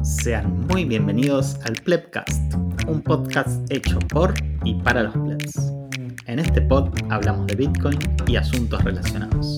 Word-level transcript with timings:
Sean 0.00 0.66
muy 0.66 0.84
bienvenidos 0.84 1.58
al 1.64 1.74
Plebcast, 1.74 2.54
un 2.88 3.02
podcast 3.02 3.70
hecho 3.70 3.98
por 4.00 4.34
y 4.64 4.74
para 4.74 5.04
los 5.04 5.12
plebs. 5.12 5.72
En 6.26 6.40
este 6.40 6.60
pod 6.62 6.90
hablamos 7.10 7.46
de 7.46 7.54
Bitcoin 7.54 7.98
y 8.26 8.36
asuntos 8.36 8.82
relacionados. 8.82 9.54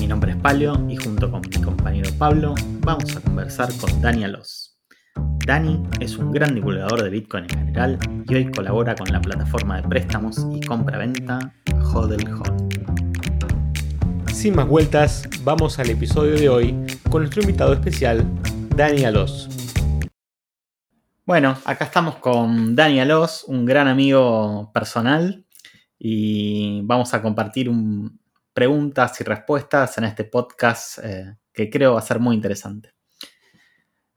Mi 0.00 0.06
nombre 0.06 0.30
es 0.30 0.38
Palio 0.38 0.82
y 0.88 0.96
junto 0.96 1.30
con 1.30 1.42
mi 1.42 1.62
compañero 1.62 2.08
Pablo 2.18 2.54
vamos 2.80 3.14
a 3.14 3.20
conversar 3.20 3.68
con 3.78 4.00
Dani 4.00 4.24
Alos. 4.24 4.78
Dani 5.44 5.82
es 6.00 6.16
un 6.16 6.32
gran 6.32 6.54
divulgador 6.54 7.02
de 7.02 7.10
Bitcoin 7.10 7.44
en 7.44 7.58
general 7.58 7.98
y 8.26 8.34
hoy 8.34 8.50
colabora 8.50 8.94
con 8.94 9.12
la 9.12 9.20
plataforma 9.20 9.82
de 9.82 9.88
préstamos 9.88 10.46
y 10.50 10.60
compra-venta 10.60 11.52
Hodel. 11.92 12.24
Sin 14.32 14.54
más 14.54 14.68
vueltas, 14.68 15.28
vamos 15.44 15.78
al 15.78 15.90
episodio 15.90 16.34
de 16.34 16.48
hoy 16.48 16.86
con 17.10 17.22
nuestro 17.22 17.42
invitado 17.42 17.72
especial, 17.72 18.24
Dani 18.76 19.06
Alos. 19.06 19.48
Bueno, 21.24 21.56
acá 21.64 21.86
estamos 21.86 22.16
con 22.16 22.76
Dani 22.76 23.00
Alos, 23.00 23.44
un 23.44 23.64
gran 23.64 23.88
amigo 23.88 24.70
personal, 24.74 25.46
y 25.98 26.82
vamos 26.82 27.14
a 27.14 27.22
compartir 27.22 27.70
un, 27.70 28.20
preguntas 28.52 29.18
y 29.22 29.24
respuestas 29.24 29.96
en 29.96 30.04
este 30.04 30.24
podcast 30.24 30.98
eh, 31.02 31.38
que 31.54 31.70
creo 31.70 31.94
va 31.94 32.00
a 32.00 32.02
ser 32.02 32.20
muy 32.20 32.36
interesante. 32.36 32.92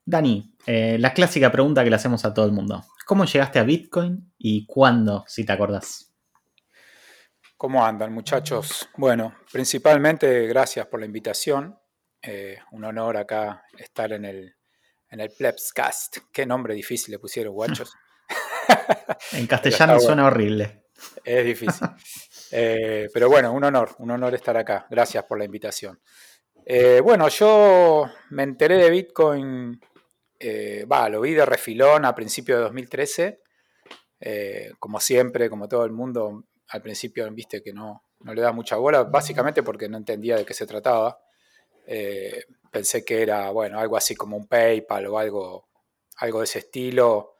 Dani, 0.04 0.54
eh, 0.66 0.98
la 1.00 1.14
clásica 1.14 1.50
pregunta 1.50 1.82
que 1.82 1.90
le 1.90 1.96
hacemos 1.96 2.26
a 2.26 2.34
todo 2.34 2.46
el 2.46 2.52
mundo. 2.52 2.84
¿Cómo 3.06 3.24
llegaste 3.24 3.60
a 3.60 3.64
Bitcoin 3.64 4.34
y 4.38 4.66
cuándo, 4.66 5.24
si 5.26 5.46
te 5.46 5.54
acordás? 5.54 6.14
¿Cómo 7.56 7.86
andan 7.86 8.14
muchachos? 8.14 8.90
Bueno, 8.98 9.36
principalmente 9.54 10.48
gracias 10.48 10.86
por 10.88 11.00
la 11.00 11.06
invitación. 11.06 11.79
Eh, 12.22 12.58
un 12.72 12.84
honor 12.84 13.18
acá 13.18 13.64
estar 13.78 14.12
en 14.12 14.26
el, 14.26 14.56
en 15.10 15.20
el 15.20 15.32
Plebscast. 15.32 16.18
Qué 16.32 16.46
nombre 16.46 16.74
difícil 16.74 17.14
le 17.14 17.20
pusieron, 17.20 17.54
guachos. 17.54 17.94
en 19.34 19.48
castellano 19.48 20.00
suena 20.00 20.28
horrible. 20.28 20.86
Es 21.24 21.46
difícil. 21.46 21.88
Eh, 22.52 23.08
pero 23.14 23.30
bueno, 23.30 23.54
un 23.54 23.64
honor, 23.64 23.92
un 24.00 24.10
honor 24.10 24.34
estar 24.34 24.58
acá. 24.58 24.88
Gracias 24.90 25.24
por 25.26 25.38
la 25.38 25.46
invitación. 25.46 26.02
Eh, 26.66 27.00
bueno, 27.00 27.28
yo 27.28 28.10
me 28.32 28.42
enteré 28.42 28.78
de 28.78 28.90
Bitcoin, 28.90 29.80
va, 30.92 31.10
lo 31.10 31.22
vi 31.22 31.36
de 31.36 31.46
refilón 31.46 32.06
a 32.06 32.16
principios 32.16 32.58
de 32.58 32.64
2013. 32.64 33.42
como 34.80 35.00
siempre, 35.00 35.48
como 35.48 35.68
todo 35.68 35.86
el 35.86 35.92
mundo, 35.92 36.46
al 36.70 36.82
principio 36.82 37.30
viste 37.32 37.62
que 37.62 37.72
no, 37.72 38.04
no 38.22 38.34
le 38.34 38.42
da 38.42 38.52
mucha 38.52 38.78
bola, 38.78 39.04
básicamente 39.04 39.62
porque 39.62 39.88
no 39.88 39.98
entendía 39.98 40.36
de 40.36 40.44
qué 40.44 40.56
se 40.56 40.66
trataba. 40.66 41.20
Pensé 42.70 43.04
que 43.04 43.22
era, 43.22 43.50
bueno, 43.52 43.80
algo 43.80 43.98
así 43.98 44.16
como 44.16 44.38
un 44.38 44.48
PayPal 44.48 45.08
o 45.08 45.18
algo, 45.18 45.70
algo 46.18 46.40
de 46.40 46.46
ese 46.46 46.60
estilo. 46.60 47.36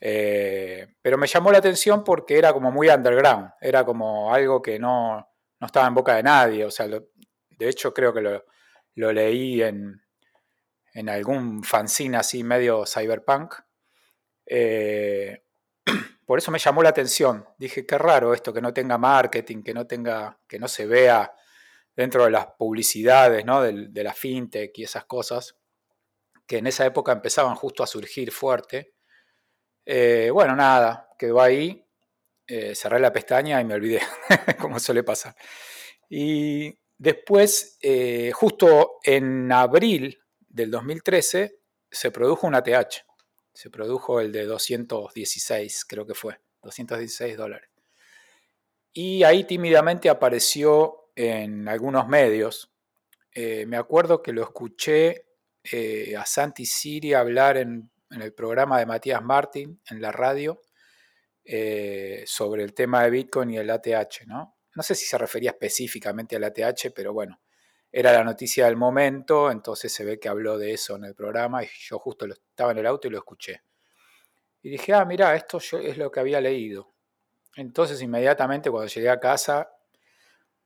Eh, 0.00 0.96
pero 1.00 1.16
me 1.16 1.26
llamó 1.26 1.50
la 1.52 1.58
atención 1.58 2.04
porque 2.04 2.38
era 2.38 2.52
como 2.52 2.70
muy 2.70 2.88
underground, 2.88 3.52
era 3.60 3.84
como 3.84 4.34
algo 4.34 4.60
que 4.60 4.78
no, 4.78 5.26
estaba 5.60 5.86
en 5.86 5.94
boca 5.94 6.14
de 6.16 6.22
nadie. 6.22 6.64
O 6.64 6.70
sea, 6.70 6.86
de 6.88 7.68
hecho 7.68 7.92
creo 7.94 8.12
que 8.12 8.20
lo, 8.20 9.12
leí 9.12 9.62
en, 9.62 10.02
en, 10.92 11.08
algún 11.08 11.62
fanzine 11.62 12.16
así 12.16 12.44
medio 12.44 12.84
cyberpunk. 12.86 13.54
Eh, 14.46 15.42
por 16.26 16.38
eso 16.38 16.50
me 16.50 16.58
llamó 16.58 16.82
la 16.82 16.90
atención. 16.90 17.46
Dije, 17.58 17.86
qué 17.86 17.98
raro 17.98 18.34
esto, 18.34 18.52
que 18.52 18.60
no 18.60 18.72
tenga 18.72 18.98
marketing, 18.98 19.62
que 19.62 19.74
no 19.74 19.86
tenga, 19.86 20.38
que 20.46 20.58
no 20.58 20.68
se 20.68 20.86
vea 20.86 21.32
dentro 21.96 22.24
de 22.24 22.30
las 22.30 22.46
publicidades, 22.58 23.44
¿no? 23.44 23.62
de, 23.62 23.88
de 23.88 24.04
la 24.04 24.12
fintech 24.12 24.76
y 24.78 24.84
esas 24.84 25.04
cosas, 25.04 25.56
que 26.46 26.58
en 26.58 26.66
esa 26.66 26.84
época 26.86 27.12
empezaban 27.12 27.54
justo 27.54 27.82
a 27.82 27.86
surgir 27.86 28.30
fuerte. 28.30 28.94
Eh, 29.86 30.30
bueno, 30.32 30.54
nada, 30.56 31.08
quedó 31.18 31.40
ahí, 31.40 31.86
eh, 32.46 32.74
cerré 32.74 33.00
la 33.00 33.12
pestaña 33.12 33.60
y 33.60 33.64
me 33.64 33.74
olvidé, 33.74 34.00
como 34.60 34.78
suele 34.78 35.02
pasar. 35.02 35.34
Y 36.08 36.78
después, 36.98 37.78
eh, 37.80 38.32
justo 38.32 38.98
en 39.02 39.50
abril 39.52 40.20
del 40.40 40.70
2013, 40.70 41.58
se 41.90 42.10
produjo 42.10 42.46
un 42.46 42.54
ATH. 42.54 43.04
Se 43.52 43.70
produjo 43.70 44.20
el 44.20 44.32
de 44.32 44.44
216, 44.44 45.84
creo 45.84 46.06
que 46.06 46.14
fue, 46.14 46.40
216 46.62 47.36
dólares. 47.36 47.70
Y 48.92 49.22
ahí 49.22 49.44
tímidamente 49.44 50.08
apareció 50.08 51.03
en 51.14 51.68
algunos 51.68 52.08
medios. 52.08 52.72
me 53.34 53.76
acuerdo 53.76 54.22
que 54.22 54.32
lo 54.32 54.42
escuché 54.42 55.26
a 56.16 56.26
Santi 56.26 56.66
Siri 56.66 57.14
hablar 57.14 57.56
en 57.56 57.90
en 58.14 58.22
el 58.22 58.32
programa 58.32 58.78
de 58.78 58.86
Matías 58.86 59.22
Martín 59.22 59.80
en 59.90 60.00
la 60.00 60.12
radio 60.12 60.60
eh, 61.44 62.24
sobre 62.26 62.62
el 62.62 62.72
tema 62.72 63.02
de 63.02 63.10
Bitcoin 63.10 63.50
y 63.50 63.58
el 63.58 63.70
ATH, 63.70 64.26
¿no? 64.26 64.56
No 64.74 64.82
sé 64.82 64.94
si 64.94 65.04
se 65.04 65.18
refería 65.18 65.50
específicamente 65.50 66.36
al 66.36 66.44
ATH, 66.44 66.92
pero 66.94 67.12
bueno, 67.12 67.40
era 67.92 68.12
la 68.12 68.24
noticia 68.24 68.66
del 68.66 68.76
momento, 68.76 69.50
entonces 69.50 69.92
se 69.92 70.04
ve 70.04 70.18
que 70.18 70.28
habló 70.28 70.58
de 70.58 70.72
eso 70.72 70.96
en 70.96 71.04
el 71.04 71.14
programa 71.14 71.62
y 71.62 71.68
yo 71.88 71.98
justo 71.98 72.26
estaba 72.26 72.72
en 72.72 72.78
el 72.78 72.86
auto 72.86 73.06
y 73.06 73.10
lo 73.10 73.18
escuché. 73.18 73.62
Y 74.62 74.70
dije, 74.70 74.94
ah, 74.94 75.04
mira, 75.04 75.34
esto 75.36 75.58
es 75.58 75.98
lo 75.98 76.10
que 76.10 76.20
había 76.20 76.40
leído. 76.40 76.92
Entonces 77.56 78.00
inmediatamente 78.02 78.70
cuando 78.70 78.88
llegué 78.88 79.10
a 79.10 79.20
casa 79.20 79.70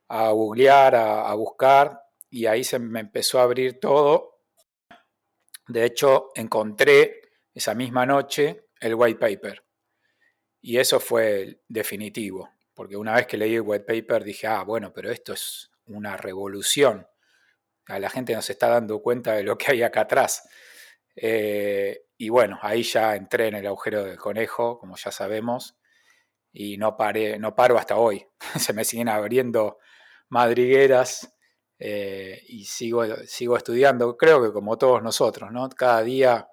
a 0.09 0.31
googlear, 0.31 0.95
a 0.95 1.35
buscar, 1.35 2.01
y 2.31 2.47
ahí 2.47 2.65
se 2.65 2.79
me 2.79 3.01
empezó 3.01 3.39
a 3.39 3.45
abrir 3.45 3.81
todo. 3.81 4.41
De 5.67 5.85
hecho, 5.85 6.31
encontré 6.35 7.21
esa 7.55 7.75
misma 7.75 8.07
noche 8.07 8.69
el 8.81 8.95
white 8.95 9.19
paper. 9.19 9.65
Y 10.61 10.79
eso 10.79 11.01
fue 11.01 11.63
definitivo, 11.69 12.51
porque 12.75 12.97
una 12.97 13.15
vez 13.15 13.27
que 13.27 13.37
leí 13.37 13.55
el 13.55 13.63
white 13.63 13.85
paper 13.85 14.25
dije, 14.25 14.47
ah, 14.47 14.63
bueno, 14.63 14.93
pero 14.93 15.11
esto 15.11 15.33
es 15.33 15.71
una 15.87 16.17
revolución. 16.17 17.07
A 17.87 17.99
la 17.99 18.11
gente 18.11 18.35
nos 18.35 18.49
está 18.51 18.69
dando 18.69 19.01
cuenta 19.01 19.35
de 19.35 19.45
lo 19.45 19.57
que 19.57 19.73
hay 19.73 19.83
acá 19.83 20.03
atrás. 20.03 20.49
Eh, 21.17 22.05
y 22.17 22.29
bueno, 22.29 22.59
ahí 22.63 22.83
ya 22.83 23.17
entré 23.17 23.49
en 23.49 23.57
el 23.57 23.67
agujero 23.67 24.05
del 24.05 24.19
conejo, 24.19 24.79
como 24.79 24.97
ya 24.97 25.11
sabemos, 25.11 25.79
y 26.53 26.77
no, 26.77 26.97
paré, 26.97 27.39
no 27.39 27.55
paro 27.55 27.79
hasta 27.79 27.97
hoy. 27.97 28.27
Se 28.59 28.73
me 28.73 28.85
siguen 28.85 29.09
abriendo 29.09 29.79
madrigueras 30.29 31.35
eh, 31.79 32.43
y 32.49 32.65
sigo, 32.65 33.05
sigo 33.27 33.57
estudiando, 33.57 34.17
creo 34.17 34.43
que 34.43 34.53
como 34.53 34.77
todos 34.77 35.03
nosotros, 35.03 35.51
¿no? 35.53 35.69
Cada 35.69 36.03
día 36.03 36.49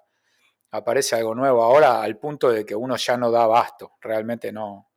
aparece 0.70 1.16
algo 1.16 1.34
nuevo 1.34 1.62
ahora 1.62 2.02
al 2.02 2.18
punto 2.18 2.50
de 2.50 2.64
que 2.64 2.74
uno 2.74 2.96
ya 2.96 3.16
no 3.16 3.30
da 3.30 3.44
abasto, 3.44 3.92
realmente 4.00 4.52
no, 4.52 4.88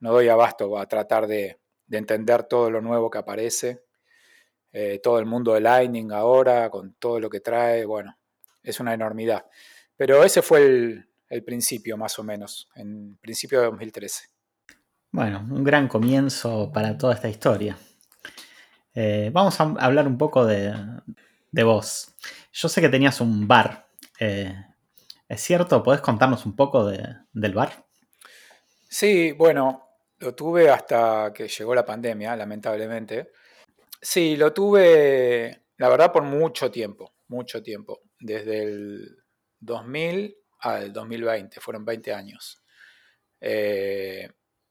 no 0.00 0.12
doy 0.12 0.28
abasto 0.28 0.78
a 0.78 0.86
tratar 0.86 1.26
de, 1.26 1.58
entender 1.90 2.44
todo 2.44 2.70
lo 2.70 2.80
nuevo 2.80 3.10
que 3.10 3.18
aparece, 3.18 3.84
eh, 4.72 4.98
todo 5.02 5.18
el 5.18 5.26
mundo 5.26 5.52
de 5.52 5.60
Lightning 5.60 6.10
ahora, 6.10 6.70
con 6.70 6.94
todo 6.94 7.20
lo 7.20 7.28
que 7.28 7.40
trae, 7.40 7.84
bueno, 7.84 8.16
es 8.62 8.80
una 8.80 8.94
enormidad. 8.94 9.44
Pero 9.94 10.24
ese 10.24 10.40
fue 10.40 10.64
el, 10.64 11.44
principio 11.44 11.96
más 11.98 12.18
o 12.18 12.24
menos, 12.24 12.68
en 12.74 13.16
principio 13.18 13.60
de 13.60 13.66
2013. 13.66 14.28
Bueno, 15.10 15.46
un 15.50 15.62
gran 15.62 15.86
comienzo 15.86 16.70
para 16.72 16.96
toda 16.96 17.14
esta 17.14 17.28
historia. 17.28 17.76
Eh, 18.94 19.30
vamos 19.32 19.60
a 19.60 19.64
hablar 19.78 20.06
un 20.06 20.18
poco 20.18 20.44
de, 20.46 20.74
vos. 21.64 22.14
Yo 22.52 22.68
sé 22.68 22.80
que 22.80 22.88
tenías 22.88 23.20
un 23.20 23.48
bar 23.48 23.86
eh, 24.18 24.54
¿Es 25.32 25.40
cierto? 25.40 25.82
¿Podés 25.82 26.02
contarnos 26.02 26.44
un 26.44 26.54
poco 26.54 26.86
del 26.86 27.54
bar? 27.54 27.86
Sí, 28.86 29.32
bueno, 29.32 29.88
lo 30.18 30.34
tuve 30.34 30.68
hasta 30.68 31.32
que 31.34 31.48
llegó 31.48 31.74
la 31.74 31.86
pandemia, 31.86 32.36
lamentablemente. 32.36 33.32
Sí, 33.98 34.36
lo 34.36 34.52
tuve, 34.52 35.62
la 35.78 35.88
verdad, 35.88 36.12
por 36.12 36.22
mucho 36.24 36.70
tiempo, 36.70 37.14
mucho 37.28 37.62
tiempo. 37.62 38.02
Desde 38.20 38.62
el 38.62 39.24
2000 39.58 40.36
al 40.58 40.92
2020, 40.92 41.60
fueron 41.60 41.86
20 41.86 42.12
años. 42.12 42.62
Eh, 43.40 44.28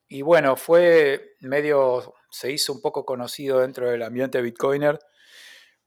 y 0.09 0.21
bueno, 0.21 0.55
fue 0.55 1.37
medio, 1.39 2.13
se 2.31 2.51
hizo 2.51 2.73
un 2.73 2.81
poco 2.81 3.05
conocido 3.05 3.59
dentro 3.59 3.91
del 3.91 4.01
ambiente 4.01 4.41
bitcoiner, 4.41 4.99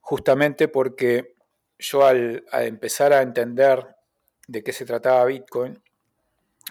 justamente 0.00 0.68
porque 0.68 1.34
yo 1.78 2.06
al 2.06 2.44
empezar 2.52 3.12
a 3.12 3.22
entender 3.22 3.96
de 4.46 4.62
qué 4.62 4.72
se 4.72 4.84
trataba 4.84 5.24
Bitcoin, 5.24 5.82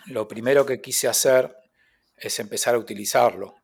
lo 0.08 0.28
primero 0.28 0.66
que 0.66 0.80
quise 0.80 1.08
hacer 1.08 1.56
es 2.16 2.40
empezar 2.40 2.76
a 2.76 2.78
utilizarlo. 2.78 3.56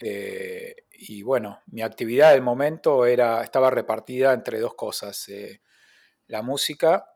Eh, 0.00 0.76
y 0.92 1.22
bueno, 1.22 1.62
mi 1.66 1.82
actividad 1.82 2.32
del 2.32 2.42
momento 2.42 3.06
era, 3.06 3.42
estaba 3.42 3.70
repartida 3.70 4.32
entre 4.32 4.60
dos 4.60 4.74
cosas. 4.74 5.28
Eh, 5.28 5.62
la 6.26 6.42
música, 6.42 7.06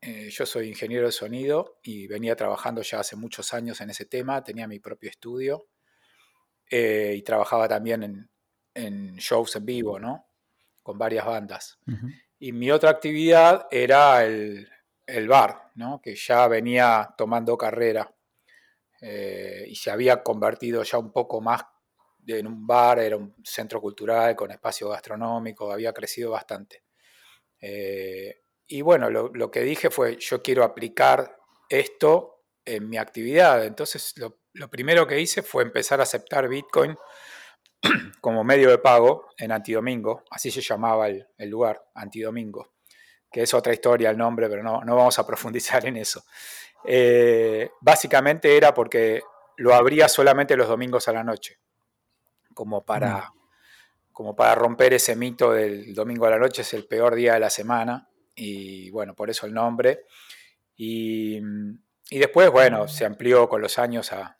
eh, 0.00 0.28
yo 0.30 0.46
soy 0.46 0.68
ingeniero 0.68 1.06
de 1.06 1.12
sonido 1.12 1.78
y 1.82 2.06
venía 2.06 2.36
trabajando 2.36 2.82
ya 2.82 3.00
hace 3.00 3.16
muchos 3.16 3.52
años 3.52 3.80
en 3.80 3.90
ese 3.90 4.04
tema, 4.04 4.44
tenía 4.44 4.68
mi 4.68 4.78
propio 4.78 5.10
estudio 5.10 5.66
y 6.70 7.22
trabajaba 7.22 7.68
también 7.68 8.28
en, 8.74 9.16
shows 9.16 9.56
en 9.56 9.66
vivo, 9.66 9.98
¿no? 9.98 10.28
Con 10.82 10.98
varias 10.98 11.26
bandas. 11.26 11.78
Y 12.38 12.52
mi 12.52 12.70
otra 12.70 12.90
actividad 12.90 13.66
era 13.70 14.24
el, 14.24 14.68
el 15.08 15.26
bar, 15.26 15.70
¿no? 15.74 16.00
que 16.02 16.14
ya 16.14 16.46
venía 16.48 17.14
tomando 17.16 17.56
carrera 17.56 18.14
eh, 19.00 19.64
y 19.66 19.74
se 19.74 19.90
había 19.90 20.22
convertido 20.22 20.82
ya 20.82 20.98
un 20.98 21.10
poco 21.10 21.40
más 21.40 21.62
en 22.26 22.46
un 22.46 22.66
bar, 22.66 22.98
era 22.98 23.16
un 23.16 23.34
centro 23.42 23.80
cultural 23.80 24.36
con 24.36 24.50
espacio 24.50 24.90
gastronómico, 24.90 25.72
había 25.72 25.94
crecido 25.94 26.32
bastante. 26.32 26.84
Eh, 27.58 28.42
y 28.66 28.82
bueno, 28.82 29.08
lo, 29.08 29.50
que 29.50 29.62
dije 29.62 29.88
fue, 29.88 30.18
yo 30.18 30.42
quiero 30.42 30.62
aplicar 30.62 31.38
esto 31.70 32.44
en 32.66 32.86
mi 32.86 32.98
actividad. 32.98 33.64
Entonces, 33.64 34.12
lo, 34.18 34.40
primero 34.68 35.06
que 35.06 35.20
hice 35.20 35.42
fue 35.42 35.62
empezar 35.62 36.00
a 36.00 36.02
aceptar 36.02 36.48
Bitcoin 36.48 36.96
como 38.20 38.42
medio 38.42 38.70
de 38.70 38.78
pago 38.78 39.28
en 39.36 39.52
Antidomingo, 39.52 40.24
así 40.30 40.50
se 40.50 40.60
llamaba 40.60 41.08
el, 41.08 41.26
lugar, 41.48 41.84
Antidomingo, 41.94 42.72
que 43.30 43.42
es 43.42 43.54
otra 43.54 43.72
historia 43.72 44.10
el 44.10 44.18
nombre, 44.18 44.48
pero 44.48 44.62
no, 44.62 44.82
no 44.82 44.96
vamos 44.96 45.18
a 45.18 45.26
profundizar 45.26 45.86
en 45.86 45.98
eso. 45.98 46.24
Eh, 46.84 47.70
básicamente 47.80 48.56
era 48.56 48.74
porque 48.74 49.22
lo 49.58 49.74
abría 49.74 50.08
solamente 50.08 50.56
los 50.56 50.68
domingos 50.68 51.06
a 51.08 51.12
la 51.12 51.22
noche, 51.22 51.58
como 52.54 52.84
para, 52.84 53.18
mm. 53.18 54.12
como 54.12 54.34
para 54.34 54.54
romper 54.54 54.94
ese 54.94 55.14
mito 55.14 55.52
del 55.52 55.94
domingo 55.94 56.26
a 56.26 56.30
la 56.30 56.38
noche 56.38 56.62
es 56.62 56.74
el 56.74 56.86
peor 56.86 57.14
día 57.14 57.34
de 57.34 57.40
la 57.40 57.50
semana, 57.50 58.08
y 58.34 58.90
bueno, 58.90 59.14
por 59.14 59.30
eso 59.30 59.46
el 59.46 59.54
nombre. 59.54 60.04
Y, 60.76 61.40
después, 62.10 62.50
bueno, 62.50 62.86
se 62.86 63.04
amplió 63.04 63.48
con 63.48 63.60
los 63.60 63.78
años 63.78 64.12
a, 64.12 64.37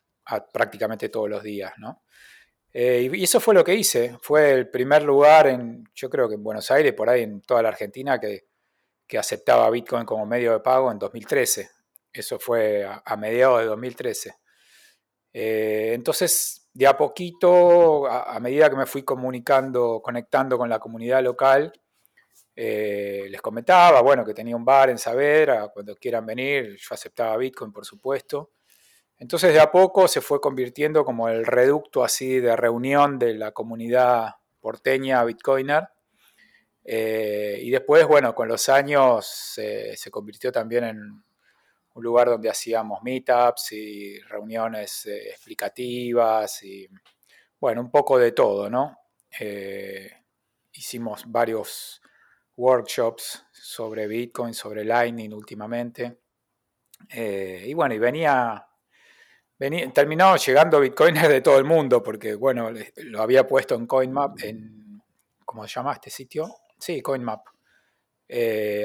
prácticamente 0.51 1.09
todos 1.09 1.29
los 1.29 1.43
días, 1.43 1.73
¿no? 1.77 2.03
Eh, 2.71 3.09
y 3.13 3.23
eso 3.23 3.39
fue 3.39 3.53
lo 3.53 3.63
que 3.63 3.73
hice. 3.75 4.17
Fue 4.21 4.51
el 4.51 4.69
primer 4.69 5.03
lugar 5.03 5.47
en, 5.47 5.83
yo 5.93 6.09
creo 6.09 6.29
que 6.29 6.35
en 6.35 6.43
Buenos 6.43 6.69
Aires, 6.71 6.93
por 6.93 7.09
ahí 7.09 7.23
en 7.23 7.41
toda 7.41 7.63
la 7.63 7.69
Argentina, 7.69 8.19
que, 8.19 8.45
que 9.07 9.17
aceptaba 9.17 9.69
Bitcoin 9.69 10.05
como 10.05 10.25
medio 10.25 10.53
de 10.53 10.59
pago 10.59 10.91
en 10.91 10.99
2013. 10.99 11.69
Eso 12.13 12.39
fue 12.39 12.85
a, 12.85 13.17
mediados 13.17 13.59
de 13.59 13.65
2013. 13.65 14.35
Eh, 15.33 15.91
entonces, 15.93 16.69
de 16.73 16.87
a 16.87 16.95
poquito, 16.97 18.07
a, 18.07 18.39
medida 18.39 18.69
que 18.69 18.75
me 18.75 18.85
fui 18.85 19.03
comunicando, 19.03 20.01
conectando 20.03 20.57
con 20.57 20.69
la 20.69 20.79
comunidad 20.79 21.23
local, 21.23 21.73
eh, 22.55 23.27
les 23.29 23.41
comentaba, 23.41 24.01
bueno, 24.01 24.25
que 24.25 24.33
tenía 24.33 24.55
un 24.55 24.65
bar 24.65 24.89
en 24.89 24.97
Saavedra, 24.97 25.69
cuando 25.69 25.95
quieran 25.95 26.25
venir, 26.25 26.75
yo 26.77 26.93
aceptaba 26.93 27.37
Bitcoin, 27.37 27.71
por 27.71 27.85
supuesto. 27.85 28.51
Entonces, 29.19 29.53
de 29.53 29.59
a 29.59 29.69
poco 29.69 30.07
se 30.07 30.21
fue 30.21 30.39
convirtiendo 30.39 31.03
como 31.03 31.27
el 31.27 31.45
reducto 31.45 32.03
así 32.05 32.39
de 32.39 32.55
reunión 32.55 33.19
de 33.19 33.33
la 33.33 33.51
comunidad 33.51 34.35
porteña 34.61 35.23
Bitcoiner. 35.25 35.89
Eh, 36.85 37.59
y 37.61 37.69
después, 37.69 38.07
bueno, 38.07 38.33
con 38.33 38.47
los 38.47 38.69
años 38.69 39.27
se 39.27 40.09
convirtió 40.09 40.51
también 40.53 40.85
en 40.85 41.23
un 41.93 42.03
lugar 42.03 42.29
donde 42.29 42.49
hacíamos 42.49 43.03
meetups 43.03 43.73
y 43.73 44.19
reuniones 44.21 45.05
eh, 45.05 45.29
explicativas 45.29 46.63
y, 46.63 46.87
bueno, 47.59 47.81
un 47.81 47.91
poco 47.91 48.17
de 48.17 48.31
todo, 48.31 48.69
¿no? 48.69 48.97
Eh, 49.37 50.09
hicimos 50.71 51.23
varios 51.27 52.01
workshops 52.55 53.45
sobre 53.51 54.07
Bitcoin, 54.07 54.53
sobre 54.53 54.85
Lightning 54.85 55.33
últimamente. 55.33 56.19
Y 57.11 57.73
bueno, 57.73 57.95
y 57.95 57.99
venía, 57.99 58.68
venía, 59.59 59.91
terminó 59.91 60.35
llegando 60.37 60.79
bitcoiners 60.79 61.29
de 61.29 61.41
todo 61.41 61.57
el 61.57 61.65
mundo, 61.65 62.01
porque 62.01 62.35
bueno, 62.35 62.71
lo 62.95 63.21
había 63.21 63.45
puesto 63.45 63.75
en 63.75 63.85
CoinMap, 63.85 64.41
en, 64.41 65.03
¿cómo 65.45 65.67
se 65.67 65.75
llama 65.75 65.93
este 65.93 66.09
sitio? 66.09 66.55
Sí, 66.79 67.01
CoinMap. 67.01 67.45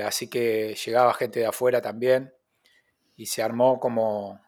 así 0.05 0.29
que 0.29 0.75
llegaba 0.75 1.15
gente 1.15 1.41
de 1.41 1.47
afuera 1.47 1.81
también 1.81 2.35
y 3.17 3.27
se 3.27 3.43
armó 3.43 3.79
como, 3.79 4.41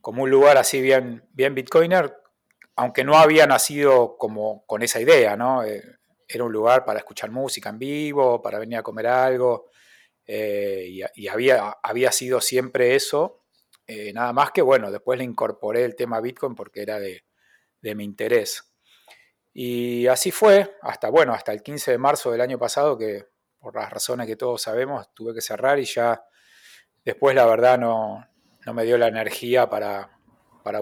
como 0.00 0.22
un 0.22 0.30
lugar 0.30 0.56
así 0.56 0.80
bien, 0.80 1.24
bien 1.32 1.54
bitcoiner, 1.54 2.14
aunque 2.76 3.04
no 3.04 3.16
había 3.16 3.46
nacido 3.46 4.16
como 4.16 4.64
con 4.66 4.82
esa 4.82 5.00
idea, 5.00 5.36
¿no? 5.36 5.64
Eh, 5.64 5.82
era 6.28 6.44
un 6.44 6.52
lugar 6.52 6.84
para 6.84 7.00
escuchar 7.00 7.30
música 7.30 7.70
en 7.70 7.78
vivo, 7.78 8.40
para 8.40 8.58
venir 8.58 8.78
a 8.78 8.82
comer 8.82 9.06
algo, 9.06 9.70
eh, 10.26 11.02
y, 11.14 11.28
había, 11.28 11.78
había 11.82 12.12
sido 12.12 12.40
siempre 12.40 12.94
eso, 12.94 13.37
eh, 13.88 14.12
nada 14.12 14.32
más 14.32 14.52
que, 14.52 14.62
bueno, 14.62 14.92
después 14.92 15.18
le 15.18 15.24
incorporé 15.24 15.84
el 15.84 15.96
tema 15.96 16.20
Bitcoin 16.20 16.54
porque 16.54 16.82
era 16.82 17.00
de, 17.00 17.24
de 17.80 17.94
mi 17.96 18.04
interés. 18.04 18.72
Y 19.52 20.06
así 20.06 20.30
fue, 20.30 20.76
hasta, 20.82 21.10
bueno, 21.10 21.32
hasta 21.32 21.52
el 21.52 21.62
15 21.62 21.90
de 21.90 21.98
marzo 21.98 22.30
del 22.30 22.40
año 22.40 22.58
pasado, 22.58 22.96
que 22.96 23.26
por 23.58 23.74
las 23.74 23.90
razones 23.90 24.28
que 24.28 24.36
todos 24.36 24.62
sabemos, 24.62 25.12
tuve 25.14 25.34
que 25.34 25.40
cerrar 25.40 25.80
y 25.80 25.84
ya 25.84 26.22
Después, 27.08 27.34
la 27.34 27.46
verdad, 27.46 27.78
no, 27.78 28.26
me 28.74 28.84
dio 28.84 28.98
la 28.98 29.08
energía 29.08 29.70
para, 29.70 30.10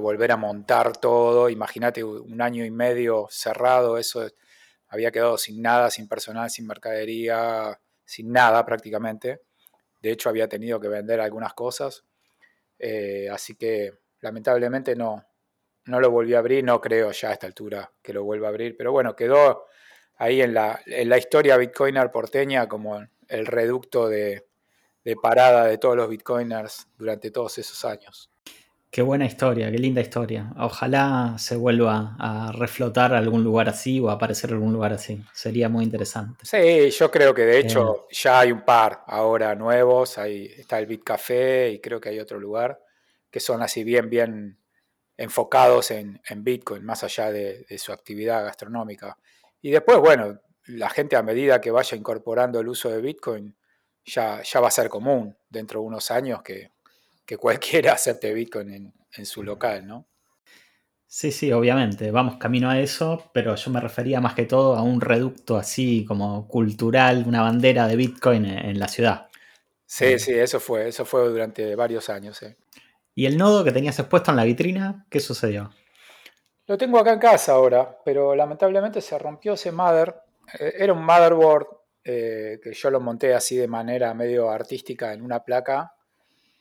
volver 0.01 0.33
a 0.33 0.37
montar 0.37 0.97
todo. 0.97 1.49
Imagínate 1.49 2.03
un 2.03 2.43
año 2.43 2.65
y 2.65 2.71
medio 2.73 3.29
cerrado, 3.31 3.97
eso 3.97 4.29
había 4.89 5.13
quedado 5.13 5.39
sin 5.39 5.63
nada, 5.63 5.89
sin 5.89 6.09
personal, 6.09 6.51
sin 6.51 6.67
mercadería, 6.67 7.81
sin 8.05 8.33
nada 8.33 8.67
prácticamente. 8.67 9.43
De 10.03 10.11
hecho, 10.11 10.29
había 10.29 10.49
tenido 10.49 10.81
que 10.81 10.89
vender 10.89 11.21
algunas 11.21 11.55
cosas. 11.55 12.05
Eh, 12.79 13.29
así 13.31 13.57
que 13.57 13.93
lamentablemente 14.21 14.95
no, 14.97 15.25
no 15.87 16.01
lo 16.01 16.11
volví 16.11 16.35
a 16.35 16.39
abrir, 16.39 16.65
no 16.65 16.81
creo 16.81 17.11
ya 17.13 17.31
a 17.31 17.33
esta 17.33 17.47
altura 17.47 17.93
que 18.03 18.13
lo 18.13 18.25
vuelva 18.25 18.49
a 18.49 18.51
abrir, 18.51 18.77
pero 18.77 18.93
bueno, 18.93 19.15
quedó 19.15 19.67
ahí 20.17 20.43
en 20.43 20.55
la, 20.55 20.81
en 20.87 21.09
la 21.09 21.19
historia 21.19 21.57
bitcoiner 21.57 22.11
porteña 22.11 22.69
como 22.69 23.01
el 23.29 23.47
reducto 23.47 24.09
de, 24.09 24.47
de 25.05 25.17
parada 25.17 25.67
de 25.67 25.79
todos 25.79 25.97
los 25.97 26.09
bitcoiners 26.09 26.89
durante 26.97 27.31
todos 27.31 27.59
esos 27.59 27.85
años. 27.85 28.31
Qué 28.91 29.03
buena 29.03 29.27
historia, 29.27 29.71
qué 29.71 29.79
linda 29.79 30.01
historia. 30.01 30.53
Ojalá 30.59 31.37
se 31.39 31.57
vuelva 31.57 32.17
a 32.19 32.53
reflotar 32.53 33.13
algún 33.15 33.45
lugar 33.45 33.69
así 33.69 34.01
o 34.01 34.09
a 34.09 34.15
aparecer 34.15 34.53
algún 34.53 34.73
lugar 34.73 34.93
así. 34.93 35.23
Sería 35.33 35.69
muy 35.69 35.85
interesante. 35.85 36.45
Sí, 36.47 36.91
yo 36.91 37.11
creo 37.11 37.35
que 37.35 37.43
de 37.43 37.59
hecho 37.59 38.07
ya 38.11 38.41
hay 38.41 38.53
un 38.53 38.65
par 38.65 39.03
ahora 39.07 39.55
nuevos. 39.55 40.19
Ahí 40.19 40.51
está 40.57 40.79
el 40.79 40.87
Bitcafé 40.87 41.71
y 41.71 41.81
creo 41.81 42.01
que 42.01 42.09
hay 42.09 42.21
otro 42.21 42.41
lugar 42.41 42.81
que 43.31 43.41
son 43.41 43.61
así 43.61 43.85
bien, 43.85 44.09
bien 44.09 44.59
enfocados 45.17 45.91
en, 45.91 46.21
Bitcoin, 46.37 46.85
más 46.85 47.05
allá 47.05 47.31
de, 47.31 47.65
de, 47.69 47.79
su 47.79 47.93
actividad 47.93 48.45
gastronómica. 48.45 49.19
Y 49.61 49.71
después, 49.71 49.99
bueno, 49.99 50.41
la 50.67 50.91
gente 50.91 51.17
a 51.17 51.23
medida 51.23 51.61
que 51.61 51.71
vaya 51.71 51.97
incorporando 51.97 52.61
el 52.61 52.69
uso 52.69 52.89
de 52.89 53.01
Bitcoin, 53.01 53.57
ya, 54.07 54.61
va 54.61 54.69
a 54.69 54.71
ser 54.71 54.89
común 54.89 55.37
dentro 55.49 55.81
de 55.81 55.87
unos 55.87 56.11
años 56.11 56.43
que, 56.43 56.71
cualquiera 57.37 57.93
acepte 57.95 58.33
Bitcoin 58.33 58.93
en, 59.17 59.27
su 59.27 59.43
local, 59.43 59.87
¿no? 59.87 60.07
Sí, 61.07 61.33
sí, 61.33 61.53
obviamente, 61.53 62.11
vamos 62.11 62.37
camino 62.37 62.69
a 62.69 62.79
eso, 62.79 63.31
pero 63.33 63.55
yo 63.55 63.71
me 63.71 63.81
refería 63.81 64.21
más 64.21 64.35
que 64.35 64.45
todo 64.45 64.77
a 64.77 64.83
un 64.83 65.01
reducto 65.01 65.57
así 65.57 66.05
como 66.05 66.47
cultural, 66.49 67.25
una 67.27 67.41
bandera 67.43 67.87
de 67.87 67.97
Bitcoin 67.97 68.45
en, 68.45 68.79
la 68.79 68.89
ciudad. 68.89 69.29
Sí, 69.87 70.19
sí, 70.19 70.33
eso 70.35 70.61
fue, 70.61 70.89
eso 70.89 71.05
fue 71.05 71.29
durante 71.29 71.75
varios 71.75 72.11
años. 72.11 72.45
¿Y 73.15 73.25
el 73.25 73.39
nodo 73.39 73.65
que 73.65 73.73
tenías 73.73 73.99
expuesto 73.99 74.31
en 74.31 74.37
la 74.37 74.45
vitrina, 74.45 75.07
qué 75.09 75.21
sucedió? 75.21 75.71
Lo 76.67 76.77
tengo 76.77 76.99
acá 76.99 77.13
en 77.13 77.21
casa 77.21 77.53
ahora, 77.53 77.97
pero 78.05 78.35
lamentablemente 78.35 79.01
se 79.01 79.19
rompió 79.19 79.55
ese 79.55 79.71
mother. 79.71 80.15
Eh, 80.59 80.75
era 80.79 80.93
un 80.93 81.05
motherboard 81.05 81.67
eh, 82.03 82.61
que 82.63 82.73
yo 82.73 82.91
lo 82.91 83.01
monté 83.01 83.35
así 83.35 83.57
de 83.57 83.69
manera 83.69 84.13
medio 84.15 84.51
artística 84.51 85.13
en 85.13 85.23
una 85.23 85.45
placa, 85.45 85.95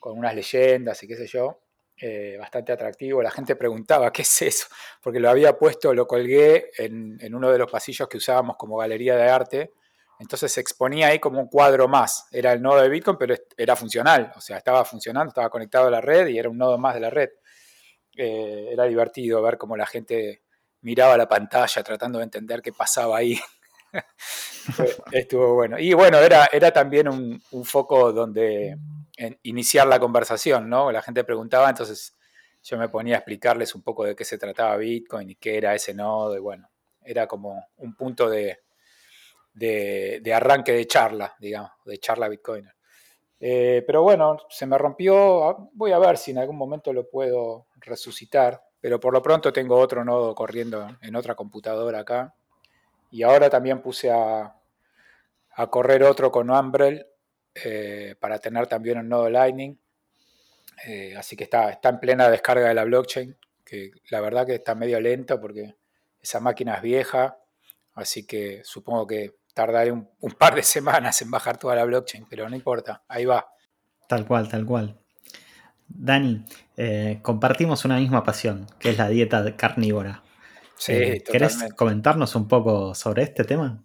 con 0.05 0.19
unas 0.19 0.35
leyendas 0.35 1.01
y 1.01 1.07
qué 1.07 1.15
sé 1.15 1.25
yo, 1.25 1.63
eh, 1.97 2.37
bastante 2.37 2.71
atractivo. 2.71 3.23
La 3.23 3.31
gente 3.31 3.55
preguntaba, 3.55 4.11
¿qué 4.13 4.21
es 4.21 4.41
eso? 4.43 4.67
Porque 5.01 5.19
lo 5.19 5.31
había 5.31 5.57
puesto, 5.57 5.95
lo 5.95 6.05
colgué 6.05 6.69
en, 6.77 7.33
uno 7.33 7.51
de 7.51 7.57
los 7.57 7.71
pasillos 7.71 8.07
que 8.07 8.17
usábamos 8.17 8.55
como 8.55 8.77
galería 8.77 9.15
de 9.15 9.27
arte. 9.27 9.73
Entonces 10.19 10.51
se 10.51 10.61
exponía 10.61 11.07
ahí 11.07 11.17
como 11.17 11.39
un 11.39 11.47
cuadro 11.47 11.87
más. 11.87 12.27
Era 12.31 12.53
el 12.53 12.61
nodo 12.61 12.83
de 12.83 12.89
Bitcoin, 12.89 13.17
pero 13.17 13.33
era 13.57 13.75
funcional. 13.75 14.31
O 14.35 14.41
sea, 14.41 14.57
estaba 14.57 14.85
funcionando, 14.85 15.29
estaba 15.29 15.49
conectado 15.49 15.87
a 15.87 15.91
la 15.91 16.01
red 16.01 16.27
y 16.27 16.37
era 16.37 16.49
un 16.49 16.57
nodo 16.59 16.77
más 16.77 16.93
de 16.93 16.99
la 16.99 17.09
red. 17.09 17.29
Eh, 18.15 18.69
era 18.73 18.83
divertido 18.83 19.41
ver 19.41 19.57
cómo 19.57 19.75
la 19.75 19.87
gente 19.87 20.43
miraba 20.81 21.17
la 21.17 21.27
pantalla 21.27 21.81
tratando 21.81 22.19
de 22.19 22.25
entender 22.25 22.61
qué 22.61 22.71
pasaba 22.71 23.17
ahí. 23.17 23.39
Estuvo 25.11 25.53
bueno. 25.53 25.79
Y 25.79 25.93
bueno, 25.93 26.17
era, 26.19 26.49
era 26.51 26.71
también 26.71 27.07
un, 27.07 27.41
foco 27.63 28.11
donde 28.11 28.77
iniciar 29.43 29.87
la 29.87 29.99
conversación, 29.99 30.69
¿no? 30.69 30.91
La 30.91 31.01
gente 31.01 31.23
preguntaba, 31.23 31.69
entonces 31.69 32.15
yo 32.63 32.77
me 32.77 32.89
ponía 32.89 33.15
a 33.15 33.17
explicarles 33.19 33.75
un 33.75 33.81
poco 33.81 34.03
de 34.03 34.15
qué 34.15 34.25
se 34.25 34.37
trataba 34.37 34.77
Bitcoin 34.77 35.29
y 35.29 35.35
qué 35.35 35.57
era 35.57 35.75
ese 35.75 35.93
nodo. 35.93 36.35
Y 36.35 36.39
bueno, 36.39 36.69
era 37.03 37.27
como 37.27 37.67
un 37.77 37.95
punto 37.95 38.29
de, 38.29 38.59
de, 39.53 40.33
arranque 40.33 40.73
de 40.73 40.87
charla, 40.87 41.35
digamos, 41.39 41.71
de 41.85 41.97
charla 41.99 42.27
Bitcoiner. 42.27 42.73
Eh, 43.39 43.83
pero 43.85 44.01
bueno, 44.01 44.37
se 44.49 44.65
me 44.65 44.77
rompió. 44.77 45.69
Voy 45.73 45.91
a 45.91 45.99
ver 45.99 46.17
si 46.17 46.31
en 46.31 46.39
algún 46.39 46.57
momento 46.57 46.91
lo 46.91 47.09
puedo 47.09 47.67
resucitar. 47.77 48.61
Pero 48.79 48.99
por 48.99 49.13
lo 49.13 49.21
pronto 49.21 49.51
tengo 49.51 49.77
otro 49.77 50.05
nodo 50.05 50.35
corriendo 50.35 50.87
en 51.01 51.15
otra 51.15 51.33
computadora 51.33 51.99
acá 51.99 52.35
y 53.15 53.23
ahora 53.23 53.49
también 53.49 53.81
puse 53.81 54.11
a, 54.11 54.53
correr 55.69 56.03
otro 56.03 56.29
con 56.33 56.49
Umbrel 56.49 57.07
eh, 57.53 58.13
para 58.19 58.39
tener 58.39 58.67
también 58.67 58.97
un 58.97 59.07
nodo 59.07 59.29
Lightning. 59.29 59.79
Eh, 60.85 61.15
así 61.15 61.37
que 61.37 61.45
está, 61.45 61.69
está 61.69 61.87
en 61.87 62.01
plena 62.01 62.29
descarga 62.29 62.67
de 62.67 62.73
la 62.73 62.83
blockchain, 62.83 63.37
que 63.63 63.91
la 64.09 64.19
verdad 64.19 64.45
que 64.45 64.55
está 64.55 64.75
medio 64.75 64.99
lento 64.99 65.39
porque 65.39 65.77
esa 66.21 66.41
máquina 66.41 66.75
es 66.75 66.81
vieja, 66.81 67.37
así 67.93 68.27
que 68.27 68.61
supongo 68.65 69.07
que 69.07 69.37
tardaré 69.53 69.93
un, 69.93 70.09
par 70.37 70.53
de 70.53 70.63
semanas 70.63 71.21
en 71.21 71.31
bajar 71.31 71.55
toda 71.55 71.73
la 71.73 71.85
blockchain, 71.85 72.25
pero 72.29 72.49
no 72.49 72.55
importa, 72.57 73.05
ahí 73.07 73.23
va. 73.23 73.47
Tal 74.09 74.27
cual, 74.27 74.49
tal 74.49 74.65
cual. 74.65 74.99
Dani, 75.87 76.43
eh, 76.75 77.19
compartimos 77.21 77.85
una 77.85 77.95
misma 77.95 78.25
pasión, 78.25 78.67
que 78.77 78.89
es 78.89 78.97
la 78.97 79.07
dieta 79.07 79.55
carnívora. 79.55 80.24
Sí, 80.77 80.93
eh, 80.93 81.23
¿Querés 81.23 81.57
comentarnos 81.75 82.35
un 82.35 82.47
poco 82.47 82.93
sobre 82.93 83.23
este 83.23 83.43
tema? 83.43 83.83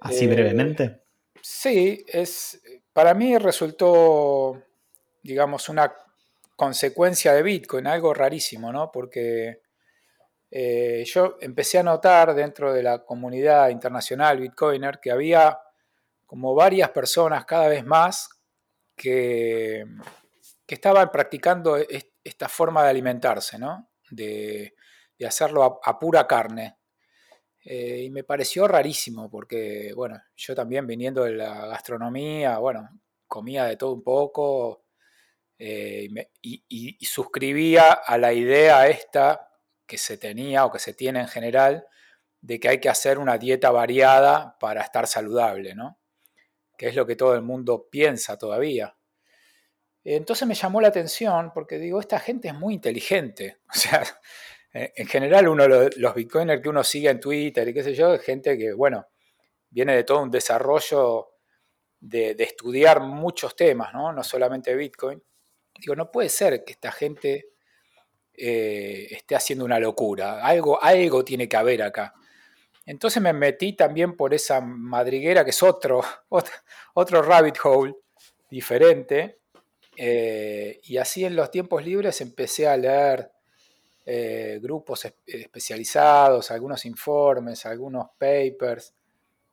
Así 0.00 0.26
brevemente. 0.26 1.02
Sí, 1.42 2.04
es, 2.08 2.62
para 2.92 3.14
mí 3.14 3.36
resultó 3.38 4.62
digamos, 5.22 5.68
una 5.68 5.92
consecuencia 6.56 7.32
de 7.34 7.42
Bitcoin, 7.42 7.86
algo 7.86 8.14
rarísimo, 8.14 8.72
¿no? 8.72 8.90
Porque 8.90 9.62
eh, 10.50 11.04
yo 11.06 11.36
empecé 11.40 11.78
a 11.78 11.82
notar 11.82 12.34
dentro 12.34 12.72
de 12.72 12.82
la 12.82 13.04
comunidad 13.04 13.68
internacional 13.68 14.40
Bitcoiner 14.40 14.98
que 15.00 15.10
había 15.10 15.58
como 16.26 16.54
varias 16.54 16.90
personas 16.90 17.44
cada 17.44 17.68
vez 17.68 17.84
más 17.84 18.28
que, 18.96 19.84
que 20.66 20.74
estaban 20.74 21.10
practicando 21.10 21.76
esta 22.24 22.48
forma 22.48 22.84
de 22.84 22.90
alimentarse, 22.90 23.58
¿no? 23.58 23.90
De, 24.10 24.74
hacerlo 25.24 25.80
a, 25.82 25.98
pura 25.98 26.26
carne. 26.26 26.76
Eh, 27.62 28.04
y 28.04 28.10
me 28.10 28.24
pareció 28.24 28.66
rarísimo 28.66 29.30
porque, 29.30 29.92
bueno, 29.94 30.20
yo 30.36 30.54
también 30.54 30.86
viniendo 30.86 31.24
de 31.24 31.32
la 31.32 31.66
gastronomía, 31.66 32.58
bueno, 32.58 32.88
comía 33.26 33.64
de 33.64 33.76
todo 33.76 33.92
un 33.92 34.02
poco, 34.02 34.84
eh, 35.62 36.08
y, 36.40 37.04
suscribía 37.04 37.92
a 37.92 38.16
la 38.16 38.32
idea 38.32 38.88
esta 38.88 39.50
que 39.86 39.98
se 39.98 40.16
tenía 40.16 40.64
o 40.64 40.72
que 40.72 40.78
se 40.78 40.94
tiene 40.94 41.20
en 41.20 41.28
general 41.28 41.86
de 42.40 42.58
que 42.58 42.68
hay 42.70 42.80
que 42.80 42.88
hacer 42.88 43.18
una 43.18 43.36
dieta 43.36 43.70
variada 43.70 44.56
para 44.58 44.80
estar 44.80 45.06
saludable, 45.06 45.74
¿no? 45.74 45.98
Que 46.78 46.88
es 46.88 46.96
lo 46.96 47.06
que 47.06 47.14
todo 47.14 47.34
el 47.34 47.42
mundo 47.42 47.88
piensa 47.90 48.38
todavía. 48.38 48.96
Entonces 50.02 50.48
me 50.48 50.54
llamó 50.54 50.80
la 50.80 50.88
atención 50.88 51.52
porque 51.52 51.78
digo, 51.78 52.00
esta 52.00 52.18
gente 52.18 52.48
es 52.48 52.54
muy 52.54 52.74
inteligente. 52.74 53.58
O 53.68 53.78
sea, 53.78 54.02
en 54.72 55.06
general 55.06 55.48
uno 55.48 55.66
los 55.68 56.14
bitcoiners 56.14 56.62
que 56.62 56.68
uno 56.68 56.84
sigue 56.84 57.10
en 57.10 57.20
Twitter 57.20 57.68
y 57.68 57.74
qué 57.74 57.82
sé 57.82 57.94
yo, 57.94 58.14
es 58.14 58.22
gente 58.22 58.56
que, 58.56 58.72
bueno, 58.72 59.06
viene 59.68 59.96
de 59.96 60.04
todo 60.04 60.22
un 60.22 60.30
desarrollo 60.30 61.30
de, 61.98 62.34
de 62.34 62.44
estudiar 62.44 63.00
muchos 63.00 63.54
temas, 63.56 63.92
¿no? 63.92 64.12
No 64.12 64.22
solamente 64.22 64.74
Bitcoin. 64.74 65.22
Digo, 65.78 65.94
no 65.94 66.10
puede 66.10 66.28
ser 66.28 66.64
que 66.64 66.72
esta 66.72 66.92
gente 66.92 67.50
eh, 68.42 69.08
esté 69.10 69.36
haciendo 69.36 69.64
una 69.64 69.78
locura. 69.78 70.44
Algo, 70.44 70.82
algo 70.82 71.24
tiene 71.24 71.48
que 71.48 71.56
haber 71.56 71.82
acá. 71.82 72.14
Entonces 72.86 73.22
me 73.22 73.32
metí 73.32 73.74
también 73.74 74.16
por 74.16 74.32
esa 74.32 74.60
madriguera 74.60 75.44
que 75.44 75.50
es 75.50 75.62
otro, 75.62 76.00
otro, 76.94 77.22
rabbit 77.22 77.56
hole 77.62 77.94
diferente. 78.48 79.40
Eh, 79.96 80.80
y 80.84 80.96
así 80.96 81.24
en 81.24 81.36
los 81.36 81.50
tiempos 81.50 81.84
libres 81.84 82.20
empecé 82.22 82.66
a 82.66 82.76
leer 82.76 83.30
eh, 84.06 84.58
grupos 84.62 85.12
especializados, 85.26 86.50
algunos 86.50 86.84
informes, 86.86 87.66
algunos 87.66 88.08
papers, 88.18 88.94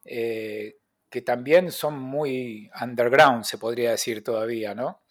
que 0.04 1.22
también 1.26 1.72
son 1.72 2.00
muy 2.00 2.70
underground, 2.82 3.44
se 3.44 3.58
podría 3.58 3.92
decir 3.92 4.24
todavía, 4.24 4.74
¿no? 4.74 5.02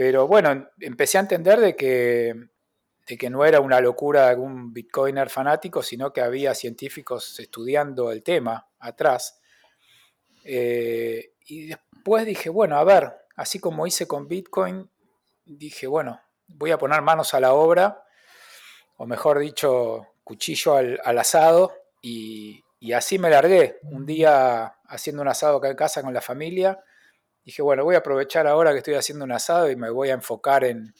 Pero 0.00 0.26
bueno, 0.26 0.70
empecé 0.80 1.18
a 1.18 1.20
entender 1.20 1.60
de 1.60 1.76
que, 1.76 2.34
que 3.04 3.30
no 3.30 3.44
era 3.44 3.60
una 3.60 3.80
locura 3.80 4.24
de 4.24 4.30
algún 4.30 4.72
bitcoiner 4.72 5.28
fanático, 5.28 5.82
sino 5.82 6.12
que 6.12 6.22
había 6.22 6.54
científicos 6.54 7.38
estudiando 7.38 8.10
el 8.10 8.22
tema 8.22 8.66
atrás. 8.78 9.40
Eh, 10.44 11.34
y 11.46 11.66
después 11.66 12.24
dije, 12.24 12.48
bueno, 12.48 12.76
a 12.76 12.84
ver, 12.84 13.12
así 13.36 13.58
como 13.58 13.86
hice 13.86 14.06
con 14.08 14.26
Bitcoin, 14.26 14.88
dije, 15.44 15.86
bueno, 15.86 16.20
voy 16.46 16.70
a 16.70 16.78
poner 16.78 17.02
manos 17.02 17.34
a 17.34 17.40
la 17.40 17.52
obra, 17.52 18.02
o 19.02 19.06
mejor 19.06 19.38
dicho, 19.38 20.08
cuchillo 20.22 20.74
al, 20.76 21.18
asado, 21.18 21.72
y, 22.02 22.62
así 22.94 23.18
me 23.18 23.30
largué. 23.30 23.78
Un 23.84 24.04
día 24.04 24.74
haciendo 24.88 25.22
un 25.22 25.28
asado 25.28 25.56
acá 25.56 25.70
en 25.70 25.76
casa 25.76 26.02
con 26.02 26.12
la 26.12 26.20
familia, 26.20 26.78
dije, 27.42 27.62
bueno, 27.62 27.82
voy 27.82 27.94
a 27.94 28.00
aprovechar 28.00 28.46
ahora 28.46 28.72
que 28.72 28.78
estoy 28.78 28.96
haciendo 28.96 29.24
un 29.24 29.32
asado 29.32 29.70
y 29.70 29.76
me 29.76 29.88
voy 29.88 30.10
a 30.10 30.12
enfocar 30.12 30.64
en, 30.64 30.92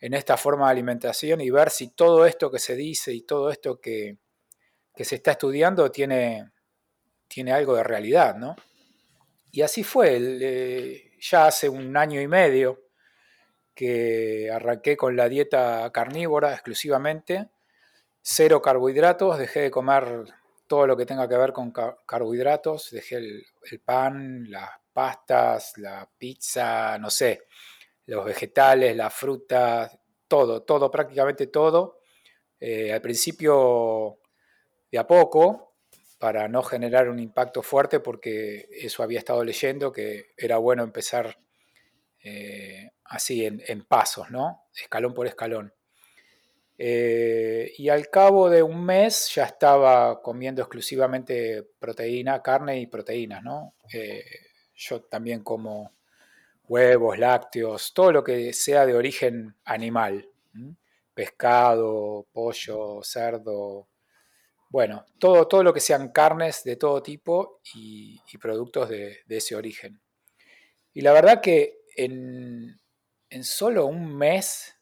esta 0.00 0.38
forma 0.38 0.64
de 0.64 0.72
alimentación 0.72 1.42
y 1.42 1.50
ver 1.50 1.68
si 1.68 1.88
todo 1.88 2.24
esto 2.24 2.50
que 2.50 2.58
se 2.58 2.74
dice 2.74 3.12
y 3.12 3.20
todo 3.20 3.50
esto 3.50 3.78
que, 3.82 4.16
se 4.94 5.16
está 5.16 5.32
estudiando 5.32 5.90
tiene, 5.90 6.52
tiene 7.28 7.52
algo 7.52 7.76
de 7.76 7.82
realidad, 7.82 8.34
¿no? 8.36 8.56
Y 9.50 9.60
así 9.60 9.84
fue, 9.84 10.16
eh, 10.18 11.10
ya 11.20 11.48
hace 11.48 11.68
un 11.68 11.98
año 11.98 12.18
y 12.18 12.28
medio 12.28 12.85
que 13.76 14.50
arranqué 14.50 14.96
con 14.96 15.14
la 15.16 15.28
dieta 15.28 15.88
carnívora 15.92 16.54
exclusivamente, 16.54 17.50
cero 18.22 18.62
carbohidratos, 18.62 19.38
dejé 19.38 19.60
de 19.60 19.70
comer 19.70 20.24
todo 20.66 20.86
lo 20.86 20.96
que 20.96 21.04
tenga 21.04 21.28
que 21.28 21.36
ver 21.36 21.52
con 21.52 21.72
carbohidratos, 22.06 22.90
dejé 22.90 23.16
el, 23.16 23.44
pan, 23.84 24.50
las 24.50 24.70
pastas, 24.94 25.76
la 25.76 26.08
pizza, 26.18 26.96
no 26.98 27.10
sé, 27.10 27.42
los 28.06 28.24
vegetales, 28.24 28.96
la 28.96 29.10
fruta, 29.10 29.92
todo, 30.26 30.62
todo, 30.62 30.90
prácticamente 30.90 31.48
todo. 31.48 32.00
Eh, 32.58 32.94
al 32.94 33.02
principio 33.02 34.20
de 34.90 34.98
a 34.98 35.06
poco, 35.06 35.74
para 36.18 36.48
no 36.48 36.62
generar 36.62 37.10
un 37.10 37.18
impacto 37.18 37.62
fuerte, 37.62 38.00
porque 38.00 38.68
eso 38.72 39.02
había 39.02 39.18
estado 39.18 39.44
leyendo, 39.44 39.92
que 39.92 40.32
era 40.36 40.56
bueno 40.56 40.82
empezar 40.82 41.38
eh, 42.24 42.90
así 43.08 43.44
en, 43.44 43.84
pasos, 43.84 44.30
¿no? 44.30 44.66
Escalón 44.74 45.14
por 45.14 45.26
escalón. 45.26 45.72
Eh, 46.78 47.72
y 47.78 47.88
al 47.88 48.10
cabo 48.10 48.50
de 48.50 48.62
un 48.62 48.84
mes 48.84 49.32
ya 49.34 49.44
estaba 49.44 50.20
comiendo 50.20 50.62
exclusivamente 50.62 51.62
proteína, 51.78 52.42
carne 52.42 52.78
y 52.80 52.86
proteínas, 52.86 53.42
¿no? 53.42 53.74
Yo 54.74 55.02
también 55.02 55.42
como 55.42 55.96
huevos, 56.68 57.18
lácteos, 57.18 57.92
todo 57.94 58.12
lo 58.12 58.24
que 58.24 58.52
sea 58.52 58.86
de 58.86 58.94
origen 58.94 59.56
animal. 59.64 60.28
Pescado, 61.14 62.26
pollo, 62.32 63.00
cerdo. 63.02 63.88
Bueno, 64.68 65.06
todo, 65.18 65.48
todo 65.48 65.62
lo 65.62 65.72
que 65.72 65.80
sean 65.80 66.10
carnes 66.12 66.62
de 66.64 66.76
todo 66.76 67.02
tipo 67.02 67.60
y, 67.74 68.20
productos 68.38 68.88
de, 68.90 69.24
ese 69.28 69.56
origen. 69.56 70.00
Y 70.92 71.00
la 71.00 71.12
verdad 71.12 71.40
que 71.40 71.80
en, 71.96 72.78
solo 73.44 73.86
un 73.86 74.16
mes 74.16 74.76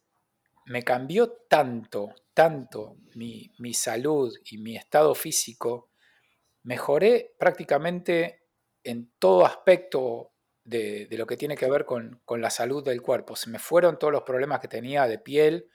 me 0.66 0.82
cambió 0.82 1.30
tanto, 1.48 2.14
tanto 2.32 2.96
mi, 3.14 3.50
mi, 3.58 3.74
salud 3.74 4.34
y 4.44 4.58
mi 4.58 4.76
estado 4.76 5.14
físico, 5.14 5.90
mejoré 6.62 7.34
prácticamente 7.38 8.44
en 8.82 9.12
todo 9.18 9.46
aspecto 9.46 10.32
de, 10.64 11.08
lo 11.10 11.26
que 11.26 11.36
tiene 11.36 11.56
que 11.56 11.68
ver 11.68 11.84
con, 11.84 12.20
la 12.28 12.50
salud 12.50 12.84
del 12.84 13.02
cuerpo. 13.02 13.36
Se 13.36 13.50
me 13.50 13.58
fueron 13.58 13.98
todos 13.98 14.12
los 14.12 14.22
problemas 14.22 14.60
que 14.60 14.68
tenía 14.68 15.06
de 15.06 15.18
piel, 15.18 15.68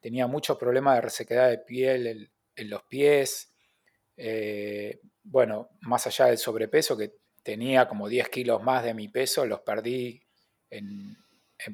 tenía 0.00 0.26
muchos 0.26 0.56
problemas 0.58 0.96
de 0.96 1.00
resequedad 1.00 1.50
de 1.50 1.58
piel 1.58 2.30
en, 2.54 2.70
los 2.70 2.82
pies, 2.84 3.54
eh, 4.16 5.00
bueno, 5.22 5.70
más 5.82 6.06
allá 6.06 6.26
del 6.26 6.38
sobrepeso 6.38 6.96
que 6.96 7.14
tenía 7.42 7.86
como 7.88 8.08
10 8.08 8.28
kilos 8.30 8.62
más 8.62 8.82
de 8.82 8.94
mi 8.94 9.08
peso, 9.08 9.46
los 9.46 9.60
perdí 9.60 10.20
en, 10.70 11.16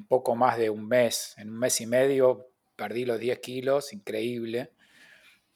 poco 0.07 0.35
más 0.35 0.57
de 0.57 0.69
un 0.69 0.87
mes, 0.87 1.35
en 1.37 1.49
un 1.49 1.59
mes 1.59 1.79
y 1.81 1.87
medio 1.87 2.49
perdí 2.75 3.05
los 3.05 3.19
10 3.19 3.39
kilos, 3.39 3.93
increíble. 3.93 4.71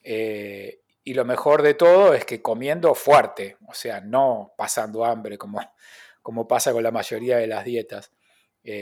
Eh, 0.04 0.82
y 1.04 1.14
lo 1.14 1.26
mejor 1.26 1.62
de 1.62 1.74
todo 1.74 2.14
es 2.14 2.26
que 2.26 2.42
comiendo 2.42 2.94
fuerte, 2.96 3.58
o 3.68 3.74
sea, 3.74 4.02
no 4.02 4.54
pasando 4.58 5.06
hambre 5.06 5.38
como, 5.38 5.60
como 6.22 6.48
pasa 6.48 6.72
con 6.72 6.84
la 6.84 6.92
mayoría 6.92 7.38
de 7.38 7.48
las 7.48 7.66
dietas. 7.66 8.12
en 8.64 8.74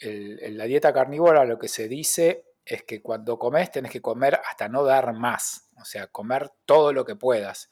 eh, 0.00 0.50
la 0.52 0.64
dieta 0.64 0.92
carnívora 0.92 1.44
lo 1.44 1.58
que 1.58 1.68
se 1.68 1.88
dice 1.88 2.46
es 2.64 2.82
que 2.84 3.02
cuando 3.02 3.38
comes 3.38 3.70
tenés 3.70 3.92
que 3.92 4.00
comer 4.00 4.40
hasta 4.48 4.68
no 4.68 4.84
dar 4.84 5.12
más, 5.12 5.68
o 5.80 5.84
sea, 5.84 6.06
comer 6.06 6.50
todo 6.64 6.92
lo 6.92 7.04
que 7.04 7.16
puedas. 7.16 7.70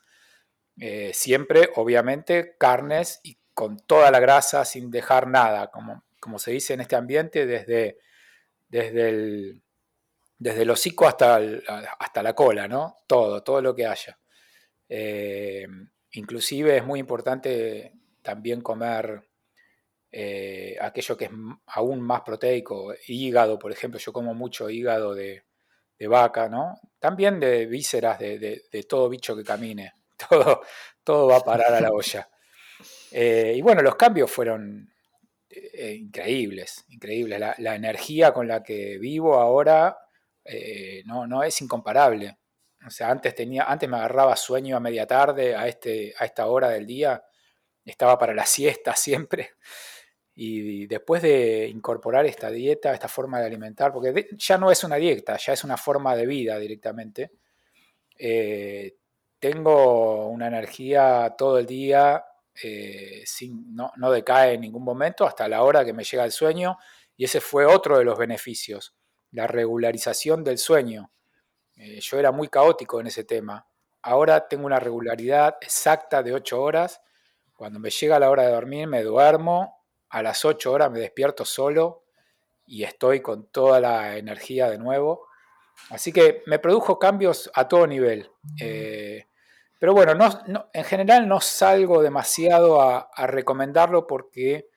Eh, 0.78 1.12
siempre, 1.14 1.70
obviamente, 1.76 2.56
carnes 2.58 3.20
y 3.22 3.38
con 3.54 3.78
toda 3.78 4.10
la 4.10 4.20
grasa 4.20 4.64
sin 4.64 4.90
dejar 4.90 5.28
nada, 5.28 5.70
como, 5.70 6.04
como 6.22 6.38
se 6.38 6.52
dice 6.52 6.74
en 6.74 6.82
este 6.82 6.94
ambiente, 6.94 7.46
desde, 7.46 7.98
desde 8.68 9.08
el, 9.08 9.62
desde 10.38 10.62
el 10.62 10.70
hocico 10.70 11.08
hasta, 11.08 11.40
hasta 11.98 12.22
la 12.22 12.32
cola, 12.32 12.68
¿no? 12.68 12.98
Todo, 13.08 13.42
todo 13.42 13.60
lo 13.60 13.74
que 13.74 13.86
haya. 13.86 14.16
Eh, 14.88 15.66
inclusive 16.12 16.76
es 16.76 16.84
muy 16.84 17.00
importante 17.00 17.92
también 18.22 18.60
comer 18.60 19.24
eh, 20.12 20.76
aquello 20.80 21.16
que 21.16 21.24
es 21.24 21.32
aún 21.66 22.00
más 22.00 22.20
proteico, 22.20 22.94
hígado, 23.08 23.58
por 23.58 23.72
ejemplo, 23.72 23.98
yo 23.98 24.12
como 24.12 24.32
mucho 24.32 24.70
hígado 24.70 25.16
de, 25.16 25.42
vaca, 26.08 26.48
¿no? 26.48 26.80
También 27.00 27.40
de 27.40 27.66
vísceras 27.66 28.18
de, 28.20 28.86
todo 28.88 29.08
bicho 29.08 29.34
que 29.36 29.42
camine, 29.42 29.92
todo, 30.28 30.62
todo 31.02 31.26
va 31.26 31.38
a 31.38 31.40
parar 31.40 31.74
a 31.74 31.80
la 31.80 31.90
olla. 31.92 32.28
Eh, 33.10 33.54
y 33.56 33.60
bueno, 33.60 33.82
los 33.82 33.96
cambios 33.96 34.30
fueron 34.30 34.91
eh, 35.54 35.94
increíbles, 35.94 36.84
increíbles. 36.88 37.40
La, 37.40 37.74
energía 37.74 38.32
con 38.32 38.48
la 38.48 38.62
que 38.62 38.98
vivo 38.98 39.34
ahora 39.34 39.96
no, 41.04 41.26
no 41.26 41.42
es 41.42 41.60
incomparable. 41.60 42.36
O 42.86 42.90
sea, 42.90 43.10
antes, 43.10 43.34
tenía, 43.34 43.64
antes 43.64 43.88
me 43.88 43.96
agarraba 43.96 44.36
sueño 44.36 44.76
a 44.76 44.80
media 44.80 45.06
tarde, 45.06 45.54
a, 45.54 45.68
este, 45.68 46.14
a 46.18 46.24
esta 46.24 46.46
hora 46.46 46.70
del 46.70 46.86
día, 46.86 47.22
estaba 47.84 48.18
para 48.18 48.34
la 48.34 48.46
siesta 48.46 48.94
siempre. 48.96 49.50
Y 50.34 50.86
después 50.86 51.22
de 51.22 51.68
incorporar 51.68 52.24
esta 52.24 52.50
dieta, 52.50 52.94
esta 52.94 53.08
forma 53.08 53.38
de 53.38 53.46
alimentar, 53.46 53.92
porque 53.92 54.28
ya 54.32 54.56
no 54.56 54.70
es 54.70 54.82
una 54.82 54.96
dieta, 54.96 55.36
ya 55.36 55.52
es 55.52 55.62
una 55.62 55.76
forma 55.76 56.16
de 56.16 56.26
vida 56.26 56.58
directamente, 56.58 57.32
eh, 58.18 58.96
tengo 59.38 60.28
una 60.28 60.46
energía 60.46 61.34
todo 61.36 61.58
el 61.58 61.66
día, 61.66 62.24
eh, 62.62 63.22
sin, 63.24 63.74
no, 63.74 63.92
no, 63.96 64.10
decae 64.10 64.54
en 64.54 64.62
ningún 64.62 64.84
momento 64.84 65.26
hasta 65.26 65.48
la 65.48 65.62
hora 65.62 65.84
que 65.84 65.92
me 65.92 66.04
llega 66.04 66.24
el 66.24 66.32
sueño, 66.32 66.78
y 67.16 67.24
ese 67.24 67.40
fue 67.40 67.66
otro 67.66 67.98
de 67.98 68.04
los 68.04 68.18
beneficios, 68.18 68.94
la 69.30 69.46
regularización 69.46 70.44
del 70.44 70.58
sueño. 70.58 71.12
Eh, 71.76 72.00
yo 72.00 72.18
era 72.18 72.32
muy 72.32 72.48
caótico 72.48 73.00
en 73.00 73.06
ese 73.06 73.24
tema. 73.24 73.66
Ahora 74.02 74.48
tengo 74.48 74.66
una 74.66 74.80
regularidad 74.80 75.56
exacta 75.60 76.22
de 76.22 76.34
8 76.34 76.60
horas. 76.60 77.00
Cuando 77.54 77.78
me 77.78 77.90
llega 77.90 78.18
la 78.18 78.30
hora 78.30 78.44
de 78.44 78.52
dormir, 78.52 78.88
me 78.88 79.02
duermo 79.02 79.82
a 80.12 80.22
las 80.22 80.44
8 80.44 80.70
horas 80.70 80.90
me 80.90 81.00
despierto 81.00 81.44
solo 81.44 82.04
y 82.66 82.84
estoy 82.84 83.20
con 83.20 83.46
toda 83.46 83.80
la 83.80 84.18
energía 84.18 84.68
de 84.68 84.78
nuevo. 84.78 85.26
Así 85.88 86.12
que 86.12 86.42
me 86.46 86.58
produjo 86.58 86.98
cambios 86.98 87.50
a 87.54 87.66
todo 87.66 87.86
nivel. 87.86 88.30
Eh, 88.60 89.26
pero 89.82 89.94
bueno, 89.94 90.14
no, 90.14 90.70
en 90.72 90.84
general 90.84 91.26
no 91.26 91.40
salgo 91.40 92.04
demasiado 92.04 92.80
a, 92.80 93.10
recomendarlo 93.26 94.06
porque 94.06 94.68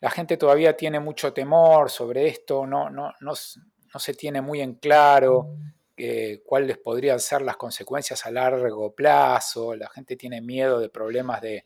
la 0.00 0.10
gente 0.10 0.36
todavía 0.36 0.76
tiene 0.76 0.98
mucho 0.98 1.32
temor 1.32 1.88
sobre 1.90 2.26
esto, 2.26 2.66
no, 2.66 3.12
se 3.36 4.14
tiene 4.14 4.40
muy 4.40 4.60
en 4.60 4.74
claro 4.74 5.54
eh, 5.96 6.42
cuáles 6.44 6.76
podrían 6.78 7.20
ser 7.20 7.42
las 7.42 7.56
consecuencias 7.56 8.26
a 8.26 8.32
largo 8.32 8.92
plazo, 8.92 9.76
la 9.76 9.88
gente 9.88 10.16
tiene 10.16 10.40
miedo 10.40 10.80
de 10.80 10.88
problemas 10.88 11.40
de, 11.40 11.64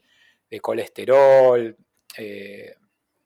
colesterol, 0.61 1.75
eh, 2.19 2.75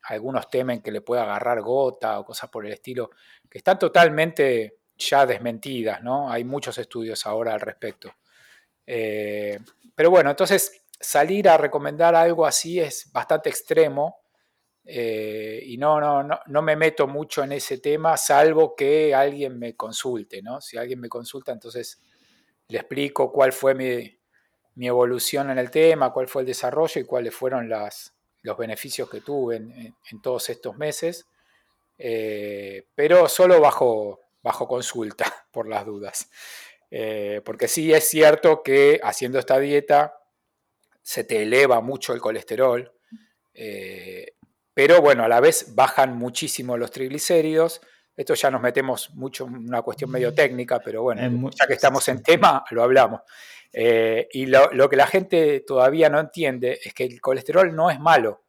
algunos 0.02 0.48
temen 0.48 0.80
que 0.80 0.92
le 0.92 1.00
pueda 1.00 1.24
agarrar 1.24 1.60
gota 1.60 2.20
o 2.20 2.24
cosas 2.24 2.48
por 2.50 2.66
el 2.66 2.72
estilo, 2.72 3.10
que 3.50 3.58
están 3.58 3.80
totalmente 3.80 4.76
ya 4.96 5.26
desmentidas, 5.26 6.04
¿no? 6.04 6.30
Hay 6.30 6.44
muchos 6.44 6.78
estudios 6.78 7.26
ahora 7.26 7.52
al 7.52 7.60
respecto. 7.60 8.14
Eh, 8.92 9.56
pero 9.94 10.10
bueno, 10.10 10.30
entonces 10.30 10.82
salir 10.98 11.48
a 11.48 11.56
recomendar 11.56 12.16
algo 12.16 12.44
así 12.44 12.80
es 12.80 13.08
bastante 13.12 13.48
extremo 13.48 14.18
eh, 14.84 15.62
y 15.64 15.76
no, 15.78 16.00
no, 16.00 16.24
no, 16.24 16.40
no, 16.44 16.60
me 16.60 16.74
meto 16.74 17.06
mucho 17.06 17.44
en 17.44 17.52
ese 17.52 17.78
tema, 17.78 18.16
salvo 18.16 18.74
que 18.74 19.14
alguien 19.14 19.60
me 19.60 19.76
consulte, 19.76 20.42
¿no? 20.42 20.60
Si 20.60 20.76
alguien 20.76 20.98
me 20.98 21.08
consulta, 21.08 21.52
entonces 21.52 22.00
le 22.66 22.78
explico 22.78 23.30
cuál 23.30 23.52
fue 23.52 23.76
mi, 23.76 24.18
evolución 24.84 25.50
en 25.50 25.58
el 25.58 25.70
tema, 25.70 26.12
cuál 26.12 26.26
fue 26.26 26.42
el 26.42 26.46
desarrollo 26.46 27.00
y 27.00 27.04
cuáles 27.04 27.32
fueron 27.32 27.68
las, 27.68 28.12
los 28.42 28.58
beneficios 28.58 29.08
que 29.08 29.20
tuve 29.20 29.56
en, 29.56 30.20
todos 30.20 30.50
estos 30.50 30.76
meses, 30.76 31.28
eh, 31.96 32.88
pero 32.96 33.28
solo 33.28 33.60
bajo, 33.60 34.18
bajo 34.42 34.66
consulta, 34.66 35.32
por 35.52 35.68
las 35.68 35.86
dudas. 35.86 36.28
Eh, 36.90 37.40
porque 37.44 37.68
sí 37.68 37.92
es 37.92 38.08
cierto 38.08 38.62
que 38.62 39.00
haciendo 39.02 39.38
esta 39.38 39.58
dieta 39.58 40.16
se 41.02 41.24
te 41.24 41.42
eleva 41.42 41.80
mucho 41.80 42.12
el 42.12 42.20
colesterol, 42.20 42.92
eh, 43.54 44.34
pero 44.74 45.00
bueno, 45.00 45.24
a 45.24 45.28
la 45.28 45.40
vez 45.40 45.74
bajan 45.74 46.16
muchísimo 46.16 46.76
los 46.76 46.90
triglicéridos. 46.90 47.80
Esto 48.16 48.34
ya 48.34 48.50
nos 48.50 48.60
metemos 48.60 49.10
mucho 49.14 49.46
en 49.46 49.56
una 49.56 49.82
cuestión 49.82 50.10
medio 50.10 50.34
técnica, 50.34 50.80
pero 50.80 51.02
bueno, 51.02 51.50
ya 51.50 51.66
que 51.66 51.74
estamos 51.74 52.06
en 52.08 52.22
tema, 52.22 52.64
lo 52.70 52.82
hablamos. 52.82 53.22
Eh, 53.72 54.28
y 54.32 54.46
lo, 54.46 54.88
que 54.88 54.96
la 54.96 55.06
gente 55.06 55.60
todavía 55.60 56.08
no 56.08 56.18
entiende 56.18 56.80
es 56.82 56.92
que 56.92 57.04
el 57.04 57.20
colesterol 57.20 57.74
no 57.74 57.90
es 57.90 58.00
malo. 58.00 58.44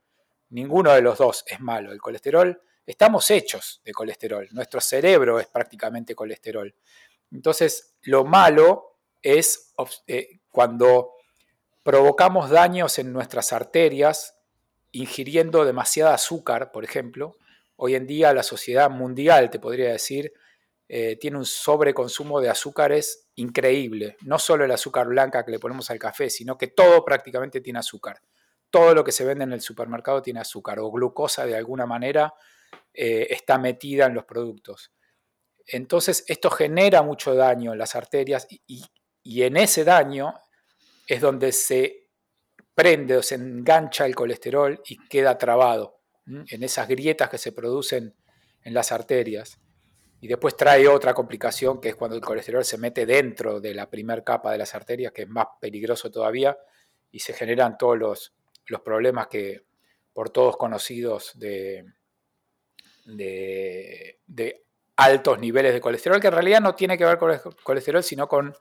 Ninguno 0.50 0.92
de 0.94 1.02
los 1.02 1.18
dos 1.18 1.44
es 1.48 1.60
malo. 1.60 1.92
El 1.92 2.02
colesterol, 2.02 2.62
estamos 2.86 3.30
hechos 3.32 3.82
de 3.86 3.94
colesterol. 3.94 4.48
Nuestro 4.52 4.82
cerebro 4.82 5.40
es 5.40 5.48
prácticamente 5.48 6.16
colesterol. 6.16 6.74
Entonces, 7.32 7.96
lo 8.02 8.26
malo 8.26 8.98
es 9.22 9.74
eh, 10.08 10.42
cuando 10.50 11.14
provocamos 11.84 12.50
daños 12.50 13.00
en 13.00 13.12
nuestras 13.14 13.54
arterias 13.54 14.36
ingiriendo 14.92 15.66
demasiada 15.66 16.14
azúcar, 16.14 16.72
por 16.72 16.84
ejemplo. 16.84 17.38
Hoy 17.76 17.96
en 17.96 18.06
día 18.06 18.34
la 18.34 18.44
sociedad 18.44 18.90
mundial, 18.90 19.50
te 19.50 19.60
podría 19.60 19.92
decir, 19.92 20.34
eh, 20.88 21.16
tiene 21.16 21.38
un 21.38 21.46
sobreconsumo 21.46 22.42
de 22.42 22.50
azúcares 22.50 23.30
increíble. 23.36 24.18
No 24.22 24.38
solo 24.38 24.66
el 24.66 24.72
azúcar 24.72 25.08
blanca 25.08 25.46
que 25.46 25.52
le 25.52 25.60
ponemos 25.60 25.90
al 25.90 25.98
café, 25.98 26.30
sino 26.30 26.58
que 26.58 26.68
todo 26.68 27.06
prácticamente 27.06 27.62
tiene 27.62 27.80
azúcar. 27.80 28.22
Todo 28.70 28.94
lo 28.94 29.04
que 29.04 29.12
se 29.12 29.24
vende 29.26 29.46
en 29.46 29.54
el 29.54 29.62
supermercado 29.62 30.22
tiene 30.22 30.42
azúcar 30.42 30.80
o 30.80 30.92
glucosa 30.92 31.46
de 31.46 31.56
alguna 31.56 31.86
manera 31.86 32.34
eh, 32.94 33.28
está 33.30 33.58
metida 33.58 34.06
en 34.06 34.14
los 34.14 34.26
productos. 34.26 34.92
Entonces 35.68 36.24
esto 36.28 36.50
genera 36.50 37.02
mucho 37.02 37.36
daño 37.36 37.74
en 37.74 37.78
las 37.78 37.96
arterias 37.96 38.48
y, 38.68 38.84
en 39.44 39.58
ese 39.58 39.84
daño 39.84 40.34
es 41.08 41.22
donde 41.22 41.52
se 41.52 42.10
prende 42.74 43.18
o 43.18 43.24
se 43.24 43.36
engancha 43.36 44.06
el 44.06 44.16
colesterol 44.16 44.82
y 44.86 44.98
queda 45.08 45.38
trabado 45.38 46.00
en 46.26 46.64
esas 46.64 46.88
grietas 46.88 47.30
que 47.30 47.38
se 47.38 47.52
producen 47.52 48.16
en 48.64 48.74
las 48.74 48.92
arterias. 48.92 49.60
Y 50.22 50.28
después 50.28 50.56
trae 50.56 50.88
otra 50.88 51.16
complicación, 51.16 51.82
que 51.82 51.90
es 51.90 51.96
cuando 51.96 52.16
el 52.16 52.22
colesterol 52.22 52.64
se 52.64 52.78
mete 52.78 53.08
dentro 53.08 53.60
de 53.60 53.74
la 53.74 53.90
primera 53.90 54.24
capa 54.24 54.52
de 54.52 54.60
las 54.60 54.76
arterias, 54.76 55.12
que 55.12 55.24
es 55.24 55.28
más 55.28 55.48
peligroso 55.60 56.12
todavía, 56.12 56.56
y 57.12 57.20
se 57.20 57.34
generan 57.34 57.78
todos 57.78 57.98
los, 57.98 58.34
problemas 58.86 59.28
que 59.28 59.66
por 60.14 60.30
todos 60.30 60.56
conocidos 60.56 61.32
de, 61.36 61.84
de, 63.06 64.64
altos 65.04 65.40
niveles 65.40 65.74
de 65.74 65.82
colesterol, 65.82 66.20
que 66.20 66.28
en 66.28 66.34
realidad 66.34 66.62
no 66.62 66.76
tiene 66.76 66.98
que 66.98 67.06
ver 67.06 67.18
con 67.18 67.32
el 67.32 67.40
colesterol, 67.64 68.04
sino 68.04 68.28
con 68.28 68.54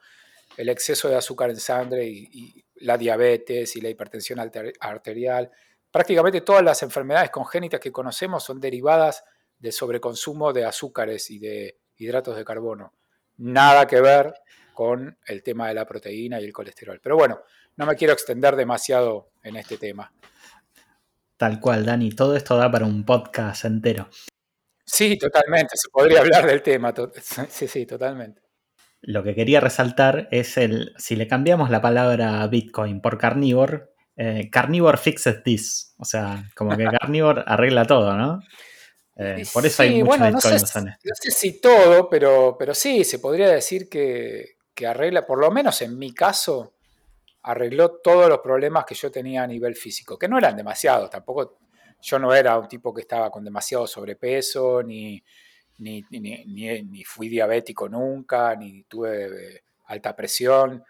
el 0.57 0.69
exceso 0.69 1.07
de 1.07 1.15
azúcar 1.15 1.49
en 1.49 1.59
sangre 1.59 2.05
y, 2.05 2.29
y 2.31 2.65
la 2.85 2.97
diabetes 2.97 3.75
y 3.75 3.81
la 3.81 3.89
hipertensión 3.89 4.39
arterial. 4.79 5.51
Prácticamente 5.91 6.41
todas 6.41 6.63
las 6.63 6.83
enfermedades 6.83 7.29
congénitas 7.29 7.79
que 7.79 7.91
conocemos 7.91 8.43
son 8.43 8.59
derivadas 8.59 9.23
de 9.59 9.71
sobreconsumo 9.71 10.53
de 10.53 10.65
azúcares 10.65 11.29
y 11.29 11.39
de 11.39 11.79
hidratos 11.97 12.35
de 12.35 12.45
carbono. 12.45 12.93
Nada 13.37 13.87
que 13.87 14.01
ver 14.01 14.33
con 14.73 15.17
el 15.25 15.43
tema 15.43 15.67
de 15.67 15.75
la 15.75 15.85
proteína 15.85 16.39
y 16.39 16.45
el 16.45 16.53
colesterol. 16.53 16.99
Pero 17.01 17.15
bueno, 17.15 17.41
no 17.75 17.85
me 17.85 17.95
quiero 17.95 18.13
extender 18.13 18.55
demasiado 18.55 19.31
en 19.43 19.55
este 19.57 19.77
tema. 19.77 20.11
Tal 21.37 21.59
cual, 21.59 21.85
Dani, 21.85 22.11
todo 22.11 22.35
esto 22.35 22.57
da 22.57 22.71
para 22.71 22.85
un 22.85 23.05
podcast 23.05 23.65
entero. 23.65 24.09
Sí, 24.91 25.17
totalmente, 25.17 25.77
se 25.77 25.89
podría 25.89 26.19
hablar 26.19 26.45
del 26.45 26.61
tema. 26.61 26.93
Sí, 27.49 27.67
sí, 27.67 27.85
totalmente. 27.85 28.41
Lo 28.99 29.23
que 29.23 29.33
quería 29.33 29.61
resaltar 29.61 30.27
es 30.31 30.57
el, 30.57 30.93
si 30.97 31.15
le 31.15 31.27
cambiamos 31.27 31.69
la 31.69 31.81
palabra 31.81 32.45
Bitcoin 32.47 33.01
por 33.01 33.17
carnívoro, 33.17 33.89
eh, 34.17 34.49
carnivore 34.51 34.97
fixes 34.97 35.43
this. 35.43 35.95
O 35.97 36.03
sea, 36.03 36.43
como 36.55 36.75
que 36.75 36.83
carnívoro 36.99 37.41
arregla 37.47 37.85
todo, 37.85 38.15
¿no? 38.17 38.41
Eh, 39.15 39.45
por 39.53 39.65
eso 39.65 39.83
hay 39.83 40.03
mucho 40.03 40.05
bueno, 40.05 40.29
no 40.31 40.41
sé, 40.41 40.51
no 40.51 41.15
sé, 41.15 41.31
si 41.31 41.61
todo, 41.61 42.09
pero, 42.09 42.55
pero 42.59 42.73
sí, 42.73 43.03
se 43.03 43.19
podría 43.19 43.49
decir 43.49 43.87
que, 43.87 44.57
arregla, 44.85 45.25
por 45.25 45.39
lo 45.39 45.51
menos 45.51 45.81
en 45.83 45.97
mi 45.97 46.11
caso, 46.13 46.73
arregló 47.43 47.99
todos 48.01 48.27
los 48.27 48.39
problemas 48.39 48.83
que 48.83 48.95
yo 48.95 49.11
tenía 49.11 49.43
a 49.43 49.47
nivel 49.47 49.75
físico, 49.75 50.17
que 50.17 50.27
no 50.27 50.37
eran 50.37 50.55
demasiados, 50.55 51.09
tampoco 51.09 51.59
yo 52.01 52.19
no 52.19 52.33
era 52.33 52.57
un 52.57 52.67
tipo 52.67 52.93
que 52.93 53.01
estaba 53.01 53.29
con 53.29 53.43
demasiado 53.43 53.87
sobrepeso, 53.87 54.83
ni, 54.83 55.23
ni, 55.79 56.03
ni, 56.09 57.03
fui 57.03 57.29
diabético 57.29 57.89
nunca, 57.89 58.55
ni 58.55 58.83
tuve 58.83 59.25
eh, 59.25 59.63
alta 59.85 60.15
presión. 60.15 60.83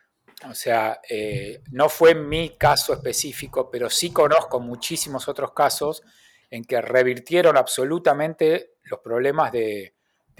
O 0.50 0.54
sea, 0.54 1.00
eh, 1.08 1.62
no 1.72 1.88
fue 1.88 2.16
mi 2.16 2.58
caso 2.58 2.94
específico, 2.94 3.70
pero 3.70 3.90
sí 3.90 4.12
conozco 4.12 4.60
muchísimos 4.60 5.28
otros 5.28 5.54
casos 5.54 6.02
en 6.50 6.66
que 6.66 6.82
revirtieron 6.82 7.58
absolutamente 7.58 8.74
los 8.84 9.00
problemas 9.00 9.52
de, 9.52 9.94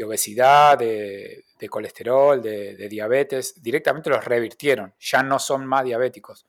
obesidad, 0.04 0.80
de, 0.80 1.46
colesterol, 1.70 2.42
de, 2.42 2.90
diabetes, 2.90 3.62
directamente 3.62 4.10
los 4.10 4.26
revirtieron, 4.26 4.96
ya 5.00 5.22
no 5.22 5.38
son 5.38 5.66
más 5.66 5.86
diabéticos 5.86 6.48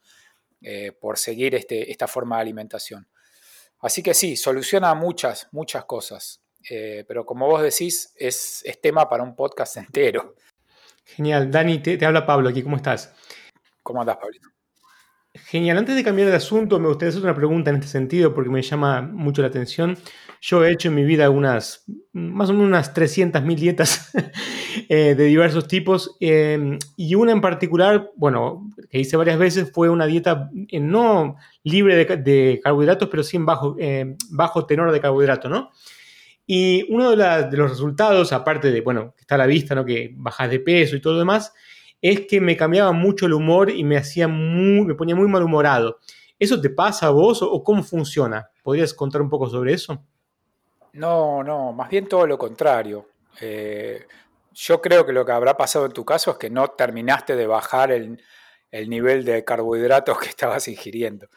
eh, 0.62 0.92
por 0.92 1.18
seguir 1.18 1.54
este, 1.54 1.90
esta 1.90 2.08
forma 2.08 2.36
de 2.36 2.42
alimentación. 2.42 3.06
Así 3.82 4.02
que 4.02 4.14
sí, 4.14 4.36
soluciona 4.36 4.94
muchas, 4.94 5.48
muchas 5.52 5.84
cosas. 5.84 6.40
Eh, 6.70 7.04
pero 7.06 7.26
como 7.26 7.48
vos 7.48 7.62
decís, 7.62 8.14
es, 8.16 8.64
tema 8.80 9.08
para 9.08 9.22
un 9.22 9.34
podcast 9.34 9.76
entero. 9.78 10.36
Genial. 11.04 11.50
Dani, 11.50 11.80
te, 11.80 12.04
habla 12.06 12.24
Pablo 12.24 12.48
aquí, 12.48 12.62
¿cómo 12.62 12.76
estás? 12.76 13.12
¿Cómo 13.82 14.00
andás, 14.00 14.16
Pablito? 14.16 14.48
Genial. 15.34 15.78
Antes 15.78 15.96
de 15.96 16.04
cambiar 16.04 16.28
de 16.28 16.36
asunto, 16.36 16.78
me 16.78 16.88
gustaría 16.88 17.08
hacer 17.08 17.22
una 17.22 17.34
pregunta 17.34 17.70
en 17.70 17.76
este 17.76 17.88
sentido 17.88 18.34
porque 18.34 18.50
me 18.50 18.60
llama 18.60 19.00
mucho 19.00 19.40
la 19.40 19.48
atención. 19.48 19.96
Yo 20.42 20.62
he 20.62 20.70
hecho 20.70 20.88
en 20.88 20.94
mi 20.94 21.04
vida 21.04 21.30
unas, 21.30 21.86
más 22.12 22.50
o 22.50 22.52
menos 22.52 22.68
unas 22.68 22.94
300.000 22.94 23.54
dietas 23.56 24.10
eh, 24.90 25.14
de 25.14 25.24
diversos 25.24 25.68
tipos 25.68 26.16
em, 26.20 26.78
y 26.98 27.14
una 27.14 27.32
en 27.32 27.40
particular, 27.40 28.10
bueno, 28.14 28.68
que 28.90 28.98
hice 28.98 29.16
varias 29.16 29.38
veces 29.38 29.70
fue 29.72 29.88
una 29.88 30.04
dieta 30.04 30.50
eh, 30.68 30.80
no 30.80 31.36
libre 31.62 31.96
de, 31.96 32.60
carbohidratos, 32.62 33.08
pero 33.08 33.22
sí 33.22 33.38
en 33.38 33.46
bajo, 33.46 33.76
em, 33.78 34.18
bajo 34.30 34.66
tenor 34.66 34.92
de 34.92 35.00
carbohidratos, 35.00 35.50
¿no? 35.50 35.70
Y 36.46 36.84
uno 36.92 37.16
de, 37.16 37.56
los 37.56 37.70
resultados, 37.70 38.34
aparte 38.34 38.70
de, 38.70 38.82
bueno, 38.82 39.14
está 39.18 39.36
a 39.36 39.38
la 39.38 39.46
vista, 39.46 39.74
¿no? 39.74 39.86
Que 39.86 40.12
bajas 40.14 40.50
de 40.50 40.60
peso 40.60 40.94
y 40.94 41.00
todo 41.00 41.14
lo 41.14 41.20
demás, 41.20 41.54
es 42.02 42.26
que 42.26 42.40
me 42.40 42.56
cambiaba 42.56 42.90
mucho 42.90 43.26
el 43.26 43.32
humor 43.32 43.70
y 43.70 43.84
me 43.84 43.96
hacía 43.96 44.26
muy, 44.26 44.84
me 44.84 44.94
ponía 44.94 45.14
muy 45.14 45.28
malhumorado. 45.28 46.00
¿Eso 46.36 46.60
te 46.60 46.68
pasa 46.68 47.06
a 47.06 47.10
vos 47.10 47.40
o 47.40 47.62
cómo 47.62 47.84
funciona? 47.84 48.50
¿Podrías 48.64 48.92
contar 48.92 49.22
un 49.22 49.30
poco 49.30 49.48
sobre 49.48 49.72
eso? 49.72 50.04
No, 50.94 51.44
no, 51.44 51.72
más 51.72 51.88
bien 51.88 52.08
todo 52.08 52.26
lo 52.26 52.36
contrario. 52.36 53.06
Eh, 53.40 54.04
yo 54.52 54.82
creo 54.82 55.06
que 55.06 55.12
lo 55.12 55.24
que 55.24 55.30
habrá 55.30 55.56
pasado 55.56 55.86
en 55.86 55.92
tu 55.92 56.04
caso 56.04 56.32
es 56.32 56.36
que 56.38 56.50
no 56.50 56.68
terminaste 56.68 57.36
de 57.36 57.46
bajar 57.46 57.92
el, 57.92 58.18
nivel 58.72 59.24
de 59.24 59.44
carbohidratos 59.44 60.18
que 60.18 60.28
estabas 60.28 60.66
ingiriendo. 60.66 61.28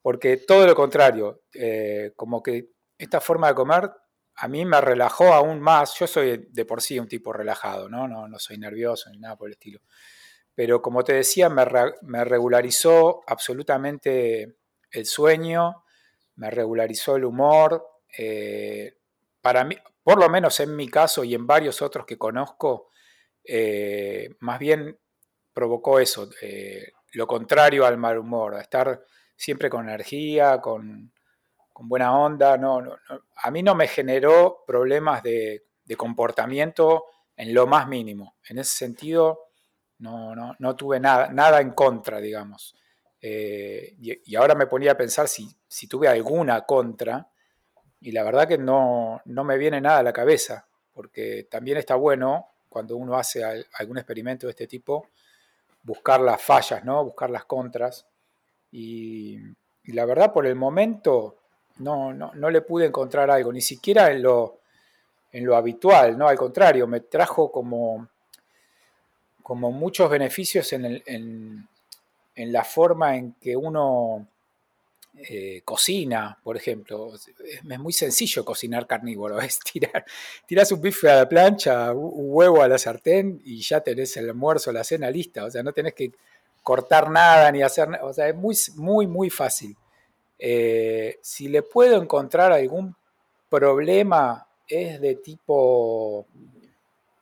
Porque 0.00 0.36
todo 0.36 0.66
lo 0.66 0.76
contrario, 0.76 1.42
eh, 1.52 2.12
como 2.14 2.42
que 2.42 2.70
esta 2.96 3.20
forma 3.20 3.48
de 3.48 3.54
comer 3.54 3.90
a 4.36 4.48
mí 4.48 4.64
me 4.64 4.80
relajó 4.80 5.32
aún 5.32 5.60
más. 5.60 5.94
Yo 5.98 6.06
soy 6.06 6.48
de 6.50 6.64
por 6.64 6.80
sí 6.80 6.98
un 6.98 7.08
tipo 7.08 7.32
relajado, 7.32 7.88
¿no? 7.88 8.08
No, 8.08 8.28
no 8.28 8.38
soy 8.38 8.58
nervioso 8.58 9.10
ni 9.10 9.18
nada 9.18 9.36
por 9.36 9.48
el 9.48 9.52
estilo. 9.52 9.80
Pero 10.54 10.82
como 10.82 11.02
te 11.02 11.14
decía, 11.14 11.48
me, 11.48 12.24
regularizó 12.24 13.22
absolutamente 13.26 14.56
el 14.90 15.06
sueño, 15.06 15.84
me 16.36 16.50
regularizó 16.50 17.16
el 17.16 17.24
humor. 17.24 17.86
Eh, 18.16 18.94
para 19.40 19.64
mí, 19.64 19.76
por 20.02 20.18
lo 20.18 20.28
menos 20.28 20.60
en 20.60 20.76
mi 20.76 20.88
caso 20.88 21.24
y 21.24 21.34
en 21.34 21.46
varios 21.46 21.80
otros 21.80 22.04
que 22.04 22.18
conozco, 22.18 22.88
eh, 23.44 24.28
más 24.40 24.58
bien 24.58 24.98
provocó 25.52 25.98
eso, 25.98 26.28
eh, 26.40 26.92
lo 27.12 27.26
contrario 27.26 27.84
al 27.84 27.98
mal 27.98 28.18
humor, 28.18 28.54
estar 28.60 29.04
siempre 29.36 29.68
con 29.68 29.88
energía, 29.88 30.60
con, 30.60 31.12
buena 31.80 32.16
onda. 32.18 32.56
No, 32.56 32.82
a 33.36 33.50
mí 33.50 33.62
no 33.62 33.74
me 33.74 33.88
generó 33.88 34.64
problemas 34.66 35.22
de, 35.22 35.64
comportamiento 35.96 37.04
en 37.36 37.52
lo 37.52 37.66
más 37.66 37.86
mínimo. 37.86 38.36
En 38.48 38.58
ese 38.58 38.74
sentido, 38.76 39.48
no, 39.98 40.34
no, 40.58 40.76
tuve 40.76 40.98
nada, 40.98 41.28
nada 41.28 41.60
en 41.60 41.72
contra, 41.72 42.18
digamos. 42.18 42.74
Eh, 43.24 43.94
y, 44.00 44.34
ahora 44.34 44.56
me 44.56 44.66
ponía 44.66 44.92
a 44.92 44.96
pensar 44.96 45.28
si, 45.28 45.86
tuve 45.88 46.08
alguna 46.08 46.62
contra, 46.62 47.30
y 48.00 48.10
la 48.10 48.24
verdad 48.24 48.48
que 48.48 48.58
no, 48.58 49.22
me 49.24 49.56
viene 49.56 49.80
nada 49.80 49.98
a 49.98 50.02
la 50.02 50.12
cabeza, 50.12 50.66
porque 50.92 51.46
también 51.48 51.78
está 51.78 51.94
bueno 51.94 52.48
cuando 52.68 52.96
uno 52.96 53.16
hace 53.16 53.44
algún 53.74 53.98
experimento 53.98 54.46
de 54.46 54.50
este 54.50 54.66
tipo, 54.66 55.08
buscar 55.82 56.20
las 56.20 56.42
fallas, 56.42 56.84
¿no? 56.84 57.04
buscar 57.04 57.30
las 57.30 57.44
contras. 57.44 58.06
Y, 58.72 59.38
la 59.84 60.04
verdad, 60.04 60.32
por 60.32 60.46
el 60.46 60.56
momento, 60.56 61.41
no, 61.78 62.12
no, 62.12 62.50
le 62.50 62.62
pude 62.62 62.86
encontrar 62.86 63.30
algo, 63.30 63.52
ni 63.52 63.60
siquiera 63.60 64.10
en 64.10 64.22
lo, 64.22 64.58
en 65.32 65.44
lo 65.44 65.56
habitual, 65.56 66.16
¿no? 66.16 66.28
Al 66.28 66.36
contrario, 66.36 66.86
me 66.86 67.00
trajo 67.00 67.50
como, 67.50 68.08
como 69.42 69.72
muchos 69.72 70.10
beneficios 70.10 70.72
en, 70.72 71.02
en 72.34 72.52
la 72.52 72.64
forma 72.64 73.16
en 73.16 73.34
que 73.34 73.56
uno 73.56 74.26
eh, 75.18 75.60
cocina, 75.64 76.38
por 76.42 76.56
ejemplo. 76.56 77.12
Es 77.14 77.78
muy 77.78 77.92
sencillo 77.92 78.44
cocinar 78.44 78.86
carnívoro, 78.86 79.40
es 79.40 79.58
tirar, 79.60 80.04
tirás 80.46 80.72
un 80.72 80.80
bife 80.80 81.10
a 81.10 81.16
la 81.16 81.28
plancha, 81.28 81.92
un 81.92 82.26
huevo 82.28 82.62
a 82.62 82.68
la 82.68 82.78
sartén 82.78 83.40
y 83.44 83.60
ya 83.60 83.80
tenés 83.80 84.16
el 84.16 84.30
almuerzo, 84.30 84.72
la 84.72 84.84
cena 84.84 85.10
lista. 85.10 85.44
O 85.44 85.50
sea, 85.50 85.62
no 85.62 85.72
tenés 85.72 85.94
que 85.94 86.12
cortar 86.62 87.10
nada 87.10 87.52
ni 87.52 87.62
hacer 87.62 87.88
nada. 87.88 88.04
O 88.04 88.12
sea, 88.12 88.28
es 88.28 88.34
muy, 88.34 88.56
muy, 88.76 89.06
muy 89.06 89.28
fácil. 89.28 89.76
Eh, 90.44 91.20
si 91.22 91.46
le 91.46 91.62
puedo 91.62 92.02
encontrar 92.02 92.50
algún 92.50 92.96
problema, 93.48 94.44
es 94.66 95.00
de 95.00 95.14
tipo 95.14 96.26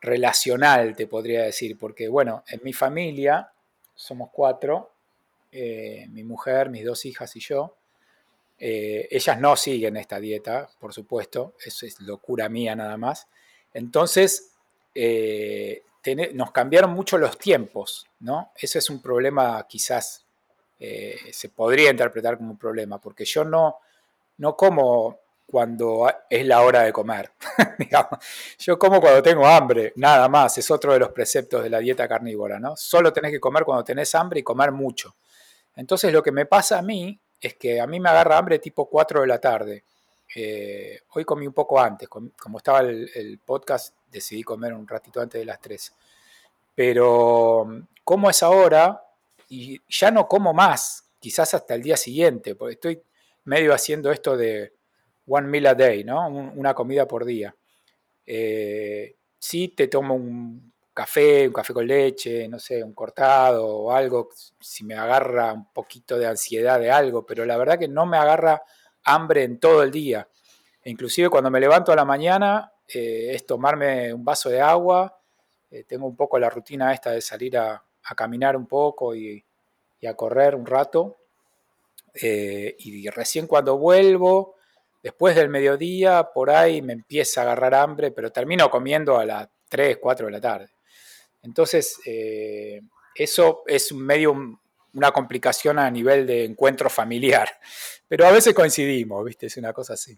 relacional, 0.01 0.95
te 0.95 1.05
podría 1.05 1.43
decir, 1.43 1.77
porque 1.77 2.07
bueno, 2.07 2.43
en 2.47 2.61
mi 2.63 2.73
familia 2.73 3.51
somos 3.93 4.31
cuatro, 4.33 4.93
eh, 5.51 6.07
mi 6.09 6.23
mujer, 6.23 6.71
mis 6.71 6.83
dos 6.83 7.05
hijas 7.05 7.35
y 7.35 7.41
yo, 7.41 7.75
eh, 8.57 9.07
ellas 9.11 9.39
no 9.39 9.55
siguen 9.55 9.97
esta 9.97 10.19
dieta, 10.19 10.67
por 10.79 10.91
supuesto, 10.91 11.53
eso 11.63 11.85
es 11.85 12.01
locura 12.01 12.49
mía 12.49 12.75
nada 12.75 12.97
más. 12.97 13.27
Entonces, 13.71 14.53
nos 16.33 16.51
cambiaron 16.51 16.89
mucho 16.93 17.19
los 17.19 17.37
tiempos, 17.37 18.07
¿no? 18.19 18.51
Eso 18.55 18.79
es 18.79 18.89
un 18.89 18.99
problema 18.99 19.63
quizás, 19.69 20.25
eh, 20.83 21.15
se 21.31 21.49
podría 21.49 21.91
interpretar 21.91 22.37
como 22.37 22.49
un 22.51 22.57
problema, 22.57 22.99
porque 22.99 23.23
yo 23.23 23.45
no, 23.45 23.77
no 24.37 24.57
como 24.57 25.19
cuando 25.45 26.11
es 26.27 26.43
la 26.43 26.61
hora 26.61 26.81
de 26.81 26.91
comer, 26.91 27.31
Yo 28.57 28.79
como 28.79 28.99
cuando 28.99 29.21
tengo 29.21 29.45
hambre, 29.45 29.93
nada 29.97 30.27
más, 30.27 30.57
es 30.57 30.71
otro 30.71 30.93
de 30.93 30.99
los 30.99 31.09
preceptos 31.09 31.61
de 31.61 31.69
la 31.69 31.77
dieta 31.77 32.07
carnívora, 32.07 32.59
¿no? 32.59 32.75
Solo 32.75 33.13
tenés 33.13 33.29
que 33.31 33.39
comer 33.39 33.63
cuando 33.63 33.83
tenés 33.83 34.15
hambre 34.15 34.39
y 34.39 34.43
comer 34.43 34.71
mucho. 34.71 35.15
Entonces 35.75 36.11
lo 36.11 36.23
que 36.23 36.31
me 36.31 36.47
pasa 36.47 36.79
a 36.79 36.81
mí 36.81 37.19
es 37.39 37.53
que 37.55 37.79
a 37.79 37.85
mí 37.85 37.99
me 37.99 38.09
agarra 38.09 38.39
hambre 38.39 38.57
tipo 38.57 38.89
4 38.89 39.21
de 39.21 39.27
la 39.27 39.39
tarde. 39.39 39.83
Eh, 40.35 41.01
hoy 41.13 41.25
comí 41.25 41.45
un 41.45 41.53
poco 41.53 41.79
antes, 41.79 42.09
como 42.09 42.57
estaba 42.57 42.79
el, 42.79 43.39
podcast, 43.45 43.93
decidí 44.09 44.41
comer 44.41 44.73
un 44.73 44.87
ratito 44.87 45.21
antes 45.21 45.39
de 45.39 45.45
las 45.45 45.61
3. 45.61 45.93
Pero 46.73 47.67
como 48.03 48.31
es 48.31 48.41
ahora 48.41 48.99
y 49.51 49.81
ya 49.89 50.11
no 50.11 50.29
como 50.29 50.53
más, 50.53 51.09
quizás 51.19 51.53
hasta 51.53 51.75
el 51.75 51.81
día 51.81 51.97
siguiente, 51.97 52.55
porque 52.55 52.75
estoy 52.75 53.03
medio 53.43 53.73
haciendo 53.73 54.09
esto 54.09 54.37
de 54.37 54.75
one 55.27 55.49
meal 55.49 55.65
a 55.65 55.75
day, 55.75 56.05
¿no? 56.05 56.25
una 56.29 56.73
comida 56.73 57.05
por 57.05 57.25
día. 57.25 57.53
Eh, 58.25 59.17
sí 59.37 59.67
te 59.75 59.89
tomo 59.89 60.15
un 60.15 60.71
café, 60.93 61.49
un 61.49 61.53
café 61.53 61.73
con 61.73 61.85
leche, 61.85 62.47
no 62.47 62.59
sé, 62.59 62.81
un 62.81 62.93
cortado 62.93 63.67
o 63.67 63.91
algo, 63.91 64.29
si 64.57 64.85
me 64.85 64.95
agarra 64.95 65.51
un 65.51 65.69
poquito 65.73 66.17
de 66.17 66.27
ansiedad 66.27 66.79
de 66.79 66.89
algo, 66.89 67.25
pero 67.25 67.45
la 67.45 67.57
verdad 67.57 67.77
que 67.77 67.89
no 67.89 68.05
me 68.05 68.15
agarra 68.15 68.63
hambre 69.03 69.43
en 69.43 69.59
todo 69.59 69.83
el 69.83 69.91
día. 69.91 70.29
E 70.81 70.89
inclusive 70.89 71.27
cuando 71.29 71.51
me 71.51 71.59
levanto 71.59 71.91
a 71.91 71.97
la 71.97 72.05
mañana 72.05 72.71
eh, 72.87 73.31
es 73.33 73.45
tomarme 73.45 74.13
un 74.13 74.23
vaso 74.23 74.49
de 74.49 74.61
agua, 74.61 75.19
eh, 75.69 75.83
tengo 75.83 76.07
un 76.07 76.15
poco 76.15 76.39
la 76.39 76.49
rutina 76.49 76.93
esta 76.93 77.11
de 77.11 77.19
salir 77.19 77.57
a, 77.57 77.83
caminar 78.15 78.55
un 78.55 78.67
poco 78.67 79.15
y, 79.15 79.43
a 80.07 80.13
correr 80.15 80.55
un 80.55 80.65
rato, 80.65 81.17
eh, 82.13 82.75
y 82.79 83.07
recién 83.09 83.47
cuando 83.47 83.77
vuelvo, 83.77 84.55
después 85.01 85.35
del 85.35 85.49
mediodía, 85.49 86.29
por 86.33 86.49
ahí 86.49 86.81
me 86.81 86.93
empieza 86.93 87.41
a 87.41 87.43
agarrar 87.43 87.75
hambre, 87.75 88.11
pero 88.11 88.31
termino 88.31 88.69
comiendo 88.69 89.17
a 89.17 89.25
las 89.25 89.47
3, 89.69 89.97
4 90.01 90.25
de 90.25 90.31
la 90.31 90.41
tarde. 90.41 90.69
Entonces, 91.43 91.99
eh, 92.05 92.81
eso 93.15 93.63
es 93.67 93.93
medio 93.93 94.59
una 94.93 95.11
complicación 95.11 95.79
a 95.79 95.89
nivel 95.89 96.27
de 96.27 96.45
encuentro 96.45 96.89
familiar, 96.89 97.49
pero 98.07 98.25
a 98.25 98.31
veces 98.31 98.53
coincidimos, 98.53 99.23
¿viste? 99.25 99.47
Es 99.47 99.57
una 99.57 99.73
cosa 99.73 99.93
así. 99.93 100.17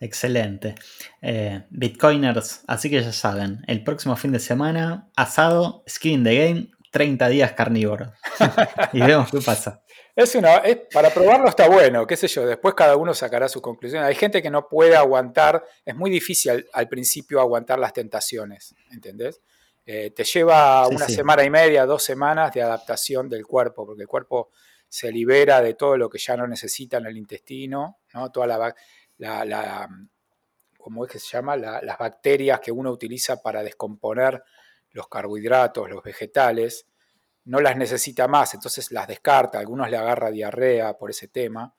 Excelente. 0.00 0.74
Eh, 1.20 1.62
Bitcoiners, 1.70 2.64
así 2.66 2.90
que 2.90 3.00
ya 3.00 3.12
saben, 3.12 3.62
el 3.68 3.84
próximo 3.84 4.16
fin 4.16 4.32
de 4.32 4.40
semana, 4.40 5.08
asado, 5.14 5.84
skin 5.88 6.24
the 6.24 6.34
game, 6.34 6.71
30 6.92 7.28
días 7.28 7.52
carnívoro. 7.54 8.12
y 8.92 9.00
vemos 9.00 9.30
qué 9.30 9.40
pasa. 9.40 9.82
Es 10.14 10.34
una, 10.34 10.62
para 10.92 11.08
probarlo 11.08 11.48
está 11.48 11.66
bueno, 11.68 12.06
qué 12.06 12.16
sé 12.18 12.28
yo, 12.28 12.46
después 12.46 12.74
cada 12.74 12.96
uno 12.96 13.14
sacará 13.14 13.48
su 13.48 13.62
conclusión. 13.62 14.04
Hay 14.04 14.14
gente 14.14 14.42
que 14.42 14.50
no 14.50 14.68
puede 14.68 14.94
aguantar, 14.94 15.64
es 15.86 15.96
muy 15.96 16.10
difícil 16.10 16.66
al 16.72 16.88
principio 16.88 17.40
aguantar 17.40 17.78
las 17.78 17.94
tentaciones, 17.94 18.74
¿entendés? 18.90 19.40
Eh, 19.86 20.10
te 20.10 20.22
lleva 20.22 20.86
una 20.86 21.08
semana 21.08 21.42
y 21.42 21.50
media, 21.50 21.86
dos 21.86 22.04
semanas 22.04 22.52
de 22.52 22.60
adaptación 22.60 23.28
del 23.30 23.46
cuerpo, 23.46 23.86
porque 23.86 24.02
el 24.02 24.08
cuerpo 24.08 24.50
se 24.86 25.10
libera 25.10 25.62
de 25.62 25.72
todo 25.72 25.96
lo 25.96 26.10
que 26.10 26.18
ya 26.18 26.36
no 26.36 26.46
necesita 26.46 26.98
en 26.98 27.06
el 27.06 27.16
intestino, 27.16 28.00
¿no? 28.12 28.30
Toda 28.30 28.46
la, 28.46 28.74
la, 29.16 29.88
¿cómo 30.76 31.06
es 31.06 31.10
que 31.10 31.18
se 31.18 31.28
llama? 31.28 31.56
las 31.56 31.98
bacterias 31.98 32.60
que 32.60 32.70
uno 32.70 32.90
utiliza 32.90 33.40
para 33.40 33.62
descomponer 33.62 34.42
los 34.92 35.08
carbohidratos, 35.08 35.90
los 35.90 36.02
vegetales, 36.02 36.86
no 37.44 37.60
las 37.60 37.76
necesita 37.76 38.28
más, 38.28 38.54
entonces 38.54 38.92
las 38.92 39.08
descarta, 39.08 39.58
algunos 39.58 39.90
le 39.90 39.96
agarra 39.96 40.30
diarrea 40.30 40.96
por 40.96 41.10
ese 41.10 41.28
tema. 41.28 41.74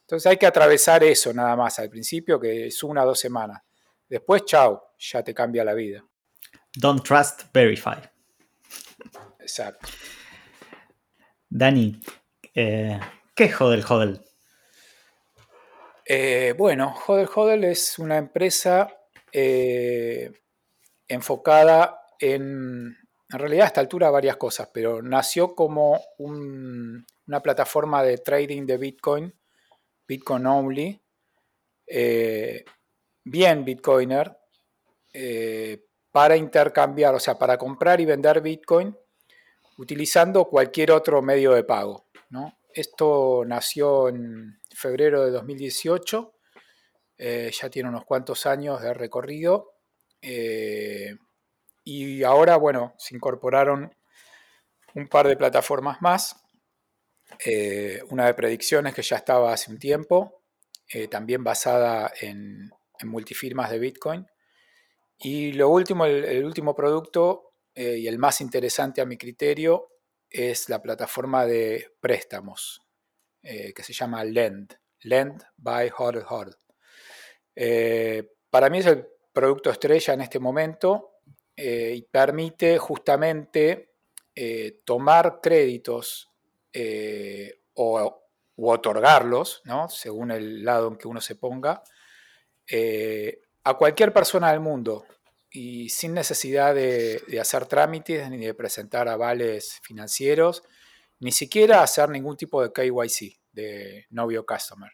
Entonces 0.00 0.26
hay 0.30 0.36
que 0.36 0.46
atravesar 0.46 1.02
eso 1.04 1.32
nada 1.34 1.56
más 1.56 1.78
al 1.78 1.90
principio, 1.90 2.38
que 2.40 2.66
es 2.66 2.82
una 2.82 3.02
o 3.02 3.06
dos 3.06 3.20
semanas. 3.20 3.62
Después, 4.08 4.44
chao, 4.44 4.94
ya 4.98 5.22
te 5.22 5.34
cambia 5.34 5.64
la 5.64 5.74
vida. 5.74 6.02
Don't 6.74 7.02
trust, 7.02 7.42
verify. 7.52 7.98
Exacto. 9.38 9.88
Dani, 11.48 12.00
eh, 12.54 12.98
¿qué 13.34 13.44
es 13.44 13.60
Hodel 13.60 13.84
Hodel? 13.88 14.20
Eh, 16.04 16.54
bueno, 16.56 16.94
Hodel 17.06 17.28
Hodel 17.34 17.64
es 17.64 17.98
una 17.98 18.16
empresa 18.16 18.88
eh, 19.32 20.32
enfocada 21.06 22.00
en, 22.18 22.96
realidad 23.28 23.64
a 23.64 23.66
esta 23.68 23.80
altura 23.80 24.10
varias 24.10 24.36
cosas, 24.36 24.70
pero 24.72 25.02
nació 25.02 25.54
como 25.54 26.00
una 26.18 27.40
plataforma 27.42 28.02
de 28.02 28.18
trading 28.18 28.64
de 28.64 28.78
Bitcoin, 28.78 29.34
Bitcoin 30.06 30.46
only, 30.46 31.02
bien 33.24 33.64
Bitcoiner, 33.64 34.36
para 36.10 36.36
intercambiar, 36.36 37.14
o 37.14 37.20
sea, 37.20 37.38
para 37.38 37.58
comprar 37.58 38.00
y 38.00 38.06
vender 38.06 38.40
Bitcoin 38.40 38.96
utilizando 39.78 40.46
cualquier 40.46 40.90
otro 40.92 41.22
medio 41.22 41.52
de 41.52 41.64
pago. 41.64 42.06
Esto 42.74 43.44
nació 43.46 44.08
en 44.08 44.60
febrero 44.72 45.24
de 45.24 45.32
2018, 45.32 46.34
eh, 47.16 47.50
ya 47.52 47.68
tiene 47.70 47.88
unos 47.88 48.04
cuantos 48.04 48.46
años 48.46 48.80
de 48.80 48.94
recorrido 48.94 49.72
eh, 50.22 51.16
y 51.90 52.24
ahora, 52.24 52.56
bueno, 52.56 52.94
se 52.98 53.14
incorporaron 53.14 53.94
un 54.94 55.08
par 55.08 55.28
de 55.28 55.36
plataformas 55.36 56.02
más, 56.02 56.42
eh, 57.44 58.02
una 58.10 58.26
de 58.26 58.34
predicciones 58.34 58.94
que 58.94 59.02
ya 59.02 59.16
estaba 59.16 59.52
hace 59.52 59.70
un 59.70 59.78
tiempo, 59.78 60.42
también 61.10 61.44
basada 61.44 62.10
en, 62.20 62.70
multifirmas 63.04 63.70
de 63.70 63.78
Bitcoin. 63.78 64.26
Y 65.18 65.52
lo 65.52 65.68
último, 65.68 66.06
el 66.06 66.44
último 66.44 66.74
producto 66.74 67.48
eh, 67.80 67.96
y 67.96 68.08
el 68.08 68.18
más 68.18 68.40
interesante 68.40 69.00
a 69.00 69.06
mi 69.06 69.16
criterio 69.16 69.92
es 70.28 70.68
la 70.68 70.82
plataforma 70.82 71.46
de 71.46 71.92
préstamos 72.00 72.82
eh, 73.40 73.72
que 73.72 73.84
se 73.84 73.92
llama 73.92 74.24
Lend, 74.24 74.76
Lend 75.02 75.44
by 75.56 75.88
Hodl. 75.96 76.56
Eh, 77.54 78.34
para 78.50 78.68
mí 78.68 78.78
es 78.78 78.86
el 78.86 79.06
producto 79.32 79.70
estrella 79.70 80.14
en 80.14 80.22
este 80.22 80.40
momento 80.40 81.17
y 81.60 82.02
permite 82.02 82.78
justamente 82.78 83.94
tomar 84.84 85.40
créditos 85.42 86.30
o 87.74 88.22
u 88.54 88.70
otorgarlos, 88.70 89.62
¿no? 89.64 89.88
según 89.88 90.30
el 90.30 90.64
lado 90.64 90.88
en 90.88 90.96
que 90.96 91.08
uno 91.08 91.20
se 91.20 91.34
ponga, 91.34 91.82
a 93.64 93.74
cualquier 93.74 94.12
persona 94.12 94.52
del 94.52 94.60
mundo, 94.60 95.04
y 95.50 95.88
sin 95.88 96.14
necesidad 96.14 96.74
de, 96.74 97.22
hacer 97.40 97.66
trámites 97.66 98.28
ni 98.30 98.38
de 98.38 98.54
presentar 98.54 99.08
avales 99.08 99.80
financieros, 99.82 100.62
ni 101.20 101.32
siquiera 101.32 101.82
hacer 101.82 102.08
ningún 102.10 102.36
tipo 102.36 102.62
de 102.62 102.72
KYC, 102.72 103.40
de 103.52 104.06
novio 104.10 104.44
customer. 104.46 104.92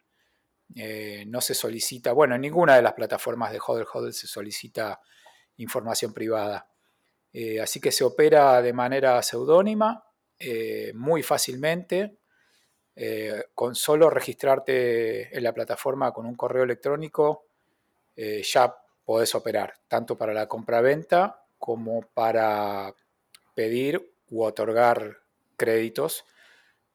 Eh, 0.75 1.25
no 1.27 1.41
se 1.41 1.53
solicita, 1.53 2.13
bueno, 2.13 2.35
en 2.35 2.41
ninguna 2.41 2.75
de 2.75 2.81
las 2.81 2.93
plataformas 2.93 3.51
de 3.51 3.59
Hodel 3.65 3.85
Hodel 3.91 4.13
se 4.13 4.27
solicita 4.27 4.99
información 5.57 6.13
privada. 6.13 6.69
Eh, 7.33 7.59
así 7.59 7.79
que 7.79 7.91
se 7.91 8.03
opera 8.03 8.61
de 8.61 8.73
manera 8.73 9.21
seudónima, 9.21 10.05
eh, 10.39 10.91
muy 10.95 11.23
fácilmente. 11.23 12.17
con 13.53 13.75
solo 13.75 14.09
registrarte 14.09 15.35
en 15.35 15.43
la 15.43 15.53
plataforma 15.53 16.13
con 16.13 16.25
un 16.25 16.35
correo 16.35 16.63
electrónico, 16.63 17.47
ya 18.15 18.73
podés 19.03 19.35
operar, 19.35 19.73
tanto 19.89 20.17
para 20.17 20.33
la 20.33 20.47
compra-venta 20.47 21.45
como 21.59 22.03
para 22.13 22.95
pedir 23.53 24.15
u 24.29 24.43
otorgar 24.43 25.17
créditos 25.57 26.25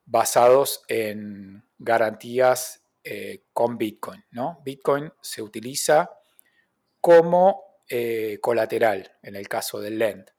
basados 0.05 0.83
en 0.89 1.65
garantías 1.79 2.83
eh, 3.05 3.45
con 3.53 3.79
Bitcoin. 3.79 4.25
¿no? 4.33 4.61
Bitcoin 4.65 5.11
se 5.21 5.41
utiliza 5.41 6.11
como 7.01 7.70
eh, 7.91 8.39
colateral 8.41 9.19
en 9.23 9.35
el 9.37 9.49
caso 9.49 9.81
del 9.81 9.99
Lend. 9.99 10.31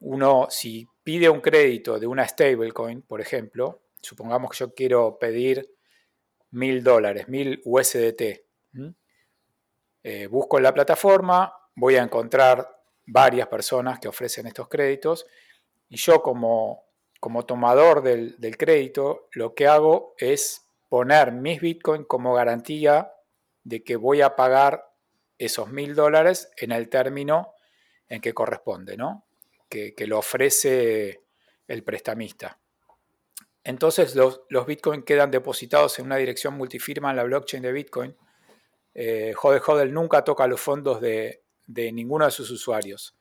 Uno, 0.00 0.46
si 0.48 0.88
pide 1.04 1.28
un 1.28 1.40
crédito 1.40 1.98
de 1.98 2.06
una 2.06 2.26
stablecoin, 2.26 3.02
por 3.02 3.20
ejemplo, 3.20 3.82
supongamos 4.00 4.50
que 4.50 4.56
yo 4.56 4.74
quiero 4.74 5.18
pedir 5.18 5.76
mil 6.52 6.82
dólares, 6.82 7.28
mil 7.28 7.60
USDT. 7.64 8.22
Eh, 10.02 10.26
busco 10.28 10.56
en 10.56 10.62
la 10.62 10.72
plataforma, 10.72 11.52
voy 11.74 11.96
a 11.96 12.02
encontrar 12.02 12.80
varias 13.06 13.48
personas 13.48 14.00
que 14.00 14.08
ofrecen 14.08 14.46
estos 14.46 14.68
créditos 14.68 15.26
y 15.88 15.96
yo 15.96 16.22
como, 16.22 16.84
como 17.18 17.44
tomador 17.44 18.02
del, 18.02 18.56
crédito 18.56 19.28
lo 19.32 19.54
que 19.54 19.66
hago 19.66 20.14
es 20.16 20.66
poner 20.88 21.32
mis 21.32 21.60
bitcoins 21.60 22.06
como 22.06 22.32
garantía 22.32 23.12
de 23.64 23.84
que 23.84 23.96
voy 23.96 24.22
a 24.22 24.36
pagar 24.36 24.89
esos 25.40 25.70
mil 25.70 25.94
dólares 25.94 26.50
en 26.56 26.70
el 26.70 26.88
término 26.88 27.54
en 28.08 28.20
que 28.20 28.34
corresponde, 28.34 28.96
¿no? 28.96 29.26
que, 29.68 29.94
lo 30.06 30.18
ofrece 30.18 31.22
el 31.66 31.82
prestamista. 31.82 32.60
Entonces 33.64 34.14
los, 34.14 34.42
bitcoins 34.66 35.04
quedan 35.04 35.30
depositados 35.30 35.98
en 35.98 36.06
una 36.06 36.16
dirección 36.16 36.54
multifirma 36.54 37.10
en 37.10 37.16
la 37.16 37.24
blockchain 37.24 37.62
de 37.62 37.72
Bitcoin 37.72 38.16
eh, 38.92 39.34
Hodel 39.40 39.92
nunca 39.92 40.24
toca 40.24 40.46
los 40.46 40.60
fondos 40.60 41.00
de, 41.00 41.42
ninguno 41.68 42.24
de 42.24 42.30
sus 42.30 42.50
usuarios, 42.50 43.16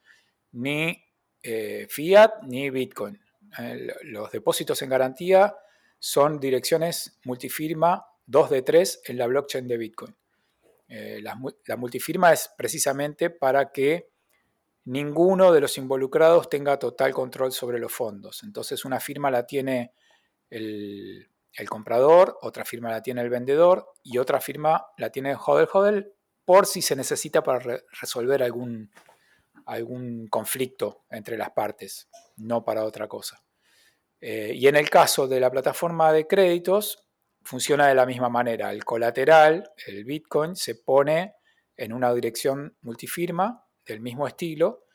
ni 0.53 1.05
eh, 1.43 1.85
fiat 1.89 2.41
ni 2.43 2.69
Bitcoin. 2.69 3.21
Eh, 3.59 3.87
los 4.03 4.31
depósitos 4.31 4.81
en 4.81 4.89
garantía 4.89 5.55
son 5.99 6.39
direcciones 6.39 7.19
multifirma 7.23 8.05
2 8.25 8.49
de 8.49 8.61
3 8.63 9.01
en 9.05 9.17
la 9.17 9.27
blockchain 9.27 9.67
de 9.67 9.77
Bitcoin. 9.77 10.15
Eh, 10.89 11.21
la, 11.21 11.35
multifirma 11.77 12.33
es 12.33 12.51
precisamente 12.57 13.29
para 13.29 13.71
que 13.71 14.09
ninguno 14.85 15.51
de 15.51 15.61
los 15.61 15.77
involucrados 15.77 16.49
tenga 16.49 16.79
total 16.79 17.13
control 17.13 17.51
sobre 17.51 17.79
los 17.79 17.93
fondos. 17.93 18.41
Entonces 18.43 18.83
una 18.85 18.99
firma 18.99 19.29
la 19.29 19.45
tiene 19.45 19.93
el, 20.49 21.29
el 21.53 21.69
comprador, 21.69 22.39
otra 22.41 22.65
firma 22.65 22.89
la 22.89 23.03
tiene 23.03 23.21
el 23.21 23.29
vendedor 23.29 23.93
y 24.03 24.17
otra 24.17 24.41
firma 24.41 24.87
la 24.97 25.11
tiene 25.11 25.35
Hodel 25.35 25.67
Hodel 25.71 26.13
por 26.43 26.65
si 26.65 26.81
se 26.81 26.95
necesita 26.95 27.43
para 27.43 27.83
resolver 28.01 28.41
algún, 28.41 28.89
algún 29.67 30.27
conflicto 30.27 31.03
entre 31.11 31.37
las 31.37 31.51
partes, 31.51 32.09
no 32.37 32.65
para 32.65 32.83
otra 32.83 33.07
cosa. 33.07 33.43
Eh, 34.19 34.53
y 34.55 34.67
en 34.67 34.75
el 34.75 34.89
caso 34.89 35.27
de 35.27 35.39
la 35.39 35.51
plataforma 35.51 36.11
de 36.11 36.25
créditos, 36.25 37.08
funciona 37.49 37.87
de 37.87 37.95
la 37.95 38.05
misma 38.05 38.29
manera. 38.29 38.71
El 38.71 38.85
colateral, 38.85 39.71
el 39.87 40.05
Bitcoin, 40.05 40.55
se 40.55 40.75
pone 40.75 41.33
en 41.75 41.93
una 41.93 42.13
dirección 42.13 42.77
multifirma 42.81 43.65
del 43.83 44.01
mismo 44.01 44.27
estilo 44.27 44.85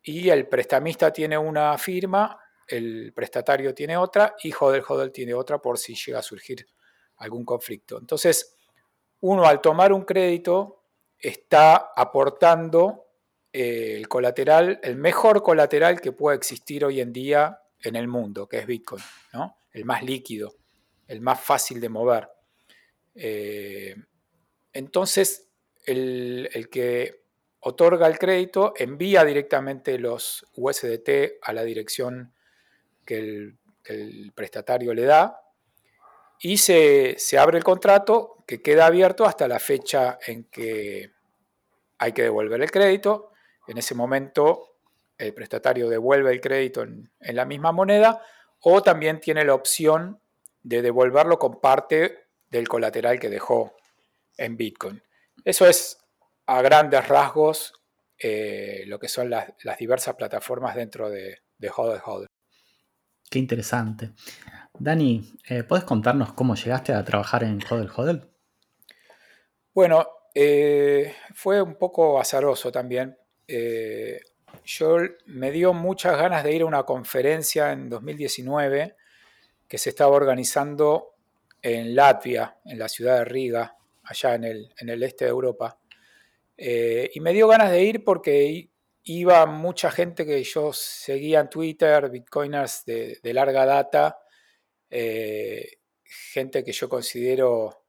y 0.00 0.30
el 0.30 0.48
prestamista 0.48 1.12
tiene 1.12 1.36
una 1.36 1.76
firma 1.76 2.38
el 2.66 3.12
prestatario 3.14 3.74
tiene 3.74 3.96
otra 3.96 4.34
y 4.42 4.52
Hodel 4.58 4.82
Hodel 4.88 5.12
tiene 5.12 5.34
otra 5.34 5.58
por 5.58 5.78
si 5.78 5.94
llega 5.94 6.20
a 6.20 6.22
surgir 6.22 6.66
algún 7.18 7.44
conflicto. 7.44 7.98
Entonces, 7.98 8.56
uno 9.20 9.44
al 9.44 9.60
tomar 9.60 9.92
un 9.92 10.04
crédito 10.04 10.84
está 11.18 11.92
aportando 11.94 13.06
eh, 13.52 13.96
el 13.98 14.08
colateral, 14.08 14.80
el 14.82 14.96
mejor 14.96 15.42
colateral 15.42 16.00
que 16.00 16.12
pueda 16.12 16.36
existir 16.36 16.84
hoy 16.84 17.00
en 17.00 17.12
día 17.12 17.60
en 17.80 17.96
el 17.96 18.08
mundo, 18.08 18.48
que 18.48 18.58
es 18.58 18.66
Bitcoin, 18.66 19.02
¿no? 19.32 19.58
el 19.72 19.84
más 19.84 20.02
líquido, 20.02 20.54
el 21.08 21.20
más 21.20 21.40
fácil 21.40 21.80
de 21.80 21.88
mover. 21.88 22.28
Eh, 23.14 23.94
entonces, 24.72 25.48
el, 25.86 26.48
el 26.52 26.68
que 26.68 27.24
otorga 27.66 28.06
el 28.06 28.18
crédito 28.18 28.74
envía 28.76 29.24
directamente 29.24 29.98
los 29.98 30.46
USDT 30.54 31.38
a 31.42 31.52
la 31.54 31.64
dirección 31.64 32.34
que 33.04 33.16
el, 33.16 33.58
prestatario 34.34 34.94
le 34.94 35.04
da 35.04 35.42
y 36.40 36.56
se, 36.56 37.16
abre 37.38 37.58
el 37.58 37.64
contrato 37.64 38.42
que 38.46 38.62
queda 38.62 38.86
abierto 38.86 39.26
hasta 39.26 39.46
la 39.46 39.58
fecha 39.58 40.18
en 40.26 40.44
que 40.44 41.10
hay 41.98 42.12
que 42.12 42.22
devolver 42.22 42.62
el 42.62 42.70
crédito. 42.70 43.32
En 43.66 43.78
ese 43.78 43.94
momento 43.94 44.76
el 45.16 45.32
prestatario 45.34 45.88
devuelve 45.88 46.32
el 46.32 46.40
crédito 46.40 46.82
en, 46.82 47.10
en, 47.20 47.36
la 47.36 47.44
misma 47.44 47.72
moneda 47.72 48.22
o 48.60 48.82
también 48.82 49.20
tiene 49.20 49.44
la 49.44 49.54
opción 49.54 50.18
de 50.64 50.82
devolverlo 50.82 51.38
con 51.38 51.60
parte 51.60 52.24
del 52.50 52.66
colateral 52.66 53.20
que 53.20 53.28
dejó 53.28 53.76
en 54.36 54.56
Bitcoin. 54.56 55.00
Eso 55.44 55.66
es 55.66 55.98
a 56.46 56.60
grandes 56.62 57.06
rasgos 57.06 57.74
eh, 58.18 58.84
lo 58.86 58.98
que 58.98 59.08
son 59.08 59.28
las, 59.28 59.52
diversas 59.78 60.14
plataformas 60.14 60.74
dentro 60.74 61.10
de, 61.10 61.38
de 61.58 61.70
Hodl 61.70 62.26
Qué 63.30 63.38
interesante. 63.38 64.12
Dani, 64.78 65.32
eh, 65.48 65.64
¿puedes 65.64 65.84
contarnos 65.84 66.32
cómo 66.32 66.54
llegaste 66.54 66.92
a 66.92 67.04
trabajar 67.04 67.44
en 67.44 67.60
Hodel 67.68 67.90
Hodel? 67.94 68.30
Bueno, 69.74 70.06
eh, 70.34 71.14
fue 71.34 71.60
un 71.60 71.74
poco 71.76 72.18
azaroso 72.18 72.72
también. 72.72 73.16
Yo 74.64 74.98
me 75.26 75.50
dio 75.50 75.74
muchas 75.74 76.16
ganas 76.16 76.44
de 76.44 76.52
ir 76.54 76.62
a 76.62 76.66
una 76.66 76.84
conferencia 76.84 77.72
en 77.72 77.90
2019 77.90 78.96
que 79.74 79.78
se 79.78 79.90
estaba 79.90 80.14
organizando 80.14 81.16
en 81.60 81.96
Latvia, 81.96 82.58
en 82.64 82.78
la 82.78 82.88
ciudad 82.88 83.18
de 83.18 83.24
Riga, 83.24 83.76
allá 84.04 84.36
en 84.36 84.44
el, 84.44 84.72
en 84.78 84.88
el 84.88 85.02
este 85.02 85.24
de 85.24 85.32
Europa. 85.32 85.80
y 86.56 87.18
me 87.18 87.32
dio 87.32 87.48
ganas 87.48 87.72
de 87.72 87.82
ir 87.82 88.04
porque 88.04 88.70
iba 89.02 89.44
mucha 89.46 89.90
gente 89.90 90.24
que 90.24 90.44
yo 90.44 90.72
seguía 90.72 91.40
en 91.40 91.50
Twitter, 91.50 92.08
bitcoiners 92.08 92.84
de, 92.84 93.18
larga 93.32 93.66
data, 93.66 94.20
eh, 94.88 95.78
gente 96.04 96.62
que 96.62 96.70
yo 96.70 96.88
considero 96.88 97.86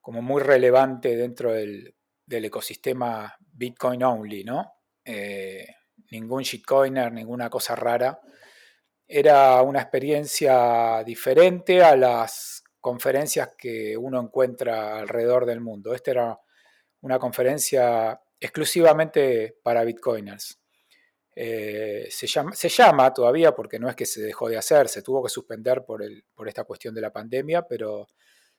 como 0.00 0.22
muy 0.22 0.40
relevante 0.40 1.16
dentro 1.16 1.52
del, 1.52 1.92
ecosistema 2.28 3.36
Bitcoin 3.40 4.04
only, 4.04 4.44
¿no? 4.44 4.74
Eh, 5.04 5.66
ningún 6.12 6.44
shitcoiner, 6.44 7.10
ninguna 7.10 7.50
cosa 7.50 7.74
rara. 7.74 8.20
Era 9.08 9.62
una 9.62 9.80
experiencia 9.80 11.02
diferente 11.04 11.82
a 11.82 11.96
las 11.96 12.64
conferencias 12.80 13.50
que 13.56 13.96
uno 13.96 14.20
encuentra 14.20 14.98
alrededor 14.98 15.46
del 15.46 15.60
mundo. 15.60 15.94
Esta 15.94 16.10
era 16.12 16.40
una 17.00 17.18
conferencia 17.18 18.20
exclusivamente 18.40 19.58
para 19.62 19.84
bitcoiners. 19.84 20.60
Eh, 21.38 22.08
se, 22.10 22.26
llama, 22.68 23.12
todavía, 23.12 23.54
porque 23.54 23.78
no 23.78 23.90
es 23.90 23.94
que 23.94 24.06
se 24.06 24.22
dejó 24.22 24.48
de 24.48 24.56
hacer, 24.56 24.88
se 24.88 25.02
tuvo 25.02 25.22
que 25.22 25.28
suspender 25.28 25.84
por, 25.84 26.02
esta 26.46 26.64
cuestión 26.64 26.94
de 26.94 27.02
la 27.02 27.12
pandemia, 27.12 27.62
pero 27.62 28.08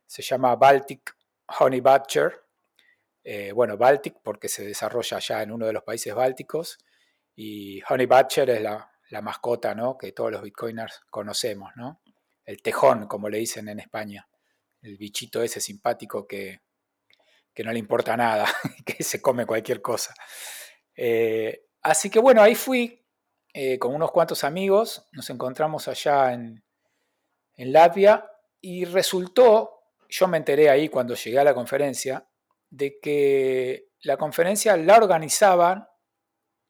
se 0.05 0.21
llama 0.21 0.55
Baltic 0.55 1.15
Honey 1.59 1.81
Badger. 1.81 2.43
Eh, 3.23 3.51
bueno, 3.51 3.77
Baltic 3.77 4.17
porque 4.21 4.47
se 4.47 4.65
desarrolla 4.65 5.19
ya 5.19 5.41
en 5.41 5.51
uno 5.51 5.65
de 5.65 5.73
los 5.73 5.83
países 5.83 6.13
bálticos 6.13 6.77
y 7.35 7.81
Honey 7.89 8.05
Badger 8.05 8.49
es 8.51 8.61
la, 8.61 8.91
mascota 9.21 9.73
¿no? 9.73 9.97
que 9.97 10.11
todos 10.11 10.31
los 10.31 10.41
bitcoiners 10.41 11.01
conocemos, 11.09 11.71
¿no? 11.75 12.01
el 12.45 12.61
tejón, 12.61 13.07
como 13.07 13.29
le 13.29 13.39
dicen 13.39 13.67
en 13.67 13.79
España, 13.79 14.27
el 14.81 14.97
bichito 14.97 15.41
ese 15.41 15.59
simpático 15.59 16.25
que, 16.25 16.61
que 17.53 17.63
no 17.63 17.71
le 17.71 17.79
importa 17.79 18.15
nada, 18.15 18.45
que 18.85 19.03
se 19.03 19.21
come 19.21 19.45
cualquier 19.45 19.81
cosa. 19.81 20.13
Eh, 20.95 21.65
así 21.81 22.09
que 22.09 22.19
bueno, 22.19 22.41
ahí 22.41 22.55
fui 22.55 23.05
eh, 23.53 23.77
con 23.77 23.93
unos 23.93 24.11
cuantos 24.11 24.43
amigos, 24.43 25.07
nos 25.11 25.29
encontramos 25.29 25.87
allá 25.87 26.33
en, 26.33 26.63
en 27.55 27.73
Latvia 27.73 28.29
y 28.61 28.85
resultó, 28.85 29.81
yo 30.07 30.27
me 30.27 30.37
enteré 30.37 30.69
ahí 30.69 30.89
cuando 30.89 31.15
llegué 31.15 31.39
a 31.39 31.43
la 31.43 31.53
conferencia, 31.53 32.27
de 32.69 32.99
que 32.99 33.89
la 34.01 34.17
conferencia 34.17 34.77
la 34.77 34.97
organizaban 34.97 35.87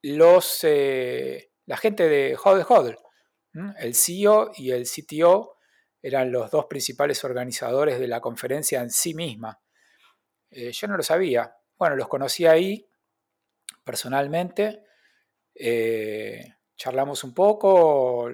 los, 0.01 0.63
eh, 0.63 1.51
la 1.67 1.77
gente 1.77 2.09
de 2.09 2.35
Hodel 2.43 2.65
Hodel. 2.67 2.97
El 3.79 3.95
CEO 3.95 4.51
y 4.55 4.71
el 4.71 4.85
CTO 4.85 5.57
eran 6.01 6.31
los 6.31 6.51
dos 6.51 6.65
principales 6.65 7.23
organizadores 7.23 7.99
de 7.99 8.07
la 8.07 8.21
conferencia 8.21 8.81
en 8.81 8.89
sí 8.89 9.13
misma. 9.13 9.59
Eh, 10.49 10.71
yo 10.71 10.87
no 10.87 10.97
lo 10.97 11.03
sabía. 11.03 11.55
Bueno, 11.77 11.95
los 11.95 12.07
conocí 12.07 12.45
ahí 12.45 12.87
personalmente. 13.83 14.83
Eh, 15.53 16.55
charlamos 16.75 17.23
un 17.23 17.33
poco. 17.33 18.29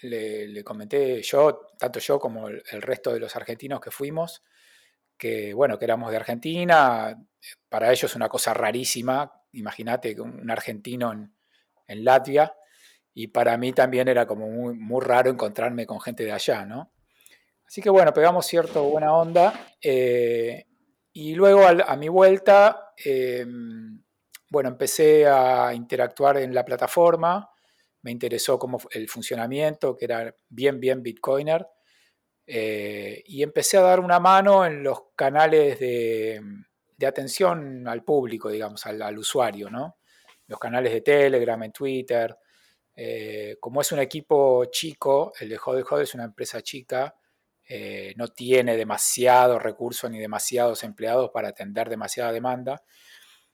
Le, 0.00 0.62
comenté 0.62 1.22
yo, 1.22 1.66
tanto 1.78 1.98
yo 1.98 2.20
como 2.20 2.48
el, 2.48 2.82
resto 2.82 3.12
de 3.12 3.18
los 3.18 3.34
argentinos 3.34 3.80
que 3.80 3.90
fuimos, 3.90 4.44
que 5.16 5.52
bueno, 5.52 5.76
que 5.78 5.84
éramos 5.86 6.10
de 6.10 6.18
Argentina. 6.18 7.16
Para 7.68 7.90
ellos 7.90 8.14
una 8.14 8.28
cosa 8.28 8.54
rarísima. 8.54 9.32
Imagínate 9.52 10.20
un 10.20 10.50
argentino 10.50 11.12
en, 11.12 12.04
Latvia. 12.04 12.54
Y 13.20 13.26
para 13.26 13.56
mí 13.56 13.72
también 13.72 14.06
era 14.06 14.28
como 14.28 14.48
muy, 14.48 15.04
raro 15.04 15.28
encontrarme 15.28 15.84
con 15.86 16.00
gente 16.00 16.24
de 16.24 16.30
allá, 16.30 16.64
¿no? 16.64 16.92
Así 17.66 17.82
que 17.82 17.90
bueno, 17.90 18.12
pegamos 18.12 18.46
cierto 18.46 18.84
buena 18.84 19.12
onda. 19.12 19.74
Eh, 19.82 20.66
y 21.12 21.34
luego 21.34 21.66
a, 21.66 21.96
mi 21.96 22.08
vuelta, 22.08 22.92
em, 23.04 24.00
bueno, 24.48 24.68
empecé 24.68 25.26
a 25.26 25.74
interactuar 25.74 26.36
en 26.36 26.54
la 26.54 26.64
plataforma, 26.64 27.50
me 28.02 28.12
interesó 28.12 28.56
como 28.56 28.78
el 28.92 29.08
funcionamiento, 29.08 29.96
que 29.96 30.04
era 30.04 30.32
bien, 30.48 30.78
bien 30.78 31.02
Bitcoiner, 31.02 31.66
eh, 32.46 33.24
y 33.26 33.42
empecé 33.42 33.78
a 33.78 33.82
dar 33.82 33.98
una 33.98 34.20
mano 34.20 34.64
en 34.64 34.84
los 34.84 35.06
canales 35.16 35.80
de, 35.80 36.40
atención 37.04 37.88
al 37.88 38.04
público, 38.04 38.48
digamos, 38.48 38.86
al, 38.86 39.18
usuario, 39.18 39.70
¿no? 39.70 39.98
Los 40.46 40.60
canales 40.60 40.92
de 40.92 41.00
Telegram, 41.00 41.60
en 41.64 41.72
Twitter. 41.72 42.38
Eh, 43.00 43.58
como 43.60 43.80
es 43.80 43.92
un 43.92 44.00
equipo 44.00 44.64
chico, 44.72 45.32
el 45.38 45.50
de 45.50 45.60
Hodel 45.64 45.84
Hodel 45.88 46.02
es 46.02 46.14
una 46.14 46.24
empresa 46.24 46.60
chica, 46.62 47.14
eh, 47.68 48.12
no 48.16 48.26
tiene 48.26 48.76
demasiados 48.76 49.62
recursos 49.62 50.10
ni 50.10 50.18
demasiados 50.18 50.82
empleados 50.82 51.30
para 51.30 51.50
atender 51.50 51.88
demasiada 51.88 52.32
demanda. 52.32 52.82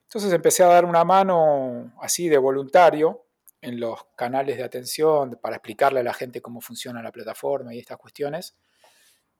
Entonces 0.01 0.33
empecé 0.33 0.63
a 0.63 0.67
dar 0.67 0.83
una 0.83 1.03
mano 1.03 1.93
así 2.01 2.27
de 2.27 2.39
voluntario 2.39 3.27
en 3.61 3.79
los 3.79 4.05
canales 4.15 4.57
de 4.57 4.63
atención 4.63 5.37
para 5.39 5.57
explicarle 5.57 5.99
a 5.99 6.03
la 6.03 6.13
gente 6.15 6.41
cómo 6.41 6.59
funciona 6.59 7.03
la 7.03 7.11
plataforma 7.11 7.71
y 7.71 7.77
estas 7.77 7.99
cuestiones. 7.99 8.57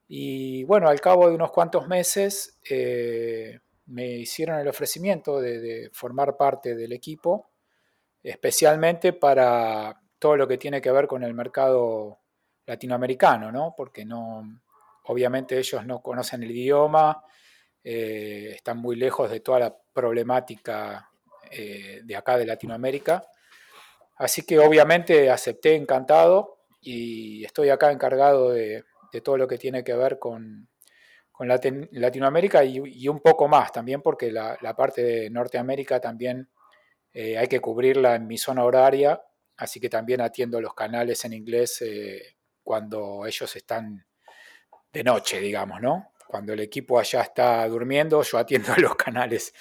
Y 0.07 0.65
bueno, 0.65 0.87
al 0.87 1.01
cabo 1.01 1.29
de 1.29 1.33
unos 1.33 1.51
cuantos 1.51 1.87
meses 1.87 2.59
eh, 2.69 3.59
me 3.87 4.17
hicieron 4.17 4.59
el 4.59 4.67
ofrecimiento 4.67 5.41
de, 5.41 5.59
de, 5.59 5.89
formar 5.93 6.37
parte 6.37 6.75
del 6.75 6.93
equipo, 6.93 7.49
especialmente 8.29 9.13
para 9.13 10.01
todo 10.19 10.37
lo 10.37 10.47
que 10.47 10.57
tiene 10.57 10.81
que 10.81 10.91
ver 10.91 11.07
con 11.07 11.23
el 11.23 11.33
mercado 11.33 12.19
latinoamericano, 12.65 13.51
¿no? 13.51 13.73
Porque 13.77 14.05
no, 14.05 14.43
Obviamente 15.07 15.57
ellos 15.57 15.85
no 15.85 16.01
conocen 16.01 16.43
el 16.43 16.51
idioma, 16.51 17.23
eh, 17.83 18.53
están 18.55 18.77
muy 18.77 18.95
lejos 18.95 19.29
de 19.29 19.39
toda 19.39 19.59
la 19.59 19.75
problemática 19.93 21.11
eh, 21.51 22.01
de 22.03 22.15
acá 22.15 22.37
de 22.37 22.45
Latinoamérica. 22.45 23.23
Así 24.17 24.43
que 24.43 24.57
obviamente 24.57 25.29
acepté 25.29 25.75
encantado 25.75 26.57
y 26.81 27.45
estoy 27.45 27.69
acá 27.69 27.91
encargado 27.91 28.51
de, 28.51 28.83
todo 29.23 29.37
lo 29.37 29.47
que 29.47 29.57
tiene 29.57 29.83
que 29.83 29.93
ver 29.93 30.19
con, 30.19 30.67
Latinoamérica 31.91 32.63
y, 32.63 33.07
un 33.09 33.19
poco 33.19 33.47
más 33.47 33.71
también 33.71 34.01
porque 34.01 34.31
la, 34.31 34.57
parte 34.75 35.03
de 35.03 35.29
Norteamérica 35.29 35.99
también 35.99 36.49
eh, 37.15 37.37
hay 37.37 37.47
que 37.47 37.59
cubrirla 37.59 38.13
en 38.13 38.27
mi 38.27 38.37
zona 38.37 38.63
horaria, 38.63 39.21
así 39.57 39.79
que 39.79 39.89
también 39.89 40.21
atiendo 40.21 40.61
los 40.61 40.73
canales 40.75 41.25
en 41.25 41.33
inglés 41.33 41.83
cuando 42.61 43.25
ellos 43.25 43.55
están 43.55 44.05
de 44.91 45.03
noche, 45.03 45.39
digamos, 45.39 45.81
¿no? 45.81 46.11
Cuando 46.27 46.53
el 46.53 46.59
equipo 46.59 46.99
allá 46.99 47.21
está 47.21 47.67
durmiendo, 47.67 48.21
yo 48.23 48.37
atiendo 48.37 48.75
los 48.77 48.95
canales 48.95 49.53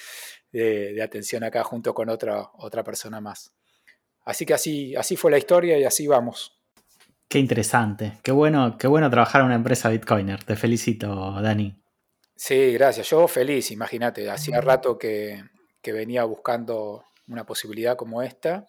de, 0.50 1.00
atención 1.02 1.44
acá 1.44 1.62
junto 1.62 1.94
con 1.94 2.08
otra, 2.08 2.50
otra 2.54 2.82
persona 2.82 3.20
más. 3.20 3.52
Así 4.24 4.46
que 4.46 4.54
así, 4.54 4.96
así 4.96 5.16
fue 5.16 5.30
la 5.30 5.38
historia 5.38 5.78
y 5.78 5.84
así 5.84 6.06
vamos. 6.06 6.58
Qué 7.28 7.38
interesante, 7.38 8.18
qué 8.22 8.32
bueno, 8.32 8.76
qué 8.78 8.86
bueno 8.86 9.10
trabajar 9.10 9.42
en 9.42 9.46
una 9.46 9.56
empresa 9.56 9.88
Bitcoiner. 9.90 10.42
Te 10.44 10.56
felicito, 10.56 11.40
Dani. 11.42 11.80
Sí, 12.36 12.72
gracias. 12.72 13.10
Yo 13.10 13.28
feliz, 13.28 13.70
imagínate. 13.70 14.30
Hacía 14.30 14.60
rato 14.60 14.98
que, 14.98 15.42
que 15.82 15.92
venía 15.92 16.24
buscando 16.24 17.04
una 17.28 17.44
posibilidad 17.44 17.96
como 17.96 18.22
esta. 18.22 18.66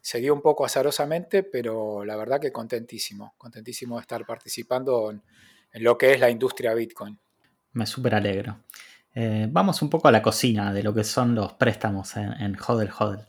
Se 0.00 0.20
dio 0.20 0.32
un 0.32 0.42
poco 0.42 0.64
azarosamente, 0.64 1.42
pero 1.42 2.04
la 2.04 2.16
verdad 2.16 2.40
que 2.40 2.52
contentísimo, 2.52 3.34
contentísimo 3.36 3.96
de 3.96 4.02
estar 4.02 4.24
participando 4.24 5.10
en, 5.10 5.22
en 5.72 5.84
lo 5.84 5.98
que 5.98 6.12
es 6.12 6.20
la 6.20 6.30
industria 6.30 6.74
Bitcoin. 6.74 7.18
Me 7.72 7.86
súper 7.86 8.14
alegro. 8.14 8.58
Eh, 9.14 9.48
vamos 9.50 9.82
un 9.82 9.90
poco 9.90 10.08
a 10.08 10.12
la 10.12 10.22
cocina 10.22 10.72
de 10.72 10.82
lo 10.82 10.94
que 10.94 11.04
son 11.04 11.34
los 11.34 11.54
préstamos 11.54 12.16
en, 12.16 12.56
Hodel 12.60 12.90
Hodel. 12.96 13.26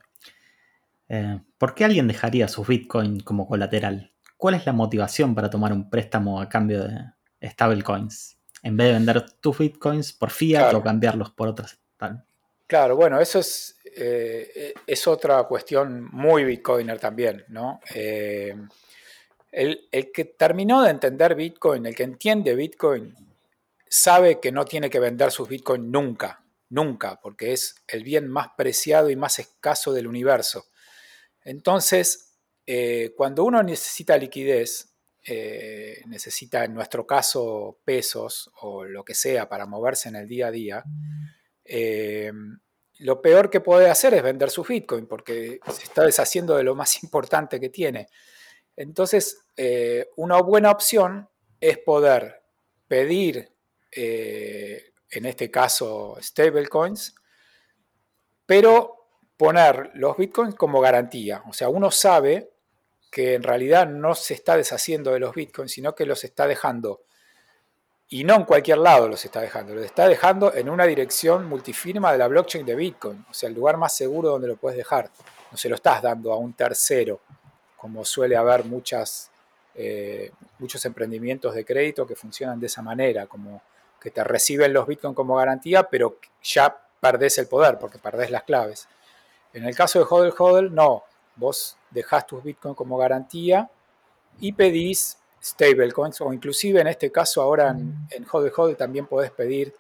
Eh, 1.08 1.40
¿Por 1.58 1.74
qué 1.74 1.86
alguien 1.86 2.08
dejaría 2.08 2.48
sus 2.48 2.68
Bitcoin 2.68 3.22
como 3.22 3.48
colateral? 3.48 4.14
¿Cuál 4.38 4.56
es 4.56 4.66
la 4.66 4.74
motivación 4.74 5.34
para 5.34 5.50
tomar 5.50 5.74
un 5.74 5.90
préstamo 5.90 6.42
a 6.42 6.48
cambio 6.48 6.84
de 6.84 7.50
stablecoins? 7.50 8.38
En 8.62 8.78
vez 8.78 8.88
de 8.88 8.94
vender 8.94 9.32
tus 9.40 9.58
Bitcoins 9.58 10.14
por 10.14 10.30
fiat 10.30 10.74
o 10.76 10.84
cambiarlos 10.84 11.32
por 11.32 11.48
otras. 11.48 11.80
Claro, 12.68 12.96
bueno, 12.96 13.20
eso 13.20 13.40
es, 13.40 13.79
eh, 13.96 14.74
es 14.86 15.08
otra 15.08 15.44
cuestión 15.44 16.10
muy 16.12 16.44
Bitcoiner 16.44 17.00
también, 17.00 17.46
¿no? 17.50 17.80
El, 19.52 19.90
que 20.14 20.26
terminó 20.26 20.84
de 20.84 20.92
entender 20.92 21.36
Bitcoin, 21.36 21.86
el 21.86 21.96
que 21.96 22.04
entiende 22.04 22.56
Bitcoin, 22.56 23.16
sabe 23.88 24.40
que 24.40 24.52
no 24.52 24.66
tiene 24.66 24.90
que 24.90 25.00
vender 25.00 25.32
sus 25.32 25.50
Bitcoin 25.50 25.92
nunca, 25.92 26.44
nunca, 26.70 27.20
porque 27.20 27.54
es 27.54 27.76
el 27.88 28.04
bien 28.04 28.28
más 28.28 28.50
preciado 28.56 29.10
y 29.10 29.16
más 29.16 29.40
escaso 29.40 29.92
del 29.92 30.08
universo. 30.08 30.68
Entonces, 31.44 32.38
eh, 32.66 33.14
cuando 33.18 33.44
uno 33.44 33.64
necesita 33.64 34.18
liquidez, 34.18 34.94
eh, 35.26 36.04
necesita, 36.06 36.64
en 36.64 36.76
nuestro 36.76 37.06
caso, 37.08 37.80
pesos 37.84 38.52
o 38.62 38.86
lo 38.86 39.04
que 39.04 39.16
sea 39.16 39.50
para 39.50 39.66
moverse 39.66 40.10
en 40.10 40.16
el 40.16 40.28
día 40.28 40.48
a 40.48 40.52
día, 40.52 40.84
eh, 41.66 42.32
lo 43.00 43.22
peor 43.22 43.50
que 43.50 43.62
puede 43.62 43.90
hacer 43.90 44.14
es 44.14 44.24
vender 44.24 44.50
su 44.50 44.64
Bitcoin 44.64 45.08
porque 45.08 45.60
se 45.72 45.84
está 45.84 46.04
deshaciendo 46.04 46.56
de 46.56 46.64
lo 46.64 46.76
más 46.76 47.04
importante 47.04 47.60
que 47.60 47.70
tiene. 47.70 48.08
Entonces, 48.76 49.46
eh, 49.58 50.10
una 50.16 50.42
buena 50.42 50.72
opción 50.72 51.28
es 51.60 51.78
poder 51.80 52.42
pedir, 52.88 53.52
en 53.92 55.26
este 55.26 55.52
caso, 55.52 56.18
stablecoins, 56.22 57.14
pero 58.46 59.00
poner 59.40 59.92
los 59.94 60.18
bitcoins 60.18 60.54
como 60.56 60.82
garantía. 60.82 61.44
O 61.48 61.54
sea, 61.54 61.70
uno 61.70 61.92
sabe 61.92 62.52
que 63.10 63.36
en 63.36 63.44
realidad 63.44 63.88
no 63.88 64.14
se 64.14 64.34
está 64.34 64.58
deshaciendo 64.58 65.12
de 65.14 65.20
los 65.20 65.34
bitcoins, 65.34 65.72
sino 65.72 65.96
que 65.96 66.06
los 66.06 66.26
está 66.26 66.46
dejando. 66.46 67.04
Y 68.12 68.24
no 68.24 68.36
en 68.36 68.44
cualquier 68.46 68.80
lado 68.80 69.08
los 69.08 69.24
está 69.24 69.40
dejando, 69.42 69.76
los 69.76 69.86
está 69.86 70.08
dejando 70.08 70.52
en 70.54 70.68
una 70.68 70.86
dirección 70.86 71.46
multifirma 71.48 72.12
de 72.12 72.18
la 72.18 72.28
blockchain 72.28 72.66
de 72.66 72.74
Bitcoin, 72.74 73.24
o 73.30 73.34
sea, 73.34 73.50
el 73.50 73.56
lugar 73.56 73.78
más 73.78 73.96
seguro 73.96 74.30
donde 74.32 74.48
lo 74.48 74.56
puedes 74.58 74.78
dejar. 74.78 75.12
No 75.52 75.58
se 75.58 75.70
lo 75.70 75.76
estás 75.76 76.02
dando 76.02 76.34
a 76.34 76.38
un 76.38 76.54
tercero, 76.54 77.20
como 77.78 78.04
suele 78.04 78.36
haber 78.36 78.66
muchas, 78.66 79.30
eh, 79.76 80.32
muchos 80.58 80.84
emprendimientos 80.86 81.54
de 81.54 81.64
crédito 81.64 82.08
que 82.08 82.16
funcionan 82.16 82.60
de 82.60 82.66
esa 82.66 82.82
manera, 82.82 83.28
como 83.28 83.62
que 84.02 84.10
te 84.10 84.24
reciben 84.24 84.74
los 84.74 84.88
Bitcoin 84.88 85.14
como 85.14 85.36
garantía, 85.36 85.84
pero 85.84 86.18
ya 86.42 86.76
perdés 87.00 87.38
el 87.38 87.48
poder 87.48 87.78
porque 87.78 88.00
perdés 88.00 88.32
las 88.32 88.44
claves. 88.44 88.88
En 89.54 89.66
el 89.66 89.76
caso 89.76 90.00
de 90.00 90.06
HODL 90.10 90.34
HODL, 90.36 90.74
no. 90.74 91.04
Vos 91.36 91.78
dejás 91.92 92.26
tus 92.26 92.44
Bitcoin 92.44 92.74
como 92.74 92.98
garantía 92.98 93.70
y 94.40 94.54
pedís 94.54 95.18
stablecoins 95.42 96.22
o 96.22 96.34
inclusive 96.34 96.82
en 96.82 96.88
este 96.88 97.12
caso 97.12 97.42
ahora 97.42 97.70
en, 97.70 97.96
en 98.12 98.26
HODL 98.30 98.52
HODL 98.56 98.76
también 98.76 99.08
podés 99.08 99.32
pedir 99.32 99.74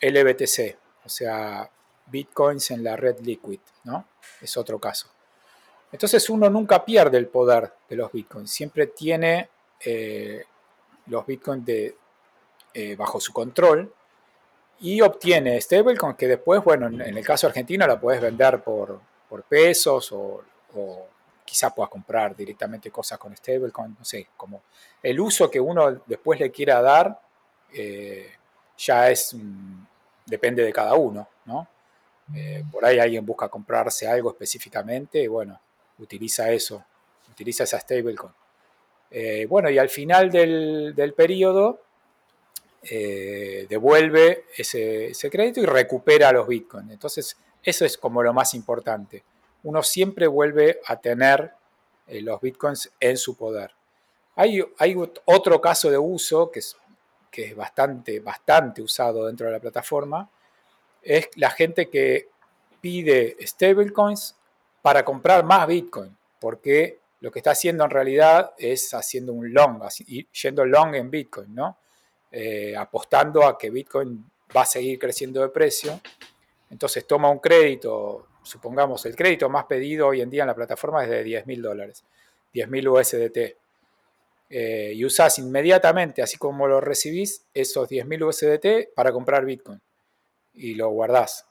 LBTC, 0.00 0.76
o 1.04 1.08
sea, 1.08 1.70
Bitcoins 2.06 2.70
en 2.70 2.84
la 2.84 2.96
red 2.96 3.18
Liquid, 3.20 3.60
¿no? 3.84 4.06
Es 4.40 4.56
otro 4.56 4.78
caso. 4.78 5.08
Entonces 5.90 6.28
uno 6.30 6.50
nunca 6.50 6.84
pierde 6.84 7.16
el 7.18 7.28
poder 7.28 7.72
de 7.88 7.96
los 7.96 8.12
Bitcoins, 8.12 8.50
siempre 8.50 8.88
tiene 8.88 9.48
eh, 9.80 10.44
los 11.06 11.24
Bitcoins 11.26 11.64
de, 11.64 11.96
eh, 12.74 12.96
bajo 12.96 13.20
su 13.20 13.32
control 13.32 13.92
y 14.80 15.00
obtiene 15.00 15.60
stablecoins 15.60 16.16
que 16.16 16.28
después, 16.28 16.62
bueno, 16.62 16.86
en, 16.88 17.00
el 17.00 17.24
caso 17.24 17.46
argentino 17.46 17.86
la 17.86 17.98
puedes 17.98 18.20
vender 18.20 18.62
por, 18.62 19.00
por 19.28 19.42
pesos 19.44 20.12
o, 20.12 20.42
quizá 21.46 21.74
puedas 21.74 21.88
comprar 21.88 22.36
directamente 22.36 22.90
cosas 22.90 23.18
con 23.18 23.34
stablecoin, 23.34 23.96
no 23.98 24.04
sé, 24.04 24.28
como 24.36 24.62
el 25.02 25.18
uso 25.18 25.50
que 25.50 25.60
uno 25.60 26.02
después 26.06 26.38
le 26.40 26.50
quiera 26.50 26.82
dar 26.82 27.18
eh, 27.72 28.30
ya 28.76 29.10
es, 29.10 29.34
depende 30.26 30.62
de 30.62 30.72
cada 30.72 30.94
uno, 30.94 31.28
¿no? 31.46 31.68
Eh, 32.34 32.64
por 32.70 32.84
ahí 32.84 32.98
alguien 32.98 33.24
busca 33.24 33.48
comprarse 33.48 34.08
algo 34.08 34.30
específicamente 34.30 35.22
y 35.22 35.28
bueno, 35.28 35.58
utiliza 35.98 36.50
eso, 36.50 36.84
utiliza 37.30 37.64
esa 37.64 37.78
stablecoin. 37.78 38.32
Eh, 39.10 39.46
bueno, 39.48 39.70
y 39.70 39.78
al 39.78 39.88
final 39.88 40.30
del, 40.30 40.92
del 40.94 41.14
periodo 41.14 41.82
devuelve 43.68 44.44
ese, 44.56 45.06
ese, 45.06 45.28
crédito 45.28 45.60
y 45.60 45.66
recupera 45.66 46.30
los 46.30 46.46
bitcoins. 46.46 46.92
Entonces, 46.92 47.36
eso 47.62 47.84
es 47.84 47.98
como 47.98 48.22
lo 48.22 48.32
más 48.32 48.54
importante. 48.54 49.24
Uno 49.62 49.82
siempre 49.82 50.26
vuelve 50.26 50.80
a 50.86 50.96
tener 50.96 51.52
eh, 52.06 52.20
los 52.20 52.40
bitcoins 52.40 52.90
en 53.00 53.16
su 53.16 53.36
poder. 53.36 53.72
Hay, 54.36 54.62
hay, 54.78 54.96
otro 55.24 55.60
caso 55.60 55.90
de 55.90 55.98
uso 55.98 56.50
que 56.50 56.60
es, 56.60 56.76
que 57.30 57.46
es 57.46 57.56
bastante, 57.56 58.20
bastante 58.20 58.82
usado 58.82 59.26
dentro 59.26 59.46
de 59.46 59.52
la 59.52 59.60
plataforma, 59.60 60.30
es 61.02 61.28
la 61.36 61.50
gente 61.50 61.88
que 61.88 62.28
pide 62.80 63.36
stablecoins 63.46 64.36
para 64.82 65.04
comprar 65.04 65.44
más 65.44 65.66
bitcoin, 65.66 66.16
porque 66.38 67.00
lo 67.20 67.30
que 67.30 67.38
está 67.38 67.52
haciendo 67.52 67.84
en 67.84 67.90
realidad 67.90 68.52
es 68.58 68.92
haciendo 68.92 69.32
un 69.32 69.52
long, 69.52 69.82
yendo 70.42 70.64
long 70.64 70.94
en 70.94 71.10
bitcoin, 71.10 71.54
¿no? 71.54 71.78
Eh, 72.30 72.76
apostando 72.76 73.44
a 73.46 73.56
que 73.56 73.70
bitcoin 73.70 74.30
va 74.54 74.62
a 74.62 74.66
seguir 74.66 74.98
creciendo 74.98 75.40
de 75.40 75.48
precio 75.48 76.00
entonces 76.70 77.06
toma 77.06 77.30
un 77.30 77.38
crédito, 77.38 78.26
supongamos 78.46 79.04
el 79.06 79.16
crédito 79.16 79.48
más 79.48 79.64
pedido 79.64 80.08
hoy 80.08 80.20
en 80.20 80.30
día 80.30 80.42
en 80.42 80.48
la 80.48 80.54
plataforma 80.54 81.04
es 81.04 81.10
de 81.10 81.22
10 81.24 81.46
mil 81.46 81.60
dólares, 81.60 82.04
10 82.52 82.68
mil 82.68 82.88
USDT. 82.88 83.56
Eh, 84.48 84.92
y 84.94 85.04
usás 85.04 85.38
inmediatamente, 85.40 86.22
así 86.22 86.36
como 86.38 86.68
lo 86.68 86.80
recibís, 86.80 87.44
esos 87.52 87.88
10 87.88 88.06
mil 88.06 88.22
USDT 88.22 88.94
para 88.94 89.12
comprar 89.12 89.44
Bitcoin 89.44 89.80
y 90.54 90.74
lo 90.74 90.88
guardás. 90.90 91.46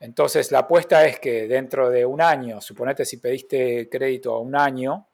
Entonces 0.00 0.52
la 0.52 0.60
apuesta 0.60 1.06
es 1.06 1.18
que 1.18 1.48
dentro 1.48 1.90
de 1.90 2.04
un 2.04 2.20
año, 2.20 2.60
suponete 2.60 3.04
si 3.04 3.16
pediste 3.16 3.88
crédito 3.88 4.34
a 4.34 4.40
un 4.40 4.54
año, 4.54 5.08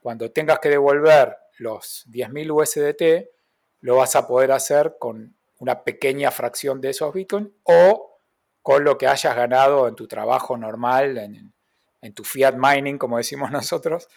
cuando 0.00 0.30
tengas 0.30 0.58
que 0.60 0.70
devolver 0.70 1.36
los 1.58 2.06
10.000 2.08 2.50
USDT, 2.50 3.30
lo 3.80 3.96
vas 3.96 4.16
a 4.16 4.26
poder 4.26 4.52
hacer 4.52 4.96
con 4.98 5.36
una 5.58 5.82
pequeña 5.82 6.30
fracción 6.30 6.80
de 6.80 6.90
esos 6.90 7.12
Bitcoin 7.12 7.52
o 7.64 8.11
con 8.62 8.84
lo 8.84 8.96
que 8.96 9.08
hayas 9.08 9.34
ganado 9.34 9.88
en 9.88 9.94
tu 9.94 10.06
trabajo 10.06 10.56
normal, 10.56 11.18
en, 11.18 11.52
tu 12.14 12.24
fiat 12.24 12.54
mining, 12.56 12.98
como 12.98 13.18
decimos 13.18 13.50
nosotros, 13.52 14.08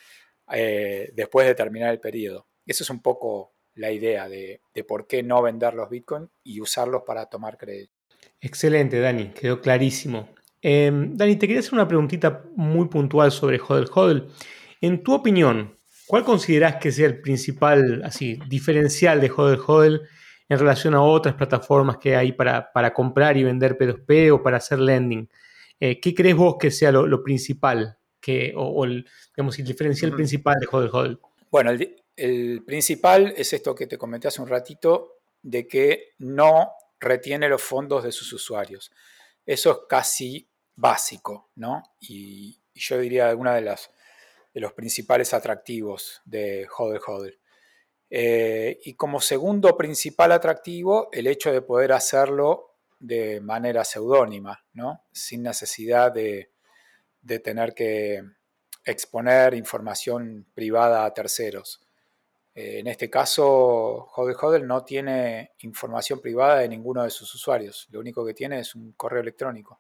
eh, 0.52 1.12
después 1.14 1.48
de 1.48 1.56
terminar 1.56 1.92
el 1.92 2.00
periodo. 2.00 2.48
Eso 2.66 2.84
es 2.84 2.90
un 2.90 3.02
poco 3.02 3.54
la 3.76 3.92
idea 3.92 4.30
de, 4.30 4.62
por 4.88 5.08
qué 5.08 5.22
no 5.22 5.42
vender 5.42 5.74
los 5.74 5.90
bitcoins 5.90 6.30
y 6.44 6.62
usarlos 6.62 7.04
para 7.06 7.26
tomar 7.26 7.58
crédito. 7.58 7.94
Excelente, 8.40 9.00
Dani, 9.00 9.30
quedó 9.30 9.62
clarísimo. 9.62 10.30
Em, 10.62 11.16
Dani, 11.16 11.36
te 11.36 11.48
quería 11.48 11.60
hacer 11.60 11.74
una 11.74 11.88
preguntita 11.88 12.44
muy 12.56 12.88
puntual 12.88 13.32
sobre 13.32 13.60
HODL 13.60 13.90
HODL. 13.94 14.28
En 14.82 15.04
tu 15.04 15.14
opinión, 15.14 15.78
¿cuál 16.08 16.24
consideras 16.24 16.78
que 16.78 16.92
sea 16.92 17.08
el 17.08 17.22
principal 17.22 18.02
así, 18.04 18.40
diferencial 18.48 19.20
de 19.20 19.30
HODL 19.30 19.62
HODL 19.66 20.02
en 20.48 20.60
relación 20.60 20.94
a 20.94 21.02
otras 21.02 21.36
plataformas 21.36 21.98
que 21.98 22.16
hay 22.16 22.32
para, 22.32 22.94
comprar 22.94 23.38
y 23.38 23.44
vender 23.44 23.78
P2P 23.78 24.34
o 24.34 24.44
para 24.44 24.58
hacer 24.58 24.80
lending. 24.80 25.30
Eh, 25.80 26.00
¿Qué 26.00 26.14
crees 26.14 26.36
vos 26.36 26.56
que 26.60 26.72
sea 26.72 26.92
lo, 26.92 27.24
principal 27.24 27.98
que, 28.22 28.54
o, 28.56 28.86
el, 28.86 29.08
digamos, 29.36 29.58
el 29.60 29.66
diferencial 29.66 30.12
principal 30.14 30.56
de 30.60 30.68
Hodl 30.72 30.90
Hodl? 30.94 31.20
Bueno, 31.50 31.72
el, 31.72 32.64
principal 32.66 33.34
es 33.36 33.54
esto 33.54 33.74
que 33.74 33.88
te 33.88 33.98
comenté 33.98 34.28
hace 34.28 34.42
un 34.42 34.48
ratito, 34.48 35.20
de 35.42 35.68
que 35.68 36.14
no 36.20 36.72
retiene 37.00 37.50
los 37.50 37.62
fondos 37.62 38.04
de 38.04 38.12
sus 38.12 38.32
usuarios. 38.34 38.92
Eso 39.46 39.72
es 39.72 39.78
casi 39.88 40.50
básico, 40.76 41.50
¿no? 41.56 41.84
Y, 42.00 42.60
yo 42.78 43.00
diría 43.00 43.30
alguna 43.30 43.56
de 43.56 43.62
las 43.62 43.90
de 44.54 44.60
los 44.60 44.74
principales 44.74 45.34
atractivos 45.34 46.22
de 46.26 46.68
Hodl 46.78 47.00
Hodl. 47.06 47.40
Eh, 48.10 48.80
y 48.84 48.94
como 48.94 49.20
segundo 49.20 49.76
principal 49.78 50.32
atractivo, 50.32 51.10
el 51.12 51.28
hecho 51.28 51.52
de 51.52 51.62
poder 51.62 51.92
hacerlo 51.92 52.76
de 53.00 53.42
manera 53.42 53.84
seudónima, 53.84 54.64
sin 55.12 55.44
necesidad 55.44 56.12
de, 56.12 56.50
tener 57.44 57.74
que 57.74 58.24
exponer 58.84 59.54
información 59.54 60.46
privada 60.54 61.06
a 61.06 61.14
terceros. 61.14 61.82
Eh, 62.54 62.80
en 62.80 62.88
este 62.88 63.10
caso, 63.10 64.08
Hodel 64.16 64.36
Hodel 64.40 64.68
no 64.68 64.84
tiene 64.84 65.54
información 65.60 66.22
privada 66.22 66.60
de 66.60 66.70
ninguno 66.70 67.04
de 67.04 67.10
sus 67.10 67.34
usuarios. 67.36 67.88
Lo 67.92 68.00
único 68.00 68.26
que 68.26 68.34
tiene 68.34 68.60
es 68.60 68.76
un 68.76 68.94
correo 68.94 69.22
electrónico, 69.22 69.80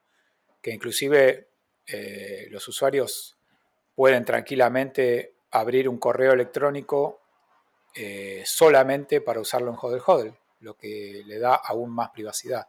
que 0.62 0.72
inclusive 0.72 1.50
eh, 1.88 2.48
los 2.50 2.68
usuarios 2.68 3.38
pueden 3.94 4.26
tranquilamente 4.26 5.36
abrir 5.52 5.88
un 5.88 5.98
correo 5.98 6.34
electrónico 6.34 7.22
eh, 7.96 8.44
solamente 8.46 9.22
para 9.22 9.40
usarlo 9.40 9.72
en 9.72 9.78
Hodel 9.82 10.02
Hodel, 10.06 10.34
lo 10.60 10.76
que 10.76 11.24
le 11.26 11.40
da 11.40 11.56
aún 11.56 11.92
más 11.92 12.10
privacidad. 12.10 12.68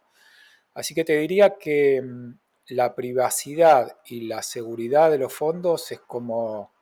Así 0.74 0.94
que 0.94 1.04
te 1.04 1.18
diría 1.18 1.56
que 1.58 2.00
mm, 2.00 2.38
la 2.68 2.94
privacidad 2.94 3.98
y 4.06 4.22
la 4.22 4.42
seguridad 4.42 5.10
de 5.10 5.18
los 5.18 5.32
fondos 5.32 5.90
es 5.92 6.00
como 6.00 6.72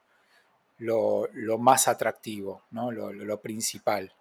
lo, 0.78 1.28
más 1.58 1.88
atractivo, 1.88 2.64
¿no? 2.70 2.90
lo, 2.90 3.40
principal. 3.40 4.12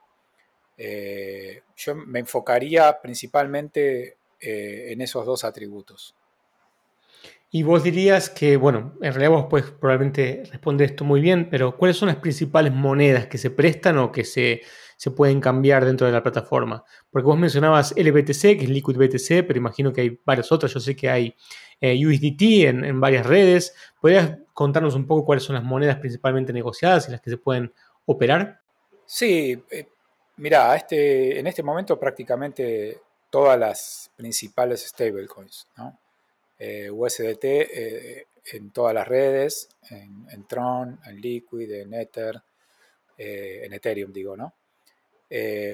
Eh, 0.77 1.63
yo 1.75 1.95
me 1.95 2.19
enfocaría 2.19 3.01
principalmente 3.01 4.17
eh, 4.39 4.91
en 4.91 5.01
esos 5.01 5.25
dos 5.25 5.43
atributos. 5.43 6.15
Y 7.55 7.61
vos 7.61 7.83
dirías 7.83 8.31
que, 8.31 8.57
bueno, 8.57 8.95
en 8.99 9.13
realidad 9.13 9.29
vos 9.29 9.45
puedes 9.47 9.69
probablemente 9.69 10.41
responder 10.49 10.89
esto 10.89 11.05
muy 11.05 11.21
bien, 11.21 11.51
pero 11.51 11.77
¿cuáles 11.77 11.97
son 11.97 12.07
las 12.07 12.15
principales 12.15 12.73
monedas 12.73 13.27
que 13.27 13.37
se 13.37 13.51
prestan 13.51 13.99
o 13.99 14.11
que 14.11 14.23
se, 14.23 14.61
pueden 15.15 15.39
cambiar 15.39 15.85
dentro 15.85 16.07
de 16.07 16.13
la 16.13 16.23
plataforma? 16.23 16.83
Porque 17.11 17.27
vos 17.27 17.37
mencionabas 17.37 17.93
LBTC, 17.95 18.57
que 18.57 18.63
es 18.63 18.69
Liquid 18.69 18.97
BTC, 18.97 19.45
pero 19.45 19.57
imagino 19.57 19.93
que 19.93 20.01
hay 20.01 20.19
varias 20.25 20.51
otras. 20.51 20.73
Yo 20.73 20.79
sé 20.79 20.95
que 20.95 21.11
hay 21.11 21.35
eh, 21.79 21.95
USDT 22.03 22.41
en, 22.65 22.99
varias 22.99 23.23
redes. 23.23 23.75
¿Podrías 24.01 24.35
contarnos 24.51 24.95
un 24.95 25.05
poco 25.05 25.23
cuáles 25.23 25.43
son 25.43 25.53
las 25.53 25.63
monedas 25.63 25.97
principalmente 25.97 26.53
negociadas 26.53 27.07
y 27.07 27.11
las 27.11 27.21
que 27.21 27.29
se 27.29 27.37
pueden 27.37 27.71
operar? 28.07 28.61
Sí, 29.05 29.63
eh, 29.69 29.89
mira, 30.37 30.75
este, 30.75 31.37
en 31.37 31.45
este 31.45 31.61
momento 31.61 31.99
prácticamente 31.99 32.99
todas 33.29 33.59
las 33.59 34.11
principales 34.15 34.87
stablecoins, 34.87 35.67
¿no? 35.77 35.99
Eh, 36.59 36.89
USDT 36.89 37.43
eh, 37.43 38.27
en 38.53 38.71
todas 38.71 38.93
las 38.93 39.07
redes, 39.07 39.69
en, 39.89 40.45
Tron, 40.47 40.99
en 41.05 41.21
Liquid, 41.21 41.71
en 41.71 41.93
Ether, 41.93 42.41
en 43.17 43.71
Ethereum 43.73 44.11
digo, 44.11 44.35
¿no? 44.35 44.53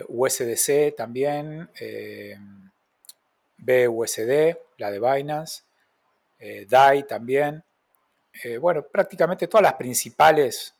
USDC 0.08 0.96
también, 0.96 1.70
BUSD, 3.58 4.58
la 4.78 4.92
de 4.92 5.00
Binance, 5.00 5.64
DAI 6.68 7.08
también. 7.08 7.64
bueno, 8.62 8.84
prácticamente 8.84 9.48
todas 9.48 9.64
las 9.64 9.74
principales 9.74 10.76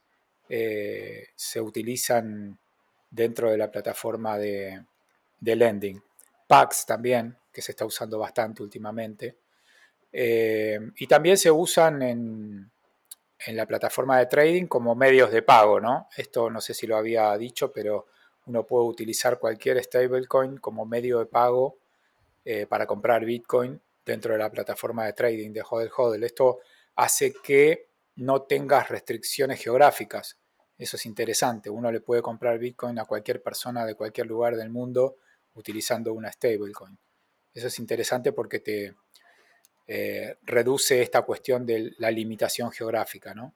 eh, 0.52 1.28
se 1.36 1.62
utilizan 1.62 2.58
dentro 3.12 3.52
de 3.52 3.58
la 3.58 3.70
plataforma 3.70 4.36
de, 4.38 4.84
lending. 5.40 6.02
Pax 6.48 6.88
también, 6.88 7.38
que 7.54 7.62
se 7.62 7.74
está 7.74 7.86
usando 7.86 8.18
bastante 8.18 8.64
últimamente. 8.64 9.38
Eh, 10.12 10.80
y 10.98 11.08
también 11.08 11.38
se 11.38 11.52
usan 11.52 12.02
en, 12.02 12.72
en, 13.46 13.56
la 13.56 13.66
plataforma 13.66 14.18
de 14.18 14.26
trading 14.26 14.66
como 14.66 14.96
medios 14.96 15.32
de 15.32 15.42
pago, 15.42 15.80
¿no? 15.80 16.08
Esto 16.18 16.50
no 16.50 16.62
sé 16.62 16.74
si 16.74 16.88
lo 16.88 16.98
había 16.98 17.38
dicho, 17.38 17.72
pero 17.72 18.08
uno 18.48 18.66
puede 18.66 18.86
utilizar 18.86 19.40
cualquier 19.40 19.82
stablecoin 19.84 20.58
como 20.58 20.86
medio 20.86 21.20
de 21.20 21.28
pago 21.28 21.78
eh, 22.44 22.66
para 22.66 22.88
comprar 22.88 23.24
Bitcoin 23.24 23.80
dentro 24.04 24.34
de 24.34 24.40
la 24.40 24.50
plataforma 24.50 25.06
de 25.06 25.14
trading 25.14 25.52
de 25.52 25.62
Hodel 25.70 25.92
Hodel. 25.96 26.24
Esto 26.24 26.60
hace 26.96 27.34
que 27.44 27.90
no 28.16 28.42
tengas 28.44 28.90
restricciones 28.90 29.62
geográficas. 29.62 30.40
Eso 30.78 30.98
es 30.98 31.06
interesante. 31.06 31.70
Uno 31.70 31.92
le 31.92 32.02
puede 32.02 32.22
comprar 32.22 32.58
Bitcoin 32.58 32.98
a 32.98 33.06
cualquier 33.06 33.44
persona 33.44 33.86
de 33.86 33.96
cualquier 33.96 34.26
lugar 34.26 34.56
del 34.56 34.70
mundo 34.70 35.18
utilizando 35.54 36.14
una 36.14 36.32
stablecoin. 36.32 36.98
Eso 37.54 37.68
es 37.68 37.78
interesante 37.78 38.32
porque 38.32 38.60
te 38.60 38.96
eh, 39.92 40.38
reduce 40.44 41.02
esta 41.02 41.24
cuestión 41.24 41.66
de 41.66 41.94
la 41.98 42.12
limitación 42.12 42.72
geográfica. 42.72 43.34
¿no? 43.34 43.56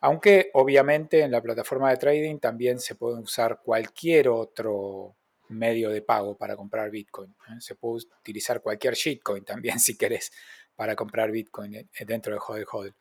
Aunque 0.00 0.50
obviamente 0.54 1.20
en 1.22 1.32
la 1.32 1.42
plataforma 1.42 1.90
de 1.90 1.96
trading 1.96 2.38
también 2.38 2.78
se 2.78 2.94
puede 2.94 3.20
usar 3.20 3.60
cualquier 3.60 4.28
otro 4.28 5.16
medio 5.48 5.90
de 5.90 6.02
pago 6.02 6.36
para 6.36 6.54
comprar 6.54 6.90
Bitcoin. 6.90 7.34
Se 7.58 7.74
puede 7.74 8.06
utilizar 8.20 8.60
cualquier 8.62 8.94
shitcoin 8.94 9.44
también 9.44 9.80
si 9.80 9.96
querés 9.96 10.32
para 10.76 10.94
comprar 10.94 11.30
Bitcoin 11.30 11.74
eh, 11.74 11.86
dentro 12.06 12.32
de 12.32 12.40
Hodel 12.46 12.66
Hodel. 12.70 12.94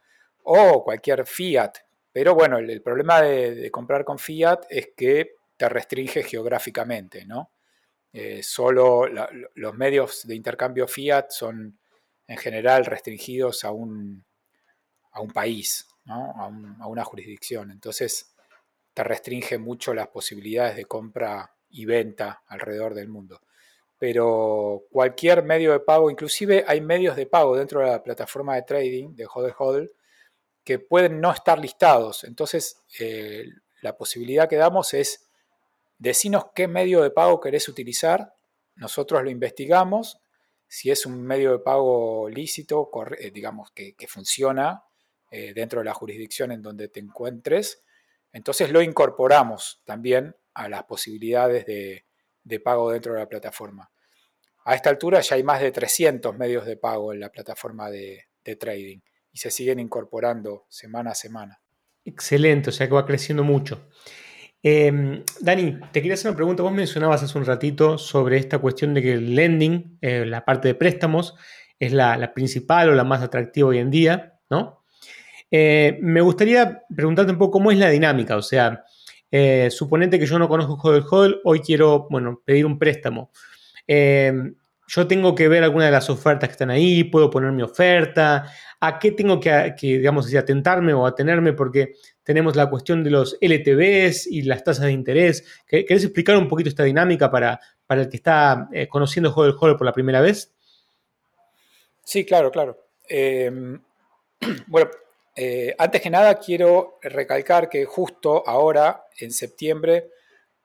O 0.43 0.83
cualquier 0.83 1.25
fiat 1.25 1.77
pero 2.13 2.35
bueno, 2.35 2.59
el, 2.59 2.81
problema 2.83 3.23
de, 3.23 3.71
comprar 3.71 4.05
con 4.05 4.19
fiat 4.19 4.65
es 4.69 4.91
que 4.95 5.35
te 5.57 5.67
restringe 5.67 6.21
geográficamente, 6.21 7.25
¿no? 7.25 7.51
Eh, 8.13 8.43
solo 8.43 9.07
los 9.55 9.73
medios 9.73 10.27
de 10.27 10.35
intercambio 10.35 10.87
fiat 10.87 11.31
son 11.31 11.79
en 12.33 12.39
general 12.39 12.85
restringidos 12.85 13.63
a 13.63 13.71
un, 13.71 14.25
a 15.11 15.21
un 15.21 15.31
país, 15.31 15.87
a 16.07 16.47
una 16.87 17.03
jurisdicción. 17.03 17.69
Entonces 17.69 18.35
te 18.93 19.03
restringe 19.03 19.59
mucho 19.59 19.93
las 19.93 20.07
posibilidades 20.07 20.75
de 20.75 20.85
compra 20.85 21.55
y 21.69 21.85
venta 21.85 22.43
alrededor 22.47 22.95
del 22.95 23.07
mundo. 23.07 23.41
Pero 23.99 24.83
cualquier 24.91 25.43
medio 25.43 25.71
de 25.73 25.79
pago, 25.79 26.09
inclusive 26.09 26.65
hay 26.67 26.81
medios 26.81 27.15
de 27.15 27.27
pago 27.27 27.55
dentro 27.55 27.81
de 27.81 27.87
la 27.87 28.03
plataforma 28.03 28.55
de 28.55 28.63
trading 28.63 29.15
de 29.15 29.27
Hodel 29.31 29.53
Hodel, 29.57 29.91
que 30.63 30.79
pueden 30.79 31.21
no 31.21 31.31
estar 31.31 31.59
listados. 31.59 32.23
Entonces, 32.23 32.81
eh, 32.99 33.45
la 33.81 33.95
posibilidad 33.95 34.49
que 34.49 34.55
damos 34.55 34.93
es 34.95 35.29
decinos 35.99 36.47
qué 36.55 36.67
medio 36.67 37.01
de 37.03 37.11
pago 37.11 37.39
querés 37.39 37.69
utilizar, 37.69 38.33
nosotros 38.75 39.23
lo 39.23 39.29
investigamos, 39.29 40.19
si 40.73 40.89
es 40.89 41.05
un 41.05 41.21
medio 41.21 41.51
de 41.51 41.59
pago 41.59 42.27
lícito, 42.27 42.89
eh, 43.19 43.29
digamos, 43.29 43.69
que, 43.69 43.95
funciona 44.07 44.83
eh, 45.29 45.53
dentro 45.53 45.81
de 45.81 45.85
la 45.85 45.93
jurisdicción 45.93 46.51
en 46.51 46.63
donde 46.63 46.87
te 46.87 46.99
encuentres, 46.99 47.83
entonces 48.31 48.71
lo 48.71 48.81
incorporamos 48.81 49.83
también 49.85 50.35
a 50.55 50.67
las 50.69 50.85
posibilidades 50.85 51.67
de, 51.67 52.59
pago 52.63 52.91
dentro 52.91 53.13
de 53.13 53.19
la 53.19 53.29
plataforma. 53.29 53.91
A 54.65 54.73
esta 54.73 54.89
altura 54.89 55.21
ya 55.21 55.35
hay 55.35 55.43
más 55.43 55.61
de 55.61 55.71
300 55.71 56.35
medios 56.39 56.65
de 56.65 56.75
pago 56.75 57.13
en 57.13 57.19
la 57.19 57.29
plataforma 57.29 57.91
de 57.91 58.25
trading 58.59 58.99
y 59.31 59.37
se 59.37 59.51
siguen 59.51 59.79
incorporando 59.79 60.65
semana 60.69 61.11
a 61.11 61.15
semana. 61.15 61.61
Excelente, 62.03 62.71
o 62.71 62.73
sea 62.73 62.87
que 62.87 62.95
va 62.95 63.05
creciendo 63.05 63.43
mucho. 63.43 63.91
Em, 64.65 65.21
Dani, 65.41 65.77
te 65.91 66.01
quería 66.01 66.13
hacer 66.13 66.31
una 66.31 66.37
pregunta. 66.37 66.63
Vos 66.63 66.71
mencionabas 66.71 67.21
hace 67.21 67.37
un 67.37 67.45
ratito 67.45 67.97
sobre 67.97 68.37
esta 68.37 68.59
cuestión 68.59 68.93
de 68.93 69.01
que 69.01 69.13
el 69.13 69.35
lending, 69.35 69.97
eh, 70.01 70.25
la 70.25 70.45
parte 70.45 70.69
de 70.69 70.75
préstamos, 70.75 71.35
es 71.77 71.91
la, 71.91 72.33
principal 72.33 72.89
o 72.89 72.95
la 72.95 73.03
más 73.03 73.21
atractiva 73.21 73.67
hoy 73.67 73.79
en 73.79 73.91
día, 73.91 74.39
¿no? 74.49 74.85
Eh, 75.51 75.99
me 76.01 76.21
gustaría 76.21 76.81
preguntarte 76.95 77.33
un 77.33 77.37
poco 77.37 77.51
cómo 77.59 77.71
es 77.71 77.77
la 77.77 77.89
dinámica, 77.89 78.37
o 78.37 78.41
sea, 78.41 78.85
eh, 79.29 79.69
suponete 79.69 80.17
que 80.17 80.25
yo 80.25 80.39
no 80.39 80.47
conozco 80.47 80.79
Hodel 80.81 81.03
Hodel, 81.09 81.41
hoy 81.43 81.59
quiero, 81.59 82.07
bueno, 82.09 82.41
pedir 82.45 82.65
un 82.65 82.79
préstamo. 82.79 83.31
Em, 83.85 84.55
yo 84.87 85.07
tengo 85.07 85.35
que 85.35 85.47
ver 85.47 85.63
alguna 85.63 85.85
de 85.85 85.91
las 85.91 86.09
ofertas 86.09 86.49
que 86.49 86.53
están 86.53 86.69
ahí, 86.69 87.03
puedo 87.03 87.29
poner 87.29 87.51
mi 87.51 87.63
oferta, 87.63 88.45
a 88.79 88.99
qué 88.99 89.11
tengo 89.11 89.39
que, 89.39 89.75
digamos 89.79 90.25
así, 90.25 90.37
atentarme 90.37 90.93
o 90.93 91.05
atenerme, 91.05 91.53
porque 91.53 91.93
tenemos 92.23 92.55
la 92.55 92.69
cuestión 92.69 93.03
de 93.03 93.09
los 93.09 93.37
LTVs 93.41 94.27
y 94.27 94.43
las 94.43 94.63
tasas 94.63 94.85
de 94.85 94.91
interés. 94.91 95.45
¿Querés 95.67 96.03
explicar 96.03 96.37
un 96.37 96.47
poquito 96.47 96.69
esta 96.69 96.83
dinámica 96.83 97.29
para, 97.29 97.59
para 97.85 98.01
el 98.01 98.09
que 98.09 98.17
está 98.17 98.69
eh, 98.71 98.87
conociendo 98.87 99.33
Hodel 99.33 99.55
Hodel 99.59 99.75
por 99.75 99.85
la 99.85 99.93
primera 99.93 100.21
vez? 100.21 100.53
Sí, 102.03 102.25
claro, 102.25 102.51
claro. 102.51 102.87
Em, 103.07 103.81
bueno, 104.67 104.89
eh, 105.35 105.75
antes 105.77 106.01
que 106.01 106.09
nada 106.09 106.39
quiero 106.39 106.99
recalcar 107.01 107.69
que 107.69 107.85
justo 107.85 108.47
ahora, 108.47 109.05
en 109.17 109.31
septiembre, 109.31 110.09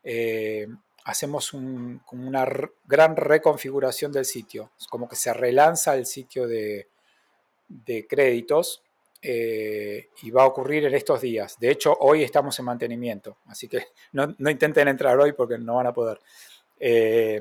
eh, 0.05 0.69
hacemos 1.05 1.53
una 1.55 2.47
gran 2.87 3.17
reconfiguración 3.17 4.13
del 4.13 4.25
sitio. 4.25 4.73
Es 4.79 4.87
como 4.87 5.09
que 5.09 5.17
se 5.17 5.33
relanza 5.33 5.97
el 5.97 6.07
sitio 6.07 6.47
de, 6.47 6.89
de 7.69 8.07
créditos 8.07 8.83
eh, 9.21 10.11
y 10.23 10.31
va 10.31 10.43
a 10.43 10.47
ocurrir 10.47 10.85
en 10.85 10.95
estos 10.95 11.21
días. 11.21 11.59
De 11.59 11.71
hecho, 11.71 11.97
hoy 12.01 12.23
estamos 12.23 12.57
en 12.59 12.65
mantenimiento, 12.65 13.39
así 13.47 13.69
que 13.69 13.87
no, 14.13 14.35
intenten 14.51 14.89
entrar 14.89 15.19
hoy 15.19 15.33
porque 15.33 15.59
no 15.59 15.77
van 15.77 15.89
a 15.89 15.93
poder. 15.93 16.21
Eh, 16.79 17.41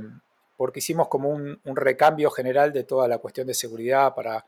porque 0.56 0.80
hicimos 0.80 1.08
como 1.08 1.30
un, 1.30 1.60
recambio 1.64 2.32
general 2.32 2.74
de 2.74 2.84
toda 2.84 3.08
la 3.08 3.20
cuestión 3.20 3.46
de 3.46 3.54
seguridad 3.54 4.16
para, 4.16 4.44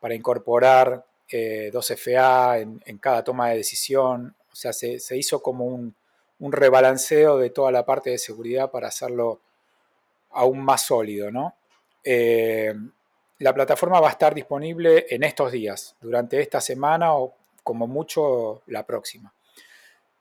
para 0.00 0.14
incorporar 0.14 1.04
2FA 1.30 2.60
eh, 2.60 2.80
en, 2.86 2.98
cada 2.98 3.22
toma 3.22 3.50
de 3.50 3.58
decisión. 3.58 4.34
O 4.50 4.56
sea, 4.56 4.72
se, 4.72 4.98
hizo 5.16 5.42
como 5.42 5.66
un, 5.66 5.94
un, 6.38 6.52
rebalanceo 6.52 7.36
de 7.36 7.50
toda 7.50 7.70
la 7.72 7.84
parte 7.84 8.08
de 8.08 8.18
seguridad 8.18 8.70
para 8.70 8.88
hacerlo 8.88 9.40
aún 10.30 10.64
más 10.64 10.86
sólido, 10.86 11.30
¿no? 11.30 11.54
La 13.44 13.52
plataforma 13.52 14.00
va 14.00 14.08
a 14.08 14.12
estar 14.12 14.34
disponible 14.34 15.04
en 15.10 15.22
estos 15.22 15.52
días, 15.52 15.96
durante 16.00 16.40
esta 16.40 16.62
semana 16.62 17.14
o 17.14 17.34
como 17.62 17.86
mucho 17.86 18.62
la 18.68 18.86
próxima. 18.86 19.34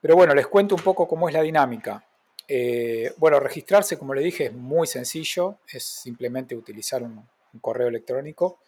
Pero 0.01 0.17
bueno, 0.17 0.35
les 0.35 0.45
cuento 0.47 0.75
un 0.75 0.81
poco 0.81 1.07
cómo 1.07 1.29
es 1.29 1.33
la 1.33 1.41
dinámica. 1.41 2.05
Eh, 2.45 3.13
bueno, 3.15 3.39
registrarse, 3.39 3.97
como 3.97 4.13
le 4.13 4.19
dije, 4.19 4.47
es 4.47 4.53
muy 4.53 4.87
sencillo, 4.87 5.59
es 5.71 5.85
simplemente 5.85 6.53
utilizar 6.53 7.01
un, 7.01 7.25
correo 7.61 7.87
electrónico 7.87 8.59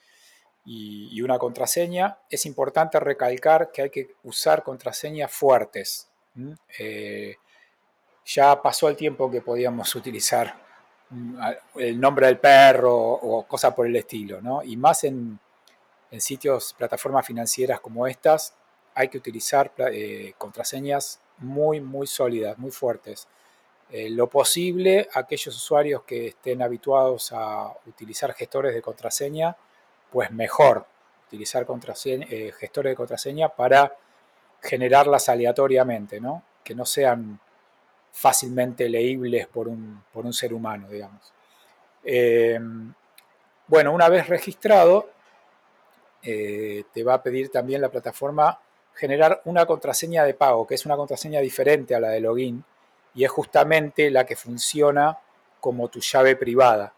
y, 0.63 1.21
una 1.21 1.37
contraseña. 1.37 2.19
Es 2.29 2.45
importante 2.45 2.97
recalcar 3.01 3.71
que 3.73 3.81
hay 3.81 3.89
que 3.89 4.15
usar 4.23 4.63
contraseñas 4.63 5.33
fuertes. 5.33 6.07
Eh, 6.79 7.35
ya 8.23 8.61
pasó 8.61 8.87
el 8.87 8.95
tiempo 8.95 9.29
que 9.29 9.41
podíamos 9.41 9.93
utilizar 9.95 10.64
el 11.75 11.99
nombre 11.99 12.27
del 12.27 12.39
perro 12.39 12.95
o 12.95 13.47
cosas 13.47 13.73
por 13.73 13.87
el 13.87 13.95
estilo, 13.95 14.41
¿no? 14.41 14.63
Y 14.63 14.75
más 14.77 15.03
en, 15.03 15.39
sitios, 16.17 16.73
plataformas 16.77 17.25
financieras 17.25 17.81
como 17.81 18.07
estas, 18.07 18.55
hay 18.93 19.09
que 19.09 19.17
utilizar 19.17 19.73
eh, 19.91 20.33
contraseñas 20.37 21.19
muy, 21.39 21.81
muy 21.81 22.07
sólidas, 22.07 22.57
muy 22.57 22.71
fuertes. 22.71 23.27
Eh, 23.91 24.09
lo 24.09 24.27
posible, 24.27 25.09
aquellos 25.13 25.55
usuarios 25.55 26.03
que 26.03 26.27
estén 26.27 26.61
habituados 26.61 27.31
a 27.33 27.71
utilizar 27.85 28.33
gestores 28.33 28.73
de 28.73 28.81
contraseña, 28.81 29.57
pues 30.11 30.31
mejor 30.31 30.87
utilizar 31.27 31.65
eh, 32.05 32.51
gestores 32.57 32.91
de 32.91 32.95
contraseña 32.95 33.49
para 33.49 33.95
generarlas 34.61 35.29
aleatoriamente, 35.29 36.19
¿no? 36.19 36.43
Que 36.63 36.73
no 36.73 36.85
sean 36.85 37.39
fácilmente 38.15 38.87
leíbles 38.87 39.45
por 39.45 39.67
un, 39.67 40.33
ser 40.33 40.53
humano, 40.53 40.87
digamos. 40.89 41.33
Eh, 42.01 42.57
bueno, 43.67 43.91
una 43.91 44.07
vez 44.07 44.27
registrado, 44.27 45.09
eh, 46.23 46.85
te 46.93 47.03
va 47.03 47.15
a 47.15 47.21
pedir 47.23 47.49
también 47.49 47.81
la 47.81 47.89
plataforma 47.89 48.57
generar 48.93 49.41
una 49.43 49.65
contraseña 49.65 50.23
de 50.23 50.33
pago, 50.33 50.65
que 50.65 50.75
es 50.75 50.85
una 50.85 50.95
contraseña 50.95 51.41
diferente 51.41 51.93
a 51.93 51.99
la 51.99 52.09
de 52.09 52.21
login 52.21 52.63
y 53.13 53.25
es 53.25 53.31
justamente 53.31 54.09
la 54.09 54.25
que 54.25 54.37
funciona 54.37 55.19
como 55.59 55.89
tu 55.89 55.99
llave 55.99 56.37
privada. 56.37 56.93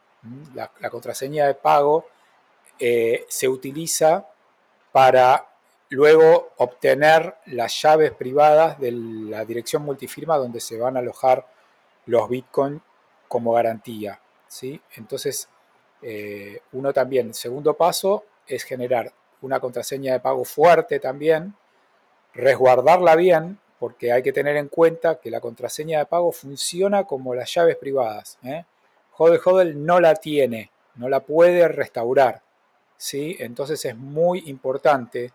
La, 0.54 0.70
contraseña 0.92 1.48
de 1.48 1.56
pago 1.56 2.06
eh, 2.78 3.26
se 3.28 3.48
utiliza 3.48 4.28
para 4.92 5.48
luego 5.90 6.54
obtener 6.58 7.36
las 7.46 7.82
llaves 7.82 8.12
privadas 8.12 8.80
de 8.80 8.92
la 8.92 9.46
dirección 9.46 9.84
multifirma 9.84 10.38
donde 10.38 10.60
se 10.60 10.78
van 10.78 10.98
a 10.98 11.00
alojar 11.00 11.48
los 12.06 12.30
bitcoins 12.30 12.82
como 13.28 13.54
garantía. 13.54 14.20
¿sí? 14.48 14.80
Entonces, 14.96 15.50
eh, 16.02 16.60
uno 16.74 16.94
también, 16.94 17.34
segundo 17.34 17.76
paso 17.76 18.26
es 18.46 18.64
generar 18.64 19.12
una 19.42 19.60
contraseña 19.60 20.14
de 20.14 20.20
pago 20.20 20.44
fuerte 20.44 21.00
también, 21.00 21.56
resguardarla 22.34 23.16
bien, 23.16 23.60
porque 23.80 24.12
hay 24.12 24.24
que 24.24 24.34
tener 24.34 24.58
en 24.58 24.70
cuenta 24.70 25.20
que 25.20 25.30
la 25.30 25.40
contraseña 25.40 26.00
de 26.00 26.06
pago 26.06 26.32
funciona 26.32 27.04
como 27.04 27.36
las 27.36 27.54
llaves 27.54 27.78
privadas. 27.78 28.40
¿eh? 28.44 28.66
Hodel 29.18 29.86
no 29.86 30.00
la 30.00 30.16
tiene, 30.16 30.72
no 30.96 31.10
la 31.10 31.20
puede 31.20 31.68
restaurar. 31.68 32.42
¿sí? 32.98 33.36
Entonces 33.40 33.84
es 33.86 33.96
muy 33.96 34.44
importante 34.48 35.32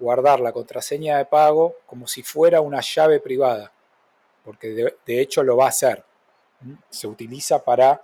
guardar 0.00 0.40
la 0.40 0.52
contraseña 0.52 1.18
de 1.18 1.26
pago 1.26 1.76
como 1.86 2.06
si 2.08 2.22
fuera 2.22 2.60
una 2.62 2.80
llave 2.80 3.20
privada, 3.20 3.70
porque 4.44 4.68
de, 5.04 5.20
hecho 5.20 5.42
lo 5.42 5.56
va 5.56 5.66
a 5.66 5.68
hacer. 5.68 6.04
Se 6.88 7.06
utiliza 7.06 7.62
para 7.62 8.02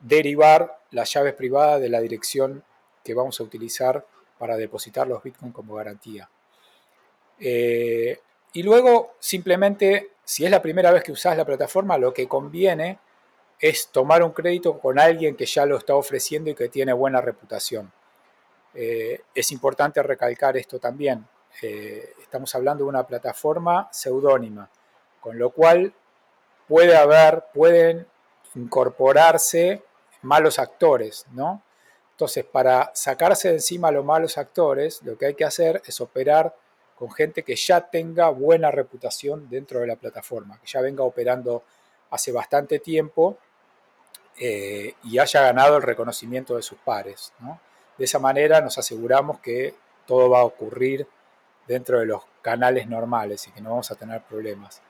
derivar 0.00 0.80
las 0.90 1.12
llaves 1.12 1.34
privadas 1.34 1.80
de 1.80 1.88
la 1.88 2.00
dirección 2.00 2.64
que 3.04 3.14
vamos 3.14 3.40
a 3.40 3.44
utilizar 3.44 4.04
para 4.38 4.56
depositar 4.56 5.06
los 5.06 5.22
bitcoins 5.22 5.54
como 5.54 5.74
garantía. 5.74 6.28
Eh, 7.38 8.18
y 8.52 8.62
luego, 8.62 9.14
simplemente, 9.20 10.10
si 10.24 10.44
es 10.44 10.50
la 10.50 10.60
primera 10.60 10.90
vez 10.90 11.02
que 11.02 11.12
usas 11.12 11.36
la 11.36 11.44
plataforma, 11.44 11.96
lo 11.98 12.12
que 12.12 12.28
conviene 12.28 12.98
es 13.58 13.88
tomar 13.88 14.24
un 14.24 14.32
crédito 14.32 14.78
con 14.78 14.98
alguien 14.98 15.36
que 15.36 15.46
ya 15.46 15.64
lo 15.66 15.78
está 15.78 15.94
ofreciendo 15.94 16.50
y 16.50 16.54
que 16.54 16.68
tiene 16.68 16.92
buena 16.92 17.20
reputación. 17.20 17.92
Eh, 18.74 19.22
es 19.34 19.52
importante 19.52 20.02
recalcar 20.02 20.56
esto 20.56 20.78
también. 20.78 21.26
Eh, 21.60 22.14
estamos 22.20 22.54
hablando 22.54 22.84
de 22.84 22.90
una 22.90 23.06
plataforma 23.06 23.88
seudónima, 23.92 24.68
con 25.20 25.38
lo 25.38 25.50
cual 25.50 25.92
puede 26.66 26.96
haber, 26.96 27.44
pueden 27.52 28.06
incorporarse 28.54 29.82
malos 30.22 30.58
actores, 30.58 31.26
¿no? 31.32 31.62
Entonces, 32.12 32.44
para 32.44 32.90
sacarse 32.94 33.48
de 33.48 33.54
encima 33.54 33.88
a 33.88 33.92
los 33.92 34.04
malos 34.04 34.38
actores, 34.38 35.02
lo 35.02 35.18
que 35.18 35.26
hay 35.26 35.34
que 35.34 35.44
hacer 35.44 35.82
es 35.84 36.00
operar 36.00 36.54
con 36.94 37.10
gente 37.10 37.42
que 37.42 37.56
ya 37.56 37.80
tenga 37.80 38.28
buena 38.28 38.70
reputación 38.70 39.48
dentro 39.48 39.80
de 39.80 39.88
la 39.88 39.96
plataforma, 39.96 40.58
que 40.60 40.66
ya 40.66 40.80
venga 40.80 41.02
operando 41.02 41.64
hace 42.10 42.30
bastante 42.30 42.78
tiempo 42.78 43.38
eh, 44.38 44.94
y 45.04 45.18
haya 45.18 45.42
ganado 45.42 45.78
el 45.78 45.82
reconocimiento 45.82 46.54
de 46.54 46.62
sus 46.62 46.78
pares. 46.78 47.32
De 47.98 48.04
esa 48.04 48.18
manera 48.18 48.60
nos 48.60 48.78
aseguramos 48.78 49.40
que 49.40 49.74
todo 50.06 50.30
va 50.30 50.40
a 50.40 50.44
ocurrir 50.44 51.06
dentro 51.66 52.00
de 52.00 52.06
los 52.06 52.22
canales 52.40 52.88
normales 52.88 53.46
y 53.46 53.52
que 53.52 53.60
no 53.60 53.70
vamos 53.70 53.90
a 53.90 53.94
tener 53.94 54.22
problemas. 54.22 54.82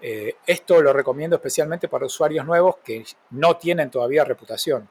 Eh, 0.00 0.36
esto 0.46 0.80
lo 0.80 0.92
recomiendo 0.92 1.36
especialmente 1.36 1.88
para 1.88 2.06
usuarios 2.06 2.46
nuevos 2.46 2.76
que 2.78 3.04
no 3.30 3.56
tienen 3.56 3.90
todavía 3.90 4.24
reputación. 4.24 4.88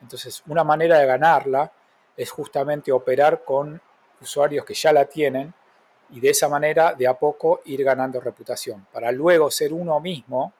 Entonces, 0.00 0.42
una 0.46 0.64
manera 0.64 0.98
de 0.98 1.06
ganarla 1.06 1.70
es 2.16 2.30
justamente 2.30 2.90
operar 2.90 3.44
con 3.44 3.80
usuarios 4.20 4.64
que 4.64 4.74
ya 4.74 4.92
la 4.92 5.04
tienen 5.04 5.52
y 6.10 6.20
de 6.20 6.30
esa 6.30 6.48
manera 6.48 6.94
de 6.94 7.06
a 7.06 7.14
poco 7.14 7.60
ir 7.66 7.82
ganando 7.84 8.20
reputación, 8.20 8.86
para 8.92 9.10
luego 9.12 9.50
ser 9.50 9.72
uno 9.72 10.00
mismo 10.00 10.52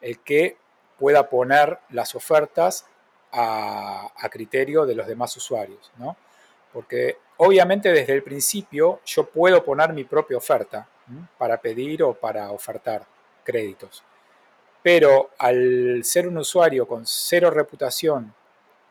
el 0.00 0.20
que 0.20 0.56
pueda 0.98 1.28
poner 1.28 1.78
las 1.90 2.14
ofertas 2.14 2.86
a, 3.34 4.28
criterio 4.30 4.86
de 4.86 4.94
los 4.94 5.06
demás 5.06 5.36
usuarios. 5.36 5.90
Porque 6.72 7.18
obviamente 7.36 7.92
desde 7.92 8.14
el 8.14 8.22
principio 8.22 9.00
yo 9.04 9.26
puedo 9.26 9.64
poner 9.64 9.92
mi 9.92 10.04
propia 10.04 10.36
oferta 10.36 10.88
para 11.36 11.60
pedir 11.60 12.02
o 12.02 12.14
para 12.14 12.50
ofertar 12.50 13.04
créditos. 13.44 14.02
Pero 14.82 15.30
al 15.38 16.02
ser 16.04 16.28
un 16.28 16.38
usuario 16.38 16.86
con 16.86 17.06
cero 17.06 17.50
reputación 17.50 18.34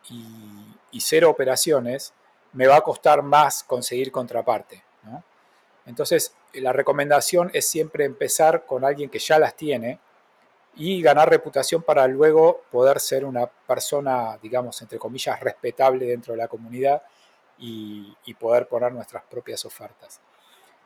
y, 0.09 0.99
cero 0.99 1.29
operaciones, 1.29 2.13
me 2.53 2.67
va 2.67 2.77
a 2.77 2.81
costar 2.81 3.21
más 3.21 3.63
conseguir 3.63 4.11
contraparte. 4.11 4.83
Entonces, 5.85 6.33
la 6.53 6.71
recomendación 6.71 7.51
es 7.53 7.67
siempre 7.67 8.05
empezar 8.05 8.65
con 8.65 8.85
alguien 8.85 9.09
que 9.09 9.19
ya 9.19 9.37
las 9.37 9.55
tiene 9.55 9.99
y 10.75 11.01
ganar 11.01 11.29
reputación 11.29 11.83
para 11.83 12.07
luego 12.07 12.63
poder 12.71 12.99
ser 12.99 13.25
una 13.25 13.45
persona, 13.45 14.37
digamos, 14.41 14.81
entre 14.81 14.97
comillas, 14.97 15.39
respetable 15.39 16.05
dentro 16.05 16.33
de 16.33 16.37
la 16.37 16.47
comunidad 16.47 17.01
y, 17.59 18.15
poder 18.39 18.67
poner 18.67 18.91
nuestras 18.91 19.23
propias 19.23 19.63
ofertas. 19.65 20.19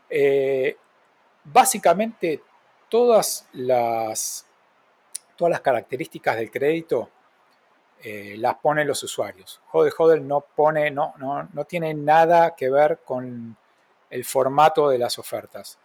Eh, 0.09 0.77
básicamente, 1.45 2.43
todas 2.89 3.47
las, 3.53 4.45
todas 5.35 5.51
las 5.51 5.61
características 5.61 6.35
del 6.35 6.51
crédito 6.51 7.09
eh, 8.03 8.35
las 8.37 8.55
ponen 8.55 8.87
los 8.87 9.01
usuarios. 9.01 9.61
Hodel 9.71 9.93
Hodel 9.97 10.27
no, 10.27 10.41
pone, 10.41 10.91
no, 10.91 11.13
no, 11.17 11.49
no, 11.51 11.65
tiene 11.65 11.93
nada 11.93 12.55
que 12.55 12.69
ver 12.69 12.99
con 13.03 13.57
el 14.09 14.25
formato 14.25 14.89
de 14.89 14.99
las 14.99 15.17
ofertas. 15.17 15.79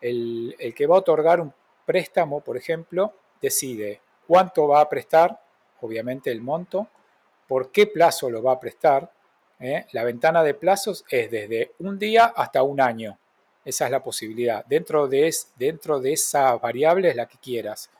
El, 0.00 0.54
el, 0.58 0.74
que 0.74 0.86
va 0.86 0.96
a 0.96 0.98
otorgar 0.98 1.40
un 1.40 1.52
préstamo, 1.84 2.40
por 2.40 2.56
ejemplo, 2.56 3.14
decide 3.40 4.00
cuánto 4.26 4.68
va 4.68 4.80
a 4.80 4.88
prestar, 4.88 5.40
obviamente 5.80 6.30
el 6.30 6.40
monto, 6.40 6.88
por 7.46 7.70
qué 7.70 7.86
plazo 7.86 8.30
lo 8.30 8.42
va 8.42 8.52
a 8.52 8.60
prestar. 8.60 9.10
¿eh? 9.60 9.86
La 9.92 10.04
ventana 10.04 10.42
de 10.42 10.54
plazos 10.54 11.04
es 11.08 11.30
desde 11.30 11.72
un 11.78 11.98
día 11.98 12.26
hasta 12.36 12.62
un 12.62 12.80
año. 12.80 13.18
Esa 13.64 13.86
es 13.86 13.90
la 13.90 14.02
posibilidad. 14.02 14.64
Dentro 14.64 15.08
de, 15.08 15.34
dentro 15.56 16.00
de 16.00 16.12
esa 16.12 16.56
variable 16.56 17.10
es 17.10 17.16
la 17.16 17.26
que 17.26 17.38
quieras. 17.38 17.90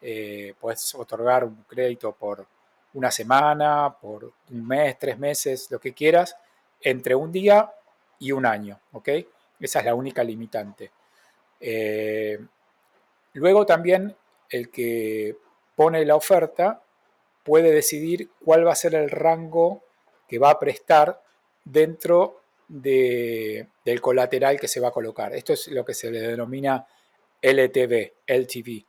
Eh, 0.00 0.54
puedes 0.60 0.94
otorgar 0.94 1.44
un 1.44 1.64
crédito 1.66 2.12
por 2.12 2.46
una 2.94 3.10
semana, 3.10 3.94
por 4.00 4.32
un 4.50 4.66
mes, 4.66 4.98
tres 4.98 5.18
meses, 5.18 5.70
lo 5.70 5.80
que 5.80 5.92
quieras, 5.92 6.36
entre 6.80 7.14
un 7.14 7.32
día 7.32 7.72
y 8.20 8.32
un 8.32 8.46
año. 8.46 8.78
¿ok? 8.92 9.08
Esa 9.58 9.80
es 9.80 9.84
la 9.84 9.94
única 9.94 10.22
limitante. 10.22 10.90
Eh, 11.60 12.38
luego 13.34 13.66
también 13.66 14.14
el 14.50 14.70
que 14.70 15.36
pone 15.74 16.04
la 16.04 16.16
oferta 16.16 16.82
puede 17.44 17.72
decidir 17.72 18.30
cuál 18.44 18.66
va 18.66 18.72
a 18.72 18.76
ser 18.76 18.94
el 18.94 19.10
rango 19.10 19.82
que 20.28 20.38
va 20.38 20.50
a 20.50 20.58
prestar 20.58 21.22
dentro 21.64 22.42
del 22.68 23.66
colateral 24.00 24.60
que 24.60 24.68
se 24.68 24.80
va 24.80 24.88
a 24.88 24.92
colocar. 24.92 25.34
Esto 25.34 25.54
es 25.54 25.68
lo 25.68 25.84
que 25.84 25.94
se 25.94 26.10
le 26.10 26.20
denomina 26.20 26.86
LTV, 27.40 28.12
LTV, 28.26 28.84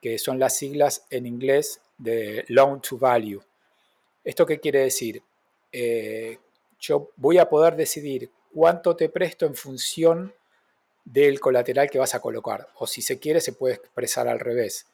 que 0.00 0.18
son 0.18 0.38
las 0.38 0.56
siglas 0.56 1.06
en 1.10 1.26
inglés 1.26 1.80
de 1.98 2.44
Loan 2.48 2.80
to 2.80 2.96
Value. 2.96 3.42
¿Esto 4.24 4.46
qué 4.46 4.58
quiere 4.60 4.80
decir? 4.80 5.22
Eh, 5.72 6.38
yo 6.80 7.10
voy 7.16 7.38
a 7.38 7.48
poder 7.48 7.76
decidir 7.76 8.30
cuánto 8.54 8.96
te 8.96 9.08
presto 9.08 9.46
en 9.46 9.54
función 9.54 10.32
del 11.04 11.40
colateral 11.40 11.90
que 11.90 11.98
vas 11.98 12.14
a 12.14 12.20
colocar. 12.20 12.68
O 12.76 12.86
si 12.86 13.02
se 13.02 13.18
quiere, 13.18 13.40
se 13.40 13.52
puede 13.52 13.74
expresar 13.74 14.28
al 14.28 14.40
revés. 14.40 14.86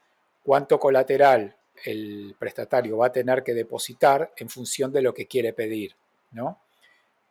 Cuánto 0.44 0.78
colateral 0.78 1.56
el 1.84 2.36
prestatario 2.38 2.98
va 2.98 3.06
a 3.06 3.12
tener 3.12 3.42
que 3.42 3.54
depositar 3.54 4.32
en 4.36 4.48
función 4.48 4.92
de 4.92 5.02
lo 5.02 5.12
que 5.12 5.26
quiere 5.26 5.52
pedir. 5.52 5.96
¿no? 6.30 6.60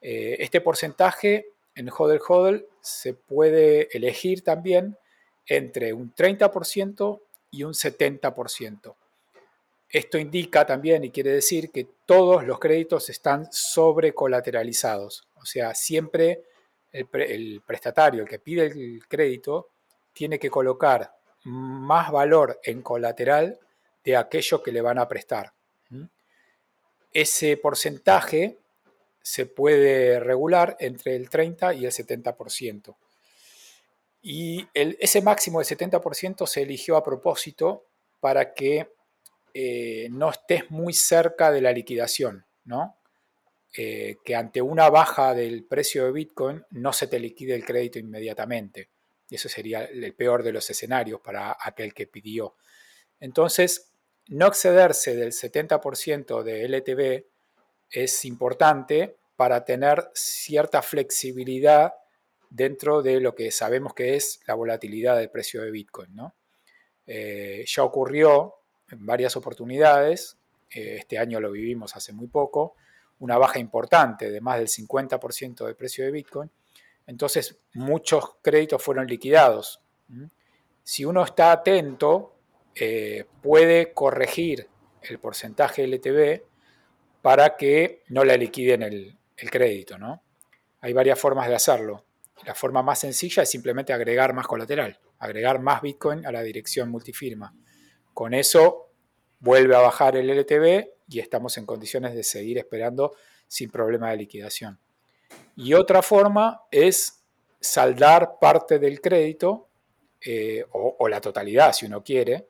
Eh, 0.02 0.36
este 0.40 0.60
porcentaje 0.60 1.48
en 1.76 1.90
Hodel 1.90 2.20
Hodel 2.28 2.68
se 2.82 3.14
puede 3.14 3.96
elegir 3.96 4.44
también 4.44 4.98
entre 5.46 5.94
un 5.94 6.14
30% 6.14 7.22
y 7.52 7.64
un 7.64 7.74
70%. 7.74 8.96
Esto 9.90 10.18
indica 10.18 10.66
también 10.66 11.04
y 11.04 11.12
quiere 11.12 11.32
decir 11.32 11.72
que 11.72 11.88
todos 12.06 12.44
los 12.46 12.60
créditos 12.60 13.10
están 13.10 13.48
sobrecolateralizados. 13.52 15.28
O 15.36 15.46
sea, 15.46 15.76
siempre 15.76 16.46
el, 16.92 17.62
prestatario, 17.66 18.24
el 18.24 18.28
que 18.28 18.40
pide 18.40 18.66
el 18.66 19.08
crédito, 19.08 19.70
tiene 20.12 20.40
que 20.40 20.50
colocar 20.50 21.16
más 21.44 22.12
valor 22.12 22.60
en 22.64 22.82
colateral 22.82 23.60
de 24.04 24.18
aquello 24.18 24.62
que 24.62 24.72
le 24.72 24.82
van 24.82 25.00
a 25.00 25.08
prestar. 25.08 25.54
Ese 27.12 27.58
porcentaje 27.58 28.58
se 29.22 29.46
puede 29.46 30.20
regular 30.20 30.76
entre 30.80 31.16
el 31.16 31.30
30 31.30 31.76
y 31.76 31.86
el 31.86 31.92
70%. 31.92 32.96
Y 34.24 34.68
ese 34.74 35.22
máximo 35.22 35.60
del 35.60 35.68
70% 35.68 36.48
se 36.48 36.62
eligió 36.62 36.98
a 36.98 37.04
propósito 37.04 37.86
para 38.20 38.54
que 38.54 38.90
eh, 39.54 40.08
no 40.12 40.32
estés 40.32 40.72
muy 40.72 40.94
cerca 40.94 41.52
de 41.52 41.62
la 41.62 41.72
liquidación, 41.72 42.46
¿no? 42.66 42.98
Eh, 43.76 44.18
que 44.24 44.36
ante 44.36 44.62
una 44.62 44.90
baja 44.90 45.34
del 45.34 45.66
precio 45.66 46.06
de 46.06 46.12
Bitcoin 46.12 46.64
no 46.72 46.94
se 46.94 47.08
te 47.08 47.20
liquide 47.20 47.56
el 47.56 47.66
crédito 47.66 48.00
inmediatamente. 48.00 48.90
Y 49.34 49.38
eso 49.38 49.50
sería 49.50 49.86
el 49.86 50.14
peor 50.14 50.44
de 50.44 50.52
los 50.52 50.70
escenarios 50.70 51.20
para 51.20 51.58
aquel 51.60 51.92
que 51.96 52.06
pidió. 52.06 52.54
Entonces, 53.20 53.92
no 54.28 54.46
excederse 54.46 55.16
del 55.16 55.32
70% 55.32 56.44
de 56.44 56.66
LTV 56.66 57.26
es 57.90 58.26
importante 58.26 59.18
para 59.36 59.66
tener 59.66 60.08
cierta 60.14 60.84
flexibilidad 60.84 61.96
dentro 62.52 63.02
de 63.02 63.20
lo 63.22 63.34
que 63.34 63.50
sabemos 63.50 63.96
que 63.96 64.16
es 64.16 64.40
la 64.46 64.54
volatilidad 64.54 65.18
del 65.18 65.32
precio 65.32 65.64
de 65.64 65.72
Bitcoin. 65.72 66.16
Eh, 67.08 67.66
ya 67.66 67.84
ocurrió 67.84 68.54
en 68.92 69.04
varias 69.04 69.36
oportunidades, 69.36 70.38
eh, 70.70 70.98
este 71.00 71.18
año 71.18 71.40
lo 71.40 71.50
vivimos 71.50 71.96
hace 71.96 72.14
muy 72.14 72.28
poco, 72.28 72.76
una 73.18 73.40
baja 73.40 73.58
importante 73.58 74.30
de 74.30 74.42
más 74.42 74.60
del 74.60 74.68
50% 74.68 75.66
del 75.66 75.76
precio 75.76 76.06
de 76.06 76.12
Bitcoin, 76.12 76.52
entonces 77.08 77.60
muchos 77.74 78.36
créditos 78.42 78.82
fueron 78.82 79.08
liquidados. 79.08 79.82
Si 80.84 81.06
uno 81.06 81.24
está 81.24 81.52
atento, 81.52 82.36
eh, 82.76 83.26
puede 83.42 83.94
corregir 83.94 84.68
el 85.02 85.20
porcentaje 85.20 85.84
LTV 85.84 86.44
para 87.22 87.56
que 87.56 88.04
no 88.10 88.24
le 88.24 88.38
liquiden 88.38 88.84
el, 88.84 89.18
crédito. 89.52 89.98
Hay 90.80 90.94
varias 90.94 91.20
formas 91.20 91.50
de 91.50 91.56
hacerlo. 91.56 92.06
La 92.46 92.56
forma 92.56 92.82
más 92.82 93.00
sencilla 93.00 93.44
es 93.44 93.50
simplemente 93.50 93.92
agregar 93.92 94.34
más 94.34 94.48
colateral, 94.48 95.00
agregar 95.20 95.60
más 95.60 95.82
Bitcoin 95.82 96.26
a 96.26 96.32
la 96.32 96.42
dirección 96.42 96.90
multifirma. 96.90 97.54
Con 98.14 98.34
eso 98.34 98.92
vuelve 99.40 99.76
a 99.76 99.80
bajar 99.80 100.16
el 100.16 100.30
LTV 100.30 100.88
y 101.08 101.20
estamos 101.20 101.58
en 101.58 101.66
condiciones 101.66 102.16
de 102.16 102.24
seguir 102.24 102.58
esperando 102.58 103.16
sin 103.48 103.70
problema 103.70 104.12
de 104.12 104.18
liquidación. 104.18 104.80
Y 105.56 105.74
otra 105.74 106.02
forma 106.02 106.64
es 106.72 107.24
saldar 107.60 108.40
parte 108.40 108.80
del 108.80 109.00
crédito 109.00 109.68
eh, 110.22 110.66
o, 110.72 111.08
la 111.08 111.20
totalidad, 111.22 111.74
si 111.74 111.86
uno 111.86 112.04
quiere, 112.04 112.48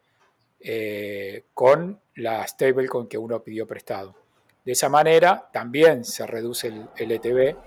eh, 0.60 1.46
con 1.54 2.00
la 2.16 2.46
stablecoin 2.48 3.08
que 3.08 3.18
uno 3.18 3.44
pidió 3.44 3.68
prestado. 3.68 4.16
De 4.64 4.72
esa 4.72 4.90
manera 4.90 5.50
también 5.52 6.06
se 6.06 6.26
reduce 6.26 6.68
el, 6.68 6.88
LTV 6.96 7.58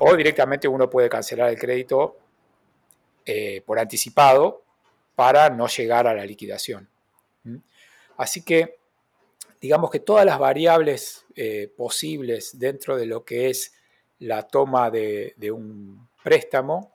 o 0.00 0.16
directamente 0.16 0.68
uno 0.68 0.88
puede 0.88 1.08
cancelar 1.08 1.50
el 1.50 1.58
crédito 1.58 2.16
eh, 3.26 3.62
por 3.66 3.78
anticipado 3.78 4.62
para 5.14 5.50
no 5.50 5.66
llegar 5.66 6.06
a 6.06 6.14
la 6.14 6.24
liquidación. 6.24 6.88
Así 8.16 8.44
que 8.44 8.78
digamos 9.60 9.90
que 9.90 10.00
todas 10.00 10.24
las 10.24 10.38
variables 10.38 11.24
posibles 11.76 12.58
dentro 12.58 12.96
de 12.96 13.06
lo 13.06 13.24
que 13.24 13.50
es 13.50 13.72
la 14.20 14.42
toma 14.42 14.90
de, 14.90 15.34
un 15.52 16.08
préstamo 16.22 16.92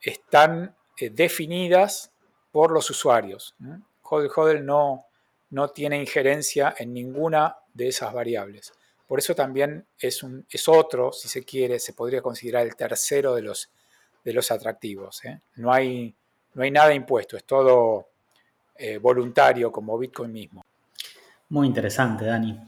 están 0.00 0.74
eh, 0.98 1.10
definidas 1.10 2.12
por 2.50 2.70
los 2.70 2.88
usuarios. 2.90 3.54
Hodel 4.02 4.30
Hodel 4.34 4.66
no, 4.66 5.06
no 5.50 5.68
tiene 5.68 6.00
injerencia 6.00 6.74
en 6.78 6.92
ninguna 6.92 7.56
de 7.72 7.88
esas 7.88 8.12
variables. 8.12 8.72
Por 9.06 9.18
eso 9.18 9.34
también 9.34 9.86
es, 9.98 10.22
un, 10.22 10.46
es 10.50 10.68
otro, 10.68 11.12
si 11.12 11.28
se 11.28 11.44
quiere, 11.44 11.78
se 11.78 11.92
podría 11.92 12.22
considerar 12.22 12.66
el 12.66 12.76
tercero 12.76 13.34
de 13.34 13.42
los, 13.42 13.70
de 14.24 14.32
los 14.32 14.50
atractivos. 14.50 15.24
¿eh? 15.24 15.40
No, 15.56 15.72
hay, 15.72 16.14
no 16.54 16.62
hay 16.62 16.70
nada 16.70 16.94
impuesto, 16.94 17.36
es 17.36 17.44
todo 17.44 18.08
voluntario 19.00 19.70
como 19.70 19.96
Bitcoin 19.96 20.32
mismo. 20.32 20.64
Muy 21.50 21.68
interesante, 21.68 22.24
Dani. 22.24 22.58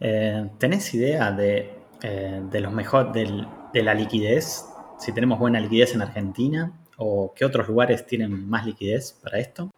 Eh, 0.00 0.50
¿Tenés 0.58 0.94
idea 0.94 1.32
de, 1.32 1.77
eh, 2.02 2.42
los 2.52 2.72
mejor, 2.72 3.12
de 3.12 3.82
la 3.82 3.94
liquidez? 3.94 4.64
Si 4.98 5.12
tenemos 5.12 5.38
buena 5.38 5.60
liquidez 5.60 5.94
en 5.94 6.02
Argentina 6.02 6.72
o 6.96 7.32
qué 7.34 7.44
otros 7.44 7.68
lugares 7.68 8.06
tienen 8.06 8.48
más 8.48 8.66
liquidez 8.66 9.12
para 9.22 9.38
esto? 9.38 9.70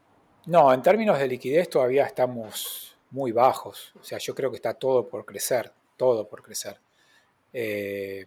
No, 0.47 0.73
en 0.73 0.83
términos 0.83 1.19
de 1.19 1.29
liquidez 1.29 1.69
todavía 1.69 2.07
estamos 2.07 2.97
muy 3.11 3.33
bajos. 3.33 3.93
O 4.01 4.05
sea, 4.05 4.19
yo 4.19 4.35
creo 4.35 4.51
que 4.51 4.57
está 4.57 4.75
todo 4.75 5.09
por 5.09 5.25
crecer, 5.25 5.73
todo 5.97 6.29
por 6.29 6.43
crecer. 6.43 6.79
Eh, 7.53 8.27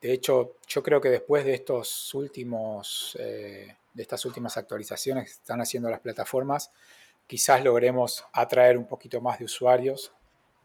de 0.00 0.12
hecho, 0.12 0.56
yo 0.66 0.82
creo 0.82 1.00
que 1.00 1.08
después 1.08 1.44
de 1.44 1.54
estos 1.54 2.12
últimos, 2.14 3.16
de 3.16 4.02
estas 4.02 4.24
últimas 4.24 4.56
actualizaciones 4.56 5.24
que 5.24 5.30
están 5.30 5.60
haciendo 5.60 5.88
las 5.88 6.00
plataformas, 6.00 6.70
quizás 7.26 7.62
logremos 7.64 8.24
atraer 8.32 8.76
un 8.76 8.86
poquito 8.86 9.20
más 9.20 9.38
de 9.38 9.46
usuarios 9.46 10.12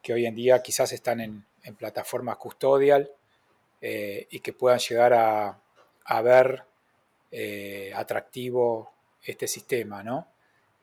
que 0.01 0.13
hoy 0.13 0.25
en 0.25 0.35
día 0.35 0.61
quizás 0.61 0.91
están 0.93 1.21
en, 1.21 1.45
plataformas 1.77 2.37
custodial 2.37 3.09
eh, 3.81 4.27
y 4.29 4.39
que 4.39 4.53
puedan 4.53 4.79
llegar 4.79 5.13
a, 5.13 6.21
ver 6.21 6.63
eh, 7.31 7.91
atractivo 7.95 8.91
este 9.23 9.47
sistema, 9.47 10.03
¿no? 10.03 10.27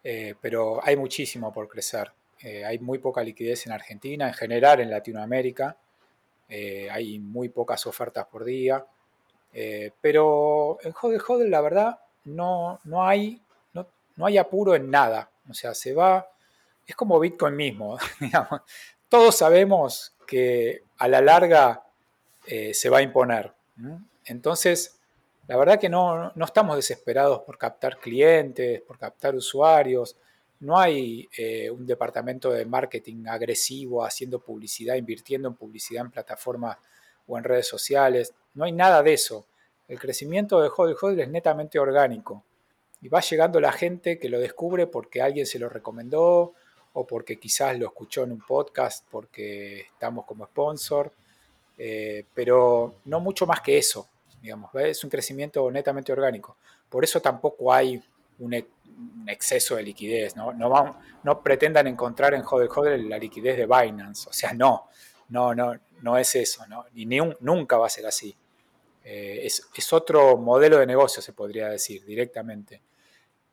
Eh, 0.02 0.34
pero 0.40 0.80
hay 0.82 0.96
muchísimo 0.96 1.52
por 1.52 1.68
crecer. 1.68 2.12
hay 2.42 2.78
muy 2.78 2.98
poca 2.98 3.22
liquidez 3.22 3.66
en 3.66 3.72
Argentina, 3.72 4.28
en 4.28 4.34
general 4.34 4.80
en 4.80 4.90
Latinoamérica. 4.90 5.76
hay 6.48 7.18
muy 7.18 7.48
pocas 7.48 7.86
ofertas 7.86 8.26
por 8.26 8.44
día. 8.44 8.84
pero 10.00 10.78
en 10.82 10.94
Hodel 11.00 11.20
Hodel, 11.26 11.50
la 11.50 11.60
verdad, 11.60 12.00
no, 12.24 12.80
no, 12.84 13.06
hay, 13.06 13.40
no 13.72 14.26
hay 14.26 14.38
apuro 14.38 14.74
en 14.74 14.90
nada. 14.90 15.30
O 15.48 15.54
sea, 15.54 15.74
se 15.74 15.94
va, 15.94 16.30
es 16.86 16.96
como 16.96 17.20
Bitcoin 17.20 17.54
mismo, 17.54 17.98
digamos. 18.20 18.62
Todos 19.08 19.36
sabemos 19.36 20.14
que 20.28 20.82
a 20.98 21.08
la 21.08 21.22
larga 21.22 21.82
eh, 22.46 22.74
se 22.74 22.90
va 22.90 22.98
a 22.98 23.02
imponer. 23.02 23.50
Entonces, 24.26 25.00
la 25.46 25.56
verdad 25.56 25.80
que 25.80 25.88
no, 25.88 26.32
estamos 26.44 26.76
desesperados 26.76 27.40
por 27.40 27.56
captar 27.56 27.98
clientes, 27.98 28.82
por 28.82 28.98
captar 28.98 29.34
usuarios. 29.34 30.18
No 30.60 30.78
hay 30.78 31.26
eh, 31.38 31.70
un 31.70 31.86
departamento 31.86 32.52
de 32.52 32.66
marketing 32.66 33.24
agresivo 33.26 34.04
haciendo 34.04 34.38
publicidad, 34.38 34.96
invirtiendo 34.96 35.48
en 35.48 35.54
publicidad 35.54 36.04
en 36.04 36.10
plataformas 36.10 36.76
o 37.26 37.38
en 37.38 37.44
redes 37.44 37.66
sociales. 37.66 38.34
No 38.52 38.64
hay 38.64 38.72
nada 38.72 39.02
de 39.02 39.14
eso. 39.14 39.46
El 39.88 39.98
crecimiento 39.98 40.60
de 40.60 40.68
Hodl 40.68 41.20
es 41.20 41.28
netamente 41.30 41.78
orgánico. 41.78 42.44
Y 43.00 43.08
va 43.08 43.20
llegando 43.20 43.60
la 43.60 43.72
gente 43.72 44.18
que 44.18 44.28
lo 44.28 44.38
descubre 44.38 44.86
porque 44.86 45.22
alguien 45.22 45.46
se 45.46 45.58
lo 45.58 45.70
recomendó 45.70 46.52
o 46.98 47.06
porque 47.06 47.38
quizás 47.38 47.78
lo 47.78 47.86
escuchó 47.86 48.24
en 48.24 48.32
un 48.32 48.40
podcast 48.40 49.06
porque 49.08 49.82
estamos 49.82 50.24
como 50.24 50.46
sponsor, 50.46 51.12
eh, 51.78 52.24
pero 52.34 52.96
no 53.04 53.20
mucho 53.20 53.46
más 53.46 53.60
que 53.60 53.78
eso, 53.78 54.08
digamos, 54.42 54.74
es 54.74 55.04
un 55.04 55.10
crecimiento 55.10 55.70
netamente 55.70 56.12
orgánico. 56.12 56.56
Por 56.88 57.04
eso 57.04 57.20
tampoco 57.20 57.72
hay 57.72 58.02
un, 58.40 58.54
exceso 59.28 59.76
de 59.76 59.84
liquidez, 59.84 60.34
¿no? 60.34 60.52
No, 60.52 60.98
no 61.22 61.40
pretendan 61.40 61.86
encontrar 61.86 62.34
en 62.34 62.42
Hodel 62.44 62.68
Hodel 62.74 63.08
la 63.08 63.16
liquidez 63.16 63.56
de 63.56 63.66
Binance, 63.66 64.28
o 64.28 64.32
sea, 64.32 64.52
no, 64.52 64.88
no, 65.28 65.54
no, 65.54 65.78
no 66.02 66.18
es 66.18 66.34
eso, 66.34 66.66
¿no? 66.66 66.84
y 66.94 67.06
ni 67.06 67.18
nunca 67.38 67.76
va 67.76 67.86
a 67.86 67.90
ser 67.90 68.06
así. 68.06 68.36
Eh, 69.04 69.46
es, 69.46 69.92
otro 69.92 70.36
modelo 70.36 70.78
de 70.78 70.86
negocio, 70.86 71.22
se 71.22 71.32
podría 71.32 71.68
decir, 71.68 72.04
directamente. 72.04 72.82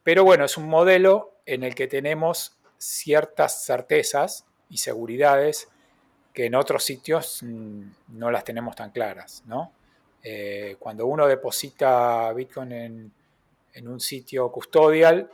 Pero 0.02 0.24
bueno, 0.24 0.46
es 0.46 0.58
un 0.58 0.68
modelo 0.68 1.36
en 1.46 1.64
el 1.64 1.76
que 1.76 1.88
tenemos 1.88 2.55
ciertas 2.78 3.66
certezas 3.66 4.46
y 4.70 4.78
seguridades 4.78 5.68
que 6.34 6.46
en 6.46 6.56
otros 6.56 6.84
sitios 6.84 7.42
mm, 7.44 7.84
no 8.10 8.32
las 8.32 8.44
tenemos 8.44 8.76
tan 8.76 8.92
claras. 8.92 9.44
¿no? 9.46 9.72
Eh, 10.24 10.76
cuando 10.80 11.06
uno 11.08 11.28
deposita 11.28 12.32
Bitcoin 12.34 12.72
en, 12.72 13.88
un 13.88 14.00
sitio 14.00 14.52
custodial, 14.52 15.30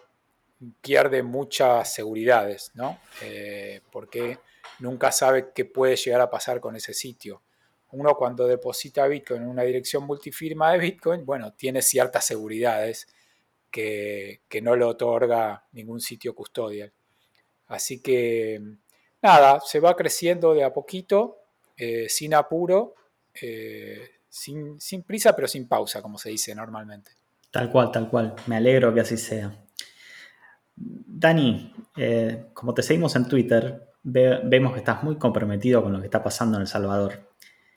pierde 0.81 1.21
muchas 1.23 1.93
seguridades, 1.93 2.71
¿no? 2.73 2.99
Eh, 3.21 3.81
porque 3.91 4.39
nunca 4.79 5.11
sabe 5.11 5.51
qué 5.53 5.65
puede 5.65 5.95
llegar 5.95 6.21
a 6.21 6.29
pasar 6.29 6.59
con 6.59 6.75
ese 6.75 6.93
sitio 6.93 7.41
uno 7.91 8.15
cuando 8.15 8.47
deposita 8.47 9.07
Bitcoin 9.07 9.43
en 9.43 9.49
una 9.49 9.63
dirección 9.63 10.05
multifirma 10.05 10.71
de 10.71 10.79
Bitcoin, 10.79 11.25
bueno, 11.25 11.53
tiene 11.53 11.81
ciertas 11.81 12.25
seguridades 12.25 13.07
que, 13.69 14.41
no 14.61 14.75
le 14.75 14.85
otorga 14.85 15.65
ningún 15.73 15.99
sitio 15.99 16.33
custodial. 16.33 16.91
Así 17.72 18.01
que, 18.01 18.61
nada, 19.22 19.61
se 19.65 19.80
va 19.80 19.95
creciendo 19.95 20.53
de 20.53 20.65
a 20.65 20.74
poquito, 20.74 21.38
eh, 21.78 22.09
sin 22.09 22.34
apuro, 22.34 22.95
eh, 23.41 24.09
sin, 24.28 24.78
prisa, 25.07 25.34
pero 25.34 25.47
sin 25.47 25.69
pausa, 25.69 26.01
como 26.01 26.17
se 26.17 26.30
dice 26.30 26.53
normalmente. 26.53 27.11
Tal 27.49 27.72
cual, 27.72 27.89
tal 27.89 28.09
cual. 28.09 28.36
Me 28.47 28.57
alegro 28.57 28.93
que 28.93 28.99
así 28.99 29.15
sea. 29.15 29.55
Dani, 30.76 31.74
eh, 31.95 32.47
como 32.53 32.74
te 32.74 32.84
seguimos 32.84 33.15
en 33.15 33.26
Twitter, 33.30 33.88
vemos 34.03 34.74
que 34.74 34.80
estás 34.80 35.01
muy 35.01 35.15
comprometido 35.15 35.82
con 35.82 35.93
lo 35.93 35.99
que 35.99 36.07
está 36.07 36.22
pasando 36.22 36.57
en 36.57 36.63
El 36.63 36.67
Salvador. 36.67 37.32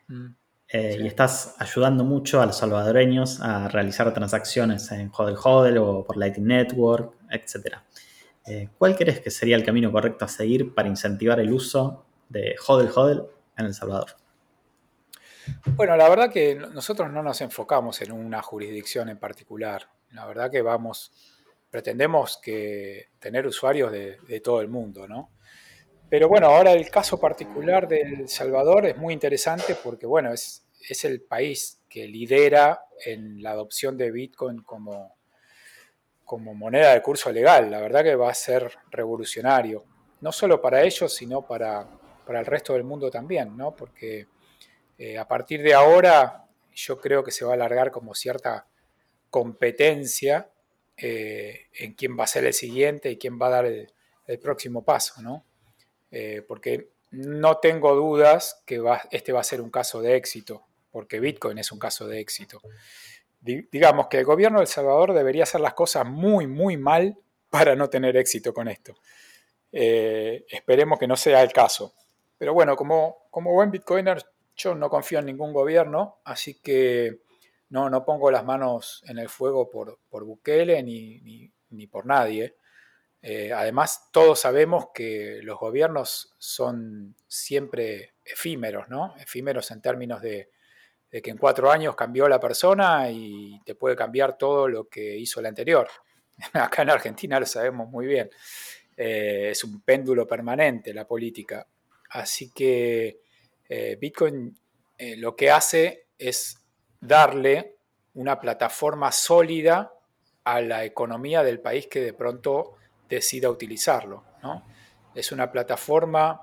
Mm. 0.09 0.27
Y 0.73 1.07
estás 1.07 1.55
ayudando 1.61 2.03
mucho 2.03 2.43
a 2.43 2.47
los 2.47 2.59
salvadoreños 2.59 3.41
a 3.41 3.69
realizar 3.69 4.13
transacciones 4.13 4.91
en 4.91 5.09
Hodel 5.17 5.37
Hodel 5.41 5.79
o 5.79 6.03
por 6.03 6.17
Lightning 6.17 6.49
Network, 6.49 7.15
etc. 7.31 7.77
Eh, 8.47 8.69
¿Cuál 8.77 8.97
crees 8.97 9.21
que 9.21 9.31
sería 9.31 9.57
el 9.57 9.65
camino 9.65 9.91
correcto 9.91 10.25
a 10.25 10.29
seguir 10.29 10.75
para 10.75 10.89
incentivar 10.89 11.41
el 11.41 11.53
uso 11.53 12.05
de 12.29 12.57
Hodel 12.67 12.91
Hodel 12.95 13.23
en 13.57 13.67
El 13.67 13.75
Salvador? 13.75 14.17
Bueno, 15.77 15.97
la 15.97 16.09
verdad 16.09 16.31
que 16.31 16.55
nosotros 16.55 17.11
no 17.11 17.23
nos 17.23 17.41
enfocamos 17.41 18.01
en 18.03 18.13
una 18.13 18.43
jurisdicción 18.43 19.09
en 19.09 19.19
particular. 19.19 19.89
La 20.11 20.27
verdad 20.27 20.51
que 20.51 20.63
vamos 20.63 21.13
pretendemos 21.75 22.39
que 22.41 23.09
tener 23.19 23.49
usuarios 23.49 23.91
de, 23.91 24.41
todo 24.45 24.61
el 24.61 24.69
mundo, 24.69 25.09
¿no? 25.09 25.33
Pero 26.09 26.29
bueno, 26.29 26.47
ahora 26.47 26.71
el 26.71 26.89
caso 26.89 27.19
particular 27.19 27.89
de 27.89 28.01
El 28.01 28.29
Salvador 28.29 28.87
es 28.87 28.97
muy 28.97 29.13
interesante 29.13 29.77
porque, 29.83 30.07
bueno, 30.07 30.33
es, 30.33 30.69
es 30.89 31.05
el 31.05 31.23
país 31.23 31.83
que 31.89 32.07
lidera 32.07 32.85
en 33.05 33.43
la 33.43 33.51
adopción 33.51 33.97
de 33.97 34.13
Bitcoin 34.13 34.63
como, 34.63 35.17
como 36.25 36.55
moneda 36.55 36.95
de 36.95 37.03
curso 37.03 37.31
legal. 37.31 37.71
La 37.71 37.81
verdad 37.81 38.03
que 38.03 38.17
va 38.17 38.31
a 38.31 38.35
ser 38.35 38.71
revolucionario, 38.91 39.85
no 40.21 40.33
solo 40.33 40.61
para 40.61 40.83
ellos, 40.83 41.15
sino 41.15 41.47
para, 41.47 41.87
para 42.25 42.41
el 42.41 42.47
resto 42.47 42.73
del 42.73 42.85
mundo 42.85 43.11
también, 43.11 43.57
¿no? 43.57 43.75
Porque 43.75 44.27
eh, 44.99 45.19
a 45.19 45.27
partir 45.27 45.63
de 45.63 45.75
ahora 45.75 46.47
yo 46.73 47.01
creo 47.01 47.23
que 47.23 47.31
se 47.31 47.45
va 47.45 47.53
a 47.53 47.55
alargar 47.55 47.91
como 47.91 48.15
cierta 48.15 48.67
competencia 49.31 50.51
eh, 50.97 51.67
en 51.75 51.95
quién 51.95 52.19
va 52.19 52.25
a 52.25 52.29
ser 52.29 52.45
el 52.45 52.55
siguiente 52.55 53.11
y 53.11 53.19
quién 53.19 53.39
va 53.41 53.49
a 53.49 53.51
dar 53.51 53.67
el, 53.67 53.91
próximo 54.41 54.85
paso, 54.85 55.21
¿no? 55.21 55.45
Eh, 56.11 56.43
porque 56.49 56.93
no 57.11 57.59
tengo 57.59 57.95
dudas 57.95 58.63
que 58.65 58.83
este 59.11 59.33
va 59.33 59.41
a 59.41 59.45
ser 59.45 59.61
un 59.61 59.71
caso 59.71 60.01
de 60.01 60.17
éxito, 60.17 60.65
porque 60.91 61.21
Bitcoin 61.21 61.59
es 61.59 61.71
un 61.73 61.79
caso 61.79 62.09
de 62.09 62.21
éxito. 62.21 62.63
Digamos 63.45 64.09
que 64.09 64.19
el 64.19 64.25
gobierno 64.25 64.59
de 64.59 64.65
El 64.65 64.69
Salvador 64.69 65.13
debería 65.13 65.43
hacer 65.43 65.61
las 65.61 65.75
cosas 65.75 66.07
muy, 66.07 66.47
muy 66.47 66.77
mal 66.77 67.19
para 67.51 67.77
no 67.77 67.89
tener 67.91 68.17
éxito 68.17 68.55
con 68.55 68.69
esto. 68.69 68.95
esperemos 69.71 70.99
que 70.99 71.07
no 71.07 71.17
sea 71.17 71.43
el 71.43 71.53
caso. 71.53 71.93
Pero 72.39 72.55
bueno, 72.55 72.77
como, 72.77 73.27
como 73.31 73.53
buen 73.53 73.71
bitcoiner, 73.71 74.25
yo 74.57 74.75
no 74.75 74.89
confío 74.89 75.19
en 75.19 75.27
ningún 75.27 75.53
gobierno, 75.53 76.21
así 76.25 76.61
que 76.61 77.21
no, 77.71 77.91
no 77.91 78.05
pongo 78.05 78.31
las 78.31 78.45
manos 78.45 79.03
en 79.07 79.19
el 79.19 79.29
fuego 79.29 79.69
por, 79.69 79.99
por 80.09 80.25
Bukele 80.25 80.83
ni, 80.83 81.51
ni, 81.71 81.87
por 81.87 82.07
nadie. 82.07 82.57
Eh, 83.21 83.53
además, 83.53 84.11
todos 84.13 84.41
sabemos 84.41 84.89
que 84.95 85.41
los 85.43 85.59
gobiernos 85.59 86.35
son 86.39 87.17
siempre 87.27 88.15
efímeros, 88.25 88.89
¿no? 88.89 89.15
Efímeros 89.17 89.71
en 89.71 89.81
términos 89.81 90.21
de, 90.21 90.51
que 91.23 91.31
en 91.31 91.39
cuatro 91.39 91.71
años 91.71 91.95
cambió 91.95 92.29
la 92.29 92.41
persona 92.41 93.11
y 93.11 93.61
te 93.65 93.75
puede 93.75 93.95
cambiar 93.95 94.37
todo 94.37 94.69
lo 94.69 94.89
que 94.89 95.17
hizo 95.17 95.41
el 95.41 95.47
anterior. 95.47 95.89
Acá 96.53 96.83
en 96.83 96.91
Argentina 96.91 97.39
lo 97.39 97.47
sabemos 97.47 97.89
muy 97.89 98.07
bien. 98.07 98.31
Eh, 98.97 99.49
es 99.51 99.65
un 99.65 99.81
péndulo 99.81 100.27
permanente 100.27 100.95
la 100.95 101.07
política. 101.07 101.67
Así 102.11 102.51
que 102.51 103.21
eh, 103.69 103.97
Bitcoin 104.01 104.57
eh, 104.99 105.17
lo 105.17 105.35
que 105.35 105.51
hace 105.51 106.07
es 106.19 106.59
darle 107.01 107.77
una 108.15 108.41
plataforma 108.41 109.11
sólida 109.11 109.93
a 110.45 110.61
la 110.61 110.85
economía 110.85 111.43
del 111.43 111.61
país 111.61 111.87
que 111.89 112.01
de 112.01 112.13
pronto 112.13 112.77
decida 113.09 113.51
utilizarlo. 113.51 114.25
Es 115.15 115.33
una 115.33 115.51
plataforma 115.51 116.43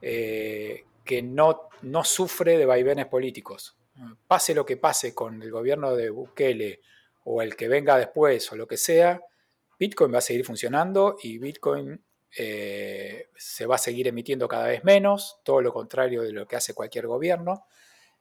que 0.00 1.22
no, 1.22 1.68
no 1.82 2.04
sufre 2.04 2.56
de 2.56 2.66
vaivenes 2.66 3.06
políticos. 3.06 3.76
Pase 4.26 4.54
lo 4.54 4.66
que 4.66 4.76
pase 4.76 5.14
con 5.14 5.42
el 5.42 5.50
gobierno 5.50 5.94
de 5.94 6.10
Bukele 6.10 6.80
o 7.24 7.42
el 7.42 7.56
que 7.56 7.68
venga 7.68 7.96
después 7.96 8.50
o 8.52 8.56
lo 8.56 8.66
que 8.66 8.76
sea, 8.76 9.20
Bitcoin 9.78 10.12
va 10.12 10.18
a 10.18 10.22
seguir 10.22 10.44
funcionando 10.44 11.16
y 11.22 11.38
Bitcoin 11.38 12.00
eh, 12.36 13.28
se 13.36 13.66
va 13.66 13.76
a 13.76 13.78
seguir 13.78 14.08
emitiendo 14.08 14.48
cada 14.48 14.66
vez 14.66 14.82
menos, 14.82 15.38
todo 15.44 15.60
lo 15.60 15.72
contrario 15.72 16.22
de 16.22 16.32
lo 16.32 16.46
que 16.46 16.56
hace 16.56 16.74
cualquier 16.74 17.06
gobierno. 17.06 17.66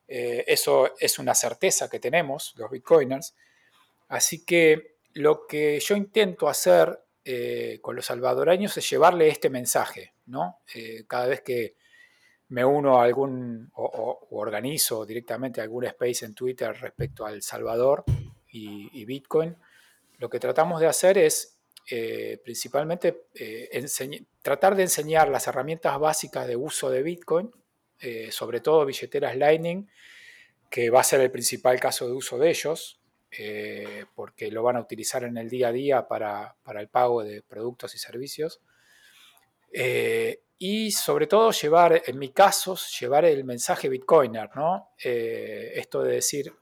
Eh, 0.07 0.43
eso 0.47 0.93
es 0.99 1.17
una 1.19 1.33
certeza 1.33 1.89
que 1.89 1.99
tenemos 1.99 2.53
los 2.57 2.69
bitcoiners. 2.69 3.35
Así 4.09 4.45
que 4.45 4.97
lo 5.13 5.47
que 5.47 5.79
yo 5.79 5.95
intento 5.95 6.47
hacer 6.47 6.99
eh, 7.25 7.79
con 7.81 7.95
los 7.95 8.05
salvadoreños 8.05 8.77
es 8.77 8.89
llevarle 8.89 9.29
este 9.29 9.49
mensaje, 9.49 10.13
¿no? 10.25 10.59
cada 11.07 11.27
vez 11.27 11.41
que 11.41 11.75
me 12.49 12.63
uno 12.63 12.99
a 12.99 13.03
algún 13.03 13.71
o, 13.75 14.27
organizo 14.31 15.05
directamente 15.05 15.61
algún 15.61 15.85
space 15.85 16.25
en 16.25 16.35
Twitter 16.35 16.75
respecto 16.79 17.25
al 17.25 17.41
Salvador 17.41 18.03
y 18.47 19.05
Bitcoin, 19.05 19.55
lo 20.19 20.29
que 20.29 20.39
tratamos 20.39 20.79
de 20.79 20.87
hacer 20.87 21.17
es 21.17 21.53
eh, 21.89 22.39
principalmente 22.41 23.25
eh, 23.35 23.85
tratar 24.41 24.75
de 24.75 24.83
enseñar 24.83 25.27
las 25.27 25.47
herramientas 25.47 25.99
básicas 25.99 26.47
de 26.47 26.55
uso 26.55 26.89
de 26.89 27.03
Bitcoin, 27.03 27.51
eh, 27.99 28.31
sobre 28.31 28.61
todo 28.61 28.85
billeteras 28.85 29.35
Lightning, 29.35 29.89
que 30.69 30.89
va 30.89 31.01
a 31.01 31.03
ser 31.03 31.19
el 31.19 31.29
principal 31.29 31.79
caso 31.79 32.07
de 32.07 32.13
uso 32.13 32.37
de 32.37 32.49
ellos, 32.49 32.99
porque 34.15 34.51
lo 34.51 34.61
van 34.61 34.77
a 34.77 34.79
utilizar 34.79 35.23
en 35.23 35.37
el 35.37 35.49
día 35.49 35.69
a 35.69 35.71
día 35.71 36.07
para, 36.07 36.55
el 36.79 36.87
pago 36.87 37.23
de 37.23 37.41
productos 37.41 37.95
y 37.95 37.97
servicios. 37.97 38.61
Y 40.59 40.91
sobre 40.91 41.27
todo 41.27 41.51
llevar, 41.51 42.03
en 42.05 42.19
mi 42.19 42.29
caso, 42.29 42.77
llevar 42.99 43.25
el 43.25 43.43
mensaje 43.43 43.89
Bitcoiner, 43.89 44.49
¿no? 44.55 44.91
esto 44.97 46.03
de 46.03 46.13
decir, 46.13 46.53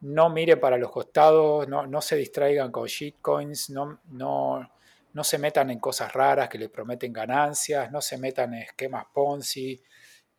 no 0.00 0.30
miren 0.30 0.60
para 0.60 0.76
los 0.78 0.90
costados, 0.90 1.68
no, 1.68 2.00
se 2.00 2.16
distraigan 2.16 2.70
con 2.70 2.86
shitcoins, 2.86 3.70
no, 3.70 4.00
no, 4.10 4.70
no, 5.12 5.24
se 5.24 5.38
metan 5.38 5.70
en 5.70 5.78
cosas 5.78 6.12
raras 6.12 6.48
que 6.48 6.58
les 6.58 6.68
prometen 6.68 7.12
ganancias, 7.12 7.90
no 7.90 8.00
se 8.00 8.18
metan 8.18 8.54
en 8.54 8.62
esquemas 8.62 9.06
Ponzi, 9.12 9.80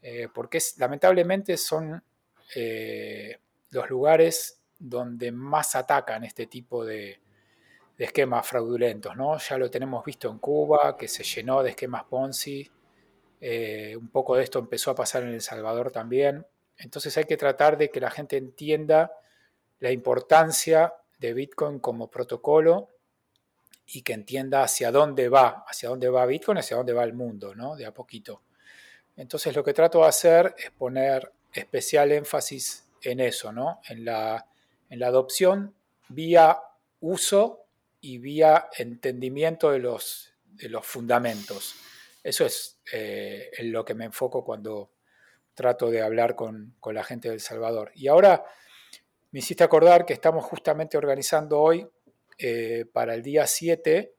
eh, 0.02 0.28
porque 0.34 0.60
lamentablemente 0.78 1.58
son 1.58 2.02
eh, 2.56 3.38
los 3.72 3.90
lugares 3.90 4.62
donde 4.80 5.32
más 5.32 5.76
atacan 5.76 6.24
este 6.24 6.46
tipo 6.46 6.86
de, 6.86 7.20
esquemas 8.06 8.48
fraudulentos. 8.48 9.16
¿no? 9.16 9.38
Ya 9.38 9.58
lo 9.58 9.70
tenemos 9.70 10.04
visto 10.06 10.30
en 10.30 10.40
Cuba, 10.40 10.96
que 10.98 11.08
se 11.08 11.24
llenó 11.24 11.64
de 11.64 11.72
esquemas 11.72 12.04
Ponzi. 12.06 12.70
Eh, 13.40 13.96
un 13.96 14.10
poco 14.10 14.36
de 14.36 14.44
esto 14.44 14.60
empezó 14.60 14.92
a 14.92 14.96
pasar 14.96 15.24
en 15.24 15.30
El 15.30 15.42
Salvador 15.42 15.92
también. 15.92 16.46
Entonces 16.78 17.18
hay 17.18 17.26
que 17.26 17.38
tratar 17.38 17.78
de 17.78 17.90
que 17.90 18.00
la 18.00 18.12
gente 18.12 18.38
entienda 18.38 19.12
la 19.80 19.92
importancia 19.92 20.94
de 21.20 21.34
Bitcoin 21.34 21.80
como 21.80 22.10
protocolo 22.10 22.90
y 23.86 24.02
que 24.02 24.14
entienda 24.14 24.64
hacia 24.64 24.92
dónde 24.92 25.30
va, 25.30 25.64
hacia 25.68 25.90
dónde 25.90 26.10
va 26.10 26.26
Bitcoin, 26.26 26.58
hacia 26.58 26.78
dónde 26.78 26.94
va 26.94 27.04
el 27.04 27.14
mundo, 27.14 27.56
¿no? 27.56 27.76
De 27.76 27.86
a 27.86 27.94
poquito. 27.94 28.42
Entonces 29.16 29.56
lo 29.56 29.64
que 29.64 29.74
trato 29.74 30.00
de 30.00 30.08
hacer 30.08 30.56
es 30.58 30.72
poner 30.72 31.32
especial 31.54 32.12
énfasis 32.12 32.88
en 33.02 33.20
eso, 33.20 33.52
¿no? 33.52 33.82
En 33.88 34.06
la, 34.06 34.46
en 34.90 35.00
la 35.00 35.08
adopción 35.08 35.74
vía 36.10 36.60
uso 37.00 37.67
y 38.02 38.18
vía 38.18 38.70
entendimiento 38.78 39.72
de 39.72 39.80
los, 39.80 40.34
de 40.46 40.70
los 40.70 40.86
fundamentos. 40.86 41.76
Eso 42.24 42.46
es 42.46 42.80
eh, 42.92 43.50
en 43.58 43.72
lo 43.72 43.86
que 43.86 43.94
me 43.94 44.06
enfoco 44.06 44.44
cuando 44.44 44.92
trato 45.54 45.90
de 45.90 46.02
hablar 46.02 46.36
con, 46.36 46.76
con 46.80 46.94
la 46.96 47.04
gente 47.04 47.30
del 47.30 47.40
Salvador. 47.40 47.92
Y 47.96 48.08
ahora 48.08 48.46
me 49.32 49.40
hiciste 49.40 49.64
acordar 49.64 50.06
que 50.06 50.14
estamos 50.14 50.46
justamente 50.46 50.98
organizando 50.98 51.60
hoy 51.60 51.88
eh, 52.38 52.86
para 52.92 53.14
el 53.14 53.24
día 53.24 53.46
7. 53.46 54.16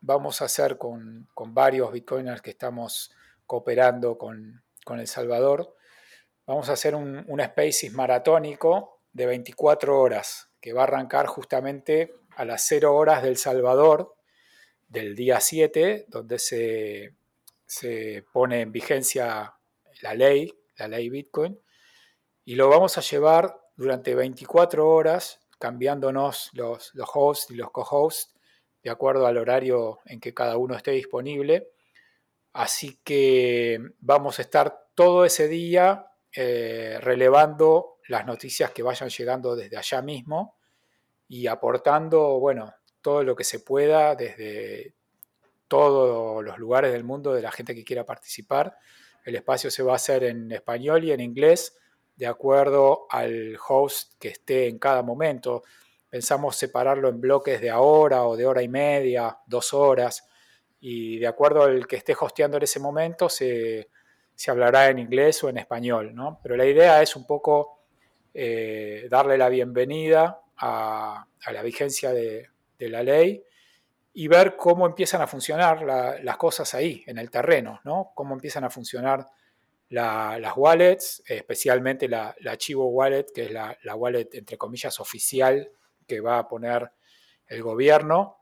Vamos 0.00 0.42
a 0.42 0.44
hacer 0.44 0.78
con, 0.78 1.28
varios 1.48 1.90
bitcoiners 1.92 2.42
que 2.42 2.50
estamos 2.50 3.12
cooperando 3.46 4.16
con, 4.18 4.62
El 4.88 5.06
Salvador. 5.06 5.74
Vamos 6.46 6.68
a 6.68 6.74
hacer 6.74 6.94
un, 6.94 7.24
un 7.26 7.42
Spaces 7.42 7.92
maratónico 7.92 9.00
de 9.12 9.26
24 9.26 9.98
horas 9.98 10.50
que 10.60 10.72
va 10.72 10.82
a 10.82 10.84
arrancar 10.84 11.26
justamente 11.26 12.14
a 12.36 12.44
las 12.44 12.64
0 12.66 12.94
horas 12.94 13.22
del 13.22 13.36
Salvador 13.36 14.14
del 14.88 15.14
día 15.14 15.40
7, 15.40 16.06
donde 16.08 16.38
se, 16.38 17.14
se 17.66 18.24
pone 18.32 18.60
en 18.60 18.72
vigencia 18.72 19.54
la 20.02 20.14
ley, 20.14 20.52
la 20.76 20.88
ley 20.88 21.08
Bitcoin, 21.08 21.58
y 22.44 22.54
lo 22.54 22.68
vamos 22.68 22.98
a 22.98 23.00
llevar 23.00 23.58
durante 23.76 24.14
24 24.14 24.88
horas, 24.88 25.40
cambiándonos 25.58 26.50
los, 26.52 26.92
hosts 27.12 27.50
y 27.50 27.54
los 27.56 27.70
co-hosts 27.70 28.34
de 28.82 28.90
acuerdo 28.90 29.26
al 29.26 29.38
horario 29.38 30.00
en 30.04 30.20
que 30.20 30.34
cada 30.34 30.58
uno 30.58 30.76
esté 30.76 30.90
disponible. 30.90 31.70
Así 32.52 33.00
que 33.02 33.80
vamos 33.98 34.38
a 34.38 34.42
estar 34.42 34.88
todo 34.94 35.24
ese 35.24 35.48
día 35.48 36.06
eh, 36.32 36.98
relevando 37.00 37.98
las 38.08 38.26
noticias 38.26 38.70
que 38.72 38.82
vayan 38.82 39.08
llegando 39.08 39.56
desde 39.56 39.78
allá 39.78 40.02
mismo 40.02 40.58
y 41.28 41.46
aportando, 41.46 42.38
bueno, 42.38 42.72
todo 43.00 43.22
lo 43.22 43.36
que 43.36 43.44
se 43.44 43.60
pueda 43.60 44.14
desde 44.14 44.94
todos 45.68 46.44
los 46.44 46.58
lugares 46.58 46.92
del 46.92 47.04
mundo 47.04 47.34
de 47.34 47.42
la 47.42 47.52
gente 47.52 47.74
que 47.74 47.84
quiera 47.84 48.04
participar. 48.04 48.76
El 49.24 49.34
espacio 49.36 49.70
se 49.70 49.82
va 49.82 49.92
a 49.92 49.96
hacer 49.96 50.24
en 50.24 50.52
español 50.52 51.04
y 51.04 51.12
en 51.12 51.20
inglés 51.20 51.76
de 52.16 52.26
acuerdo 52.26 53.06
al 53.10 53.58
host 53.68 54.12
que 54.18 54.28
esté 54.28 54.68
en 54.68 54.78
cada 54.78 55.02
momento. 55.02 55.62
Pensamos 56.08 56.56
separarlo 56.56 57.08
en 57.08 57.20
bloques 57.20 57.60
de 57.60 57.72
hora 57.72 58.24
o 58.24 58.36
de 58.36 58.46
hora 58.46 58.62
y 58.62 58.68
media, 58.68 59.36
dos 59.46 59.74
horas, 59.74 60.28
y 60.80 61.18
de 61.18 61.26
acuerdo 61.26 61.64
al 61.64 61.86
que 61.86 61.96
esté 61.96 62.14
hosteando 62.18 62.58
en 62.58 62.62
ese 62.62 62.78
momento 62.78 63.28
se, 63.28 63.88
hablará 64.46 64.90
en 64.90 64.98
inglés 64.98 65.42
o 65.42 65.48
en 65.48 65.58
español, 65.58 66.14
¿no? 66.14 66.38
Pero 66.42 66.56
la 66.56 66.66
idea 66.66 67.02
es 67.02 67.16
un 67.16 67.26
poco 67.26 67.80
eh, 68.32 69.08
darle 69.10 69.38
la 69.38 69.48
bienvenida 69.48 70.43
a, 70.58 71.26
la 71.52 71.62
vigencia 71.62 72.12
de, 72.12 72.48
la 72.78 73.02
ley 73.02 73.42
y 74.12 74.28
ver 74.28 74.56
cómo 74.56 74.86
empiezan 74.86 75.22
a 75.22 75.26
funcionar 75.26 75.82
las 76.22 76.36
cosas 76.36 76.74
ahí, 76.74 77.02
en 77.06 77.18
el 77.18 77.30
terreno, 77.30 77.80
¿no? 77.84 78.12
Cómo 78.14 78.34
empiezan 78.34 78.64
a 78.64 78.70
funcionar 78.70 79.26
las 79.88 80.56
wallets, 80.56 81.22
especialmente 81.26 82.08
la, 82.08 82.34
Chivo 82.56 82.88
Wallet, 82.88 83.26
que 83.34 83.44
es 83.44 83.50
la, 83.50 83.96
wallet, 83.96 84.28
entre 84.34 84.58
comillas, 84.58 85.00
oficial 85.00 85.70
que 86.06 86.20
va 86.20 86.38
a 86.38 86.48
poner 86.48 86.90
el 87.46 87.62
gobierno. 87.62 88.38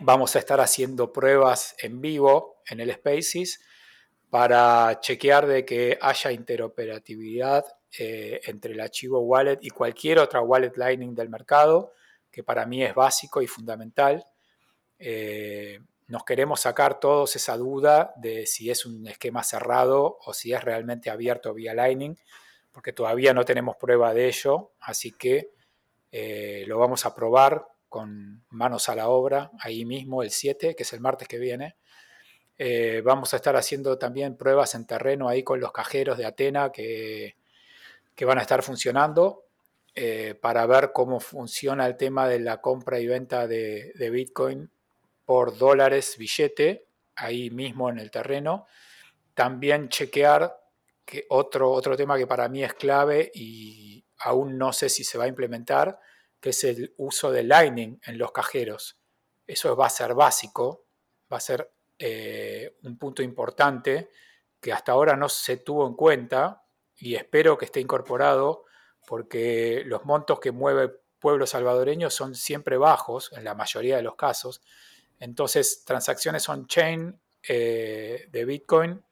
Vamos 0.00 0.36
a 0.36 0.38
estar 0.38 0.60
haciendo 0.60 1.12
pruebas 1.12 1.74
en 1.80 2.00
vivo 2.00 2.62
en 2.68 2.80
el 2.80 2.92
Spaces 2.92 3.60
para 4.30 4.98
chequear 5.00 5.46
de 5.46 5.64
que 5.64 5.98
haya 6.00 6.32
interoperatividad 6.32 7.64
eh, 7.96 8.40
entre 8.46 8.72
el 8.72 8.80
archivo 8.80 9.20
wallet 9.20 9.58
y 9.60 9.70
cualquier 9.70 10.18
otra 10.18 10.40
wallet 10.40 10.72
Lightning 10.74 11.14
del 11.14 11.28
mercado, 11.28 11.92
que 12.28 12.42
para 12.42 12.66
mí 12.66 12.82
es 12.82 12.92
básico 12.92 13.40
y 13.40 13.46
fundamental. 13.46 14.26
Eh, 14.98 15.78
nos 16.08 16.24
queremos 16.24 16.60
sacar 16.60 16.98
todos 16.98 17.36
esa 17.36 17.56
duda 17.56 18.12
de 18.16 18.46
si 18.46 18.68
es 18.68 18.84
un 18.84 19.06
esquema 19.06 19.44
cerrado 19.44 20.18
o 20.24 20.34
si 20.34 20.52
es 20.52 20.64
realmente 20.64 21.08
abierto 21.08 21.54
vía 21.54 21.72
Lightning, 21.72 22.16
porque 22.72 22.92
todavía 22.92 23.32
no 23.32 23.44
tenemos 23.44 23.76
prueba 23.76 24.12
de 24.12 24.26
ello, 24.26 24.72
así 24.80 25.12
que 25.12 25.50
eh, 26.10 26.64
lo 26.66 26.80
vamos 26.80 27.06
a 27.06 27.14
probar 27.14 27.68
con 27.88 28.44
manos 28.50 28.88
a 28.88 28.96
la 28.96 29.08
obra 29.08 29.52
ahí 29.60 29.84
mismo 29.84 30.24
el 30.24 30.32
7, 30.32 30.74
que 30.74 30.82
es 30.82 30.92
el 30.92 31.00
martes 31.00 31.28
que 31.28 31.38
viene. 31.38 31.76
Vamos 33.04 33.32
a 33.34 33.36
estar 33.36 33.54
haciendo 33.54 33.98
también 33.98 34.36
pruebas 34.36 34.74
en 34.74 34.84
terreno 34.84 35.28
ahí 35.28 35.44
con 35.44 35.60
los 35.60 35.70
cajeros 35.70 36.18
de 36.18 36.26
Atena 36.26 36.72
que, 36.72 37.36
que 38.14 38.24
van 38.24 38.38
a 38.38 38.42
estar 38.42 38.62
funcionando 38.62 39.44
eh, 39.96 40.34
para 40.34 40.66
ver 40.66 40.90
cómo 40.92 41.20
funciona 41.20 41.86
el 41.86 41.96
tema 41.96 42.28
de 42.28 42.40
la 42.40 42.60
compra 42.60 42.98
y 42.98 43.06
venta 43.06 43.46
de, 43.46 43.92
Bitcoin 44.10 44.68
por 45.24 45.56
dólares 45.56 46.16
billete, 46.18 46.88
ahí 47.14 47.50
mismo 47.50 47.88
en 47.88 48.00
el 48.00 48.10
terreno. 48.10 48.66
También 49.34 49.88
chequear 49.88 50.60
que 51.04 51.26
otro, 51.28 51.70
otro 51.70 51.96
tema 51.96 52.18
que 52.18 52.26
para 52.26 52.48
mí 52.48 52.64
es 52.64 52.74
clave 52.74 53.30
y 53.34 54.04
aún 54.18 54.58
no 54.58 54.72
sé 54.72 54.88
si 54.88 55.04
se 55.04 55.16
va 55.16 55.24
a 55.24 55.28
implementar, 55.28 56.00
que 56.40 56.50
es 56.50 56.64
el 56.64 56.92
uso 56.96 57.30
de 57.30 57.44
Lightning 57.44 58.00
en 58.04 58.18
los 58.18 58.32
cajeros. 58.32 58.98
Eso 59.46 59.76
va 59.76 59.86
a 59.86 59.90
ser 59.90 60.14
básico, 60.14 60.86
va 61.32 61.36
a 61.36 61.40
ser 61.40 61.70
eh, 61.98 62.76
un 62.82 62.98
punto 62.98 63.22
importante 63.22 64.10
que 64.60 64.72
hasta 64.72 64.92
ahora 64.92 65.16
no 65.16 65.28
se 65.28 65.58
tuvo 65.58 65.86
en 65.86 65.94
cuenta 65.94 66.63
y 66.96 67.14
espero 67.16 67.58
que 67.58 67.64
esté 67.64 67.80
incorporado 67.80 68.64
porque 69.06 69.82
los 69.86 70.04
montos 70.04 70.40
que 70.40 70.52
mueve 70.52 70.90
pueblo 71.18 71.46
salvadoreño 71.46 72.10
son 72.10 72.34
siempre 72.34 72.76
bajos 72.76 73.32
en 73.32 73.44
la 73.44 73.54
mayoría 73.54 73.96
de 73.96 74.02
los 74.02 74.16
casos 74.16 74.62
entonces, 75.20 75.84
transacciones 75.84 76.48
on-chain 76.48 77.18
eh, 77.48 78.26
de 78.30 78.44
Bitcoin 78.44 79.02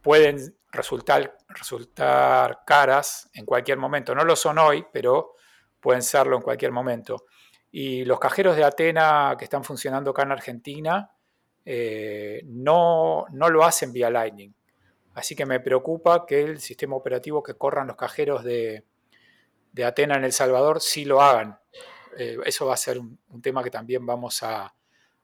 pueden 0.00 0.56
resultar, 0.70 1.38
resultar 1.48 2.62
caras 2.66 3.30
en 3.34 3.44
cualquier 3.44 3.78
momento. 3.78 4.14
No 4.14 4.24
lo 4.24 4.34
son 4.34 4.58
hoy, 4.58 4.84
pero 4.92 5.36
pueden 5.80 6.02
serlo 6.02 6.36
en 6.36 6.42
cualquier 6.42 6.72
momento. 6.72 7.26
Y 7.70 8.04
los 8.04 8.18
cajeros 8.18 8.56
de 8.56 8.64
Atena 8.64 9.36
que 9.38 9.44
están 9.44 9.64
funcionando 9.64 10.10
acá 10.10 10.22
en 10.22 10.32
Argentina 10.32 11.10
eh, 11.64 12.42
no, 12.46 13.26
lo 13.30 13.64
hacen 13.64 13.92
vía 13.92 14.10
Lightning. 14.10 14.52
Así 15.14 15.34
que 15.36 15.46
me 15.46 15.60
preocupa 15.60 16.24
que 16.26 16.42
el 16.42 16.60
sistema 16.60 16.96
operativo 16.96 17.42
que 17.42 17.54
corran 17.54 17.86
los 17.86 17.96
cajeros 17.96 18.44
de, 18.44 18.84
Atena 19.84 20.16
en 20.16 20.24
El 20.24 20.32
Salvador 20.32 20.80
sí 20.80 21.04
lo 21.04 21.22
hagan. 21.22 21.58
Eh, 22.18 22.38
eso 22.44 22.66
va 22.66 22.74
a 22.74 22.78
ser 22.78 22.98
un 22.98 23.42
tema 23.42 23.62
que 23.62 23.70
también 23.70 24.04
vamos 24.04 24.42
a, 24.42 24.74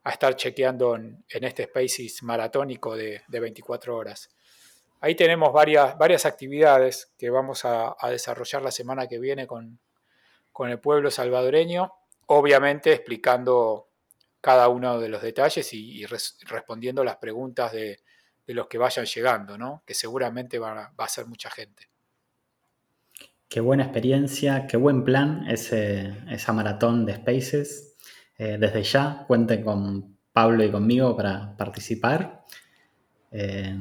a 0.09 0.11
estar 0.11 0.35
chequeando 0.37 0.97
en, 0.97 1.23
este 1.29 1.65
Spaces 1.65 2.23
maratónico 2.23 2.97
de, 2.97 3.23
24 3.29 3.95
horas. 3.95 4.31
Ahí 5.01 5.15
tenemos 5.15 5.53
varias, 5.53 5.99
varias 5.99 6.25
actividades 6.25 7.13
que 7.19 7.29
vamos 7.29 7.67
a, 7.67 7.95
desarrollar 8.09 8.63
la 8.63 8.71
semana 8.71 9.07
que 9.07 9.19
viene 9.19 9.47
con, 9.47 9.79
el 10.61 10.81
pueblo 10.81 11.11
salvadoreño, 11.11 11.93
obviamente 12.27 12.93
explicando 12.93 13.89
cada 14.41 14.69
uno 14.69 14.99
de 14.99 15.11
los 15.11 15.21
detalles 15.21 15.75
y, 15.75 16.07
respondiendo 16.07 17.05
las 17.05 17.19
preguntas 17.19 17.73
de, 17.73 18.01
los 18.55 18.67
que 18.67 18.79
vayan 18.79 19.07
llegando, 19.07 19.59
¿no? 19.59 19.83
que 19.87 19.95
seguramente 19.95 20.59
va, 20.59 20.93
a 20.97 21.09
ser 21.09 21.27
mucha 21.27 21.51
gente. 21.51 21.89
Qué 23.49 23.61
buena 23.61 23.85
experiencia, 23.85 24.67
qué 24.67 24.77
buen 24.77 25.05
plan 25.05 25.47
ese, 25.49 26.15
esa 26.31 26.53
maratón 26.53 27.07
de 27.07 27.15
Spaces. 27.15 27.97
Eh, 28.37 28.57
desde 28.59 28.83
ya 28.83 29.25
cuenten 29.27 29.65
con 29.65 30.19
Pablo 30.33 30.63
y 30.63 30.71
conmigo 30.71 31.17
para 31.17 31.57
participar. 31.57 32.45
Eh, 33.33 33.77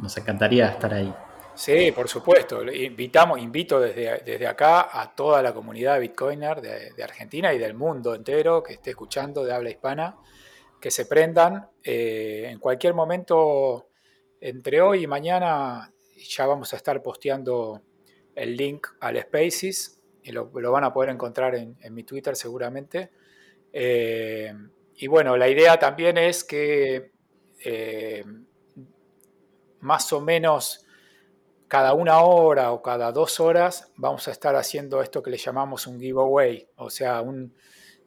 nos 0.00 0.16
encantaría 0.16 0.68
estar 0.68 0.92
ahí. 0.92 1.12
Sí, 1.54 1.92
por 1.92 2.08
supuesto. 2.08 2.62
Invitamos, 2.72 3.38
invito 3.38 3.78
desde, 3.80 4.22
desde 4.24 4.46
acá 4.46 4.88
a 5.00 5.14
toda 5.14 5.42
la 5.42 5.52
comunidad 5.52 6.00
Bitcoiner 6.00 6.60
de, 6.60 7.02
Argentina 7.02 7.52
y 7.52 7.58
del 7.58 7.74
mundo 7.74 8.14
entero 8.14 8.62
que 8.62 8.74
esté 8.74 8.90
escuchando 8.90 9.44
de 9.44 9.52
habla 9.52 9.70
hispana, 9.70 10.16
que 10.80 10.90
se 10.90 11.06
prendan. 11.06 11.68
Eh, 11.82 12.48
en 12.50 12.58
cualquier 12.58 12.94
momento, 12.94 13.90
entre 14.42 14.80
hoy 14.80 15.04
y 15.04 15.06
mañana, 15.06 15.92
ya 16.16 16.46
vamos 16.46 16.72
a 16.72 16.76
estar 16.76 17.02
posteando 17.02 17.80
el 18.34 18.56
link 18.56 18.88
al 19.00 19.20
Spaces 19.22 20.00
y 20.22 20.32
lo, 20.32 20.50
van 20.50 20.84
a 20.84 20.92
poder 20.92 21.10
encontrar 21.10 21.54
en 21.54 21.94
mi 21.94 22.02
Twitter 22.02 22.34
seguramente. 22.34 23.10
Eh, 23.72 24.52
y 24.96 25.06
bueno, 25.06 25.36
la 25.36 25.48
idea 25.48 25.78
también 25.78 26.18
es 26.18 26.44
que 26.44 27.12
eh, 27.64 28.24
más 29.80 30.12
o 30.12 30.20
menos 30.20 30.84
cada 31.68 31.94
una 31.94 32.20
hora 32.20 32.72
o 32.72 32.82
cada 32.82 33.12
dos 33.12 33.40
horas 33.40 33.90
vamos 33.96 34.28
a 34.28 34.32
estar 34.32 34.54
haciendo 34.56 35.00
esto 35.00 35.22
que 35.22 35.30
le 35.30 35.38
llamamos 35.38 35.86
un 35.86 35.98
giveaway, 35.98 36.68
o 36.76 36.90
sea, 36.90 37.22
un, 37.22 37.54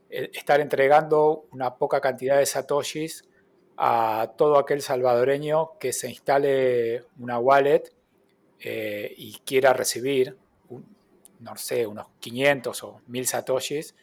eh, 0.09 0.29
estar 0.33 0.59
entregando 0.59 1.47
una 1.51 1.75
poca 1.75 1.99
cantidad 1.99 2.37
de 2.37 2.45
satoshis 2.45 3.27
a 3.77 4.33
todo 4.37 4.57
aquel 4.57 4.81
salvadoreño 4.81 5.77
que 5.79 5.93
se 5.93 6.09
instale 6.09 7.03
una 7.19 7.39
wallet 7.39 7.91
y 8.61 9.37
quiera 9.45 9.73
recibir, 9.73 10.37
no 11.39 11.55
sé, 11.55 11.85
unos 11.85 12.07
500 12.19 12.83
o 12.83 13.01
1000 13.05 13.27
satoshis 13.27 13.95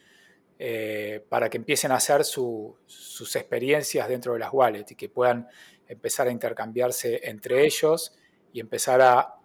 eh, 0.59 1.25
para 1.27 1.49
que 1.49 1.57
empiecen 1.57 1.91
a 1.91 1.95
hacer 1.95 2.23
sus 2.23 3.35
experiencias 3.35 4.07
dentro 4.07 4.33
de 4.33 4.39
las 4.39 4.53
wallets 4.53 4.91
y 4.91 4.95
que 4.95 5.09
puedan 5.09 5.47
empezar 5.87 6.27
a 6.27 6.31
intercambiarse 6.31 7.21
entre 7.23 7.65
ellos 7.65 8.15
y 8.53 8.59
empezar 8.59 9.01
a 9.01 9.35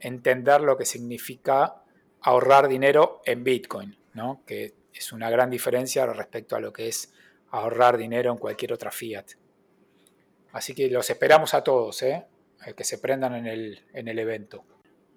entender 0.00 0.62
lo 0.62 0.76
que 0.76 0.86
significa 0.86 1.82
ahorrar 2.22 2.66
dinero 2.66 3.20
en 3.24 3.44
Bitcoin, 3.44 3.96
¿no? 4.14 4.42
que 4.46 4.74
es 4.92 5.12
una 5.12 5.30
gran 5.30 5.50
diferencia 5.50 6.06
respecto 6.06 6.56
a 6.56 6.60
lo 6.60 6.72
que 6.72 6.88
es 6.88 7.12
ahorrar 7.50 7.96
dinero 7.96 8.32
en 8.32 8.38
cualquier 8.38 8.72
otra 8.72 8.90
fiat. 8.90 9.32
Así 10.54 10.74
que 10.74 10.88
los 10.88 11.10
esperamos 11.10 11.52
a 11.52 11.62
todos, 11.62 12.02
¿eh? 12.02 12.24
que 12.74 12.84
se 12.84 12.96
prendan 12.96 13.34
en 13.34 13.46
el, 13.46 13.80
en 13.92 14.08
el 14.08 14.18
evento. 14.18 14.64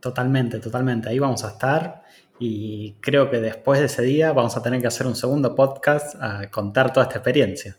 Totalmente, 0.02 0.60
totalmente. 0.60 1.08
Ahí 1.08 1.20
vamos 1.20 1.46
a 1.46 1.52
estar 1.52 2.04
y 2.40 2.94
creo 3.00 3.30
que 3.30 3.40
después 3.40 3.80
de 3.80 3.86
ese 3.86 4.02
día 4.02 4.34
vamos 4.34 4.58
a 4.58 4.62
tener 4.62 4.82
que 4.82 4.88
hacer 4.88 5.08
un 5.08 5.16
segundo 5.16 5.56
podcast 5.56 6.16
a 6.22 6.50
contar 6.52 6.92
toda 6.92 7.06
esta 7.06 7.20
experiencia. 7.20 7.78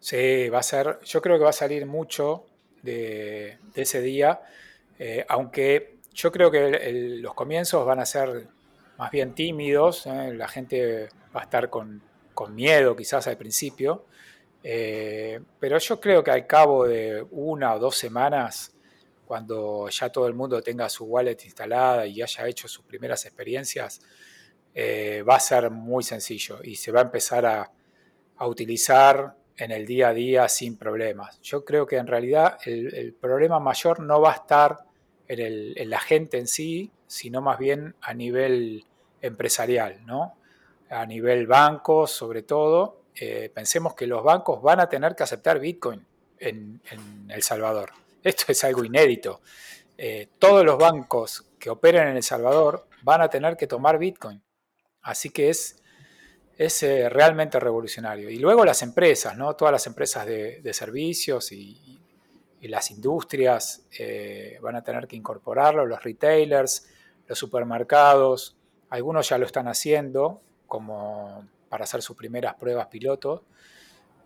Sí, 0.00 0.48
va 0.48 0.58
a 0.58 0.62
ser, 0.62 0.98
yo 1.04 1.22
creo 1.22 1.38
que 1.38 1.44
va 1.44 1.50
a 1.50 1.54
salir 1.54 1.86
mucho 1.86 2.44
de, 2.82 3.58
ese 3.74 4.00
día, 4.00 4.40
eh, 4.98 5.24
aunque 5.28 5.96
yo 6.12 6.30
creo 6.30 6.50
que 6.50 7.18
los 7.20 7.34
comienzos 7.34 7.84
van 7.86 8.00
a 8.00 8.06
ser 8.06 8.48
más 8.96 9.10
bien 9.10 9.34
tímidos, 9.34 10.06
¿eh? 10.06 10.34
la 10.34 10.48
gente 10.48 11.08
va 11.34 11.40
a 11.40 11.44
estar 11.44 11.70
con, 11.70 12.02
miedo 12.50 12.94
quizás 12.94 13.26
al 13.26 13.36
principio, 13.36 14.06
eh, 14.70 15.40
pero 15.58 15.78
yo 15.78 15.98
creo 15.98 16.22
que 16.22 16.30
al 16.30 16.46
cabo 16.46 16.86
de 16.86 17.26
una 17.30 17.74
o 17.74 17.78
dos 17.78 17.96
semanas 17.96 18.74
cuando 19.24 19.88
ya 19.88 20.10
todo 20.10 20.26
el 20.26 20.34
mundo 20.34 20.60
tenga 20.60 20.90
su 20.90 21.06
wallet 21.06 21.38
instalada 21.42 22.06
y 22.06 22.20
haya 22.20 22.46
hecho 22.46 22.68
sus 22.68 22.84
primeras 22.84 23.24
experiencias, 23.24 24.02
eh, 24.74 25.24
va 25.26 25.36
a 25.36 25.40
ser 25.40 25.70
muy 25.70 26.02
sencillo 26.02 26.58
y 26.62 26.76
se 26.76 26.92
va 26.92 27.00
a 27.00 27.04
empezar 27.04 27.46
a, 27.46 27.70
utilizar 28.40 29.36
en 29.56 29.70
el 29.70 29.86
día 29.86 30.08
a 30.08 30.12
día 30.12 30.48
sin 30.48 30.76
problemas. 30.76 31.40
Yo 31.40 31.64
creo 31.64 31.86
que 31.86 31.96
en 31.96 32.06
realidad 32.06 32.58
el, 32.66 33.14
problema 33.14 33.58
mayor 33.60 34.00
no 34.00 34.20
va 34.20 34.32
a 34.32 34.36
estar 34.36 34.84
en, 35.28 35.88
la 35.88 35.98
gente 35.98 36.36
en 36.36 36.46
sí, 36.46 36.92
sino 37.06 37.40
más 37.40 37.58
bien 37.58 37.94
a 38.02 38.12
nivel 38.12 38.84
empresarial, 39.22 40.04
¿no? 40.04 40.36
A 40.90 41.06
nivel 41.06 41.46
bancos, 41.46 42.10
sobre 42.10 42.42
todo. 42.42 42.97
Eh, 43.20 43.50
pensemos 43.52 43.94
que 43.94 44.06
los 44.06 44.22
bancos 44.22 44.62
van 44.62 44.80
a 44.80 44.88
tener 44.88 45.16
que 45.16 45.24
aceptar 45.24 45.58
Bitcoin 45.58 46.04
en 46.38 46.80
El 47.28 47.42
Salvador. 47.42 47.90
Esto 48.22 48.44
es 48.48 48.62
algo 48.64 48.84
inédito. 48.84 49.40
Eh, 49.96 50.28
todos 50.38 50.64
los 50.64 50.78
bancos 50.78 51.46
que 51.58 51.70
operen 51.70 52.08
en 52.08 52.16
El 52.16 52.22
Salvador 52.22 52.86
van 53.02 53.22
a 53.22 53.28
tener 53.28 53.56
que 53.56 53.66
tomar 53.66 53.98
Bitcoin. 53.98 54.40
Así 55.02 55.30
que 55.30 55.50
es, 55.50 55.82
es 56.56 56.82
eh, 56.82 57.08
realmente 57.08 57.58
revolucionario. 57.58 58.30
Y 58.30 58.38
luego 58.38 58.64
las 58.64 58.82
empresas, 58.82 59.36
¿no? 59.36 59.54
Todas 59.56 59.72
las 59.72 59.86
empresas 59.86 60.26
de, 60.26 60.72
servicios 60.72 61.52
y, 61.52 61.94
las 62.60 62.90
industrias 62.90 63.86
van 64.60 64.74
a 64.74 64.82
tener 64.82 65.06
que 65.06 65.14
incorporarlo, 65.14 65.86
los 65.86 66.02
retailers, 66.02 66.88
los 67.28 67.38
supermercados, 67.38 68.56
algunos 68.90 69.28
ya 69.28 69.38
lo 69.38 69.46
están 69.46 69.68
haciendo 69.68 70.42
como 70.66 71.46
para 71.68 71.84
hacer 71.84 72.02
sus 72.02 72.16
primeras 72.16 72.54
pruebas 72.54 72.86
piloto. 72.88 73.44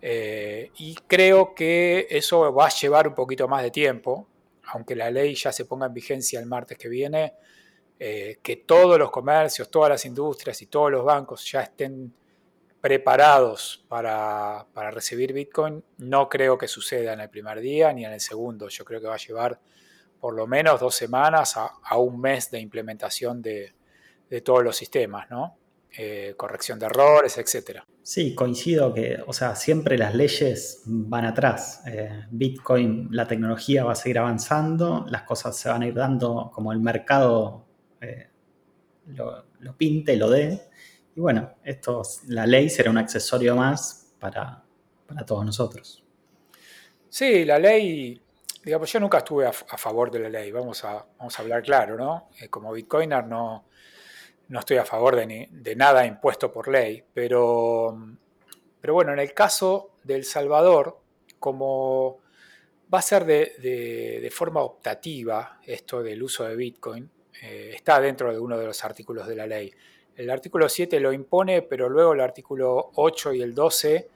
Eh, 0.01 0.71
y 0.79 0.95
creo 1.07 1.55
que 1.55 2.07
eso 2.11 2.53
va 2.53 2.67
a 2.67 2.71
llevar 2.71 3.09
un 3.09 3.15
poquito 3.15 3.47
más 3.49 3.63
de 3.63 3.71
tiempo, 3.71 4.29
aunque 4.65 4.97
la 4.97 5.11
ley 5.11 5.35
ya 5.35 5.53
se 5.53 5.65
ponga 5.65 5.87
en 5.87 5.95
vigencia 5.95 6.41
el 6.41 6.47
martes 6.47 6.79
que 6.79 6.89
viene, 6.89 7.35
que 7.99 8.65
todos 8.67 8.99
los 8.99 9.13
comercios, 9.13 9.71
todas 9.71 9.91
las 9.91 10.05
industrias 10.05 10.61
y 10.61 10.67
todos 10.67 10.91
los 10.91 11.05
bancos 11.05 11.49
ya 11.49 11.61
estén 11.61 12.13
preparados 12.83 13.85
para, 13.89 14.67
recibir 14.91 15.33
Bitcoin, 15.33 15.85
no 15.99 16.29
creo 16.29 16.59
que 16.59 16.67
suceda 16.67 17.13
en 17.13 17.21
el 17.21 17.31
primer 17.31 17.61
día 17.61 17.93
ni 17.93 18.05
en 18.05 18.13
el 18.13 18.21
segundo. 18.21 18.69
Yo 18.69 18.85
creo 18.85 19.01
que 19.01 19.07
va 19.07 19.15
a 19.15 19.19
llevar 19.19 19.61
por 20.21 20.35
lo 20.35 20.49
menos 20.49 20.81
dos 20.81 20.97
semanas 20.97 21.57
a, 21.57 21.97
un 21.97 22.21
mes 22.21 22.51
de 22.51 22.59
implementación 22.59 23.41
de, 23.41 23.73
todos 24.45 24.65
los 24.65 24.77
sistemas, 24.77 25.31
¿no? 25.31 25.57
Eh, 25.97 26.35
corrección 26.39 26.79
de 26.79 26.87
errores, 26.87 27.37
etcétera. 27.37 27.85
Sí, 28.03 28.35
coincido 28.35 28.95
que, 28.95 29.19
o 29.27 29.33
sea, 29.35 29.55
siempre 29.55 29.99
las 29.99 30.15
leyes 30.15 30.83
van 30.87 31.27
atrás. 31.27 31.83
Eh, 31.87 32.25
Bitcoin, 32.31 33.09
la 33.11 33.29
tecnología 33.29 33.85
va 33.85 33.93
a 33.93 33.95
seguir 33.95 34.19
avanzando, 34.19 35.05
las 35.09 35.25
cosas 35.25 35.55
se 35.57 35.69
van 35.69 35.83
a 35.83 35.87
ir 35.87 35.95
dando 35.95 36.51
como 36.55 36.73
el 36.73 36.81
mercado 36.81 37.67
eh, 38.01 38.31
lo, 39.09 39.45
lo 39.61 39.77
pinte, 39.77 40.17
lo 40.17 40.31
dé. 40.31 40.63
Y 41.15 41.21
bueno, 41.21 41.55
esto, 41.63 42.03
la 42.29 42.47
ley 42.47 42.71
será 42.71 42.91
un 42.91 42.99
accesorio 42.99 43.55
más 43.55 44.15
para, 44.19 44.63
todos 45.27 45.45
nosotros. 45.45 46.03
Sí, 47.09 47.45
la 47.45 47.59
ley, 47.59 48.21
digamos, 48.65 48.91
yo 48.91 48.99
nunca 48.99 49.19
estuve 49.19 49.47
a, 49.47 49.53
favor 49.53 50.11
de 50.11 50.21
la 50.21 50.29
ley, 50.31 50.51
vamos 50.51 50.83
a, 50.85 51.05
vamos 51.19 51.39
a 51.39 51.43
hablar 51.43 51.63
claro, 51.63 51.97
¿no? 51.99 52.31
Eh, 52.41 52.49
como 52.49 52.73
bitcoiner 52.73 53.27
no, 53.27 53.67
no 54.53 54.59
estoy 54.61 54.77
a 54.77 54.85
favor 54.85 55.17
de, 55.17 55.49
de, 55.51 55.77
nada 55.77 56.05
impuesto 56.05 56.53
por 56.53 56.69
ley, 56.69 57.03
pero, 57.15 57.99
pero 58.79 58.93
bueno, 58.93 59.15
en 59.15 59.19
el 59.19 59.33
caso 59.33 59.93
de 60.05 60.15
El 60.17 60.25
Salvador, 60.25 61.01
como 61.39 62.19
va 62.93 62.99
a 62.99 63.03
ser 63.03 63.25
de, 63.25 64.31
forma 64.31 64.61
optativa 64.61 65.59
esto 65.65 66.03
del 66.03 66.23
uso 66.23 66.45
de 66.45 66.55
Bitcoin, 66.55 67.11
eh, 67.43 67.73
está 67.75 67.99
dentro 67.99 68.31
de 68.31 68.39
uno 68.39 68.59
de 68.59 68.67
los 68.67 68.85
artículos 68.85 69.27
de 69.27 69.37
la 69.37 69.47
ley. 69.47 69.73
El 70.17 70.29
artículo 70.29 70.69
7 70.69 71.01
lo 71.01 71.15
impone, 71.15 71.63
pero 71.63 71.89
luego 71.89 72.13
el 72.13 72.21
artículo 72.21 72.91
8 72.97 73.33
y 73.33 73.41
el 73.41 73.55
12 73.55 74.09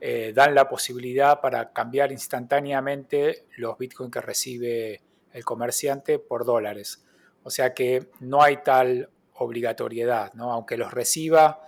eh, 0.00 0.32
dan 0.32 0.54
la 0.54 0.68
posibilidad 0.68 1.40
para 1.40 1.72
cambiar 1.72 2.12
instantáneamente 2.12 3.46
los 3.56 3.76
bitcoins 3.76 4.12
que 4.12 4.20
recibe 4.20 5.00
el 5.32 5.44
comerciante 5.44 6.20
por 6.20 6.44
dólares. 6.44 7.04
O 7.42 7.50
sea 7.50 7.74
que 7.74 8.06
no 8.20 8.40
hay 8.40 8.58
tal 8.58 9.08
obligatoriedad, 9.40 10.32
¿no? 10.34 10.52
aunque 10.52 10.76
los 10.76 10.92
reciba, 10.92 11.62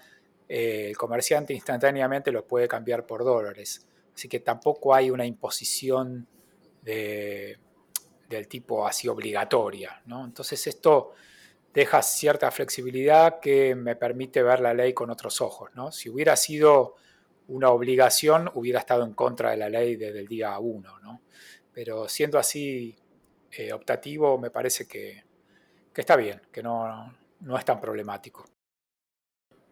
eh, 0.48 0.88
el 0.88 0.96
comerciante 0.96 1.54
instantáneamente 1.54 2.30
los 2.30 2.44
puede 2.44 2.68
cambiar 2.68 3.06
por 3.06 3.24
dólares. 3.24 3.86
Así 4.14 4.28
que 4.28 4.40
tampoco 4.40 4.94
hay 4.94 5.10
una 5.10 5.24
imposición 5.24 6.28
del 6.82 8.48
tipo 8.48 8.86
así 8.86 9.08
obligatoria. 9.08 10.02
¿no? 10.06 10.24
Entonces 10.24 10.66
esto 10.66 11.12
deja 11.72 12.02
cierta 12.02 12.50
flexibilidad 12.50 13.40
que 13.40 13.74
me 13.74 13.96
permite 13.96 14.42
ver 14.42 14.60
la 14.60 14.74
ley 14.74 14.92
con 14.92 15.10
otros 15.10 15.40
ojos. 15.40 15.70
¿no? 15.74 15.90
Si 15.92 16.10
hubiera 16.10 16.36
sido 16.36 16.96
una 17.48 17.70
obligación, 17.70 18.50
hubiera 18.54 18.80
estado 18.80 19.04
en 19.04 19.14
contra 19.14 19.52
de 19.52 19.56
la 19.56 19.68
ley 19.68 19.96
desde 19.96 20.20
el 20.20 20.28
día 20.28 20.58
1. 20.58 21.00
¿no? 21.00 21.22
Pero 21.72 22.08
siendo 22.08 22.38
así 22.38 22.96
eh, 23.50 23.72
optativo, 23.72 24.38
me 24.38 24.50
parece 24.50 24.86
que, 24.86 25.24
está 25.94 26.16
bien, 26.16 26.42
que 26.52 26.62
no, 26.62 27.14
no 27.42 27.56
es 27.56 27.64
tan 27.64 27.80
problemático. 27.80 28.44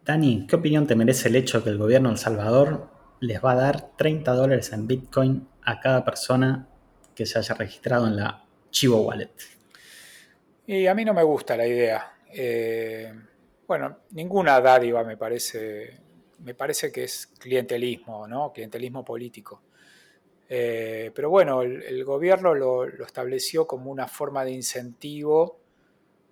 Dani, 0.03 0.47
¿qué 0.47 0.55
opinión 0.55 0.87
te 0.87 0.95
merece 0.95 1.29
el 1.29 1.35
hecho 1.35 1.59
de 1.59 1.63
que 1.65 1.69
el 1.69 1.77
gobierno 1.77 2.09
de 2.09 2.13
El 2.13 2.19
Salvador 2.19 2.89
les 3.19 3.43
va 3.43 3.51
a 3.51 3.55
dar 3.55 3.95
30 3.97 4.31
dólares 4.33 4.73
en 4.73 4.87
Bitcoin 4.87 5.47
a 5.63 5.79
cada 5.79 6.03
persona 6.03 6.67
que 7.13 7.25
se 7.25 7.37
haya 7.37 7.53
registrado 7.55 8.07
en 8.07 8.15
la 8.15 8.45
Chivo 8.71 9.01
Wallet? 9.01 9.31
Y 10.65 10.87
a 10.87 10.95
mí 10.95 11.05
no 11.05 11.13
me 11.13 11.23
gusta 11.23 11.55
la 11.55 11.67
idea. 11.67 12.13
Eh, 12.33 13.13
bueno, 13.67 13.99
ninguna 14.11 14.59
dádiva 14.59 15.03
me 15.03 15.17
parece, 15.17 15.99
me 16.39 16.55
parece 16.55 16.91
que 16.91 17.03
es 17.03 17.27
clientelismo, 17.27 18.27
¿no? 18.27 18.51
Clientelismo 18.51 19.03
político. 19.03 19.61
Eh, 20.49 21.11
pero 21.15 21.29
bueno, 21.29 21.61
el, 21.61 22.03
gobierno 22.03 22.53
lo, 22.53 22.85
estableció 22.85 23.65
como 23.65 23.89
una 23.89 24.07
forma 24.07 24.43
de 24.43 24.51
incentivo 24.51 25.60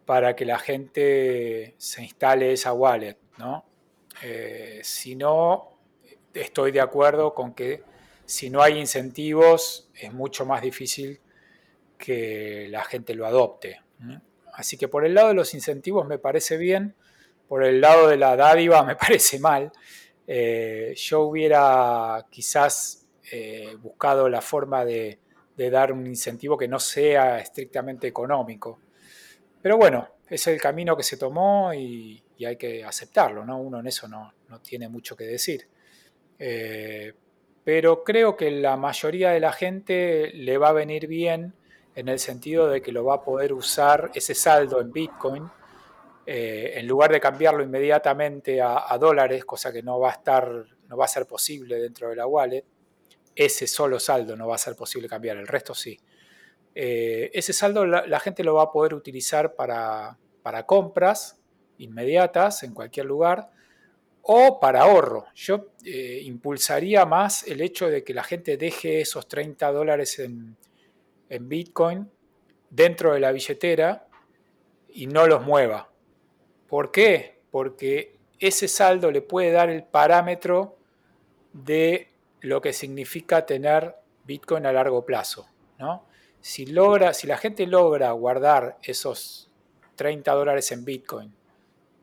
para 0.09 0.35
que 0.35 0.43
la 0.43 0.57
gente 0.57 1.75
se 1.77 2.01
instale 2.01 2.51
esa 2.51 2.73
wallet, 2.73 3.15
¿no? 3.37 3.63
Eh, 4.23 4.79
si 4.81 5.15
no, 5.15 5.77
estoy 6.33 6.71
de 6.71 6.81
acuerdo 6.81 7.35
con 7.35 7.53
que 7.53 7.83
si 8.25 8.49
no 8.49 8.63
hay 8.63 8.79
incentivos 8.79 9.87
es 9.93 10.11
mucho 10.11 10.47
más 10.47 10.63
difícil 10.63 11.21
que 11.95 12.69
la 12.71 12.83
gente 12.85 13.13
lo 13.13 13.27
adopte. 13.27 13.83
Así 14.51 14.77
que 14.77 14.87
por 14.87 15.05
el 15.05 15.13
lado 15.13 15.27
de 15.27 15.35
los 15.35 15.53
incentivos 15.53 16.07
me 16.07 16.17
parece 16.17 16.57
bien, 16.57 16.95
por 17.47 17.63
el 17.63 17.79
lado 17.79 18.07
de 18.07 18.17
la 18.17 18.35
dádiva 18.35 18.81
me 18.91 18.95
parece 18.95 19.37
mal. 19.37 19.71
Eh, 20.25 20.95
yo 20.97 21.21
hubiera 21.21 22.25
quizás 22.31 23.05
eh, 23.31 23.77
buscado 23.79 24.27
la 24.27 24.41
forma 24.41 24.83
de, 24.85 25.19
dar 25.55 25.93
un 25.93 26.07
incentivo 26.07 26.57
que 26.57 26.67
no 26.67 26.79
sea 26.79 27.37
estrictamente 27.37 28.07
económico. 28.07 28.79
Pero 29.61 29.77
bueno, 29.77 30.07
es 30.29 30.47
el 30.47 30.61
camino 30.61 30.95
que 30.95 31.03
se 31.03 31.17
tomó 31.17 31.73
y, 31.73 32.23
hay 32.45 32.55
que 32.55 32.85
aceptarlo, 32.85 33.43
¿no? 33.45 33.59
Uno 33.59 33.81
en 33.81 33.87
eso 33.87 34.07
no, 34.07 34.33
tiene 34.61 34.87
mucho 34.87 35.15
que 35.15 35.25
decir. 35.25 35.67
Eh, 36.37 37.13
pero 37.63 38.03
creo 38.03 38.37
que 38.37 38.49
la 38.49 38.77
mayoría 38.77 39.31
de 39.31 39.41
la 39.41 39.51
gente 39.51 40.31
le 40.33 40.57
va 40.57 40.69
a 40.69 40.73
venir 40.73 41.07
bien 41.07 41.53
en 41.95 42.07
el 42.07 42.19
sentido 42.19 42.69
de 42.69 42.81
que 42.81 42.93
lo 42.93 43.03
va 43.03 43.15
a 43.15 43.21
poder 43.21 43.51
usar 43.51 44.09
ese 44.13 44.33
saldo 44.33 44.79
en 44.79 44.91
Bitcoin, 44.91 45.49
eh, 46.25 46.73
en 46.75 46.87
lugar 46.87 47.11
de 47.11 47.19
cambiarlo 47.19 47.61
inmediatamente 47.61 48.61
a, 48.61 48.97
dólares, 48.97 49.43
cosa 49.43 49.73
que 49.73 49.83
no 49.83 49.99
va 49.99 50.11
a 50.11 50.13
estar, 50.13 50.65
no 50.87 50.95
va 50.95 51.05
a 51.05 51.07
ser 51.09 51.25
posible 51.25 51.77
dentro 51.77 52.09
de 52.09 52.15
la 52.15 52.25
wallet, 52.25 52.63
ese 53.35 53.67
solo 53.67 53.99
saldo 53.99 54.35
no 54.35 54.47
va 54.47 54.55
a 54.55 54.59
ser 54.59 54.75
posible 54.75 55.09
cambiar, 55.09 55.37
el 55.37 55.47
resto 55.47 55.75
sí. 55.75 55.99
Eh, 56.75 57.31
ese 57.33 57.53
saldo 57.53 57.85
la, 57.85 58.19
gente 58.19 58.43
lo 58.43 58.55
va 58.55 58.63
a 58.63 58.71
poder 58.71 58.93
utilizar 58.93 59.55
para, 59.55 60.17
compras 60.65 61.39
inmediatas 61.77 62.63
en 62.63 62.73
cualquier 62.73 63.05
lugar 63.05 63.49
o 64.21 64.59
para 64.59 64.83
ahorro. 64.83 65.25
Yo 65.35 65.67
eh, 65.85 66.21
impulsaría 66.23 67.05
más 67.05 67.47
el 67.47 67.61
hecho 67.61 67.89
de 67.89 68.03
que 68.03 68.13
la 68.13 68.23
gente 68.23 68.57
deje 68.57 69.01
esos 69.01 69.27
30 69.27 69.71
dólares 69.71 70.19
en, 70.19 70.57
en 71.29 71.49
Bitcoin 71.49 72.09
dentro 72.69 73.13
de 73.13 73.19
la 73.19 73.31
billetera 73.31 74.07
y 74.89 75.07
no 75.07 75.27
los 75.27 75.43
mueva. 75.45 75.89
¿Por 76.67 76.91
qué? 76.91 77.39
Porque 77.51 78.17
ese 78.39 78.67
saldo 78.67 79.11
le 79.11 79.21
puede 79.21 79.51
dar 79.51 79.69
el 79.69 79.83
parámetro 79.83 80.77
de 81.53 82.11
lo 82.41 82.61
que 82.61 82.73
significa 82.73 83.45
tener 83.45 83.95
Bitcoin 84.23 84.65
a 84.65 84.71
largo 84.71 85.05
plazo. 85.05 85.47
¿no? 85.77 86.05
Si, 86.41 86.65
logra, 86.65 87.13
si 87.13 87.27
la 87.27 87.37
gente 87.37 87.67
logra 87.67 88.11
guardar 88.11 88.77
esos 88.81 89.49
30 89.95 90.31
dólares 90.33 90.71
en 90.71 90.85
Bitcoin, 90.85 91.33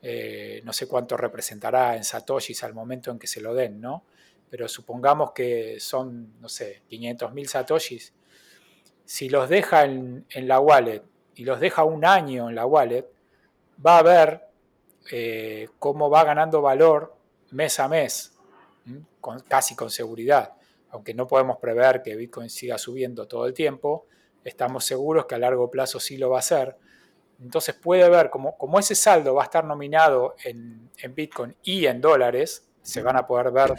eh, 0.03 0.61
no 0.65 0.73
sé 0.73 0.87
cuánto 0.87 1.17
representará 1.17 1.97
en 1.97 2.05
satoshis 2.05 2.63
al 2.63 2.75
momento 2.75 3.11
en 3.11 3.19
que 3.19 3.27
se 3.27 3.41
lo 3.41 3.55
den, 3.55 3.81
¿no? 3.81 4.05
Pero 4.49 4.69
supongamos 4.69 5.33
que 5.33 5.81
son, 5.81 6.41
no 6.41 6.49
sé, 6.49 6.83
500 6.89 7.33
mil 7.33 7.49
satoshis, 7.49 8.13
si 9.05 9.29
los 9.29 9.49
deja 9.49 9.85
en, 9.85 10.27
la 10.35 10.61
wallet 10.61 11.03
y 11.35 11.45
los 11.45 11.61
deja 11.61 11.85
un 11.85 12.05
año 12.05 12.49
en 12.49 12.55
la 12.55 12.67
wallet, 12.67 13.07
va 13.85 13.99
a 13.99 14.03
ver 14.03 14.43
eh, 15.11 15.69
cómo 15.79 16.11
va 16.11 16.25
ganando 16.25 16.61
valor 16.61 17.17
mes 17.51 17.79
a 17.81 17.89
mes, 17.89 18.37
casi 19.49 19.75
con 19.75 19.91
seguridad. 19.91 20.55
Aunque 20.91 21.15
no 21.15 21.27
podemos 21.27 21.59
prever 21.59 22.03
que 22.03 22.17
Bitcoin 22.17 22.51
siga 22.51 22.79
subiendo 22.79 23.27
todo 23.27 23.47
el 23.47 23.55
tiempo, 23.55 24.07
estamos 24.47 24.85
seguros 24.85 25.27
que 25.27 25.35
a 25.35 25.39
largo 25.39 25.71
plazo 25.71 26.01
sí 26.01 26.17
lo 26.17 26.31
va 26.31 26.37
a 26.37 26.41
hacer. 26.41 26.77
Entonces 27.41 27.75
puede 27.75 28.09
ver 28.09 28.31
como, 28.31 28.57
como 28.57 28.79
ese 28.79 28.95
saldo 28.95 29.35
va 29.35 29.43
a 29.43 29.45
estar 29.45 29.65
nominado 29.65 30.37
en, 30.45 30.91
Bitcoin 31.15 31.55
y 31.63 31.87
en 31.87 32.01
dólares, 32.01 32.69
se 32.83 33.03
van 33.03 33.17
a 33.17 33.27
poder 33.27 33.51
ver 33.51 33.75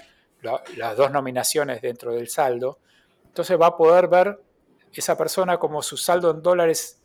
las 0.78 0.96
dos 0.96 1.12
nominaciones 1.12 1.82
dentro 1.82 2.14
del 2.14 2.28
saldo, 2.30 2.80
entonces 3.26 3.60
va 3.60 3.68
a 3.68 3.78
poder 3.78 4.08
ver 4.08 4.40
esa 4.94 5.18
persona 5.18 5.58
como 5.58 5.82
su 5.82 5.98
saldo 5.98 6.32
en 6.32 6.42
dólares 6.42 7.02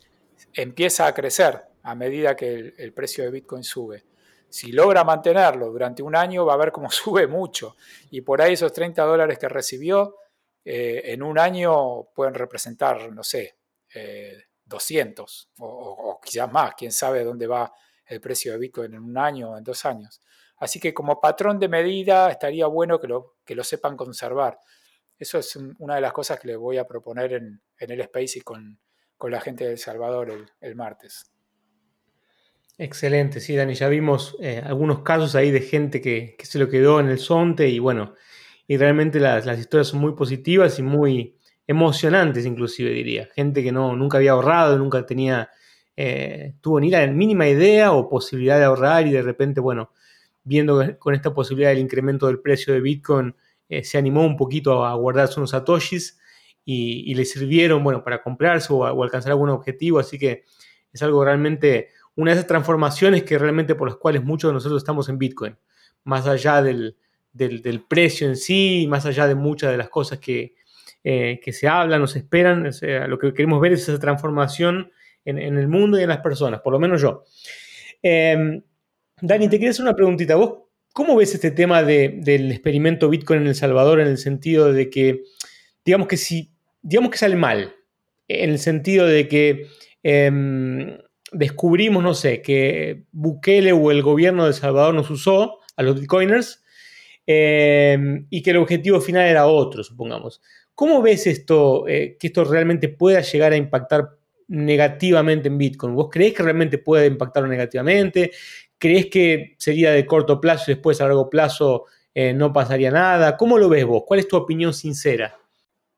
empieza 0.54 1.06
a 1.06 1.14
crecer 1.14 1.60
a 1.82 1.94
medida 1.94 2.36
que 2.36 2.74
el, 2.76 2.92
precio 2.92 3.24
de 3.24 3.30
Bitcoin 3.30 3.64
sube. 3.64 4.04
Si 4.48 4.70
logra 4.70 5.02
mantenerlo 5.04 5.70
durante 5.70 6.02
un 6.02 6.14
año, 6.14 6.44
va 6.44 6.54
a 6.54 6.58
ver 6.58 6.72
cómo 6.72 6.90
sube 6.90 7.26
mucho. 7.26 7.76
Y 8.10 8.20
por 8.20 8.42
ahí 8.42 8.54
esos 8.54 8.72
30 8.72 9.02
dólares 9.02 9.38
que 9.38 9.48
recibió, 9.48 10.16
eh, 10.64 11.02
en 11.06 11.22
un 11.22 11.38
año 11.38 12.04
pueden 12.14 12.34
representar, 12.34 13.12
no 13.12 13.22
sé, 13.22 13.56
200 14.64 15.50
o, 15.58 16.20
quizás 16.24 16.50
más. 16.50 16.74
Quién 16.76 16.92
sabe 16.92 17.24
dónde 17.24 17.46
va 17.46 17.72
el 18.06 18.20
precio 18.20 18.52
de 18.52 18.58
Bitcoin 18.58 18.94
en 18.94 19.02
un 19.02 19.18
año 19.18 19.50
o 19.50 19.58
en 19.58 19.64
dos 19.64 19.84
años. 19.84 20.20
Así 20.58 20.78
que 20.78 20.94
como 20.94 21.20
patrón 21.20 21.58
de 21.58 21.68
medida 21.68 22.30
estaría 22.30 22.66
bueno 22.66 23.00
que 23.00 23.08
lo, 23.08 23.36
que 23.44 23.54
lo 23.54 23.64
sepan 23.64 23.96
conservar. 23.96 24.58
Eso 25.18 25.38
es 25.38 25.56
una 25.78 25.96
de 25.96 26.00
las 26.00 26.12
cosas 26.12 26.38
que 26.40 26.48
les 26.48 26.56
voy 26.56 26.78
a 26.78 26.86
proponer 26.86 27.32
en, 27.32 27.60
el 27.78 28.00
Space 28.00 28.38
y 28.38 28.40
con, 28.40 28.78
la 29.28 29.40
gente 29.40 29.64
de 29.64 29.72
El 29.72 29.78
Salvador 29.78 30.32
el, 30.60 30.74
martes. 30.74 31.30
Excelente, 32.76 33.38
sí, 33.38 33.54
Dani, 33.54 33.74
ya 33.74 33.88
vimos 33.88 34.36
eh, 34.40 34.60
algunos 34.64 35.02
casos 35.02 35.36
ahí 35.36 35.52
de 35.52 35.60
gente 35.60 36.00
que, 36.00 36.36
se 36.42 36.58
lo 36.58 36.68
quedó 36.68 36.98
en 36.98 37.08
el 37.08 37.18
sonte 37.18 37.68
y 37.68 37.78
bueno, 37.78 38.14
y 38.72 38.78
realmente 38.78 39.20
las, 39.20 39.46
historias 39.58 39.88
son 39.88 40.00
muy 40.00 40.12
positivas 40.14 40.78
y 40.78 40.82
muy 40.82 41.36
emocionantes 41.66 42.46
inclusive 42.46 42.88
diría. 42.88 43.28
Gente 43.34 43.62
que 43.62 43.70
no, 43.70 43.94
nunca 43.94 44.16
había 44.16 44.30
ahorrado, 44.30 44.78
nunca 44.78 45.04
tenía, 45.04 45.50
eh, 45.94 46.54
tuvo 46.62 46.80
ni 46.80 46.88
la 46.88 47.06
mínima 47.06 47.46
idea 47.46 47.92
o 47.92 48.08
posibilidad 48.08 48.56
de 48.56 48.64
ahorrar 48.64 49.06
y 49.06 49.12
de 49.12 49.20
repente, 49.20 49.60
bueno, 49.60 49.90
viendo 50.42 50.98
con 50.98 51.14
esta 51.14 51.34
posibilidad 51.34 51.68
del 51.68 51.80
incremento 51.80 52.28
del 52.28 52.40
precio 52.40 52.72
de 52.72 52.80
Bitcoin, 52.80 53.36
eh, 53.68 53.84
se 53.84 53.98
animó 53.98 54.24
un 54.24 54.38
poquito 54.38 54.86
a 54.86 54.94
guardarse 54.94 55.38
unos 55.38 55.50
satoshis 55.50 56.18
y, 56.64 57.14
le 57.14 57.26
sirvieron, 57.26 57.84
bueno, 57.84 58.02
para 58.02 58.22
comprarse 58.22 58.72
o, 58.72 59.02
alcanzar 59.02 59.32
algún 59.32 59.50
objetivo. 59.50 59.98
Así 59.98 60.18
que 60.18 60.44
es 60.90 61.02
algo 61.02 61.22
realmente, 61.22 61.90
una 62.14 62.30
de 62.30 62.38
esas 62.38 62.46
transformaciones 62.46 63.24
que 63.24 63.38
realmente 63.38 63.74
por 63.74 63.88
las 63.88 63.98
cuales 63.98 64.24
muchos 64.24 64.48
de 64.48 64.54
nosotros 64.54 64.80
estamos 64.80 65.10
en 65.10 65.18
Bitcoin. 65.18 65.58
Más 66.04 66.26
allá 66.26 66.62
del, 66.62 66.96
precio 67.88 68.28
en 68.28 68.36
sí, 68.36 68.86
más 68.88 69.06
allá 69.06 69.26
de 69.26 69.34
muchas 69.34 69.70
de 69.70 69.76
las 69.76 69.88
cosas 69.88 70.18
que, 70.18 70.54
eh, 71.04 71.40
que 71.42 71.52
se 71.52 71.68
hablan 71.68 72.02
o 72.02 72.06
se 72.06 72.20
esperan, 72.20 72.70
lo 73.08 73.18
que 73.18 73.34
queremos 73.34 73.60
ver 73.60 73.72
es 73.72 73.82
esa 73.82 73.98
transformación 73.98 74.92
en, 75.24 75.38
el 75.38 75.68
mundo 75.68 75.98
y 75.98 76.02
en 76.02 76.08
las 76.08 76.18
personas, 76.18 76.60
por 76.60 76.72
lo 76.72 76.78
menos 76.78 77.00
yo. 77.00 77.24
Em, 78.02 78.62
Dani, 79.20 79.48
te 79.48 79.56
quería 79.56 79.70
hacer 79.70 79.84
una 79.84 79.94
preguntita. 79.94 80.36
¿Vos 80.36 80.62
cómo 80.92 81.16
ves 81.16 81.34
este 81.34 81.50
tema 81.50 81.82
del 81.82 82.50
experimento 82.50 83.08
Bitcoin 83.08 83.42
en 83.42 83.48
El 83.48 83.54
Salvador 83.54 84.00
en 84.00 84.08
el 84.08 84.18
sentido 84.18 84.72
de 84.72 84.90
que, 84.90 85.22
digamos 85.84 86.08
que 86.08 86.16
si, 86.16 86.52
digamos 86.82 87.10
que 87.10 87.18
sale 87.18 87.36
mal, 87.36 87.74
en 88.28 88.50
el 88.50 88.58
sentido 88.58 89.06
de 89.06 89.28
que 89.28 89.66
em, 90.02 90.98
descubrimos, 91.32 92.02
no 92.02 92.14
sé, 92.14 92.42
que 92.42 93.04
Bukele 93.12 93.72
o 93.72 93.90
el 93.90 94.02
gobierno 94.02 94.44
de 94.44 94.50
El 94.50 94.54
Salvador 94.54 94.94
nos 94.94 95.10
usó 95.10 95.60
a 95.76 95.82
los 95.82 95.98
Bitcoiners 95.98 96.61
em, 97.32 98.26
y 98.30 98.42
que 98.42 98.50
el 98.50 98.58
objetivo 98.58 99.00
final 99.00 99.26
era 99.26 99.46
otro, 99.46 99.82
supongamos. 99.82 100.40
¿Cómo 100.74 101.02
ves 101.02 101.26
esto, 101.26 101.86
eh, 101.88 102.16
que 102.18 102.28
esto 102.28 102.44
realmente 102.44 102.88
pueda 102.88 103.20
llegar 103.20 103.52
a 103.52 103.56
impactar 103.56 104.16
negativamente 104.48 105.48
en 105.48 105.58
Bitcoin? 105.58 105.94
¿Vos 105.94 106.08
creés 106.10 106.34
que 106.34 106.42
realmente 106.42 106.78
puede 106.78 107.06
impactar 107.06 107.46
negativamente? 107.48 108.32
¿Crees 108.78 109.06
que 109.06 109.54
sería 109.58 109.92
de 109.92 110.06
corto 110.06 110.40
plazo 110.40 110.70
y 110.70 110.74
después 110.74 111.00
a 111.00 111.04
largo 111.04 111.30
plazo 111.30 111.86
eh, 112.14 112.32
no 112.32 112.52
pasaría 112.52 112.90
nada? 112.90 113.36
¿Cómo 113.36 113.58
lo 113.58 113.68
ves 113.68 113.84
vos? 113.84 114.04
¿Cuál 114.06 114.20
es 114.20 114.28
tu 114.28 114.36
opinión 114.36 114.74
sincera? 114.74 115.38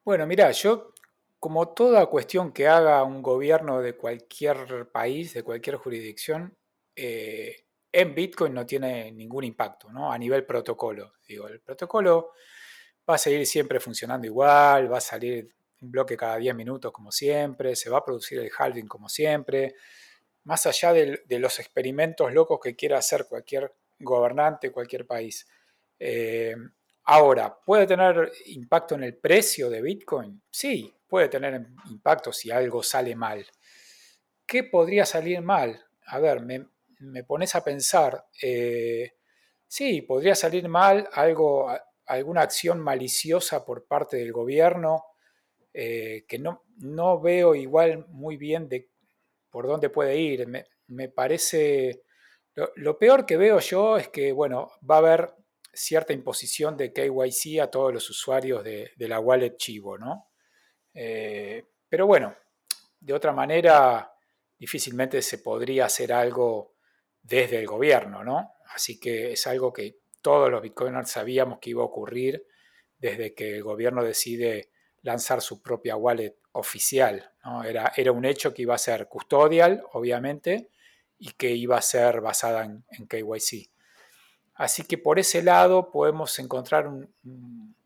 Bueno, 0.04 0.26
mira, 0.26 0.50
yo 0.52 0.92
como 1.40 1.68
toda 1.68 2.06
cuestión 2.06 2.52
que 2.52 2.68
haga 2.68 3.02
un 3.04 3.22
gobierno 3.22 3.80
de 3.80 3.96
cualquier 3.96 4.88
país, 4.90 5.34
de 5.34 5.42
cualquier 5.42 5.76
jurisdicción, 5.76 6.56
eh, 6.96 7.63
en 7.96 8.12
Bitcoin 8.12 8.52
no 8.52 8.66
tiene 8.66 9.12
ningún 9.12 9.44
impacto, 9.44 9.88
¿no? 9.92 10.12
A 10.12 10.18
nivel 10.18 10.44
protocolo. 10.44 11.12
Digo, 11.28 11.46
el 11.46 11.60
protocolo 11.60 12.32
va 13.08 13.14
a 13.14 13.18
seguir 13.18 13.46
siempre 13.46 13.78
funcionando 13.78 14.26
igual, 14.26 14.92
va 14.92 14.98
a 14.98 15.00
salir 15.00 15.54
un 15.80 15.92
bloque 15.92 16.16
cada 16.16 16.36
10 16.36 16.56
minutos 16.56 16.90
como 16.90 17.12
siempre, 17.12 17.76
se 17.76 17.90
va 17.90 17.98
a 17.98 18.04
producir 18.04 18.40
el 18.40 18.50
halving 18.58 18.88
como 18.88 19.08
siempre, 19.08 19.76
más 20.42 20.66
allá 20.66 20.92
de, 20.92 21.38
los 21.38 21.60
experimentos 21.60 22.32
locos 22.32 22.58
que 22.60 22.74
quiera 22.74 22.98
hacer 22.98 23.26
cualquier 23.28 23.72
gobernante, 24.00 24.72
cualquier 24.72 25.06
país. 25.06 25.46
Eh, 25.96 26.56
ahora, 27.04 27.56
¿puede 27.64 27.86
tener 27.86 28.32
impacto 28.46 28.96
en 28.96 29.04
el 29.04 29.16
precio 29.16 29.70
de 29.70 29.82
Bitcoin? 29.82 30.42
Sí, 30.50 30.92
puede 31.06 31.28
tener 31.28 31.64
impacto 31.90 32.32
si 32.32 32.50
algo 32.50 32.82
sale 32.82 33.14
mal. 33.14 33.46
¿Qué 34.44 34.64
podría 34.64 35.06
salir 35.06 35.40
mal? 35.42 35.80
A 36.06 36.18
ver, 36.18 36.40
me, 36.42 36.66
pones 37.26 37.54
a 37.54 37.64
pensar. 37.64 38.26
Eh, 38.40 39.12
sí, 39.66 40.02
podría 40.02 40.34
salir 40.34 40.68
mal 40.68 41.08
algo, 41.12 41.68
alguna 42.06 42.42
acción 42.42 42.80
maliciosa 42.80 43.64
por 43.64 43.86
parte 43.86 44.16
del 44.16 44.32
gobierno, 44.32 45.04
eh, 45.72 46.24
que 46.28 46.38
no, 46.38 46.64
no 46.78 47.20
veo 47.20 47.54
igual 47.54 48.06
muy 48.08 48.36
bien 48.36 48.68
de 48.68 48.90
por 49.50 49.66
dónde 49.66 49.90
puede 49.90 50.16
ir. 50.16 50.46
Me, 50.86 51.08
parece, 51.08 52.02
lo, 52.54 52.98
peor 52.98 53.26
que 53.26 53.36
veo 53.36 53.60
yo 53.60 53.96
es 53.96 54.08
que, 54.08 54.32
bueno, 54.32 54.72
va 54.88 54.96
a 54.96 54.98
haber 54.98 55.34
cierta 55.72 56.12
imposición 56.12 56.76
de 56.76 56.92
KYC 56.92 57.60
a 57.60 57.70
todos 57.70 57.92
los 57.92 58.08
usuarios 58.10 58.62
de, 58.62 58.92
la 58.98 59.20
wallet 59.20 59.56
Chivo, 59.56 59.98
¿no? 59.98 60.30
Eh, 60.92 61.64
pero 61.88 62.06
bueno, 62.06 62.34
de 63.00 63.12
otra 63.12 63.32
manera, 63.32 64.12
difícilmente 64.58 65.20
se 65.22 65.38
podría 65.38 65.86
hacer 65.86 66.12
algo 66.12 66.73
desde 67.24 67.58
el 67.58 67.66
gobierno, 67.66 68.22
¿no? 68.22 68.52
Así 68.74 69.00
que 69.00 69.32
es 69.32 69.46
algo 69.46 69.72
que 69.72 69.98
todos 70.20 70.50
los 70.50 70.62
bitcoiners 70.62 71.10
sabíamos 71.10 71.58
que 71.58 71.70
iba 71.70 71.82
a 71.82 71.86
ocurrir 71.86 72.46
desde 72.98 73.34
que 73.34 73.56
el 73.56 73.62
gobierno 73.62 74.04
decide 74.04 74.70
lanzar 75.02 75.40
su 75.40 75.60
propia 75.60 75.96
wallet 75.96 76.36
oficial. 76.52 77.32
Era, 77.66 77.92
era, 77.96 78.12
un 78.12 78.24
hecho 78.24 78.54
que 78.54 78.62
iba 78.62 78.74
a 78.74 78.78
ser 78.78 79.08
custodial, 79.08 79.84
obviamente, 79.92 80.70
y 81.18 81.32
que 81.32 81.50
iba 81.50 81.76
a 81.76 81.82
ser 81.82 82.20
basada 82.20 82.64
en, 82.64 83.06
KYC. 83.06 83.70
Así 84.54 84.84
que 84.84 84.98
por 84.98 85.18
ese 85.18 85.42
lado 85.42 85.90
podemos 85.90 86.38
encontrar 86.38 86.88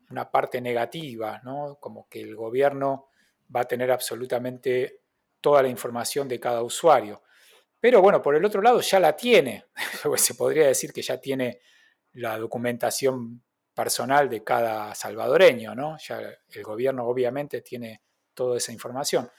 una 0.09 0.31
parte 0.31 0.61
negativa, 0.61 1.41
¿no? 1.43 1.77
como 1.79 2.07
que 2.07 2.21
el 2.21 2.35
gobierno 2.35 3.07
va 3.53 3.61
a 3.61 3.67
tener 3.67 3.91
absolutamente 3.91 5.01
toda 5.41 5.63
la 5.63 5.69
información 5.69 6.27
de 6.27 6.39
cada 6.39 6.61
usuario. 6.61 7.23
Pero 7.79 8.01
bueno, 8.01 8.21
por 8.21 8.35
el 8.35 8.43
otro 8.43 8.61
lado 8.61 8.81
ya 8.81 8.99
la 8.99 9.15
tiene. 9.15 9.65
Se 10.17 10.35
podría 10.35 10.67
decir 10.67 10.91
que 10.91 11.01
ya 11.01 11.19
tiene 11.19 11.61
la 12.13 12.37
documentación 12.37 13.43
personal 13.73 14.29
de 14.29 14.43
cada 14.43 14.93
salvadoreño, 14.93 15.73
¿no? 15.73 15.97
Ya 15.99 16.19
el 16.49 16.63
gobierno 16.63 17.05
obviamente 17.05 17.61
tiene 17.61 18.01
toda 18.33 18.57
esa 18.57 18.73
información. 18.73 19.29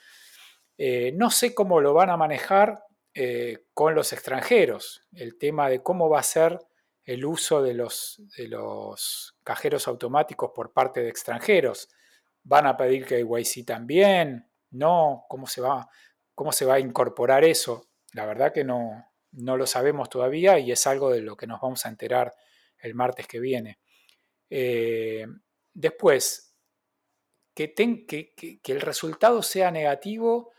Eh, 0.77 1.11
no 1.15 1.29
sé 1.29 1.53
cómo 1.53 1.79
lo 1.79 1.93
van 1.93 2.09
a 2.09 2.17
manejar 2.17 2.83
eh, 3.13 3.65
con 3.73 3.93
los 3.93 4.13
extranjeros, 4.13 5.03
el 5.13 5.37
tema 5.37 5.69
de 5.69 5.83
cómo 5.83 6.09
va 6.09 6.19
a 6.19 6.23
ser 6.23 6.59
el 7.03 7.25
uso 7.25 7.61
de 7.61 7.73
los, 7.73 8.21
de 8.37 8.47
los 8.47 9.35
cajeros 9.43 9.87
automáticos 9.87 10.51
por 10.55 10.71
parte 10.71 11.01
de 11.01 11.09
extranjeros. 11.09 11.89
¿Van 12.43 12.65
a 12.65 12.77
pedir 12.77 13.05
que 13.05 13.19
YC 13.19 13.65
también? 13.65 14.49
¿No? 14.71 15.25
¿Cómo 15.27 15.45
se, 15.45 15.61
va, 15.61 15.87
¿Cómo 16.33 16.51
se 16.51 16.65
va 16.65 16.75
a 16.75 16.79
incorporar 16.79 17.43
eso? 17.43 17.90
La 18.13 18.25
verdad 18.25 18.53
que 18.53 18.63
no, 18.63 19.11
no 19.31 19.57
lo 19.57 19.65
sabemos 19.65 20.09
todavía 20.09 20.59
y 20.59 20.71
es 20.71 20.85
algo 20.87 21.09
de 21.09 21.21
lo 21.21 21.35
que 21.35 21.47
nos 21.47 21.61
vamos 21.61 21.85
a 21.85 21.89
enterar 21.89 22.33
el 22.79 22.95
martes 22.95 23.27
que 23.27 23.39
viene. 23.39 23.79
Eh, 24.49 25.25
después, 25.73 26.53
que, 27.53 27.73
el 28.67 28.81
resultado 28.81 29.41
sea 29.41 29.71
negativo, 29.71 30.51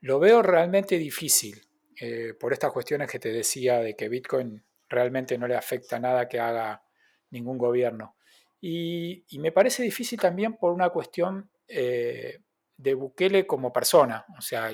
lo 0.00 0.18
veo 0.18 0.42
realmente 0.42 0.96
difícil, 0.96 1.60
eh, 2.00 2.34
por 2.38 2.52
estas 2.52 2.72
cuestiones 2.72 3.10
que 3.10 3.18
te 3.18 3.30
decía 3.30 3.80
de 3.80 3.94
que 3.94 4.08
Bitcoin 4.08 4.64
realmente 4.88 5.36
no 5.36 5.46
le 5.46 5.56
afecta 5.56 5.98
nada 5.98 6.28
que 6.28 6.40
haga 6.40 6.82
ningún 7.30 7.58
gobierno. 7.58 8.16
Y, 8.60 9.24
me 9.38 9.52
parece 9.52 9.82
difícil 9.82 10.18
también 10.18 10.56
por 10.56 10.72
una 10.72 10.90
cuestión 10.90 11.50
eh, 11.68 12.38
de 12.76 12.94
Bukele 12.94 13.46
como 13.46 13.72
persona. 13.72 14.24
O 14.38 14.40
sea, 14.40 14.70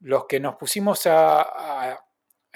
los 0.00 0.26
que 0.26 0.40
nos 0.40 0.56
pusimos 0.56 1.06
a, 1.06 1.98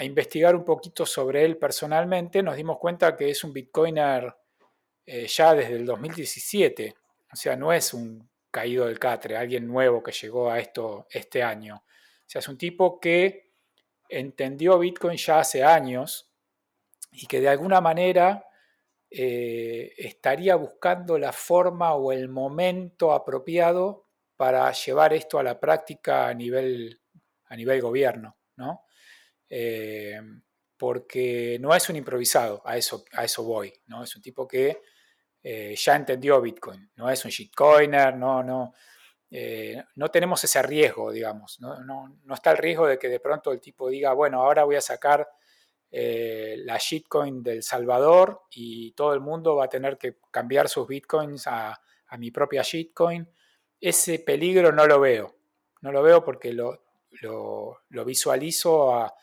investigar 0.00 0.56
un 0.56 0.64
poquito 0.64 1.06
sobre 1.06 1.44
él 1.44 1.56
personalmente, 1.56 2.42
nos 2.42 2.56
dimos 2.56 2.78
cuenta 2.78 3.16
que 3.16 3.30
es 3.30 3.44
un 3.44 3.52
Bitcoiner 3.52 4.34
ya 5.06 5.54
desde 5.54 5.76
el 5.76 5.86
2017. 5.86 6.94
O 7.32 7.36
sea, 7.36 7.56
no 7.56 7.72
es 7.72 7.94
un 7.94 8.28
caído 8.50 8.86
del 8.86 8.98
catre, 8.98 9.36
alguien 9.36 9.66
nuevo 9.66 10.02
que 10.02 10.12
llegó 10.12 10.50
a 10.50 10.58
esto 10.58 11.06
este 11.10 11.42
año. 11.42 11.76
O 11.76 12.24
sea, 12.26 12.38
es 12.38 12.48
un 12.48 12.56
tipo 12.56 12.98
que 12.98 13.52
entendió 14.08 14.78
Bitcoin 14.78 15.16
ya 15.16 15.40
hace 15.40 15.62
años 15.62 16.30
y 17.10 17.26
que 17.26 17.40
de 17.40 17.48
alguna 17.48 17.80
manera 17.80 18.46
eh, 19.10 19.92
estaría 19.96 20.56
buscando 20.56 21.18
la 21.18 21.32
forma 21.32 21.94
o 21.94 22.12
el 22.12 22.28
momento 22.28 23.12
apropiado 23.12 24.06
para 24.36 24.70
llevar 24.72 25.12
esto 25.12 25.38
a 25.38 25.42
la 25.42 25.60
práctica 25.60 26.28
a 26.28 26.34
nivel, 26.34 27.00
a 27.54 27.56
nivel 27.56 27.80
gobierno. 27.80 28.36
¿no? 28.56 28.84
Eh, 29.48 30.20
porque 30.76 31.58
no 31.60 31.74
es 31.74 31.88
un 31.88 31.96
improvisado, 31.96 32.62
a 32.64 32.76
eso, 32.76 33.04
a 33.12 33.24
eso 33.24 33.44
voy, 33.44 33.72
¿no? 33.86 34.02
Es 34.02 34.14
un 34.16 34.22
tipo 34.22 34.46
que 34.46 34.82
eh, 35.42 35.74
ya 35.76 35.96
entendió 35.96 36.40
Bitcoin, 36.40 36.90
no 36.96 37.08
es 37.10 37.24
un 37.24 37.30
shitcoiner, 37.30 38.16
no, 38.16 38.42
no, 38.42 38.74
eh, 39.30 39.82
no 39.94 40.10
tenemos 40.10 40.42
ese 40.42 40.62
riesgo, 40.62 41.12
digamos, 41.12 41.60
¿no? 41.60 41.80
No, 41.84 42.34
está 42.34 42.50
el 42.50 42.58
riesgo 42.58 42.86
de 42.86 42.98
que 42.98 43.08
de 43.08 43.20
pronto 43.20 43.52
el 43.52 43.60
tipo 43.60 43.88
diga, 43.88 44.12
bueno, 44.12 44.42
ahora 44.42 44.64
voy 44.64 44.76
a 44.76 44.80
sacar 44.80 45.28
la 45.96 46.76
shitcoin 46.76 47.40
del 47.40 47.62
Salvador 47.62 48.42
y 48.50 48.90
todo 48.94 49.14
el 49.14 49.20
mundo 49.20 49.54
va 49.54 49.66
a 49.66 49.68
tener 49.68 49.96
que 49.96 50.18
cambiar 50.32 50.68
sus 50.68 50.88
bitcoins 50.88 51.46
a, 51.46 51.80
mi 52.18 52.32
propia 52.32 52.62
shitcoin. 52.62 53.28
Ese 53.80 54.18
peligro 54.18 54.72
no 54.72 54.88
lo 54.88 54.98
veo, 54.98 55.36
no 55.82 55.92
lo 55.92 56.02
veo 56.02 56.24
porque 56.24 56.52
lo, 56.52 56.83
lo 57.20 58.04
visualizo 58.04 58.94
a, 58.94 59.14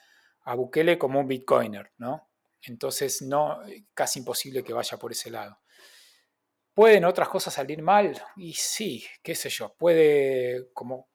Bukele 0.56 0.98
como 0.98 1.20
un 1.20 1.28
bitcoiner, 1.28 1.92
¿no? 1.98 2.30
Entonces, 2.64 3.22
no, 3.22 3.62
casi 3.94 4.20
imposible 4.20 4.64
que 4.64 4.74
vaya 4.74 4.98
por 4.98 5.12
ese 5.12 5.30
lado. 5.30 5.60
¿Pueden 6.74 7.06
otras 7.06 7.30
cosas 7.30 7.54
salir 7.54 7.82
mal? 7.82 8.22
Y 8.38 8.54
sí, 8.54 9.06
qué 9.22 9.36
sé 9.36 9.50
yo, 9.50 9.74
puede 9.78 10.72
como, 10.74 11.10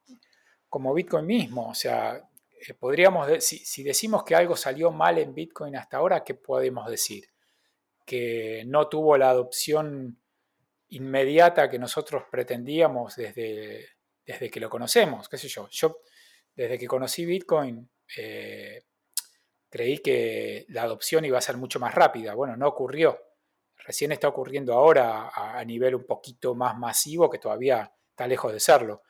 como 0.68 0.94
Bitcoin 0.94 1.26
mismo, 1.26 1.70
o 1.70 1.74
sea, 1.74 2.16
eh, 2.16 2.74
podríamos, 2.74 3.42
si, 3.44 3.58
si 3.58 3.82
decimos 3.82 4.22
que 4.24 4.34
algo 4.34 4.56
salió 4.56 4.90
mal 4.90 5.18
en 5.18 5.34
Bitcoin 5.34 5.76
hasta 5.76 5.96
ahora, 5.96 6.24
¿qué 6.24 6.34
podemos 6.34 6.88
decir? 6.88 7.24
Que 8.04 8.64
no 8.66 8.88
tuvo 8.88 9.16
la 9.16 9.30
adopción 9.30 10.18
inmediata 10.88 11.70
que 11.70 11.78
nosotros 11.78 12.24
pretendíamos 12.30 13.16
desde, 13.16 13.88
desde 14.24 14.50
que 14.50 14.60
lo 14.60 14.70
conocemos, 14.70 15.28
qué 15.28 15.38
sé. 15.38 15.48
Yo, 15.48 15.68
desde 16.56 16.78
que 16.78 16.86
conocí 16.86 17.26
Bitcoin, 17.26 17.88
eh, 18.16 18.82
creí 19.68 19.98
que 19.98 20.64
la 20.70 20.82
adopción 20.82 21.24
iba 21.26 21.36
a 21.38 21.42
ser 21.42 21.58
mucho 21.58 21.78
más 21.78 21.94
rápida. 21.94 22.34
Bueno, 22.34 22.56
no 22.56 22.66
ocurrió. 22.68 23.20
Recién 23.76 24.10
está 24.12 24.28
ocurriendo 24.28 24.72
ahora 24.72 25.30
a, 25.32 25.62
nivel 25.64 25.94
un 25.94 26.06
poquito 26.06 26.54
más 26.54 26.76
masivo, 26.76 27.30
que 27.30 27.38
todavía 27.38 27.92
está 28.10 28.26
lejos 28.26 28.52
de 28.52 28.58
serlo. 28.58 29.02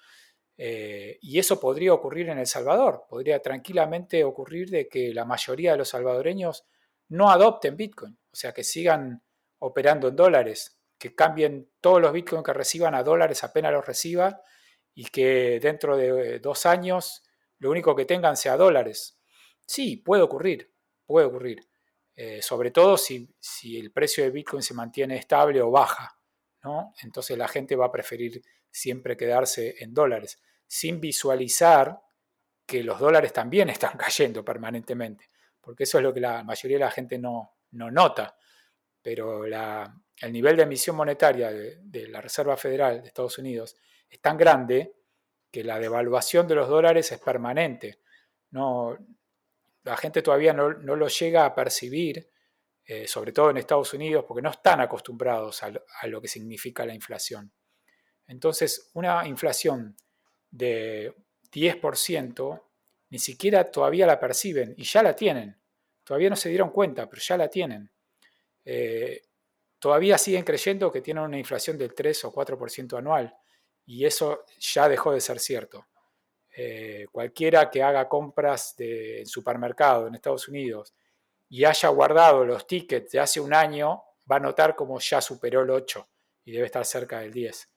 Eh, 0.58 1.18
y 1.22 1.38
eso 1.38 1.60
podría 1.60 1.94
ocurrir 1.94 2.28
en 2.28 2.38
El 2.38 2.46
Salvador. 2.46 3.06
Podría 3.08 3.40
tranquilamente 3.40 4.24
ocurrir 4.24 4.68
de 4.68 4.88
que 4.88 5.14
la 5.14 5.24
mayoría 5.24 5.72
de 5.72 5.78
los 5.78 5.88
salvadoreños 5.88 6.66
no 7.08 7.30
adopten 7.30 7.76
Bitcoin, 7.76 8.18
o 8.32 8.36
sea, 8.36 8.52
que 8.52 8.64
sigan 8.64 9.22
operando 9.60 10.08
en 10.08 10.16
dólares, 10.16 10.78
que 10.98 11.14
cambien 11.14 11.70
todos 11.80 12.00
los 12.00 12.12
Bitcoin 12.12 12.42
que 12.42 12.52
reciban 12.52 12.94
a 12.94 13.04
dólares 13.04 13.44
apenas 13.44 13.72
los 13.72 13.86
reciban 13.86 14.36
y 14.94 15.04
que 15.04 15.60
dentro 15.60 15.96
de 15.96 16.40
dos 16.40 16.66
años 16.66 17.22
lo 17.58 17.70
único 17.70 17.94
que 17.94 18.04
tengan 18.04 18.36
sea 18.36 18.56
dólares. 18.56 19.18
Sí, 19.64 19.96
puede 19.96 20.22
ocurrir, 20.22 20.72
puede 21.06 21.26
ocurrir. 21.26 21.66
Eh, 22.14 22.40
sobre 22.40 22.70
todo 22.70 22.96
si, 22.96 23.28
el 23.78 23.92
precio 23.92 24.24
de 24.24 24.30
Bitcoin 24.30 24.62
se 24.62 24.74
mantiene 24.74 25.16
estable 25.16 25.60
o 25.60 25.70
baja, 25.70 26.18
¿no? 26.62 26.94
Entonces 27.02 27.36
la 27.36 27.48
gente 27.48 27.76
va 27.76 27.86
a 27.86 27.92
preferir 27.92 28.42
siempre 28.70 29.16
quedarse 29.16 29.76
en 29.80 29.92
dólares, 29.92 30.40
sin 30.66 31.00
visualizar 31.00 32.00
que 32.64 32.82
los 32.82 32.98
dólares 32.98 33.32
también 33.32 33.68
están 33.70 33.96
cayendo 33.98 34.44
permanentemente, 34.44 35.28
porque 35.60 35.84
eso 35.84 35.98
es 35.98 36.04
lo 36.04 36.14
que 36.14 36.20
la 36.20 36.42
mayoría 36.42 36.78
de 36.78 36.84
la 36.84 36.90
gente 36.90 37.18
no, 37.18 37.58
nota. 37.70 38.36
Pero 39.02 39.44
el 39.44 40.32
nivel 40.32 40.56
de 40.56 40.62
emisión 40.62 40.96
monetaria 40.96 41.52
de 41.52 42.08
la 42.08 42.20
Reserva 42.20 42.56
Federal 42.56 43.02
de 43.02 43.08
Estados 43.08 43.38
Unidos 43.38 43.76
es 44.08 44.20
tan 44.20 44.36
grande 44.36 44.95
que 45.56 45.64
la 45.64 45.80
devaluación 45.80 46.46
de 46.46 46.54
los 46.54 46.68
dólares 46.68 47.10
es 47.12 47.18
permanente. 47.18 48.00
No, 48.50 48.94
la 49.84 49.96
gente 49.96 50.20
todavía 50.20 50.52
no, 50.52 50.68
lo 50.68 51.08
llega 51.08 51.46
a 51.46 51.54
percibir, 51.54 52.28
eh, 52.84 53.08
sobre 53.08 53.32
todo 53.32 53.48
en 53.48 53.56
Estados 53.56 53.94
Unidos, 53.94 54.26
porque 54.28 54.42
no 54.42 54.50
están 54.50 54.82
acostumbrados 54.82 55.62
a 55.62 56.06
lo, 56.08 56.20
que 56.20 56.28
significa 56.28 56.84
la 56.84 56.92
inflación. 56.92 57.50
Entonces, 58.26 58.90
una 58.92 59.26
inflación 59.26 59.96
de 60.50 61.14
10% 61.50 62.62
ni 63.08 63.18
siquiera 63.18 63.70
todavía 63.70 64.06
la 64.06 64.20
perciben 64.20 64.74
y 64.76 64.84
ya 64.84 65.02
la 65.02 65.16
tienen. 65.16 65.58
Todavía 66.04 66.28
no 66.28 66.36
se 66.36 66.50
dieron 66.50 66.68
cuenta, 66.68 67.08
pero 67.08 67.22
ya 67.22 67.38
la 67.38 67.48
tienen. 67.48 67.90
Eh, 68.62 69.22
todavía 69.78 70.18
siguen 70.18 70.44
creyendo 70.44 70.92
que 70.92 71.00
tienen 71.00 71.24
una 71.24 71.38
inflación 71.38 71.78
del 71.78 71.94
3 71.94 72.26
o 72.26 72.32
4% 72.34 72.98
anual 72.98 73.34
y 73.86 74.04
eso 74.04 74.44
ya 74.58 74.88
dejó 74.88 75.12
de 75.12 75.20
ser 75.20 75.38
cierto. 75.38 75.86
Eh, 76.54 77.06
cualquiera 77.12 77.70
que 77.70 77.82
haga 77.82 78.08
compras 78.08 78.74
de 78.76 79.22
supermercado 79.26 80.06
en 80.06 80.14
Estados 80.14 80.48
Unidos 80.48 80.94
y 81.48 81.64
haya 81.64 81.88
guardado 81.90 82.44
los 82.44 82.66
tickets 82.66 83.12
de 83.12 83.20
hace 83.20 83.40
un 83.40 83.54
año, 83.54 84.02
va 84.30 84.36
a 84.36 84.40
notar 84.40 84.74
como 84.74 84.98
ya 84.98 85.20
superó 85.20 85.62
el 85.62 85.70
8 85.70 86.08
y 86.44 86.52
debe 86.52 86.66
estar 86.66 86.84
cerca 86.84 87.20
del 87.20 87.32
10. 87.32 87.70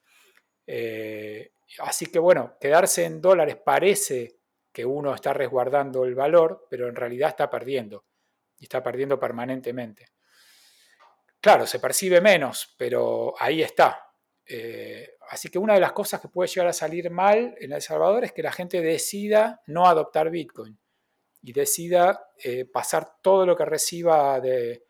Eh, 0.66 1.52
así 1.80 2.08
que 2.08 2.20
bueno, 2.20 2.58
quedarse 2.60 3.06
en 3.06 3.22
dólares 3.22 3.58
parece 3.58 4.40
que 4.72 4.86
uno 4.86 5.14
está 5.14 5.34
resguardando 5.34 6.06
el 6.06 6.16
valor, 6.16 6.66
pero 6.70 6.88
en 6.88 6.96
realidad 6.96 7.30
está 7.30 7.50
perdiendo 7.50 8.06
y 8.58 8.66
está 8.66 8.82
perdiendo 8.82 9.20
permanentemente. 9.20 10.08
Claro, 11.42 11.66
se 11.66 11.80
percibe 11.80 12.22
menos, 12.22 12.76
pero 12.78 13.34
ahí 13.40 13.62
está. 13.62 14.09
Eh, 14.52 15.18
así 15.30 15.50
que 15.50 15.60
una 15.60 15.76
de 15.76 15.80
las 15.80 15.92
cosas 15.92 16.20
que 16.20 16.28
puede 16.28 16.50
llegar 16.50 16.70
a 16.70 16.74
salir 16.74 17.12
mal 17.12 17.56
en 17.60 17.72
El 17.72 17.84
Salvador 17.84 18.24
es 18.24 18.34
que 18.34 18.42
la 18.42 18.52
gente 18.52 18.82
decida 18.82 19.62
no 19.68 19.86
adoptar 19.86 20.32
Bitcoin 20.32 20.76
y 21.44 21.54
decida 21.54 22.32
eh, 22.44 22.66
pasar 22.66 23.22
todo 23.22 23.46
lo 23.46 23.56
que 23.56 23.66
reciba 23.66 24.40
de, 24.42 24.84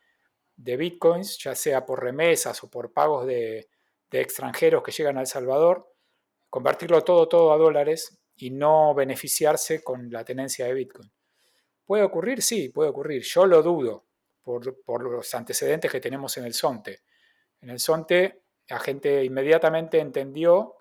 Bitcoins, 0.56 1.38
ya 1.38 1.54
sea 1.54 1.84
por 1.84 2.02
remesas 2.02 2.64
o 2.64 2.70
por 2.70 2.90
pagos 2.92 3.26
de, 3.26 3.68
extranjeros 4.10 4.82
que 4.82 4.92
llegan 4.92 5.18
a 5.18 5.20
El 5.20 5.26
Salvador, 5.26 5.94
convertirlo 6.48 7.04
todo, 7.04 7.28
todo 7.28 7.52
a 7.52 7.58
dólares 7.58 8.18
y 8.36 8.50
no 8.50 8.94
beneficiarse 8.94 9.84
con 9.84 10.10
la 10.10 10.24
tenencia 10.24 10.64
de 10.64 10.72
Bitcoin. 10.72 11.12
¿Puede 11.84 12.02
ocurrir? 12.02 12.40
Sí, 12.40 12.70
puede 12.70 12.88
ocurrir. 12.88 13.22
Yo 13.22 13.44
lo 13.44 13.62
dudo 13.62 14.06
por, 14.42 14.82
por 14.82 15.02
los 15.02 15.34
antecedentes 15.34 15.90
que 15.90 16.00
tenemos 16.00 16.34
en 16.38 16.46
el 16.46 16.54
SONTE. 16.54 17.00
En 17.60 17.70
el 17.70 17.78
SONTE 17.78 18.40
la 18.70 18.78
gente 18.78 19.24
inmediatamente 19.24 19.98
entendió 19.98 20.76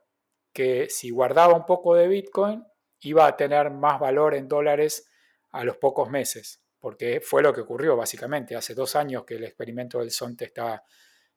que 0.53 0.89
si 0.89 1.09
guardaba 1.09 1.55
un 1.55 1.65
poco 1.65 1.95
de 1.95 2.07
Bitcoin 2.07 2.63
iba 3.01 3.25
a 3.25 3.35
tener 3.35 3.71
más 3.71 3.99
valor 3.99 4.35
en 4.35 4.47
dólares 4.47 5.09
a 5.49 5.63
los 5.63 5.77
pocos 5.77 6.07
meses, 6.07 6.61
porque 6.79 7.19
fue 7.19 7.41
lo 7.41 7.51
que 7.51 7.61
ocurrió 7.61 7.95
básicamente. 7.95 8.55
Hace 8.55 8.75
dos 8.75 8.95
años 8.95 9.25
que 9.25 9.35
el 9.35 9.43
experimento 9.43 9.99
del 9.99 10.11
SONTE 10.11 10.45
está, 10.45 10.83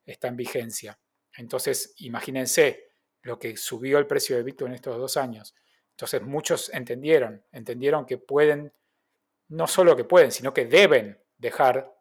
está 0.05 0.29
en 0.29 0.37
vigencia. 0.37 0.99
Entonces, 1.39 1.95
imagínense 1.99 2.91
lo 3.23 3.39
que 3.39 3.57
subió 3.57 3.99
el 3.99 4.07
precio 4.07 4.37
de 4.37 4.43
Bitcoin 4.43 4.73
en 4.73 4.77
estos 4.77 4.99
dos 4.99 5.17
años. 5.17 5.55
Entonces, 5.93 6.21
muchos 6.21 6.69
entendieron, 6.75 7.47
entendieron 7.51 8.05
que 8.05 8.19
pueden, 8.19 8.75
no 9.49 9.67
solo 9.67 9.97
que 9.97 10.05
pueden, 10.05 10.31
sino 10.31 10.53
que 10.53 10.67
deben 10.67 11.19
dejar 11.39 11.95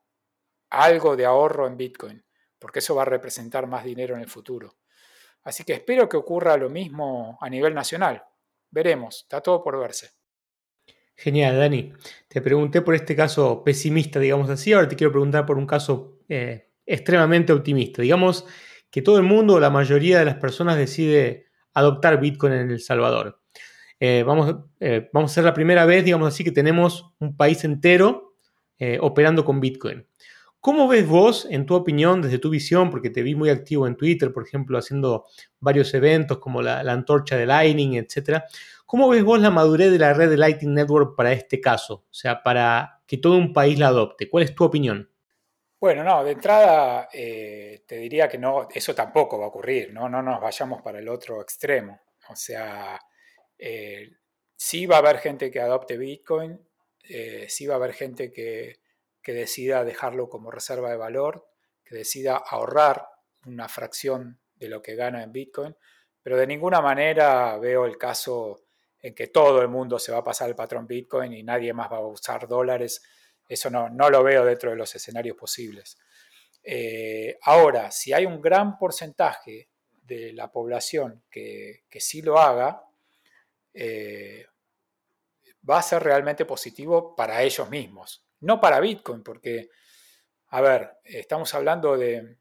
algo 0.70 1.16
de 1.16 1.26
ahorro 1.26 1.68
en 1.68 1.78
Bitcoin 1.78 2.26
porque 2.62 2.80
eso 2.80 2.94
va 2.94 3.02
a 3.02 3.06
representar 3.06 3.66
más 3.66 3.84
dinero 3.84 4.16
en 4.16 4.22
el 4.22 4.30
futuro. 4.30 4.78
Así 5.44 5.64
que 5.64 5.74
espero 5.74 6.08
que 6.08 6.16
ocurra 6.16 6.56
lo 6.56 6.70
mismo 6.70 7.40
a 7.42 7.50
nivel 7.50 7.74
nacional. 7.74 8.24
Veremos, 8.70 9.22
está 9.24 9.42
todo 9.42 9.64
por 9.64 9.80
verse. 9.80 10.12
Genial, 11.16 11.58
Dani. 11.58 11.92
Te 12.28 12.40
pregunté 12.40 12.84
por 12.84 12.94
este 12.94 13.16
caso 13.16 13.64
pesimista, 13.64 14.20
digamos 14.20 14.50
así, 14.50 14.74
ahora 14.74 14.88
te 14.88 14.96
quiero 14.96 15.12
preguntar 15.12 15.46
por 15.48 15.58
un 15.58 15.66
caso 15.66 16.20
eh, 16.30 16.70
extremadamente 16.86 17.52
optimista. 17.52 18.04
Digamos 18.04 18.46
que 18.92 19.02
todo 19.02 19.18
el 19.18 19.24
mundo, 19.24 19.60
la 19.60 19.72
mayoría 19.72 20.20
de 20.20 20.26
las 20.26 20.36
personas 20.36 20.78
decide 20.78 21.48
adoptar 21.74 22.20
Bitcoin 22.20 22.54
en 22.54 22.70
El 22.70 22.80
Salvador. 22.80 23.42
Eh, 24.00 24.24
eh, 24.80 25.10
vamos 25.12 25.32
a 25.32 25.34
ser 25.34 25.44
la 25.44 25.54
primera 25.56 25.86
vez, 25.86 26.06
digamos 26.06 26.28
así, 26.28 26.44
que 26.44 26.52
tenemos 26.52 27.12
un 27.20 27.36
país 27.36 27.64
entero 27.64 28.36
operando 29.00 29.46
con 29.46 29.60
Bitcoin. 29.60 30.08
¿Cómo 30.62 30.88
ves 30.88 31.08
vos, 31.08 31.48
en 31.50 31.66
tu 31.66 31.74
opinión, 31.74 32.22
desde 32.22 32.38
tu 32.38 32.52
visión, 32.52 32.92
porque 32.92 33.10
te 33.10 33.24
vi 33.24 33.34
muy 33.34 33.50
activo 33.50 33.88
en 33.88 33.98
Twitter, 33.98 34.32
por 34.32 34.46
ejemplo, 34.46 34.78
haciendo 34.78 35.26
varios 35.60 35.92
eventos 35.96 36.38
como 36.38 36.62
la, 36.62 36.82
antorcha 36.82 37.36
de 37.36 37.48
Lightning, 37.48 37.96
etcétera? 37.96 38.46
¿Cómo 38.86 39.10
ves 39.10 39.24
vos 39.24 39.40
la 39.40 39.50
madurez 39.50 39.92
de 39.92 39.98
la 39.98 40.14
red 40.14 40.30
de 40.30 40.38
Lightning 40.38 40.76
Network 40.76 41.16
para 41.16 41.32
este 41.32 41.60
caso? 41.60 42.06
O 42.08 42.14
sea, 42.14 42.44
para 42.44 43.02
que 43.08 43.18
todo 43.18 43.38
un 43.38 43.54
país 43.54 43.80
la 43.80 43.88
adopte. 43.88 44.30
¿Cuál 44.30 44.44
es 44.44 44.54
tu 44.54 44.64
opinión? 44.64 45.10
Bueno, 45.80 46.04
no, 46.04 46.24
de 46.24 46.34
entrada 46.34 47.10
eh, 47.12 47.82
te 47.88 47.96
diría 47.96 48.30
que 48.30 48.38
no, 48.38 48.68
eso 48.72 48.94
tampoco 48.94 49.40
va 49.40 49.46
a 49.46 49.48
ocurrir, 49.48 49.92
¿no? 49.92 50.08
No 50.10 50.22
nos 50.22 50.40
vayamos 50.40 50.84
para 50.84 51.00
el 51.00 51.10
otro 51.10 51.42
extremo. 51.42 52.00
O 52.30 52.36
sea, 52.36 53.00
eh, 53.58 54.12
sí 54.56 54.86
va 54.86 54.98
a 54.98 55.00
haber 55.00 55.18
gente 55.18 55.50
que 55.50 55.60
adopte 55.60 55.98
Bitcoin, 55.98 56.62
eh, 57.10 57.48
sí 57.50 57.66
va 57.66 57.74
a 57.74 57.78
haber 57.78 57.94
gente 57.94 58.32
que 58.32 58.81
que 59.22 59.34
decida 59.34 59.84
dejarlo 59.84 60.30
como 60.30 60.52
reserva 60.52 60.90
de 60.90 60.98
valor, 60.98 61.48
que 61.84 61.96
decida 61.96 62.38
ahorrar 62.38 63.08
una 63.46 63.68
fracción 63.68 64.40
de 64.56 64.70
lo 64.70 64.82
que 64.82 64.96
gana 64.96 65.24
en 65.24 65.32
Bitcoin, 65.32 65.76
pero 66.22 66.38
de 66.38 66.48
ninguna 66.48 66.82
manera 66.82 67.58
veo 67.58 67.86
el 67.86 67.98
caso 67.98 68.62
en 69.00 69.16
que 69.16 69.28
todo 69.28 69.62
el 69.62 69.68
mundo 69.68 69.98
se 69.98 70.12
va 70.12 70.20
a 70.20 70.24
pasar 70.24 70.50
el 70.50 70.56
patrón 70.56 70.86
Bitcoin 70.86 71.34
y 71.34 71.44
nadie 71.44 71.74
más 71.74 71.92
va 71.92 71.98
a 71.98 72.06
usar 72.06 72.48
dólares 72.48 73.02
eso 73.52 73.70
no, 73.70 73.90
no 73.90 74.10
lo 74.10 74.24
veo 74.24 74.46
dentro 74.46 74.70
de 74.70 74.78
los 74.78 74.96
escenarios 74.96 75.36
posibles. 75.36 75.98
Eh, 76.64 77.38
ahora, 77.42 77.92
si 77.92 78.14
hay 78.14 78.26
un 78.26 78.40
gran 78.40 78.78
porcentaje 78.78 79.68
de 80.04 80.32
la 80.32 80.50
población 80.50 81.24
que, 81.30 81.84
que 81.90 82.00
sí 82.00 82.22
lo 82.22 82.40
haga, 82.40 82.82
eh, 83.74 84.46
va 85.70 85.80
a 85.80 85.84
ser 85.84 86.02
realmente 86.02 86.46
positivo 86.46 87.14
para 87.14 87.44
ellos 87.44 87.70
mismos, 87.70 88.26
no 88.42 88.60
para 88.60 88.80
Bitcoin, 88.80 89.24
porque, 89.24 89.70
a 90.50 90.62
ver, 90.62 90.98
estamos 91.04 91.54
hablando 91.54 91.98
de, 91.98 92.38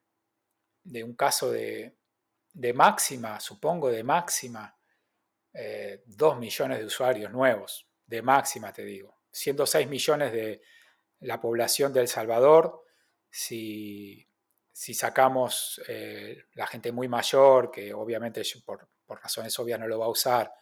un 1.04 1.14
caso 1.14 1.50
de, 1.50 1.96
de, 2.52 2.72
máxima, 2.72 3.38
supongo 3.40 3.90
de 3.90 4.02
máxima, 4.02 4.76
eh, 5.52 6.02
2 6.06 6.38
millones 6.38 6.78
de 6.78 6.84
usuarios 6.84 7.30
nuevos, 7.30 7.88
de 8.06 8.22
máxima 8.22 8.72
te 8.72 8.84
digo, 8.84 9.22
siendo 9.30 9.66
6 9.66 9.88
millones 9.88 10.32
de 10.32 10.62
la 11.20 11.40
población 11.40 11.92
de 11.92 12.00
El 12.00 12.08
Salvador, 12.08 12.84
si, 13.28 14.26
si 14.72 14.94
sacamos 14.94 15.80
eh, 15.86 16.44
la 16.54 16.66
gente 16.66 16.92
muy 16.92 17.08
mayor, 17.08 17.70
que 17.70 17.92
obviamente 17.92 18.42
por, 18.64 18.88
por, 19.04 19.20
razones 19.20 19.58
obvias 19.58 19.78
no 19.78 19.86
lo 19.86 19.98
va 19.98 20.06
a 20.06 20.10
usar, 20.10 20.52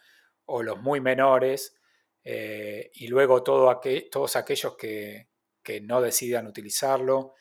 o 0.45 0.61
los 0.63 0.79
muy 0.81 0.99
menores, 0.99 1.75
eh, 2.23 2.91
y 2.95 3.07
luego 3.07 3.41
todo 3.43 3.79
todos 4.11 4.35
aquellos 4.35 4.75
que, 4.75 5.28
que, 5.63 5.81
no 5.81 6.01
decidan 6.01 6.47
utilizarlo. 6.47 7.35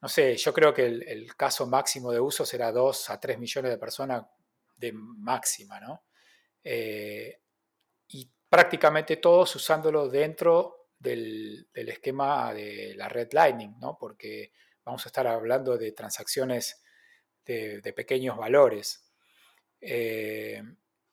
No 0.00 0.08
sé, 0.08 0.36
yo 0.36 0.52
creo 0.52 0.72
que 0.72 0.86
el, 0.86 1.34
caso 1.36 1.66
máximo 1.66 2.12
de 2.12 2.20
uso 2.20 2.44
será 2.46 2.70
2 2.72 3.10
a 3.10 3.20
3 3.20 3.38
millones 3.38 3.70
de 3.70 3.78
personas 3.78 4.24
de 4.76 4.92
máxima, 4.92 5.80
¿no? 5.80 6.04
Eh, 6.62 7.40
y 8.08 8.30
prácticamente 8.48 9.16
todos 9.16 9.54
usándolo 9.56 10.08
dentro 10.08 10.88
del, 10.98 11.68
esquema 11.74 12.52
de 12.52 12.94
la 12.96 13.08
red 13.08 13.28
Lightning, 13.32 13.78
¿no? 13.80 13.96
Porque 13.98 14.52
vamos 14.84 15.04
a 15.04 15.08
estar 15.08 15.26
hablando 15.26 15.76
de 15.76 15.92
transacciones 15.92 16.82
de, 17.44 17.92
pequeños 17.94 18.36
valores. 18.36 19.10
Eh, 19.80 20.62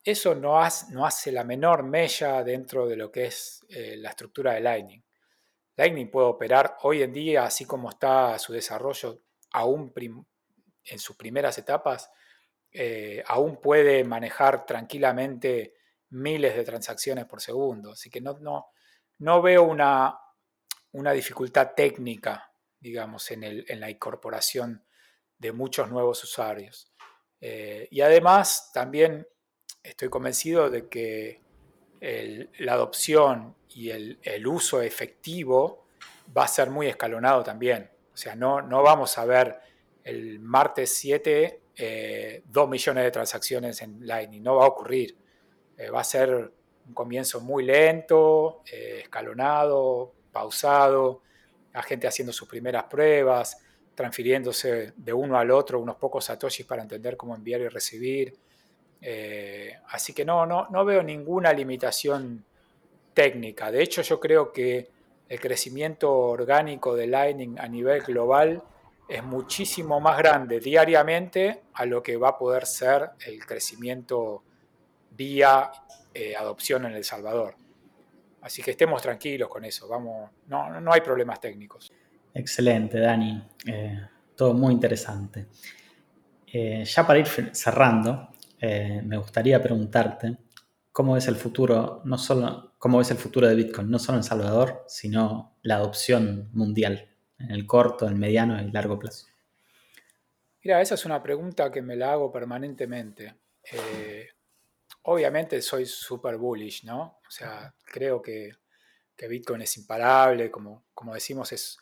eso 0.03 0.35
no, 0.35 0.59
hace, 0.59 0.93
no 0.93 1.05
hace 1.05 1.31
la 1.31 1.43
menor 1.43 1.83
mella 1.83 2.43
dentro 2.43 2.87
de 2.87 2.95
lo 2.95 3.11
que 3.11 3.25
es 3.25 3.65
eh, 3.69 3.95
la 3.97 4.09
estructura 4.09 4.53
de 4.53 4.61
Lightning. 4.61 5.04
Lightning 5.77 6.09
puede 6.09 6.27
operar 6.27 6.77
hoy 6.83 7.03
en 7.03 7.11
día, 7.11 7.43
así 7.43 7.65
como 7.65 7.89
está 7.89 8.37
su 8.39 8.53
desarrollo, 8.53 9.21
aún 9.51 9.93
en 10.85 10.99
sus 10.99 11.15
primeras 11.15 11.57
etapas, 11.57 12.09
eh, 12.71 13.23
aún 13.27 13.61
puede 13.61 14.03
manejar 14.03 14.65
tranquilamente 14.65 15.75
miles 16.09 16.55
de 16.55 16.63
transacciones 16.63 17.25
por 17.25 17.41
segundo. 17.41 17.91
Así 17.91 18.09
que 18.09 18.21
no, 18.21 18.37
no, 18.39 18.67
no 19.19 19.41
veo 19.41 19.63
una, 19.63 20.17
una, 20.91 21.11
dificultad 21.11 21.71
técnica, 21.75 22.51
digamos, 22.79 23.29
en, 23.31 23.43
el, 23.43 23.65
en, 23.67 23.79
la 23.79 23.89
incorporación 23.89 24.85
de 25.37 25.51
muchos 25.51 25.89
nuevos 25.89 26.23
usuarios. 26.23 26.93
Eh, 27.39 27.87
y 27.91 28.01
además, 28.01 28.71
también 28.73 29.27
estoy 29.83 30.09
convencido 30.09 30.69
de 30.69 30.87
que 30.89 31.44
la 32.59 32.73
adopción 32.73 33.55
y 33.69 33.89
el, 33.89 34.19
el, 34.21 34.47
uso 34.47 34.81
efectivo 34.81 35.87
va 36.35 36.43
a 36.43 36.47
ser 36.47 36.69
muy 36.69 36.87
escalonado 36.87 37.43
también. 37.43 37.89
O 38.13 38.17
sea, 38.17 38.35
no, 38.35 38.61
no 38.61 38.83
vamos 38.83 39.17
a 39.17 39.25
ver 39.25 39.59
el 40.03 40.39
martes 40.39 40.95
7 40.95 41.61
eh, 41.77 42.43
2 42.45 42.69
millones 42.69 43.03
de 43.03 43.11
transacciones 43.11 43.81
en 43.81 44.05
Lightning. 44.05 44.41
No 44.41 44.55
va 44.55 44.65
a 44.65 44.67
ocurrir. 44.67 45.17
Eh, 45.77 45.89
va 45.89 46.01
a 46.01 46.03
ser 46.03 46.51
un 46.87 46.93
comienzo 46.93 47.41
muy 47.41 47.65
lento, 47.65 48.61
eh, 48.71 49.01
escalonado, 49.03 50.13
pausado, 50.31 51.21
la 51.73 51.83
gente 51.83 52.07
haciendo 52.07 52.31
sus 52.31 52.47
primeras 52.47 52.85
pruebas, 52.85 53.57
transfiriéndose 53.93 54.93
de 54.95 55.13
uno 55.13 55.37
al 55.37 55.51
otro 55.51 55.79
unos 55.79 55.97
pocos 55.97 56.25
satoshis 56.25 56.65
para 56.65 56.81
entender 56.81 57.17
cómo 57.17 57.35
enviar 57.35 57.61
y 57.61 57.67
recibir. 57.67 58.37
Eh, 59.07 59.71
así 59.89 60.13
que 60.13 60.25
no, 60.25 60.47
no, 60.47 60.67
no 60.71 60.83
veo 60.83 61.03
ninguna 61.03 61.53
limitación 61.53 62.43
técnica. 63.13 63.71
De 63.71 63.83
hecho, 63.83 64.01
yo 64.01 64.19
creo 64.19 64.51
que 64.51 64.89
el 65.29 65.39
crecimiento 65.39 66.11
orgánico 66.11 66.95
de 66.95 67.05
Lightning 67.05 67.59
a 67.59 67.67
nivel 67.67 68.01
global 68.01 68.63
es 69.07 69.23
muchísimo 69.23 69.99
más 69.99 70.17
grande 70.17 70.59
diariamente 70.59 71.65
a 71.75 71.85
lo 71.85 72.01
que 72.01 72.17
va 72.17 72.29
a 72.29 72.37
poder 72.39 72.65
ser 72.65 73.11
el 73.27 73.45
crecimiento 73.45 74.41
vía 75.11 75.71
eh, 76.11 76.35
adopción 76.35 76.85
en 76.85 76.93
El 76.93 77.03
Salvador. 77.03 77.55
Así 78.41 78.63
que 78.63 78.71
estemos 78.71 79.03
tranquilos 79.03 79.49
con 79.49 79.65
eso, 79.65 79.87
vamos, 79.87 80.31
no, 80.47 80.81
no 80.81 80.91
hay 80.91 81.01
problemas 81.01 81.39
técnicos. 81.39 81.91
Excelente, 82.33 82.99
Dani. 82.99 83.47
Eh, 83.67 83.99
todo 84.35 84.55
muy 84.55 84.73
interesante. 84.73 85.45
Ya 86.51 87.05
para 87.05 87.19
ir 87.19 87.27
cerrando, 87.51 88.29
eh, 88.59 89.01
me 89.03 89.17
gustaría 89.17 89.61
preguntarte 89.61 90.37
cómo 90.91 91.13
ves 91.13 91.27
el 91.27 91.35
futuro, 91.35 92.01
no 92.05 92.17
solo 92.17 92.73
cómo 92.77 92.99
ves 92.99 93.11
el 93.11 93.17
futuro 93.17 93.47
de 93.47 93.55
Bitcoin, 93.55 93.89
no 93.89 93.99
solo 93.99 94.17
en 94.17 94.23
Salvador, 94.23 94.85
sino 94.87 95.57
la 95.61 95.75
adopción 95.75 96.49
mundial 96.53 97.09
en 97.39 97.51
el 97.51 97.65
corto, 97.65 98.07
el 98.07 98.15
mediano 98.15 98.61
y 98.61 98.71
largo 98.71 98.97
plazo? 98.97 99.27
Mira, 100.63 100.81
esa 100.81 100.95
es 100.95 101.05
una 101.05 101.21
pregunta 101.21 101.71
que 101.71 101.81
me 101.81 101.95
la 101.95 102.13
hago 102.13 102.31
permanentemente. 102.31 103.35
Eh, 103.71 104.27
obviamente 105.03 105.61
soy 105.61 105.85
súper 105.85 106.37
bullish, 106.37 106.85
¿no? 106.85 107.19
O 107.27 107.31
sea, 107.31 107.73
creo 107.83 108.21
que, 108.21 108.51
que, 109.15 109.27
Bitcoin 109.27 109.61
es 109.61 109.77
imparable, 109.77 110.49
como, 110.49 110.85
como 110.93 111.13
decimos, 111.13 111.51
es 111.51 111.77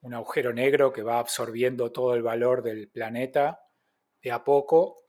un 0.00 0.14
agujero 0.14 0.52
negro 0.52 0.92
que 0.92 1.02
va 1.02 1.18
absorbiendo 1.18 1.92
todo 1.92 2.14
el 2.14 2.22
valor 2.22 2.62
del 2.62 2.88
planeta 2.88 3.60
de 4.22 4.32
a 4.32 4.44
poco, 4.44 5.01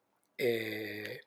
eh, 0.46 1.22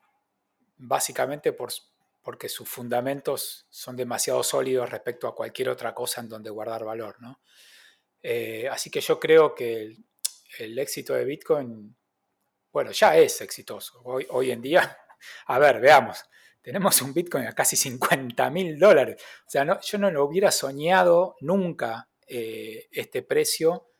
básicamente 0.77 1.55
por, 1.55 1.73
porque 2.21 2.51
sus 2.51 2.69
fundamentos 2.69 3.67
son 3.71 3.97
demasiado 3.97 4.43
sólidos 4.43 4.91
respecto 4.91 5.27
a 5.27 5.35
cualquier 5.35 5.71
otra 5.71 5.95
cosa 5.95 6.21
en 6.21 6.29
donde 6.29 6.51
guardar 6.51 6.85
valor. 6.85 7.17
Eh, 8.21 8.69
así 8.71 8.91
que 8.91 9.01
yo 9.01 9.19
creo 9.19 9.55
que 9.55 9.97
el, 10.59 10.79
éxito 10.79 11.15
de 11.15 11.25
Bitcoin, 11.25 11.97
bueno, 12.71 12.91
ya 12.91 13.17
es 13.17 13.41
exitoso. 13.41 14.03
Hoy, 14.05 14.27
hoy 14.29 14.51
en 14.51 14.61
día, 14.61 14.99
a 15.47 15.59
ver, 15.59 15.81
veamos, 15.81 16.23
tenemos 16.61 17.01
un 17.01 17.15
Bitcoin 17.15 17.47
a 17.47 17.55
casi 17.55 17.75
50 17.75 18.51
mil 18.51 18.79
dólares. 18.79 19.23
O 19.47 19.51
sea, 19.51 19.65
no, 19.65 19.81
yo 19.81 19.97
no 19.97 20.11
lo 20.11 20.27
hubiera 20.27 20.51
soñado 20.51 21.37
nunca 21.41 22.11
eh, 22.27 22.87
este 22.93 23.23
precio 23.23 23.93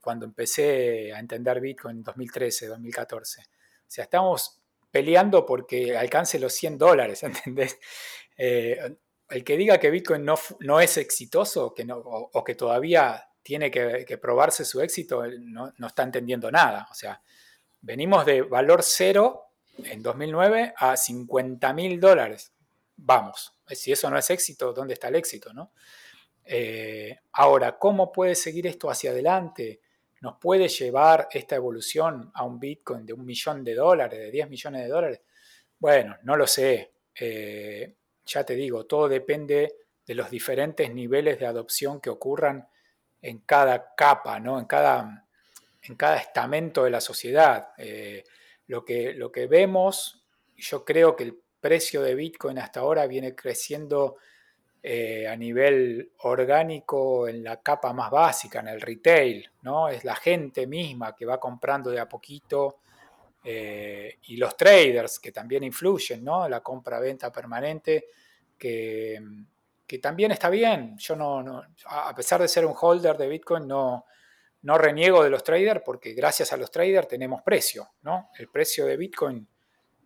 cuando 0.00 0.26
empecé 0.26 1.12
a 1.12 1.20
entender 1.20 1.60
Bitcoin 1.60 1.98
en 1.98 2.02
2013, 2.02 2.66
2014. 2.66 3.42
O 3.90 3.92
sea, 3.92 4.04
estamos 4.04 4.62
peleando 4.92 5.44
porque 5.44 5.96
alcance 5.96 6.38
los 6.38 6.52
100 6.54 6.78
dólares, 6.78 7.22
¿entendés? 7.24 7.76
Eh, 8.38 8.78
el 9.28 9.42
que 9.42 9.56
diga 9.56 9.78
que 9.78 9.90
Bitcoin 9.90 10.24
no, 10.24 10.36
no 10.60 10.80
es 10.80 10.96
exitoso 10.96 11.74
que 11.74 11.84
no, 11.84 11.96
o, 11.98 12.44
que 12.44 12.54
todavía 12.54 13.28
tiene 13.42 13.68
que, 13.68 14.04
que 14.06 14.16
probarse 14.16 14.64
su 14.64 14.80
éxito, 14.80 15.24
no, 15.26 15.72
no, 15.76 15.86
está 15.88 16.04
entendiendo 16.04 16.52
nada. 16.52 16.86
O 16.88 16.94
sea, 16.94 17.20
venimos 17.80 18.24
de 18.24 18.42
valor 18.42 18.84
cero 18.84 19.46
en 19.78 20.04
2009 20.04 20.72
a 20.76 20.96
50 20.96 21.72
mil 21.72 21.98
dólares. 21.98 22.52
Vamos, 22.94 23.56
si 23.66 23.90
eso 23.90 24.08
no 24.08 24.18
es 24.18 24.30
éxito, 24.30 24.72
¿dónde 24.72 24.94
está 24.94 25.08
el 25.08 25.16
éxito? 25.16 25.52
No? 25.52 25.72
Eh, 26.44 27.18
ahora, 27.32 27.76
¿cómo 27.76 28.12
puede 28.12 28.36
seguir 28.36 28.68
esto 28.68 28.88
hacia 28.88 29.10
adelante? 29.10 29.80
¿Nos 30.20 30.36
puede 30.38 30.68
llevar 30.68 31.28
esta 31.30 31.56
evolución 31.56 32.30
a 32.34 32.44
un 32.44 32.60
Bitcoin 32.60 33.06
de 33.06 33.12
un 33.12 33.24
millón 33.24 33.64
de 33.64 33.74
dólares, 33.74 34.18
de 34.18 34.30
10 34.30 34.50
millones 34.50 34.82
de 34.82 34.88
dólares? 34.88 35.20
Bueno, 35.78 36.16
no 36.24 36.36
lo 36.36 36.46
sé. 36.46 36.92
Eh, 37.18 37.94
ya 38.26 38.44
te 38.44 38.54
digo, 38.54 38.84
todo 38.84 39.08
depende 39.08 39.76
de 40.06 40.14
los 40.14 40.30
diferentes 40.30 40.92
niveles 40.92 41.38
de 41.38 41.46
adopción 41.46 42.00
que 42.00 42.10
ocurran 42.10 42.68
en 43.22 43.38
cada 43.40 43.94
capa, 43.94 44.38
¿no? 44.38 44.58
en, 44.58 44.66
cada, 44.66 45.26
en 45.82 45.96
cada 45.96 46.16
estamento 46.18 46.84
de 46.84 46.90
la 46.90 47.00
sociedad. 47.00 47.68
Eh, 47.78 48.24
lo, 48.66 48.84
que, 48.84 49.14
lo 49.14 49.32
que 49.32 49.46
vemos, 49.46 50.22
yo 50.56 50.84
creo 50.84 51.16
que 51.16 51.24
el 51.24 51.40
precio 51.60 52.02
de 52.02 52.14
Bitcoin 52.14 52.58
hasta 52.58 52.80
ahora 52.80 53.06
viene 53.06 53.34
creciendo 53.34 54.16
eh, 54.82 55.28
a 55.28 55.36
nivel 55.36 56.12
orgánico 56.22 57.28
en 57.28 57.44
la 57.44 57.60
capa 57.60 57.92
más 57.92 58.10
básica, 58.10 58.60
en 58.60 58.68
el 58.68 58.80
retail, 58.80 59.50
¿no? 59.62 59.88
Es 59.88 60.04
la 60.04 60.16
gente 60.16 60.66
misma 60.66 61.14
que 61.14 61.26
va 61.26 61.38
comprando 61.38 61.90
de 61.90 62.00
a 62.00 62.08
poquito 62.08 62.78
eh, 63.44 64.18
y 64.24 64.36
los 64.36 64.56
traders 64.56 65.18
que 65.18 65.32
también 65.32 65.64
influyen, 65.64 66.24
¿no? 66.24 66.48
La 66.48 66.60
compra-venta 66.60 67.30
permanente 67.30 68.06
que, 68.56 69.20
que, 69.86 69.98
también 69.98 70.32
está 70.32 70.48
bien. 70.48 70.96
Yo 70.98 71.14
no, 71.14 71.42
no, 71.42 71.62
a 71.86 72.14
pesar 72.14 72.40
de 72.40 72.48
ser 72.48 72.64
un 72.64 72.74
holder 72.78 73.18
de 73.18 73.28
Bitcoin, 73.28 73.68
no, 73.68 74.06
no 74.62 74.78
reniego 74.78 75.22
de 75.22 75.30
los 75.30 75.42
traders 75.42 75.82
porque 75.84 76.12
gracias 76.12 76.52
a 76.52 76.56
los 76.56 76.70
traders 76.70 77.08
tenemos 77.08 77.42
precio, 77.42 77.90
¿no? 78.02 78.30
El 78.38 78.48
precio 78.48 78.86
de 78.86 78.96
Bitcoin 78.96 79.46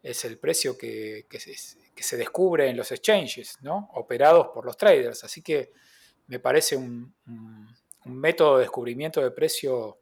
es 0.02 0.24
el 0.24 0.38
precio 0.38 0.76
que, 0.76 1.26
que, 1.28 1.40
se, 1.40 1.54
que 1.94 2.02
se, 2.02 2.16
descubre 2.16 2.68
en 2.68 2.76
los 2.76 2.90
exchanges, 2.92 3.58
¿no? 3.62 3.90
Operados 3.94 4.48
por 4.48 4.64
los 4.64 4.76
traders. 4.76 5.24
Así 5.24 5.42
que 5.42 5.72
me 6.26 6.38
parece 6.38 6.76
un, 6.76 7.14
método 8.06 8.56
de 8.56 8.62
descubrimiento 8.62 9.22
de 9.22 9.30
precio 9.30 10.00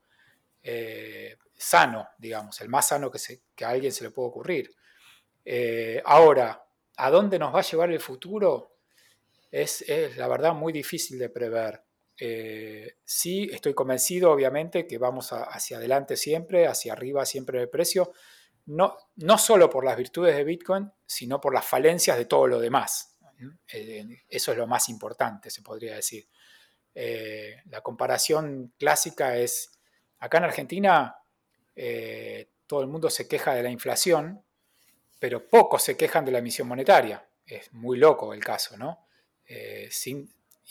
eh, 0.62 1.36
sano, 1.54 2.08
digamos, 2.18 2.60
el 2.60 2.68
más 2.68 2.88
sano 2.88 3.10
que, 3.10 3.64
a 3.64 3.68
alguien 3.68 3.92
se 3.92 4.04
le 4.04 4.10
puede 4.10 4.28
ocurrir. 4.28 4.74
Eh, 5.44 6.02
ahora, 6.04 6.64
¿a 6.96 7.10
dónde 7.10 7.38
nos 7.38 7.54
va 7.54 7.60
a 7.60 7.62
llevar 7.64 7.90
el 7.92 8.00
futuro? 8.00 8.76
Es, 9.50 9.84
la 10.16 10.28
verdad 10.28 10.54
muy 10.54 10.72
difícil 10.72 11.18
de 11.18 11.28
prever. 11.28 11.82
Eh, 12.18 12.98
sí, 13.04 13.48
estoy 13.52 13.74
convencido, 13.74 14.30
obviamente, 14.30 14.86
que 14.86 14.98
vamos 14.98 15.32
hacia 15.32 15.78
adelante 15.78 16.16
siempre, 16.16 16.66
hacia 16.66 16.92
arriba 16.92 17.24
siempre 17.26 17.60
el 17.60 17.68
precio, 17.68 18.12
no, 18.66 18.96
no 19.16 19.38
solo 19.38 19.68
por 19.68 19.84
las 19.84 19.96
virtudes 19.96 20.36
de 20.36 20.44
Bitcoin, 20.44 20.90
sino 21.06 21.40
por 21.40 21.54
las 21.54 21.64
falencias 21.64 22.16
de 22.16 22.26
todo 22.26 22.46
lo 22.46 22.60
demás. 22.60 23.16
Eh, 23.72 24.22
eso 24.28 24.52
es 24.52 24.58
lo 24.58 24.66
más 24.66 24.88
importante, 24.88 25.50
se 25.50 25.62
podría 25.62 25.96
decir. 25.96 26.28
la 26.94 27.80
comparación 27.80 28.72
clásica 28.78 29.36
es, 29.36 29.78
acá 30.18 30.38
en 30.38 30.44
Argentina, 30.44 31.16
eh, 31.74 32.50
todo 32.66 32.82
el 32.82 32.88
mundo 32.88 33.10
se 33.10 33.28
queja 33.28 33.54
de 33.54 33.62
la 33.62 33.70
inflación, 33.70 34.42
pero 35.18 35.48
pocos 35.48 35.82
se 35.82 35.96
quejan 35.96 36.24
de 36.24 36.32
la 36.32 36.38
emisión 36.38 36.68
monetaria. 36.68 37.26
Es 37.46 37.72
muy 37.72 37.98
loco 37.98 38.32
el 38.32 38.42
caso, 38.42 38.76
¿no? 38.76 39.06
Eh, 39.46 39.90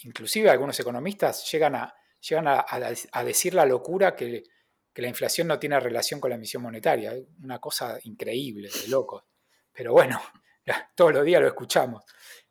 inclusive 0.03 0.49
algunos 0.49 0.79
economistas 0.79 1.49
llegan 1.51 1.75
a, 1.75 1.93
llegan 2.21 2.47
a, 2.47 3.23
decir 3.23 3.53
la 3.53 3.65
locura 3.65 4.15
que, 4.15 4.43
la 4.95 5.07
inflación 5.07 5.47
no 5.47 5.59
tiene 5.59 5.79
relación 5.79 6.19
con 6.19 6.29
la 6.29 6.35
emisión 6.35 6.63
monetaria. 6.63 7.13
Una 7.43 7.59
cosa 7.59 7.97
increíble, 8.03 8.69
de 8.69 8.87
locos. 8.89 9.23
Pero 9.71 9.93
bueno, 9.93 10.21
todos 10.95 11.13
los 11.13 11.25
días 11.25 11.41
lo 11.41 11.47
escuchamos. 11.47 12.03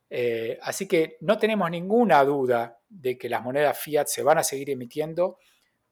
Eh, 0.08 0.58
así 0.62 0.88
que 0.88 1.18
no 1.20 1.38
tenemos 1.38 1.70
ninguna 1.70 2.24
duda 2.24 2.78
de 2.88 3.16
que 3.16 3.28
las 3.28 3.42
monedas 3.42 3.78
fiat 3.78 4.06
se 4.06 4.22
van 4.22 4.38
a 4.38 4.44
seguir 4.44 4.70
emitiendo 4.70 5.38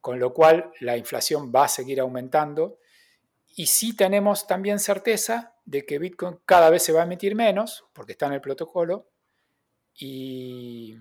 con 0.01 0.19
lo 0.19 0.33
cual 0.33 0.73
la 0.81 0.97
inflación 0.97 1.53
va 1.55 1.65
a 1.65 1.69
seguir 1.69 2.01
aumentando. 2.01 2.79
Y 3.57 3.67
sí 3.67 3.97
tenemos 3.97 4.47
también 4.47 4.79
certeza 4.79 5.55
de 5.65 5.85
que 5.85 5.99
Bitcoin 5.99 6.39
cada 6.45 6.71
vez 6.71 6.83
se 6.83 6.93
va 6.93 7.01
a 7.01 7.05
emitir 7.05 7.35
menos, 7.35 7.85
porque 7.93 8.13
está 8.13 8.27
en 8.27 8.35
el 8.35 8.41
protocolo, 8.41 9.11
y, 9.95 10.97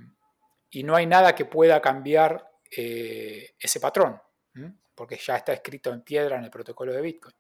no 0.84 0.96
hay 0.96 1.06
nada 1.06 1.34
que 1.34 1.46
pueda 1.46 1.82
cambiar 1.82 2.52
eh, 2.76 3.56
ese 3.60 3.80
patrón, 3.80 4.22
porque 4.98 5.16
ya 5.16 5.38
está 5.38 5.54
escrito 5.54 5.94
en 5.94 6.02
piedra 6.02 6.38
en 6.38 6.44
el 6.44 6.50
protocolo 6.50 6.92
de 6.92 7.02
Bitcoin. 7.02 7.36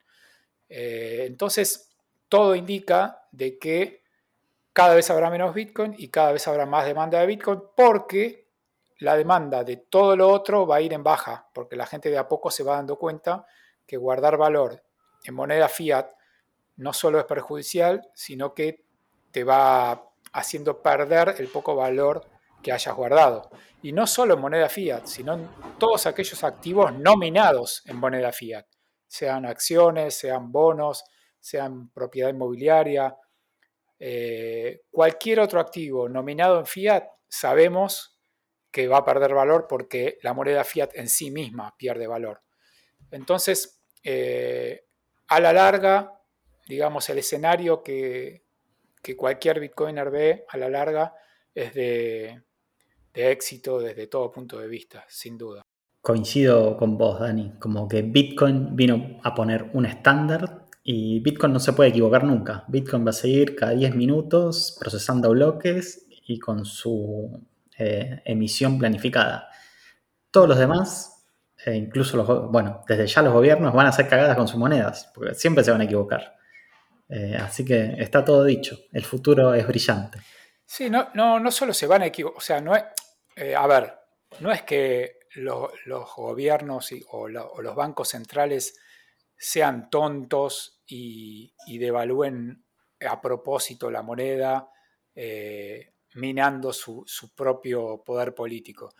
Eh, 0.69 1.25
entonces, 1.25 1.89
todo 2.29 2.55
indica 2.55 3.25
de 3.31 3.57
que 3.57 4.03
cada 4.71 4.93
vez 4.93 5.09
habrá 5.09 5.31
menos 5.31 5.55
Bitcoin 5.55 5.95
y 5.97 6.09
cada 6.09 6.31
vez 6.31 6.47
habrá 6.47 6.67
más 6.67 6.85
demanda 6.85 7.19
de 7.19 7.25
Bitcoin, 7.25 7.63
porque 7.75 8.47
la 8.99 9.17
demanda 9.17 9.63
de 9.63 9.77
todo 9.77 10.15
lo 10.15 10.29
otro 10.29 10.67
va 10.67 10.75
a 10.75 10.81
ir 10.81 10.93
en 10.93 11.03
baja, 11.03 11.49
porque 11.51 11.75
la 11.75 11.87
gente 11.87 12.11
de 12.11 12.17
a 12.19 12.27
poco 12.27 12.51
se 12.51 12.63
va 12.63 12.75
dando 12.75 12.97
cuenta 12.97 13.47
que 13.87 13.97
guardar 13.97 14.37
valor 14.37 14.83
en 15.23 15.33
moneda 15.33 15.67
fiat 15.67 16.11
no 16.75 16.93
solo 16.93 17.17
es 17.17 17.25
perjudicial, 17.25 18.07
sino 18.13 18.53
que 18.53 18.83
te 19.31 19.43
va 19.43 20.11
haciendo 20.33 20.83
perder 20.83 21.35
el 21.39 21.47
poco 21.47 21.75
valor 21.75 22.23
que 22.61 22.71
hayas 22.71 22.95
guardado. 22.95 23.49
Y 23.81 23.91
no 23.91 24.07
solo 24.07 24.33
en 24.33 24.41
moneda 24.41 24.69
fiat, 24.69 25.05
sino 25.05 25.33
en 25.33 25.49
todos 25.77 26.07
aquellos 26.07 26.43
activos 26.43 26.93
nominados 26.93 27.83
en 27.85 27.97
moneda 27.97 28.31
fiat, 28.31 28.65
sean 29.07 29.45
acciones, 29.45 30.15
sean 30.15 30.51
bonos, 30.51 31.03
sean 31.39 31.91
propiedad 31.91 32.29
inmobiliaria, 32.29 33.15
eh, 33.99 34.81
cualquier 34.91 35.39
otro 35.39 35.59
activo 35.59 36.07
nominado 36.09 36.59
en 36.59 36.65
fiat, 36.65 37.05
sabemos 37.27 38.19
que 38.71 38.87
va 38.87 38.97
a 38.97 39.05
perder 39.05 39.33
valor 39.33 39.65
porque 39.67 40.17
la 40.21 40.33
moneda 40.33 40.63
fiat 40.63 40.91
en 40.93 41.09
sí 41.09 41.31
misma 41.31 41.75
pierde 41.77 42.05
valor. 42.05 42.43
Entonces, 43.11 43.81
eh, 44.03 44.85
a 45.27 45.39
la 45.39 45.53
larga, 45.53 46.21
digamos, 46.67 47.09
el 47.09 47.19
escenario 47.19 47.81
que, 47.81 48.45
cualquier 49.15 49.61
bitcoiner 49.61 50.11
ve 50.11 50.45
a 50.49 50.57
la 50.57 50.67
larga 50.67 51.15
es 51.55 51.73
de, 51.73 52.43
éxito 53.17 53.79
desde 53.79 54.07
todo 54.07 54.31
punto 54.31 54.59
de 54.59 54.67
vista, 54.67 55.05
sin 55.07 55.37
duda. 55.37 55.61
Coincido 56.01 56.77
con 56.77 56.97
vos, 56.97 57.19
Dani, 57.19 57.53
como 57.59 57.87
que 57.87 58.01
Bitcoin 58.01 58.75
vino 58.75 59.19
a 59.23 59.35
poner 59.35 59.71
un 59.73 59.85
estándar 59.85 60.65
y 60.83 61.19
Bitcoin 61.19 61.51
no 61.51 61.59
se 61.59 61.73
puede 61.73 61.89
equivocar 61.89 62.23
nunca. 62.23 62.63
Bitcoin 62.69 63.05
va 63.05 63.09
a 63.09 63.13
seguir 63.13 63.55
cada 63.55 63.73
10 63.73 63.95
minutos 63.95 64.77
procesando 64.79 65.31
bloques 65.31 66.07
y 66.09 66.39
con 66.39 66.63
su 66.63 67.45
eh, 67.77 68.21
emisión 68.23 68.79
planificada. 68.79 69.49
Todos 70.31 70.47
los 70.47 70.57
demás, 70.57 71.25
eh, 71.65 71.75
incluso 71.75 72.15
los, 72.15 72.51
bueno, 72.51 72.83
desde 72.87 73.05
ya 73.05 73.21
los 73.21 73.33
gobiernos 73.33 73.73
van 73.73 73.87
a 73.87 73.89
hacer 73.89 74.07
cagadas 74.07 74.37
con 74.37 74.47
sus 74.47 74.57
monedas, 74.57 75.11
porque 75.13 75.35
siempre 75.35 75.63
se 75.63 75.71
van 75.71 75.81
a 75.81 75.83
equivocar. 75.83 76.37
Eh, 77.09 77.37
así 77.37 77.65
que 77.65 77.95
está 77.97 78.23
todo 78.23 78.43
dicho, 78.43 78.77
el 78.93 79.03
futuro 79.03 79.53
es 79.53 79.67
brillante. 79.67 80.19
Sí, 80.65 80.89
no, 80.89 81.09
no, 81.13 81.39
no 81.39 81.51
solo 81.51 81.73
se 81.73 81.87
van 81.87 82.01
a 82.01 82.05
equivocar, 82.05 82.37
o 82.37 82.41
sea, 82.41 82.61
no 82.61 82.75
es, 82.75 82.83
a 83.55 83.67
ver, 83.67 83.93
no 84.39 84.51
es 84.51 84.63
que 84.63 85.19
los 85.35 86.15
gobiernos 86.15 86.91
o, 87.11 87.27
los 87.27 87.75
bancos 87.75 88.09
centrales 88.09 88.79
sean 89.37 89.89
tontos 89.89 90.81
y, 90.87 91.53
devalúen 91.77 92.63
a 93.07 93.21
propósito 93.21 93.91
la 93.91 94.01
moneda 94.01 94.69
minando 96.17 96.73
su, 96.73 97.05
propio 97.35 98.03
poder 98.03 98.33
político, 98.33 98.93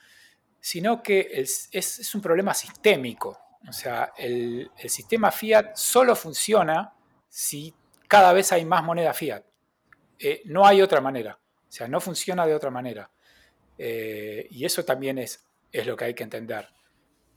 sino 0.59 1.01
que 1.01 1.29
es, 1.31 2.15
un 2.15 2.21
problema 2.21 2.53
sistémico. 2.53 3.37
O 3.67 3.73
sea, 3.73 4.13
el, 4.17 4.71
sistema 4.87 5.31
fiat 5.31 5.75
solo 5.75 6.15
funciona 6.15 6.93
si 7.27 7.73
cada 8.07 8.33
vez 8.33 8.51
hay 8.51 8.65
más 8.65 8.83
moneda 8.83 9.13
fiat. 9.13 9.43
Eh, 10.19 10.41
no 10.45 10.65
hay 10.65 10.81
otra 10.81 11.01
manera. 11.01 11.37
O 11.37 11.71
sea, 11.71 11.87
no 11.87 11.99
funciona 11.99 12.45
de 12.45 12.55
otra 12.55 12.71
manera. 12.71 13.09
Eh, 13.77 14.47
y 14.51 14.65
eso 14.65 14.83
también 14.83 15.17
es, 15.17 15.45
es, 15.71 15.85
lo 15.85 15.95
que 15.95 16.05
hay 16.05 16.13
que 16.13 16.23
entender. 16.23 16.67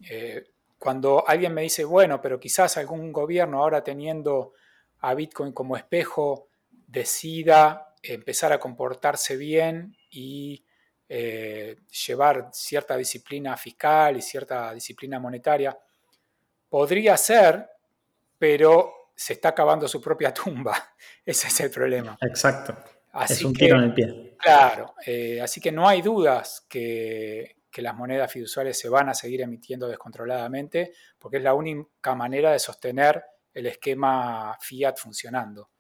Eh, 0.09 0.45
cuando 0.79 1.27
alguien 1.27 1.53
me 1.53 1.63
dice, 1.63 1.85
bueno, 1.85 2.21
pero 2.21 2.41
quizás 2.41 2.77
algún 2.79 3.13
gobierno 3.13 3.63
ahora 3.63 3.85
teniendo 3.85 4.55
a 5.01 5.15
Bitcoin 5.15 5.53
como 5.53 5.77
espejo 5.77 6.49
decida 6.87 7.95
empezar 8.03 8.53
a 8.53 8.59
comportarse 8.59 9.37
bien 9.37 9.97
y 10.11 10.65
eh, 11.09 11.77
llevar 12.07 12.51
cierta 12.53 12.97
disciplina 12.97 13.57
fiscal 13.57 14.17
y 14.17 14.23
cierta 14.23 14.73
disciplina 14.73 15.19
monetaria. 15.19 15.77
Podría 16.69 17.17
ser, 17.17 17.69
pero 18.39 19.11
se 19.15 19.35
está 19.35 19.51
acabando 19.51 19.87
su 19.87 20.01
propia 20.01 20.33
tumba. 20.33 20.95
Ese 21.27 21.49
es 21.49 21.61
el 21.61 21.71
problema. 21.71 22.17
Exacto. 22.23 22.77
es 23.29 23.45
un 23.45 23.53
tiro 23.53 23.77
en 23.77 23.83
el 23.83 23.95
pie. 23.95 24.30
Claro, 24.43 24.95
eh, 25.05 25.41
así 25.41 25.61
que 25.61 25.71
no 25.71 25.87
hay 25.87 26.03
dudas 26.03 26.67
que, 26.69 27.57
las 27.77 27.95
monedas 27.95 28.31
fiduciarias 28.31 28.79
se 28.79 28.91
van 28.91 29.09
a 29.09 29.15
seguir 29.15 29.41
emitiendo 29.41 29.89
descontroladamente, 29.89 30.93
porque 31.19 31.39
es 31.39 31.43
la 31.43 31.55
única 31.55 32.15
manera 32.15 32.53
de 32.53 32.59
sostener 32.59 33.25
el 33.55 33.67
esquema 33.67 34.59
fiat 34.61 34.97
funcionando. 34.99 35.71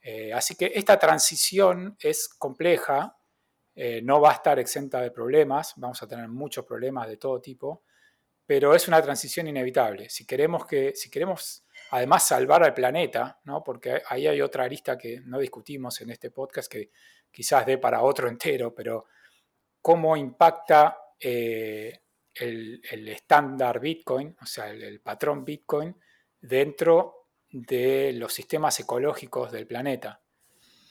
Eh, 0.00 0.32
así 0.32 0.54
que 0.54 0.70
esta 0.74 0.96
transición 0.96 1.96
es 1.98 2.28
compleja, 2.28 3.16
eh, 3.74 4.00
no 4.02 4.20
va 4.20 4.30
a 4.30 4.34
estar 4.34 4.60
exenta 4.60 5.00
de 5.00 5.10
problemas, 5.10 5.72
vamos 5.76 6.00
a 6.02 6.06
tener 6.06 6.28
muchos 6.28 6.64
problemas 6.64 7.08
de 7.08 7.16
todo 7.16 7.40
tipo, 7.40 7.82
pero 8.46 8.74
es 8.74 8.86
una 8.86 9.02
transición 9.02 9.48
inevitable. 9.48 10.10
Si 10.10 10.26
queremos, 10.26 10.66
que, 10.66 10.94
si 10.94 11.10
queremos 11.10 11.64
además 11.90 12.28
salvar 12.28 12.62
al 12.62 12.74
planeta, 12.74 13.40
¿no? 13.44 13.64
porque 13.64 14.02
ahí 14.08 14.26
hay 14.26 14.40
otra 14.40 14.64
arista 14.64 14.98
que 14.98 15.20
no 15.24 15.38
discutimos 15.38 16.00
en 16.00 16.10
este 16.10 16.30
podcast 16.30 16.70
que 16.70 16.90
quizás 17.34 17.66
dé 17.66 17.78
para 17.78 18.02
otro 18.02 18.28
entero, 18.28 18.72
pero 18.72 19.06
cómo 19.82 20.16
impacta 20.16 20.98
eh, 21.20 22.00
el 22.34 23.08
estándar 23.08 23.80
Bitcoin, 23.80 24.36
o 24.40 24.46
sea, 24.46 24.70
el 24.70 25.00
patrón 25.00 25.44
Bitcoin, 25.44 25.94
dentro 26.40 27.28
de 27.50 28.12
los 28.14 28.32
sistemas 28.32 28.78
ecológicos 28.80 29.52
del 29.52 29.66
planeta. 29.66 30.20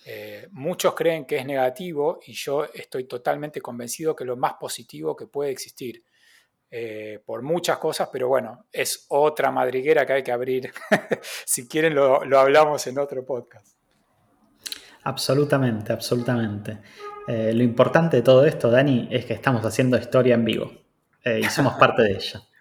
Eh, 0.06 0.48
muchos 0.52 0.94
creen 0.96 1.26
que 1.26 1.38
es 1.38 1.46
negativo 1.46 2.20
y 2.26 2.34
yo 2.34 2.66
estoy 2.66 3.06
totalmente 3.06 3.62
convencido 3.62 4.16
que 4.16 4.26
lo 4.26 4.36
más 4.36 4.56
positivo 4.56 5.16
que 5.16 5.28
puede 5.28 5.52
existir. 5.52 6.04
Eh, 6.76 7.22
por 7.24 7.44
muchas 7.44 7.78
cosas, 7.78 8.10
pero 8.12 8.28
bueno, 8.28 8.66
es 8.72 9.06
otra 9.10 9.52
madriguera 9.52 10.06
que 10.06 10.14
hay 10.14 10.24
que 10.24 10.32
abrir. 10.32 10.74
si 11.46 11.68
quieren 11.68 11.94
lo, 11.94 12.16
hablamos 12.38 12.88
en 12.88 12.98
otro 12.98 13.24
podcast. 13.24 13.78
Absolutamente, 15.04 15.92
absolutamente. 15.94 16.78
Eh, 17.28 17.54
lo 17.54 17.64
importante 17.64 18.18
de 18.18 18.24
todo 18.24 18.46
esto, 18.46 18.70
Dani, 18.70 19.08
es 19.12 19.26
que 19.26 19.34
estamos 19.34 19.66
haciendo 19.66 19.98
historia 19.98 20.36
en 20.36 20.46
vivo 20.46 20.72
y 21.26 21.44
somos 21.46 21.76
parte 21.76 22.04
de 22.04 22.12
ella. 22.14 22.42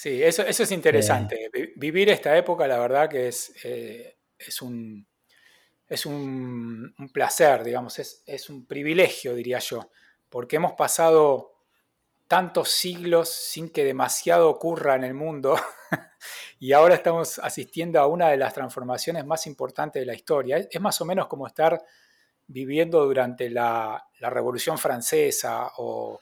Sí, 0.00 0.22
eso, 0.22 0.42
eso 0.42 0.62
es 0.62 0.70
interesante. 0.70 1.50
Vivir 1.74 2.08
esta 2.08 2.38
época, 2.38 2.68
la 2.68 2.78
verdad 2.78 3.10
que 3.10 3.26
es, 3.26 3.52
eh, 3.64 4.16
es, 4.38 4.62
un, 4.62 5.04
es 5.88 6.06
un, 6.06 6.94
placer, 7.12 7.64
digamos, 7.64 7.98
es, 7.98 8.48
un 8.48 8.64
privilegio, 8.64 9.34
diría 9.34 9.58
yo, 9.58 9.90
porque 10.28 10.54
hemos 10.54 10.74
pasado 10.74 11.57
tantos 12.28 12.68
siglos 12.70 13.30
sin 13.30 13.70
que 13.70 13.84
demasiado 13.84 14.50
ocurra 14.50 14.94
en 14.94 15.02
el 15.02 15.14
mundo 15.14 15.58
y 16.60 16.72
ahora 16.74 16.94
estamos 16.94 17.38
asistiendo 17.38 17.98
a 17.98 18.06
una 18.06 18.28
de 18.28 18.36
las 18.36 18.52
transformaciones 18.52 19.24
más 19.24 19.46
importantes 19.46 20.00
de 20.00 20.06
la 20.06 20.14
historia. 20.14 20.58
Es 20.70 20.80
más 20.80 21.00
o 21.00 21.06
menos 21.06 21.26
como 21.26 21.46
estar 21.46 21.82
viviendo 22.46 23.04
durante 23.04 23.48
la, 23.48 24.04
Revolución 24.20 24.78
Francesa 24.78 25.72
o, 25.78 26.20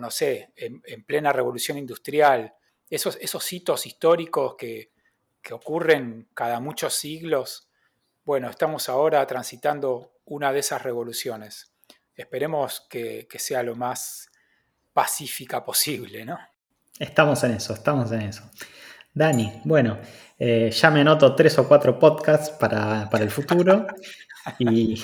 no 0.00 0.10
sé, 0.10 0.52
en, 0.56 1.04
plena 1.04 1.32
Revolución 1.32 1.78
Industrial. 1.78 2.52
Esos, 2.90 3.16
esos 3.20 3.52
hitos 3.52 3.86
históricos 3.86 4.56
que, 4.56 4.92
ocurren 5.52 6.28
cada 6.32 6.58
muchos 6.58 6.94
siglos. 6.94 7.68
Bueno, 8.24 8.48
estamos 8.48 8.88
ahora 8.88 9.26
transitando 9.26 10.14
una 10.24 10.52
de 10.52 10.60
esas 10.60 10.82
revoluciones. 10.82 11.70
Esperemos 12.16 12.86
que, 12.88 13.28
que 13.28 13.38
sea 13.38 13.62
lo 13.62 13.76
más 13.76 14.30
pacífica 14.94 15.62
posible, 15.62 16.24
¿no? 16.24 16.38
Estamos 16.98 17.42
en 17.44 17.52
eso, 17.52 17.74
estamos 17.74 18.10
en 18.12 18.22
eso. 18.22 18.48
Dani, 19.12 19.60
bueno, 19.64 19.98
eh, 20.38 20.70
ya 20.70 20.90
me 20.90 21.00
anoto 21.00 21.34
tres 21.34 21.58
o 21.58 21.68
cuatro 21.68 21.98
podcasts 21.98 22.50
para, 22.50 23.08
el 23.12 23.30
futuro 23.30 23.86
y 24.58 25.02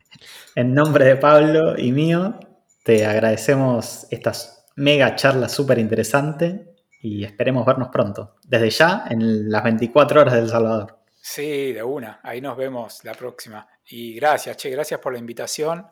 en 0.54 0.74
nombre 0.74 1.04
de 1.04 1.16
Pablo 1.16 1.78
y 1.78 1.92
mío 1.92 2.40
te 2.82 3.04
agradecemos 3.06 4.06
esta 4.10 4.32
mega 4.76 5.14
charla 5.14 5.48
súper 5.48 5.78
interesante 5.78 6.74
y 7.02 7.24
esperemos 7.24 7.64
vernos 7.66 7.88
pronto, 7.88 8.36
desde 8.42 8.70
ya 8.70 9.04
en 9.10 9.50
las 9.50 9.62
24 9.62 10.22
horas 10.22 10.34
del 10.34 10.48
Salvador. 10.48 10.98
Sí, 11.20 11.72
de 11.72 11.82
una, 11.82 12.20
ahí 12.22 12.40
nos 12.40 12.56
vemos 12.56 13.04
la 13.04 13.12
próxima. 13.12 13.66
Y 13.88 14.14
gracias, 14.14 14.56
che, 14.56 14.70
gracias 14.70 15.00
por 15.00 15.12
la 15.12 15.18
invitación, 15.18 15.86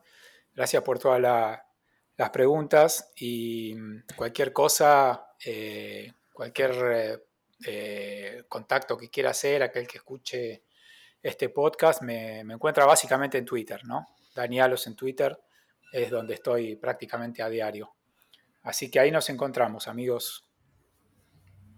gracias 0.54 0.82
por 0.82 0.98
toda 0.98 1.18
la, 1.18 1.63
las 2.16 2.30
preguntas 2.30 3.12
y 3.16 3.74
mm, 3.74 4.04
cualquier 4.16 4.52
cosa, 4.52 5.26
eh, 5.44 6.12
cualquier 6.32 6.72
eh, 6.92 7.18
eh, 7.66 8.44
contacto 8.48 8.96
que 8.96 9.10
quiera 9.10 9.30
hacer, 9.30 9.62
aquel 9.62 9.86
que 9.86 9.98
escuche 9.98 10.64
este 11.22 11.48
podcast, 11.48 12.02
me, 12.02 12.40
encuentra 12.40 12.84
básicamente 12.84 13.38
en 13.38 13.44
Twitter, 13.44 13.80
¿no? 13.84 14.06
Danialos 14.34 14.86
en 14.86 14.96
Twitter 14.96 15.38
es 15.92 16.10
donde 16.10 16.34
estoy 16.34 16.76
prácticamente 16.76 17.42
a 17.42 17.48
diario. 17.48 17.94
Así 18.62 18.90
que 18.90 19.00
ahí 19.00 19.10
nos 19.10 19.28
encontramos, 19.30 19.88
amigos. 19.88 20.48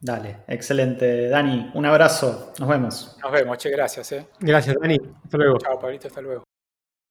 Dale, 0.00 0.44
excelente. 0.48 1.28
Dani, 1.28 1.70
un 1.74 1.86
abrazo. 1.86 2.52
Nos 2.58 2.68
vemos. 2.68 3.16
Nos 3.22 3.32
vemos, 3.32 3.58
che, 3.58 3.70
gracias. 3.70 4.14
Gracias, 4.40 4.76
Dani. 4.80 4.96
Hasta 5.24 5.36
luego. 5.36 5.58
Chao, 5.58 5.78
Pablito, 5.78 6.08
hasta 6.08 6.20
luego. 6.20 6.46